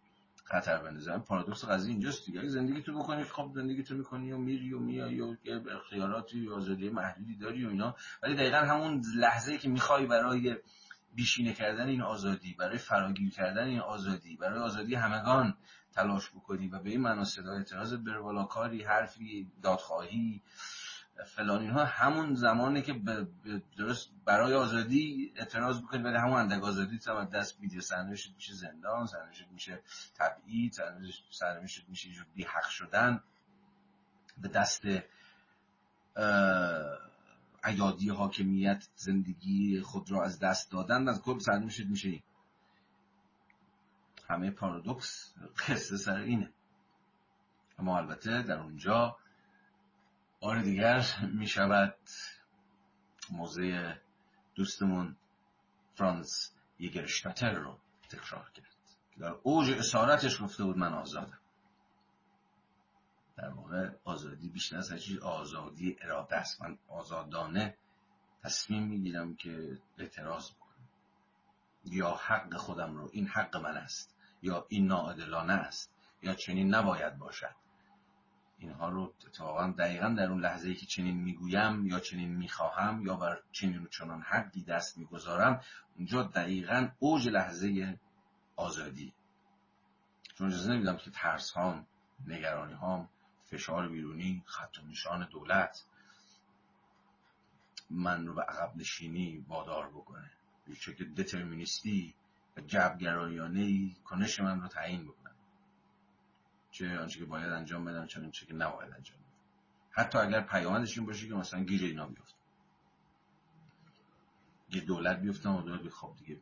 خطر 0.44 0.78
بندازن 0.78 1.18
پارادوکس 1.18 1.64
قضیه 1.64 1.90
اینجاست 1.90 2.26
دیگه. 2.26 2.48
زندگی 2.48 2.82
تو 2.82 2.98
بکنی 2.98 3.24
خب 3.24 3.52
زندگی 3.54 3.82
تو 3.82 3.94
می‌کنی 3.94 4.32
و 4.32 4.38
میری 4.38 4.72
و 4.72 4.78
میای 4.78 5.20
و 5.20 5.36
اختیاراتی 5.70 6.46
و 6.46 6.54
آزادی 6.54 6.90
محدودی 6.90 7.36
داری 7.36 7.66
و 7.66 7.68
اینا. 7.68 7.96
ولی 8.22 8.34
دقیقا 8.34 8.56
همون 8.56 9.02
لحظه 9.16 9.58
که 9.58 9.68
می‌خوای 9.68 10.06
برای 10.06 10.56
بیشینه 11.14 11.52
کردن 11.52 11.88
این 11.88 12.02
آزادی 12.02 12.54
برای 12.58 12.78
فراگیر 12.78 13.30
کردن 13.30 13.66
این 13.66 13.80
آزادی 13.80 14.36
برای 14.36 14.58
آزادی 14.58 14.94
همگان 14.94 15.54
تلاش 15.92 16.30
بکنی 16.30 16.68
و 16.68 16.78
به 16.78 16.90
این 16.90 17.00
معنا 17.00 17.24
صدای 17.24 17.56
اعتراض 17.56 17.94
بر 17.94 18.44
کاری 18.50 18.82
حرفی 18.82 19.50
دادخواهی 19.62 20.42
فلان 21.26 21.60
اینها 21.60 21.84
همون 21.84 22.34
زمانه 22.34 22.82
که 22.82 23.00
درست 23.78 24.10
برای 24.24 24.54
آزادی 24.54 25.32
اعتراض 25.36 25.82
بکنید 25.82 26.04
ولی 26.04 26.16
همون 26.16 26.38
اندک 26.38 26.64
آزادی 26.64 27.00
هم 27.06 27.24
دست 27.24 27.60
میده 27.60 27.80
سرنوشت 27.80 28.34
میشه 28.34 28.54
زندان 28.54 29.06
سرنوشت 29.06 29.46
میشه 29.52 29.82
تبعید 30.14 30.72
سرنوشت 31.30 31.84
میشه 31.88 32.08
بی 32.34 32.44
حق 32.44 32.68
شدن. 32.68 33.20
به 34.38 34.48
دست 34.48 34.82
ایادی 37.64 38.08
حاکمیت 38.08 38.88
زندگی 38.96 39.80
خود 39.80 40.10
را 40.10 40.24
از 40.24 40.38
دست 40.38 40.72
دادن 40.72 41.08
از 41.08 41.22
کل 41.22 41.38
سرنوشت 41.38 41.86
میشه 41.86 42.22
همه 44.28 44.50
پارادوکس 44.50 45.34
قصه 45.68 45.96
سر 45.96 46.16
اینه. 46.16 46.50
اما 47.78 47.98
البته 47.98 48.42
در 48.42 48.58
اونجا 48.58 49.16
بار 50.42 50.62
دیگر 50.62 51.04
می 51.32 51.46
شود 51.46 51.94
موزه 53.30 54.00
دوستمون 54.54 55.16
فرانس 55.94 56.54
یگرشتاتر 56.78 57.52
رو 57.52 57.78
تکرار 58.10 58.50
کرد. 58.50 58.76
که 59.10 59.20
در 59.20 59.34
اوج 59.42 59.70
اسارتش 59.70 60.42
گفته 60.42 60.64
بود 60.64 60.76
من 60.76 60.92
آزادم. 60.94 61.38
در 63.36 63.48
واقع 63.48 63.90
آزادی 64.04 64.48
بیشتر 64.48 64.76
از 64.76 65.02
چیز 65.02 65.18
آزادی 65.18 65.96
اراده 66.00 66.36
است. 66.36 66.62
من 66.62 66.78
آزادانه 66.88 67.76
تصمیم 68.42 68.82
می‌گیرم 68.82 69.36
که 69.36 69.78
اعتراض 69.98 70.50
بکنم. 70.50 70.88
یا 71.84 72.10
حق 72.10 72.56
خودم 72.56 72.96
رو 72.96 73.10
این 73.12 73.26
حق 73.26 73.56
من 73.56 73.76
است 73.76 74.16
یا 74.42 74.66
این 74.68 74.86
ناعادلانه 74.86 75.52
است 75.52 75.92
یا 76.22 76.34
چنین 76.34 76.74
نباید 76.74 77.18
باشد. 77.18 77.61
اینها 78.62 78.88
رو 78.88 79.14
اتفاقا 79.26 79.74
دقیقا 79.78 80.08
در 80.08 80.30
اون 80.30 80.40
لحظه 80.40 80.68
ای 80.68 80.74
که 80.74 80.86
چنین 80.86 81.16
می‌گویم 81.16 81.86
یا 81.86 82.00
چنین 82.00 82.36
می‌خواهم 82.36 83.06
یا 83.06 83.16
بر 83.16 83.42
چنین 83.52 83.88
چنان 83.90 84.22
حقی 84.22 84.62
دست 84.62 84.98
می‌گذارم 84.98 85.60
اونجا 85.96 86.22
دقیقا 86.22 86.88
اوج 86.98 87.28
لحظه 87.28 87.98
آزادی. 88.56 89.14
چون 90.34 90.46
اجازه 90.46 90.72
نمیدم 90.72 90.96
که 90.96 91.10
ترس 91.10 91.50
هام 91.50 91.86
نگرانی 92.26 92.72
هام 92.72 93.08
فشار 93.46 93.88
بیرونی 93.88 94.42
خط 94.46 94.78
و 94.78 94.86
نشان 94.86 95.28
دولت 95.30 95.84
من 97.90 98.26
رو 98.26 98.34
به 98.34 98.42
عقب 98.42 98.76
نشینی 98.76 99.44
وادار 99.48 99.88
بکنه. 99.88 100.30
چه 100.80 100.94
که 100.94 101.04
دترمینیستی 101.04 102.14
و 102.56 102.60
جبگرایانه 102.60 103.60
ای 103.60 103.96
کنش 104.04 104.40
من 104.40 104.60
رو 104.60 104.68
تعیین 104.68 105.04
بکنه. 105.04 105.21
چه 106.72 106.98
آنچه 106.98 107.18
که 107.18 107.24
باید 107.24 107.52
انجام 107.52 107.84
بدم 107.84 108.06
چه 108.06 108.20
آنچه 108.20 108.46
که 108.46 108.54
نباید 108.54 108.92
انجام 108.92 109.18
بدم. 109.18 109.32
حتی 109.90 110.18
اگر 110.18 110.40
پیامدش 110.40 110.98
این 110.98 111.06
باشه 111.06 111.28
که 111.28 111.34
مثلا 111.34 111.64
گیر 111.64 111.84
اینا 111.84 112.06
بیفتم. 112.06 112.36
یه 114.70 114.80
دولت 114.80 115.20
بیفتم 115.20 115.56
و 115.56 115.62
دولت 115.62 115.88
خب 115.88 116.14
دیگه 116.18 116.40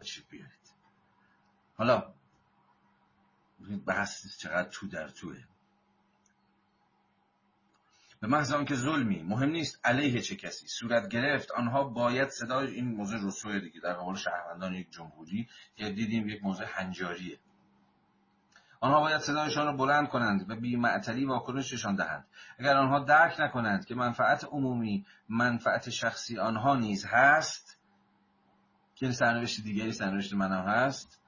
تشریف 0.00 0.28
بیارید. 0.28 0.72
حالا 1.76 2.14
بحث 3.86 4.38
چقدر 4.38 4.68
تو 4.68 4.88
در 4.88 5.08
توه. 5.08 5.44
به 8.20 8.26
محض 8.26 8.54
که 8.64 8.74
ظلمی 8.74 9.22
مهم 9.22 9.50
نیست 9.50 9.80
علیه 9.84 10.20
چه 10.20 10.36
کسی. 10.36 10.68
صورت 10.68 11.08
گرفت 11.08 11.50
آنها 11.50 11.84
باید 11.84 12.28
صدای 12.28 12.74
این 12.74 12.88
موضوع 12.88 13.26
رسوی 13.26 13.60
دیگه. 13.60 13.80
در 13.80 13.92
قبال 13.92 14.14
شهروندان 14.14 14.74
یک 14.74 14.90
جمهوری 14.90 15.48
که 15.76 15.90
دیدیم 15.90 16.28
یک 16.28 16.42
موضوع 16.42 16.66
هنجاریه. 16.66 17.38
آنها 18.80 19.00
باید 19.00 19.20
صدایشان 19.20 19.66
را 19.66 19.72
بلند 19.72 20.08
کنند 20.08 20.50
و 20.50 20.56
بی 20.56 20.76
معطلی 20.76 21.24
واکنششان 21.24 21.94
دهند. 21.94 22.24
اگر 22.58 22.76
آنها 22.76 22.98
درک 22.98 23.40
نکنند 23.40 23.84
که 23.84 23.94
منفعت 23.94 24.44
عمومی 24.44 25.06
منفعت 25.28 25.90
شخصی 25.90 26.38
آنها 26.38 26.76
نیز 26.76 27.06
هست 27.08 27.80
که 28.94 29.10
سرنوشت 29.10 29.62
دیگری 29.62 29.92
سرنوشت 29.92 30.34
منم 30.34 30.64
هست 30.64 31.22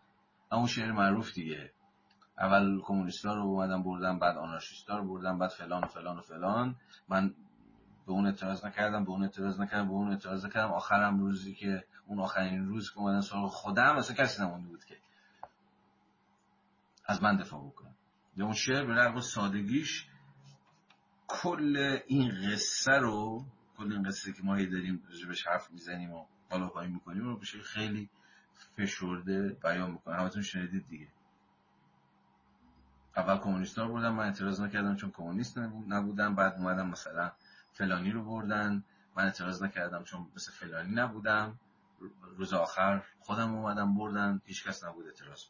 اما 0.52 0.66
شعر 0.66 0.92
معروف 0.92 1.34
دیگه. 1.34 1.70
اول 2.38 2.80
کمونیستا 2.80 3.34
رو 3.34 3.42
اومدن 3.42 3.82
بردن 3.82 4.18
بعد 4.18 4.36
آنارشیستا 4.36 4.98
رو 4.98 5.08
بردن 5.08 5.38
بعد 5.38 5.50
فلان 5.50 5.84
و 5.84 5.86
فلان 5.86 6.18
و 6.18 6.20
فلان. 6.20 6.76
من 7.08 7.34
به 8.06 8.12
اون 8.12 8.26
اعتراض 8.26 8.64
نکردم 8.64 9.04
به 9.04 9.10
اون 9.10 9.22
اعتراض 9.22 9.60
نکردم 9.60 9.88
به 9.88 9.92
اون 9.92 10.10
اعتراض 10.10 10.44
نکردم. 10.44 10.72
آخرم 10.72 11.18
روزی 11.18 11.54
که 11.54 11.84
اون 12.06 12.20
آخرین 12.20 12.66
روز 12.66 12.90
که 12.90 12.98
اومدن 12.98 13.20
سراغ 13.20 13.50
خودم 13.50 13.96
اصلا 13.96 14.16
کسی 14.16 14.42
نمونده 14.42 14.68
بود 14.68 14.84
که 14.84 14.96
از 17.08 17.22
من 17.22 17.36
دفاع 17.36 17.66
بکنم 17.66 17.94
به 18.36 18.44
اون 18.44 18.54
شعر 18.54 18.86
به 18.86 18.94
رغم 18.94 19.20
سادگیش 19.20 20.06
کل 21.26 21.98
این 22.06 22.52
قصه 22.52 22.92
رو 22.92 23.44
کل 23.76 23.92
این 23.92 24.02
قصه 24.02 24.32
که 24.32 24.42
ما 24.42 24.54
هی 24.54 24.66
داریم 24.66 25.02
بهش 25.28 25.46
حرف 25.46 25.70
می‌زنیم 25.70 26.12
و 26.12 26.26
بالا 26.50 26.68
پایین 26.68 26.92
می‌کنیم 26.94 27.24
رو 27.24 27.38
بشه 27.38 27.58
خیلی 27.62 28.10
فشرده 28.76 29.48
بیان 29.62 29.90
می‌کنه. 29.90 30.16
همتون 30.16 30.42
شنیدید 30.42 30.86
دیگه. 30.86 31.08
اول 33.16 33.38
کمونیست 33.38 33.78
ها 33.78 33.88
بردن 33.88 34.08
من 34.08 34.24
اعتراض 34.24 34.60
نکردم 34.60 34.96
چون 34.96 35.10
کمونیست 35.10 35.58
نبودم. 35.88 36.34
بعد 36.34 36.54
اومدم 36.54 36.88
مثلا 36.88 37.32
فلانی 37.72 38.10
رو 38.10 38.24
بردن. 38.24 38.84
من 39.16 39.24
اعتراض 39.24 39.62
نکردم 39.62 40.04
چون 40.04 40.30
مثل 40.36 40.52
فلانی 40.52 40.94
نبودم. 40.94 41.60
روز 42.36 42.52
آخر 42.52 43.04
خودم 43.20 43.54
اومدم 43.54 43.94
بردن. 43.94 44.40
هیچ 44.44 44.64
کس 44.64 44.84
نبود 44.84 45.06
اعتراض. 45.06 45.40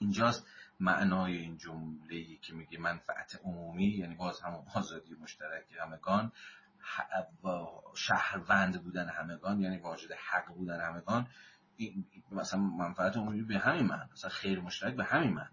اینجاست. 0.00 0.46
معنای 0.80 1.36
این 1.36 1.56
جمله 1.56 2.14
ای 2.14 2.36
که 2.36 2.54
میگه 2.54 2.78
منفعت 2.78 3.40
عمومی 3.44 3.86
یعنی 3.86 4.14
باز 4.14 4.40
همون 4.40 4.64
آزادی 4.74 5.14
مشترک 5.14 5.64
همگان 5.80 6.32
شهروند 7.94 8.82
بودن 8.82 9.08
همگان 9.08 9.60
یعنی 9.60 9.78
واجد 9.78 10.12
حق 10.12 10.54
بودن 10.54 10.80
همگان 10.80 11.26
مثلا 12.30 12.60
منفعت 12.60 13.16
عمومی 13.16 13.42
به 13.42 13.58
همین 13.58 13.86
من 13.86 14.08
مثلا 14.12 14.30
خیر 14.30 14.60
مشترک 14.60 14.94
به 14.94 15.04
همین 15.04 15.32
من 15.32 15.48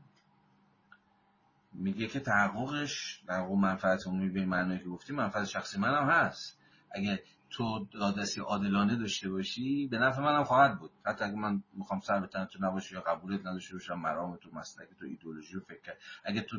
میگه 1.74 2.08
که 2.08 2.20
تحققش 2.20 3.24
در 3.28 3.42
منفعت 3.48 4.08
عمومی 4.08 4.30
به 4.30 4.46
معنی 4.46 4.80
که 4.80 4.86
گفتیم 4.86 5.16
منفعت 5.16 5.46
شخصی 5.46 5.80
منم 5.80 6.10
هست. 6.10 6.60
اگه 6.92 7.24
تو 7.52 7.88
دادرسی 7.92 8.42
عادلانه 8.42 8.96
داشته 8.96 9.30
باشی 9.30 9.88
به 9.88 9.98
نفع 9.98 10.22
منم 10.22 10.44
خواهد 10.44 10.80
بود. 10.80 10.92
حتی 11.06 11.26
اگه 11.26 11.36
من 11.36 11.64
می‌خوام 11.74 12.00
سر 12.00 12.20
به 12.20 12.28
تو 12.28 12.60
نباشی 12.62 12.96
یا 12.96 13.02
قبولت 13.02 13.40
نداشته 13.40 13.74
باشم 13.74 14.00
مرام 14.00 14.36
تو 14.36 14.50
مسلک 14.54 14.88
تو 15.00 15.06
ایدولوژی 15.06 15.54
رو 15.54 15.60
فکر 15.60 15.94
اگه 16.24 16.42
تو 16.42 16.58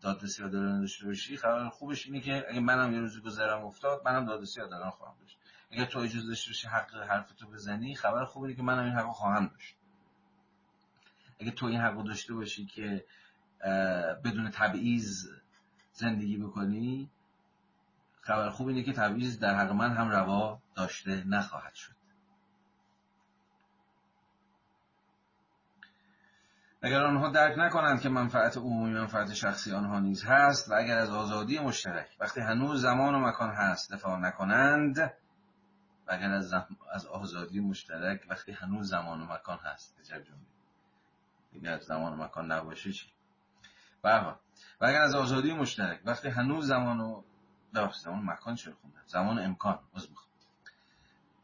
دادرسی 0.00 0.42
عادلانه 0.42 0.80
داشته 0.80 1.06
باشی 1.06 1.36
خبر 1.36 1.68
خوبش 1.68 2.06
اینه 2.06 2.20
که 2.20 2.44
اگه 2.48 2.60
منم 2.60 2.92
یه 2.92 3.00
روزی 3.00 3.20
گذرم 3.20 3.64
افتاد 3.64 4.02
منم 4.04 4.24
دادرسی 4.24 4.60
عادلانه 4.60 4.90
خواهم 4.90 5.14
داشت. 5.20 5.38
اگه 5.70 5.86
تو 5.86 5.98
اجازه 5.98 6.28
داشته 6.28 6.50
باشی 6.50 6.68
حق 6.68 6.94
حرف 6.94 7.32
تو 7.32 7.50
بزنی 7.50 7.94
خبر 7.94 8.24
خوب 8.24 8.42
اینه 8.42 8.56
که 8.56 8.62
منم 8.62 8.84
این 8.84 8.92
حقو 8.92 9.12
خواهم 9.12 9.46
داشت. 9.46 9.76
اگه 11.40 11.50
تو 11.50 11.66
این 11.66 11.80
حقو 11.80 12.02
داشته 12.02 12.34
باشی 12.34 12.66
که 12.66 13.04
بدون 14.24 14.50
تبعیض 14.50 15.28
زندگی 15.92 16.36
بکنی 16.36 17.10
خبر 18.26 18.50
خوب 18.50 18.68
اینه 18.68 18.82
که 18.82 18.92
تبعیض 18.92 19.38
در 19.38 19.54
حق 19.54 19.72
من 19.72 19.96
هم 19.96 20.08
روا 20.08 20.62
داشته 20.76 21.24
نخواهد 21.26 21.74
شد. 21.74 21.96
اگر 26.82 27.02
آنها 27.02 27.30
درک 27.30 27.58
نکنند 27.58 28.00
که 28.00 28.08
منفعت 28.08 28.56
عمومی 28.56 28.92
منفعت 28.92 29.34
شخصی 29.34 29.72
آنها 29.72 30.00
نیز 30.00 30.24
هست 30.24 30.70
و 30.70 30.74
اگر 30.74 30.98
از 30.98 31.10
آزادی 31.10 31.58
مشترک 31.58 32.16
وقتی 32.20 32.40
هنوز 32.40 32.82
زمان 32.82 33.14
و 33.14 33.18
مکان 33.18 33.50
هست 33.50 33.92
دفاع 33.92 34.18
نکنند 34.18 34.98
و 34.98 36.12
اگر 36.12 36.30
از, 36.30 36.54
از 36.92 37.06
آزادی 37.06 37.60
مشترک 37.60 38.26
وقتی 38.30 38.52
هنوز 38.52 38.90
زمان 38.90 39.20
و 39.20 39.24
مکان 39.24 39.58
هست. 39.58 40.00
عجب 40.00 40.22
اگر 41.54 41.78
زمان 41.78 42.12
و 42.12 42.24
مکان 42.24 42.52
نباشه 42.52 42.92
چی؟ 42.92 43.06
و 44.04 44.34
اگر 44.80 45.00
از 45.00 45.14
آزادی 45.14 45.52
مشترک 45.52 46.00
وقتی 46.04 46.28
هنوز 46.28 46.66
زمان 46.66 47.00
و 47.00 47.22
زمان 48.02 48.24
مکان 48.24 48.54
چرا 48.54 48.74
خوندن؟ 48.74 49.02
زمان 49.06 49.38
امکان 49.38 49.78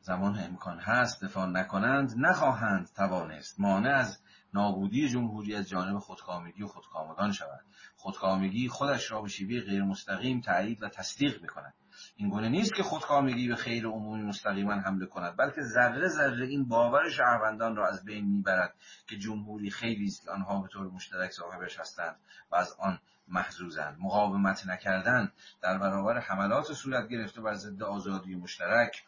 زمان 0.00 0.38
امکان 0.38 0.78
هست 0.78 1.24
دفاع 1.24 1.46
نکنند 1.46 2.14
نخواهند 2.16 2.90
توانست. 2.96 3.60
مانع 3.60 3.90
از 3.90 4.18
نابودی 4.54 5.08
جمهوری 5.08 5.54
از 5.54 5.68
جانب 5.68 5.98
خودکامگی 5.98 6.62
و 6.62 6.66
خودکامگان 6.66 7.32
شود. 7.32 7.64
خودکامگی 7.96 8.68
خودش 8.68 9.10
را 9.10 9.22
به 9.22 9.28
شیوه 9.28 9.60
غیر 9.60 9.82
مستقیم 9.82 10.40
تایید 10.40 10.82
و 10.82 10.88
تصدیق 10.88 11.42
می‌کند. 11.42 11.74
این 12.16 12.28
گونه 12.28 12.48
نیست 12.48 12.74
که 12.74 12.82
خودکامگی 12.82 13.48
به 13.48 13.56
خیر 13.56 13.86
عمومی 13.86 14.22
مستقیما 14.22 14.72
حمله 14.72 15.06
کند 15.06 15.36
بلکه 15.36 15.62
ذره 15.62 16.08
ذره 16.08 16.46
این 16.46 16.68
باور 16.68 17.10
شهروندان 17.10 17.76
را 17.76 17.88
از 17.88 18.04
بین 18.04 18.24
می‌برد 18.24 18.74
که 19.08 19.16
جمهوری 19.16 19.70
خیلی 19.70 20.06
است 20.06 20.28
آنها 20.28 20.62
به 20.62 20.68
طور 20.68 20.90
مشترک 20.90 21.30
صاحبش 21.30 21.80
هستند 21.80 22.16
و 22.50 22.56
از 22.56 22.76
آن 22.78 22.98
محزوزند 23.28 23.96
مقاومت 24.00 24.66
نکردن 24.66 25.32
در 25.62 25.78
برابر 25.78 26.18
حملات 26.18 26.72
صورت 26.72 27.08
گرفته 27.08 27.40
بر 27.40 27.54
ضد 27.54 27.82
آزادی 27.82 28.34
مشترک 28.34 29.02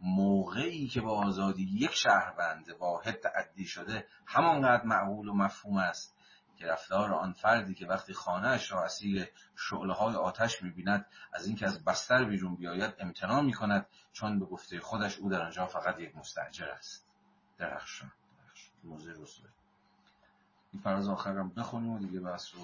موقعی 0.00 0.88
که 0.88 1.00
با 1.00 1.26
آزادی 1.26 1.68
یک 1.72 1.92
شهروند 1.94 2.66
واحد 2.80 3.14
تعدی 3.14 3.64
شده 3.64 4.06
همانقدر 4.26 4.84
معقول 4.84 5.28
و 5.28 5.34
مفهوم 5.34 5.76
است. 5.76 6.15
که 6.56 6.66
رفتار 6.66 7.12
آن 7.12 7.32
فردی 7.32 7.74
که 7.74 7.86
وقتی 7.86 8.14
خانهاش 8.14 8.72
را 8.72 8.84
اسیر 8.84 9.28
شعله 9.56 9.92
های 9.92 10.14
آتش 10.14 10.62
می‌بیند 10.62 11.06
از 11.32 11.46
اینکه 11.46 11.66
از 11.66 11.84
بستر 11.84 12.24
بیرون 12.24 12.54
بیاید 12.56 12.94
امتناع 12.98 13.42
می‌کند 13.42 13.86
چون 14.12 14.38
به 14.38 14.46
گفته 14.46 14.80
خودش 14.80 15.18
او 15.18 15.30
در 15.30 15.42
آنجا 15.42 15.66
فقط 15.66 15.98
یک 16.00 16.16
مستجر 16.16 16.68
است. 16.68 17.06
درخشان 17.58 18.12
موزه 18.84 19.10
رسوله 19.10 19.48
این 20.72 20.82
فراز 20.82 21.08
آخرم 21.08 21.50
بخونیم 21.50 21.90
و 21.90 21.98
دیگه 21.98 22.20
بحث 22.20 22.54
رو 22.54 22.60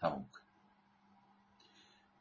تموم 0.00 0.28
کنیم. 0.32 0.46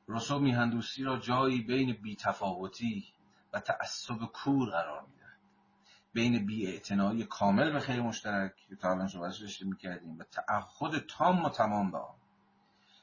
رسو 0.08 0.40
میهندوستی 0.40 1.04
را 1.04 1.18
جایی 1.18 1.62
بین 1.62 1.94
بیتفاوتی 1.94 3.14
و 3.54 3.60
تعصب 3.60 4.26
کور 4.26 4.70
قرار 4.70 5.02
میده 5.02 5.25
بین 6.16 6.46
بیاعتنایی 6.46 7.24
کامل 7.24 7.72
به 7.72 7.80
خیر 7.80 8.02
مشترک 8.02 8.56
که 8.70 8.76
تا 8.76 8.92
الان 8.92 9.08
صحبتش 9.08 9.42
داشته 9.42 9.66
می‌کردیم 9.66 10.18
و 10.18 10.24
تعهد 10.24 11.06
تام 11.08 11.46
و 11.46 11.50
تمام 11.50 11.92
به 11.92 11.98
آن 11.98 12.16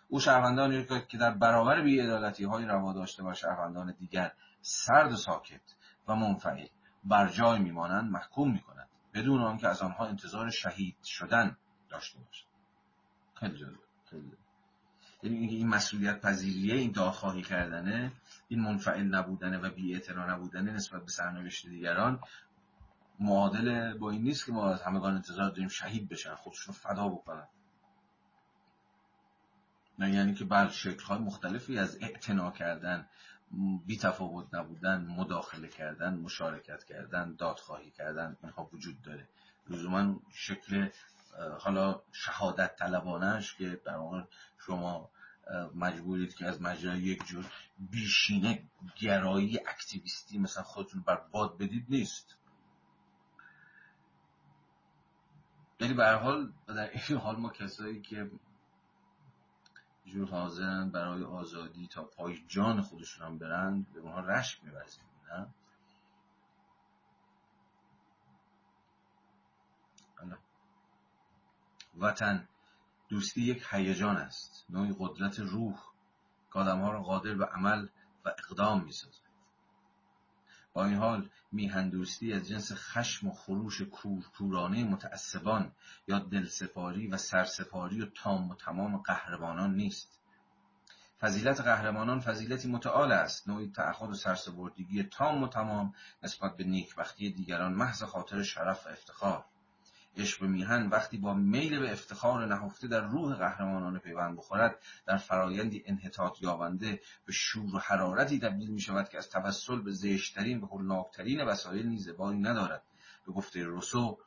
او 0.09 0.21
شهروندانی 0.21 0.87
که 1.09 1.19
در 1.19 1.31
برابر 1.31 1.83
بیعدالتی 1.83 2.45
های 2.45 2.65
روا 2.65 2.93
داشته 2.93 3.23
و 3.23 3.35
شهروندان 3.35 3.95
دیگر 3.99 4.33
سرد 4.61 5.13
و 5.13 5.17
ساکت 5.17 5.61
و 6.09 6.17
منفعل 6.17 6.67
بر 7.05 7.29
جای 7.29 7.59
میمانند 7.59 8.11
محکوم 8.11 8.53
می‌کنند 8.53 8.89
بدون 9.15 9.41
آنکه 9.41 9.69
از 9.69 9.83
آنها 9.83 10.07
انتظار 10.07 10.51
شهید 10.51 10.97
شدن 11.05 11.57
داشته 11.89 12.19
باشند 12.19 12.49
خیلی 13.35 14.33
یعنی 15.23 15.47
این 15.47 15.69
مسئولیت 15.69 16.21
پذیریه 16.21 16.75
این 16.75 16.93
دادخواهی 16.93 17.43
کردنه 17.43 18.13
این 18.49 18.61
منفعل 18.61 19.03
نبودنه 19.03 19.59
و 19.59 19.71
بی 19.71 20.01
نبودنه 20.29 20.73
نسبت 20.73 21.01
به 21.01 21.11
سرنوشت 21.11 21.67
دیگران 21.67 22.21
معادل 23.21 23.99
با 23.99 24.11
این 24.11 24.23
نیست 24.23 24.47
که 24.47 24.53
ما 24.53 24.71
از 24.71 24.83
همگان 24.83 25.15
انتظار 25.15 25.51
داریم 25.51 25.69
شهید 25.69 26.09
بشن 26.09 26.35
خودشون 26.35 26.75
فدا 26.75 27.09
بکنن. 27.09 27.49
یعنی 29.99 30.35
که 30.35 30.45
بله 30.45 30.71
شکلهای 30.71 31.19
مختلفی 31.19 31.79
از 31.79 31.99
اعتنا 32.01 32.51
کردن 32.51 33.09
بی 33.87 33.99
تفاوت 33.99 34.55
نبودن 34.55 35.07
مداخله 35.07 35.69
کردن 35.69 36.15
مشارکت 36.15 36.85
کردن 36.85 37.35
دادخواهی 37.35 37.91
کردن 37.91 38.37
اینها 38.43 38.69
وجود 38.73 39.03
داره. 39.03 39.29
لزوما 39.69 40.21
شکل 40.35 40.89
حالا 41.59 42.01
شهادت 42.13 42.77
طلبانش 42.77 43.55
که 43.55 43.81
در 43.85 43.97
واقع 43.97 44.23
شما 44.67 45.11
مجبورید 45.75 46.35
که 46.35 46.47
از 46.47 46.63
مجرای 46.63 46.99
یک 46.99 47.27
جور 47.27 47.47
بیشینه 47.79 48.63
گرایی 48.97 49.59
اکتیویستی 49.59 50.39
مثلا 50.39 50.63
خودتون 50.63 51.03
بر 51.03 51.21
باد 51.33 51.59
بدید 51.59 51.87
نیست. 51.89 52.37
یعنی 55.83 55.95
به 55.95 56.11
حال 56.11 56.53
در 56.69 56.91
این 56.91 57.19
حال 57.19 57.37
ما 57.37 57.49
کسایی 57.51 58.01
که 58.01 58.31
جور 60.05 60.29
حاضرن 60.29 60.91
برای 60.91 61.25
آزادی 61.25 61.87
تا 61.87 62.05
پای 62.05 62.45
جان 62.49 62.83
خودشون 62.83 63.27
هم 63.27 63.39
برند 63.39 63.93
به 63.93 64.01
اونها 64.01 64.21
رشک 64.21 64.65
میورزیم 64.65 65.05
نه؟ 65.29 65.49
وطن 71.99 72.49
دوستی 73.09 73.43
یک 73.43 73.67
هیجان 73.71 74.17
است 74.17 74.67
نوعی 74.71 74.95
قدرت 74.99 75.39
روح. 75.39 75.79
که 76.53 76.59
آدمها 76.59 76.93
را 76.93 77.03
قادر 77.03 77.35
به 77.35 77.47
عمل 77.47 77.89
و 78.25 78.29
اقدام 78.29 78.85
می‌سازد 78.85 79.22
با 80.73 80.85
این 80.85 80.97
حال 80.97 81.31
میهن 81.53 81.91
دوستی 81.91 82.33
از 82.33 82.49
جنس 82.49 82.73
خشم 82.73 83.29
و 83.29 83.33
خروش 83.33 83.83
کورکورانه 83.83 84.85
متعصبان 84.85 85.73
یا 86.09 86.19
دلسپاری 86.19 87.07
و 87.07 87.17
سرسپاری 87.17 88.03
و 88.03 88.07
تام 88.07 88.51
و 88.51 88.55
تمام 88.55 88.97
قهرمانان 88.97 89.75
نیست. 89.75 90.21
فضیلت 91.21 91.61
قهرمانان 91.61 92.21
فضیلتی 92.21 92.69
متعال 92.69 93.13
است. 93.13 93.49
نوعی 93.49 93.71
تعهد 93.71 94.11
و 94.11 94.15
سرسپردگی 94.15 95.03
تام 95.03 95.43
و 95.43 95.49
تمام 95.49 95.95
نسبت 96.23 96.57
به 96.57 96.65
نیکبختی 96.65 97.33
دیگران 97.33 97.73
محض 97.73 98.03
خاطر 98.03 98.43
شرف 98.43 98.87
و 98.87 98.89
افتخار. 98.89 99.45
عشق 100.17 100.43
میهن 100.43 100.89
وقتی 100.89 101.19
با 101.19 101.35
میل 101.35 101.81
به 101.81 101.93
افتخار 101.93 102.47
نهفته 102.47 102.89
در 102.89 103.01
روح 103.01 103.35
قهرمانان 103.35 103.99
پیوند 103.99 104.37
بخورد 104.37 104.79
در 105.07 105.17
فرایندی 105.17 105.83
انحطاط 105.87 106.43
یابنده 106.43 107.01
به 107.27 107.33
شور 107.33 107.75
و 107.75 107.79
حرارتی 107.79 108.41
تبدیل 108.41 108.71
می 108.71 108.81
شود 108.81 109.09
که 109.09 109.19
از 109.19 109.31
توسل 109.31 109.83
به 109.83 109.93
زشترین 109.93 110.61
و 110.61 110.67
هولناکترین 110.67 111.41
وسایل 111.41 111.87
نیز 111.87 112.09
باری 112.09 112.39
ندارد. 112.39 112.83
به 113.27 113.33
گفته 113.33 113.65
روسو 113.65 114.19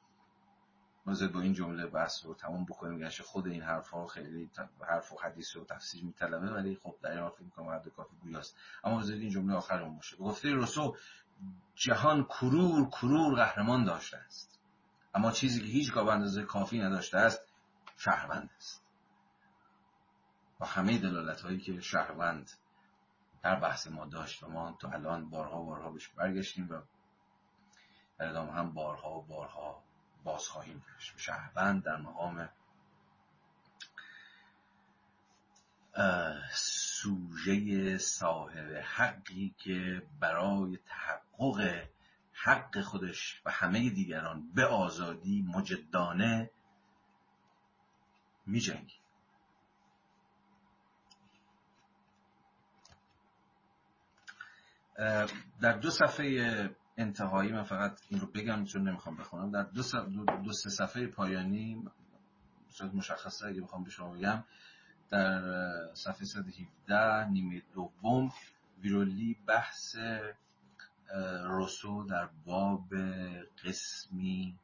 ما 1.05 1.27
با 1.33 1.41
این 1.41 1.53
جمله 1.53 1.87
بحث 1.87 2.25
رو 2.25 2.33
تمام 2.33 2.65
بکنیم 2.65 2.99
گرچه 2.99 3.23
خود 3.23 3.47
این 3.47 3.61
حرف 3.61 3.89
ها 3.89 4.05
خیلی 4.05 4.49
حرف 4.87 5.11
و 5.11 5.17
حدیث 5.23 5.55
رو 5.55 5.65
تفسیر 5.65 6.05
میطلبه 6.05 6.53
ولی 6.53 6.79
خب 6.83 6.95
در 7.01 7.11
این 7.11 7.29
فکر 7.29 7.43
می‌کنم 7.43 7.69
حد 7.69 7.87
کافی 7.87 8.15
گویاست 8.21 8.57
اما 8.83 8.99
بذارید 8.99 9.21
این 9.21 9.31
جمله 9.31 9.55
آخرمون 9.55 9.95
باشه. 9.95 10.17
به 10.17 10.23
گفته 10.23 10.49
روسو 10.49 10.95
جهان 11.75 12.23
کرور 12.23 12.89
کرور 12.89 13.35
قهرمان 13.35 13.83
داشته 13.83 14.17
است. 14.17 14.54
اما 15.15 15.31
چیزی 15.31 15.59
که 15.59 15.65
هیچ 15.65 15.93
به 15.93 16.11
اندازه 16.11 16.43
کافی 16.43 16.79
نداشته 16.79 17.17
است 17.17 17.41
شهروند 17.97 18.49
است. 18.57 18.83
با 20.59 20.65
همه 20.65 20.97
دلالت 20.97 21.41
هایی 21.41 21.59
که 21.59 21.79
شهروند 21.79 22.51
در 23.43 23.59
بحث 23.59 23.87
ما 23.87 24.05
داشت 24.05 24.43
و 24.43 24.49
ما 24.49 24.77
تو 24.79 24.87
الان 24.93 25.29
بارها 25.29 25.61
و 25.61 25.65
بارها 25.65 25.91
بهش 25.91 26.07
برگشتیم 26.07 26.69
و 26.69 26.81
در 28.17 28.29
ادامه 28.29 28.51
هم 28.51 28.73
بارها 28.73 29.17
و 29.17 29.21
بارها 29.21 29.83
باز 30.23 30.47
خواهیم 30.47 30.83
گشت. 30.97 31.17
شهروند 31.17 31.83
در 31.83 31.97
مقام 31.97 32.49
سوژه 36.51 37.97
صاحب 37.97 38.73
حقی 38.83 39.55
که 39.57 40.01
برای 40.19 40.79
تحقق 40.85 41.87
حق 42.43 42.81
خودش 42.81 43.41
و 43.45 43.51
همه 43.51 43.89
دیگران 43.89 44.51
به 44.55 44.65
آزادی 44.65 45.41
مجدانه 45.41 46.51
می 48.45 48.59
جنگی. 48.59 48.95
در 55.61 55.73
دو 55.81 55.89
صفحه 55.89 56.69
انتهایی 56.97 57.51
من 57.51 57.63
فقط 57.63 58.01
این 58.09 58.19
رو 58.19 58.27
بگم 58.27 58.65
چون 58.65 58.87
نمی‌خوام 58.87 59.15
بخونم 59.15 59.51
در 59.51 59.63
دو, 59.63 59.81
دو, 60.43 60.53
سه 60.53 60.69
صفحه 60.69 61.07
پایانی 61.07 61.83
مشخصه 62.93 63.45
اگه 63.47 63.61
بخوام 63.61 63.83
به 63.83 63.89
شما 63.89 64.11
بگم 64.11 64.43
در 65.09 65.41
صفحه 65.93 66.25
117 66.25 67.29
نیمه 67.29 67.61
دوم 67.73 68.31
ویرولی 68.81 69.37
بحث 69.47 69.95
روسو 71.43 72.03
در 72.03 72.29
باب 72.45 72.93
قسمی 73.63 74.59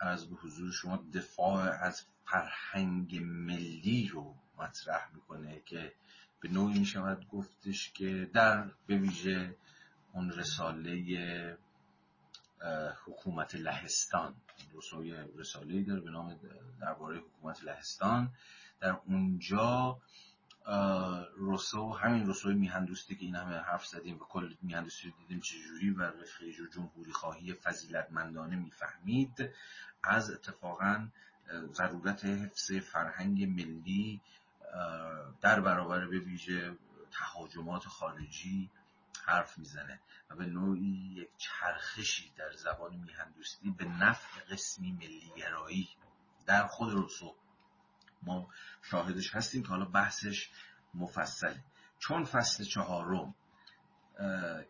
از 0.00 0.30
به 0.30 0.36
حضور 0.36 0.72
شما 0.72 0.96
دفاع 1.14 1.62
از 1.62 2.06
فرهنگ 2.24 3.18
ملی 3.22 4.08
رو 4.08 4.34
مطرح 4.58 5.10
می‌کنه 5.14 5.60
که 5.66 5.92
به 6.40 6.48
نوعی 6.48 6.78
می‌شود 6.78 7.28
گفتش 7.28 7.92
که 7.92 8.30
در 8.32 8.70
به 8.86 8.96
ویژه 8.96 9.56
اون 10.12 10.30
رساله 10.30 11.58
حکومت 13.04 13.54
لهستان 13.54 14.34
روسوی 14.72 15.14
رساله 15.36 15.82
داره 15.82 16.00
به 16.00 16.10
نام 16.10 16.40
درباره 16.80 17.18
حکومت 17.18 17.64
لهستان. 17.64 18.30
در 18.80 18.98
اونجا 19.06 19.98
روسو 21.36 21.92
همین 21.92 22.26
روسوی 22.26 22.54
میهندوستی 22.54 23.16
که 23.16 23.24
این 23.24 23.34
همه 23.34 23.56
حرف 23.56 23.86
زدیم 23.86 24.16
و 24.16 24.18
کل 24.18 24.54
میهندوستی 24.62 25.08
رو 25.08 25.14
دیدیم 25.18 25.40
چجوری 25.40 25.90
و 25.90 26.02
رفیق 26.02 26.70
جمهوری 26.74 27.12
خواهی 27.12 27.54
فضیلتمندانه 27.54 28.56
می‌فهمید 28.56 29.50
از 30.02 30.30
اتفاقا 30.30 31.08
ضرورت 31.72 32.24
حفظ 32.24 32.72
فرهنگ 32.72 33.44
ملی 33.44 34.20
در 35.40 35.60
برابر 35.60 36.06
به 36.06 36.18
ویژه 36.18 36.76
تهاجمات 37.10 37.84
خارجی 37.84 38.70
حرف 39.24 39.58
می‌زنه 39.58 40.00
و 40.30 40.36
به 40.36 40.46
نوعی 40.46 41.14
یک 41.16 41.28
چرخشی 41.38 42.32
در 42.36 42.52
زبان 42.52 42.96
میهندوستی 42.96 43.70
به 43.70 43.84
نفع 43.84 44.40
قسمی 44.50 44.92
ملیگرایی 44.92 45.88
در 46.46 46.66
خود 46.66 46.92
روسو 46.92 47.34
ما 48.22 48.48
شاهدش 48.82 49.34
هستیم 49.34 49.62
که 49.62 49.68
حالا 49.68 49.84
بحثش 49.84 50.50
مفصله. 50.94 51.64
چون 51.98 52.24
فصل 52.24 52.64
چهارم 52.64 53.34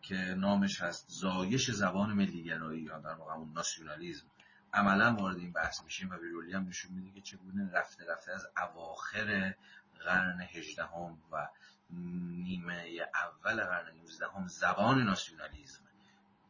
که 0.01 0.15
نامش 0.15 0.81
هست 0.81 1.05
زایش 1.09 1.71
زبان 1.71 2.13
ملیگرایی 2.13 2.81
یا 2.81 2.99
در 2.99 3.13
واقع 3.13 3.33
اون 3.33 3.53
ناسیونالیزم 3.53 4.25
عملا 4.73 5.15
وارد 5.15 5.37
این 5.37 5.51
بحث 5.51 5.83
میشیم 5.83 6.09
و 6.09 6.15
ویرولی 6.15 6.53
هم 6.53 6.67
نشون 6.67 6.91
میده 6.91 7.11
که 7.11 7.21
چگونه 7.21 7.71
رفته 7.71 8.05
رفته 8.05 8.31
از 8.31 8.47
اواخر 8.57 9.55
قرن 9.99 10.41
هجدهم 10.41 11.17
و 11.31 11.47
نیمه 11.89 12.99
اول 13.15 13.63
قرن 13.63 13.95
نوزدهم 13.95 14.47
زبان 14.47 15.03
ناسیونالیزم 15.03 15.83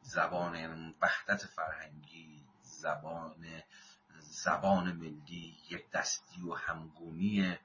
زبان 0.02 0.94
وحدت 1.02 1.46
فرهنگی 1.46 2.44
زبان 2.62 3.46
زبان 4.34 4.92
ملی 4.92 5.58
یک 5.70 5.92
دستی 5.92 6.42
و 6.42 6.54
همگونی 6.54 7.58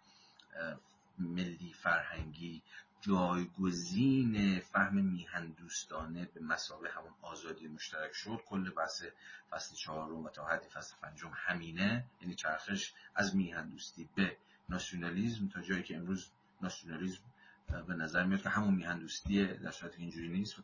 ملی 1.19 1.73
فرهنگی 1.73 2.63
جایگزین 3.01 4.61
فهم 4.61 4.95
میهن 4.95 5.47
دوستانه 5.47 6.25
به 6.35 6.41
مسابه 6.41 6.91
همون 6.91 7.15
آزادی 7.23 7.69
مشترک 7.69 8.13
شد. 8.13 8.43
کل 8.47 8.71
بحث 8.71 9.05
فصل 9.51 9.77
چهارم 9.77 10.25
و 10.25 10.29
تا 10.29 10.47
حدی 10.47 10.69
فصل 10.69 10.95
پنجم 11.03 11.33
همینه. 11.35 12.05
یعنی 12.21 12.35
چرخش 12.35 12.93
از 13.15 13.37
میهن 13.37 13.69
دوستی 13.69 14.09
به 14.15 14.37
ناسیونالیزم 14.69 15.49
تا 15.49 15.61
جایی 15.61 15.83
که 15.83 15.97
امروز 15.97 16.31
ناسیونالیزم 16.61 17.23
به 17.87 17.95
نظر 17.95 18.25
میاد 18.25 18.43
که 18.43 18.49
همون 18.49 18.75
میهندوستی 18.75 19.47
در 19.47 19.71
صورت 19.71 19.99
اینجوری 19.99 20.29
نیست. 20.29 20.59
و 20.59 20.63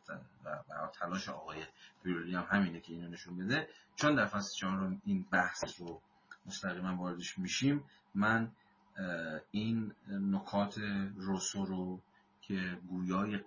برای 0.69 0.89
تلاش 0.93 1.29
آقای 1.29 1.65
بیرولی 2.03 2.35
هم 2.35 2.47
همینه 2.49 2.79
که 2.79 2.93
اینو 2.93 3.07
نشون 3.07 3.37
بده. 3.37 3.67
چون 3.95 4.15
در 4.15 4.25
فصل 4.25 4.55
چهارم 4.55 5.01
این 5.05 5.25
بحث 5.31 5.79
رو 5.79 6.01
مستقیما 6.45 6.95
واردش 6.95 7.37
میشیم 7.37 7.83
من 8.15 8.51
این 9.51 9.93
نکات 10.09 10.77
روسو 11.15 11.65
رو 11.65 12.01
که 12.41 12.77
گویای 12.87 13.39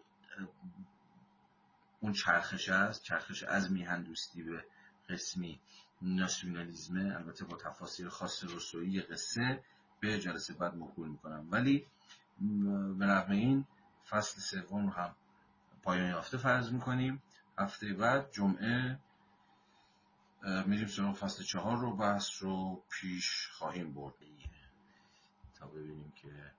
اون 2.00 2.12
چرخش 2.12 2.68
است 2.68 3.02
چرخش 3.02 3.42
از 3.42 3.72
میهندوستی 3.72 4.42
به 4.42 4.64
قسمی 5.08 5.60
ناسیونالیزمه 6.02 7.14
البته 7.16 7.44
با 7.44 7.56
تفاصیل 7.56 8.08
خاص 8.08 8.44
روسویی 8.44 9.00
قصه 9.00 9.64
به 10.00 10.20
جلسه 10.20 10.54
بعد 10.54 10.76
مکول 10.76 11.08
می‌کنم. 11.08 11.48
ولی 11.50 11.86
به 12.98 13.06
رغم 13.06 13.32
این 13.32 13.66
فصل 14.08 14.40
سوم 14.40 14.86
رو 14.86 14.92
هم 14.92 15.14
پایان 15.82 16.08
یافته 16.10 16.38
فرض 16.38 16.72
می‌کنیم. 16.72 17.22
هفته 17.58 17.92
بعد 17.92 18.32
جمعه 18.32 18.98
میریم 20.66 20.86
سراغ 20.86 21.16
فصل 21.16 21.44
چهار 21.44 21.78
رو 21.78 21.96
بحث 21.96 22.42
رو 22.42 22.82
پیش 22.90 23.48
خواهیم 23.52 23.94
برد. 23.94 24.14
تا 25.54 25.66
ببینیم 25.66 26.12
که 26.16 26.52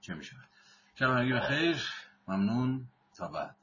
چه 0.00 0.14
می 0.14 0.24
شود 0.24 0.48
شب 0.94 1.34
بخیر 1.34 1.92
ممنون. 2.28 2.88
تا 3.14 3.28
بعد. 3.28 3.56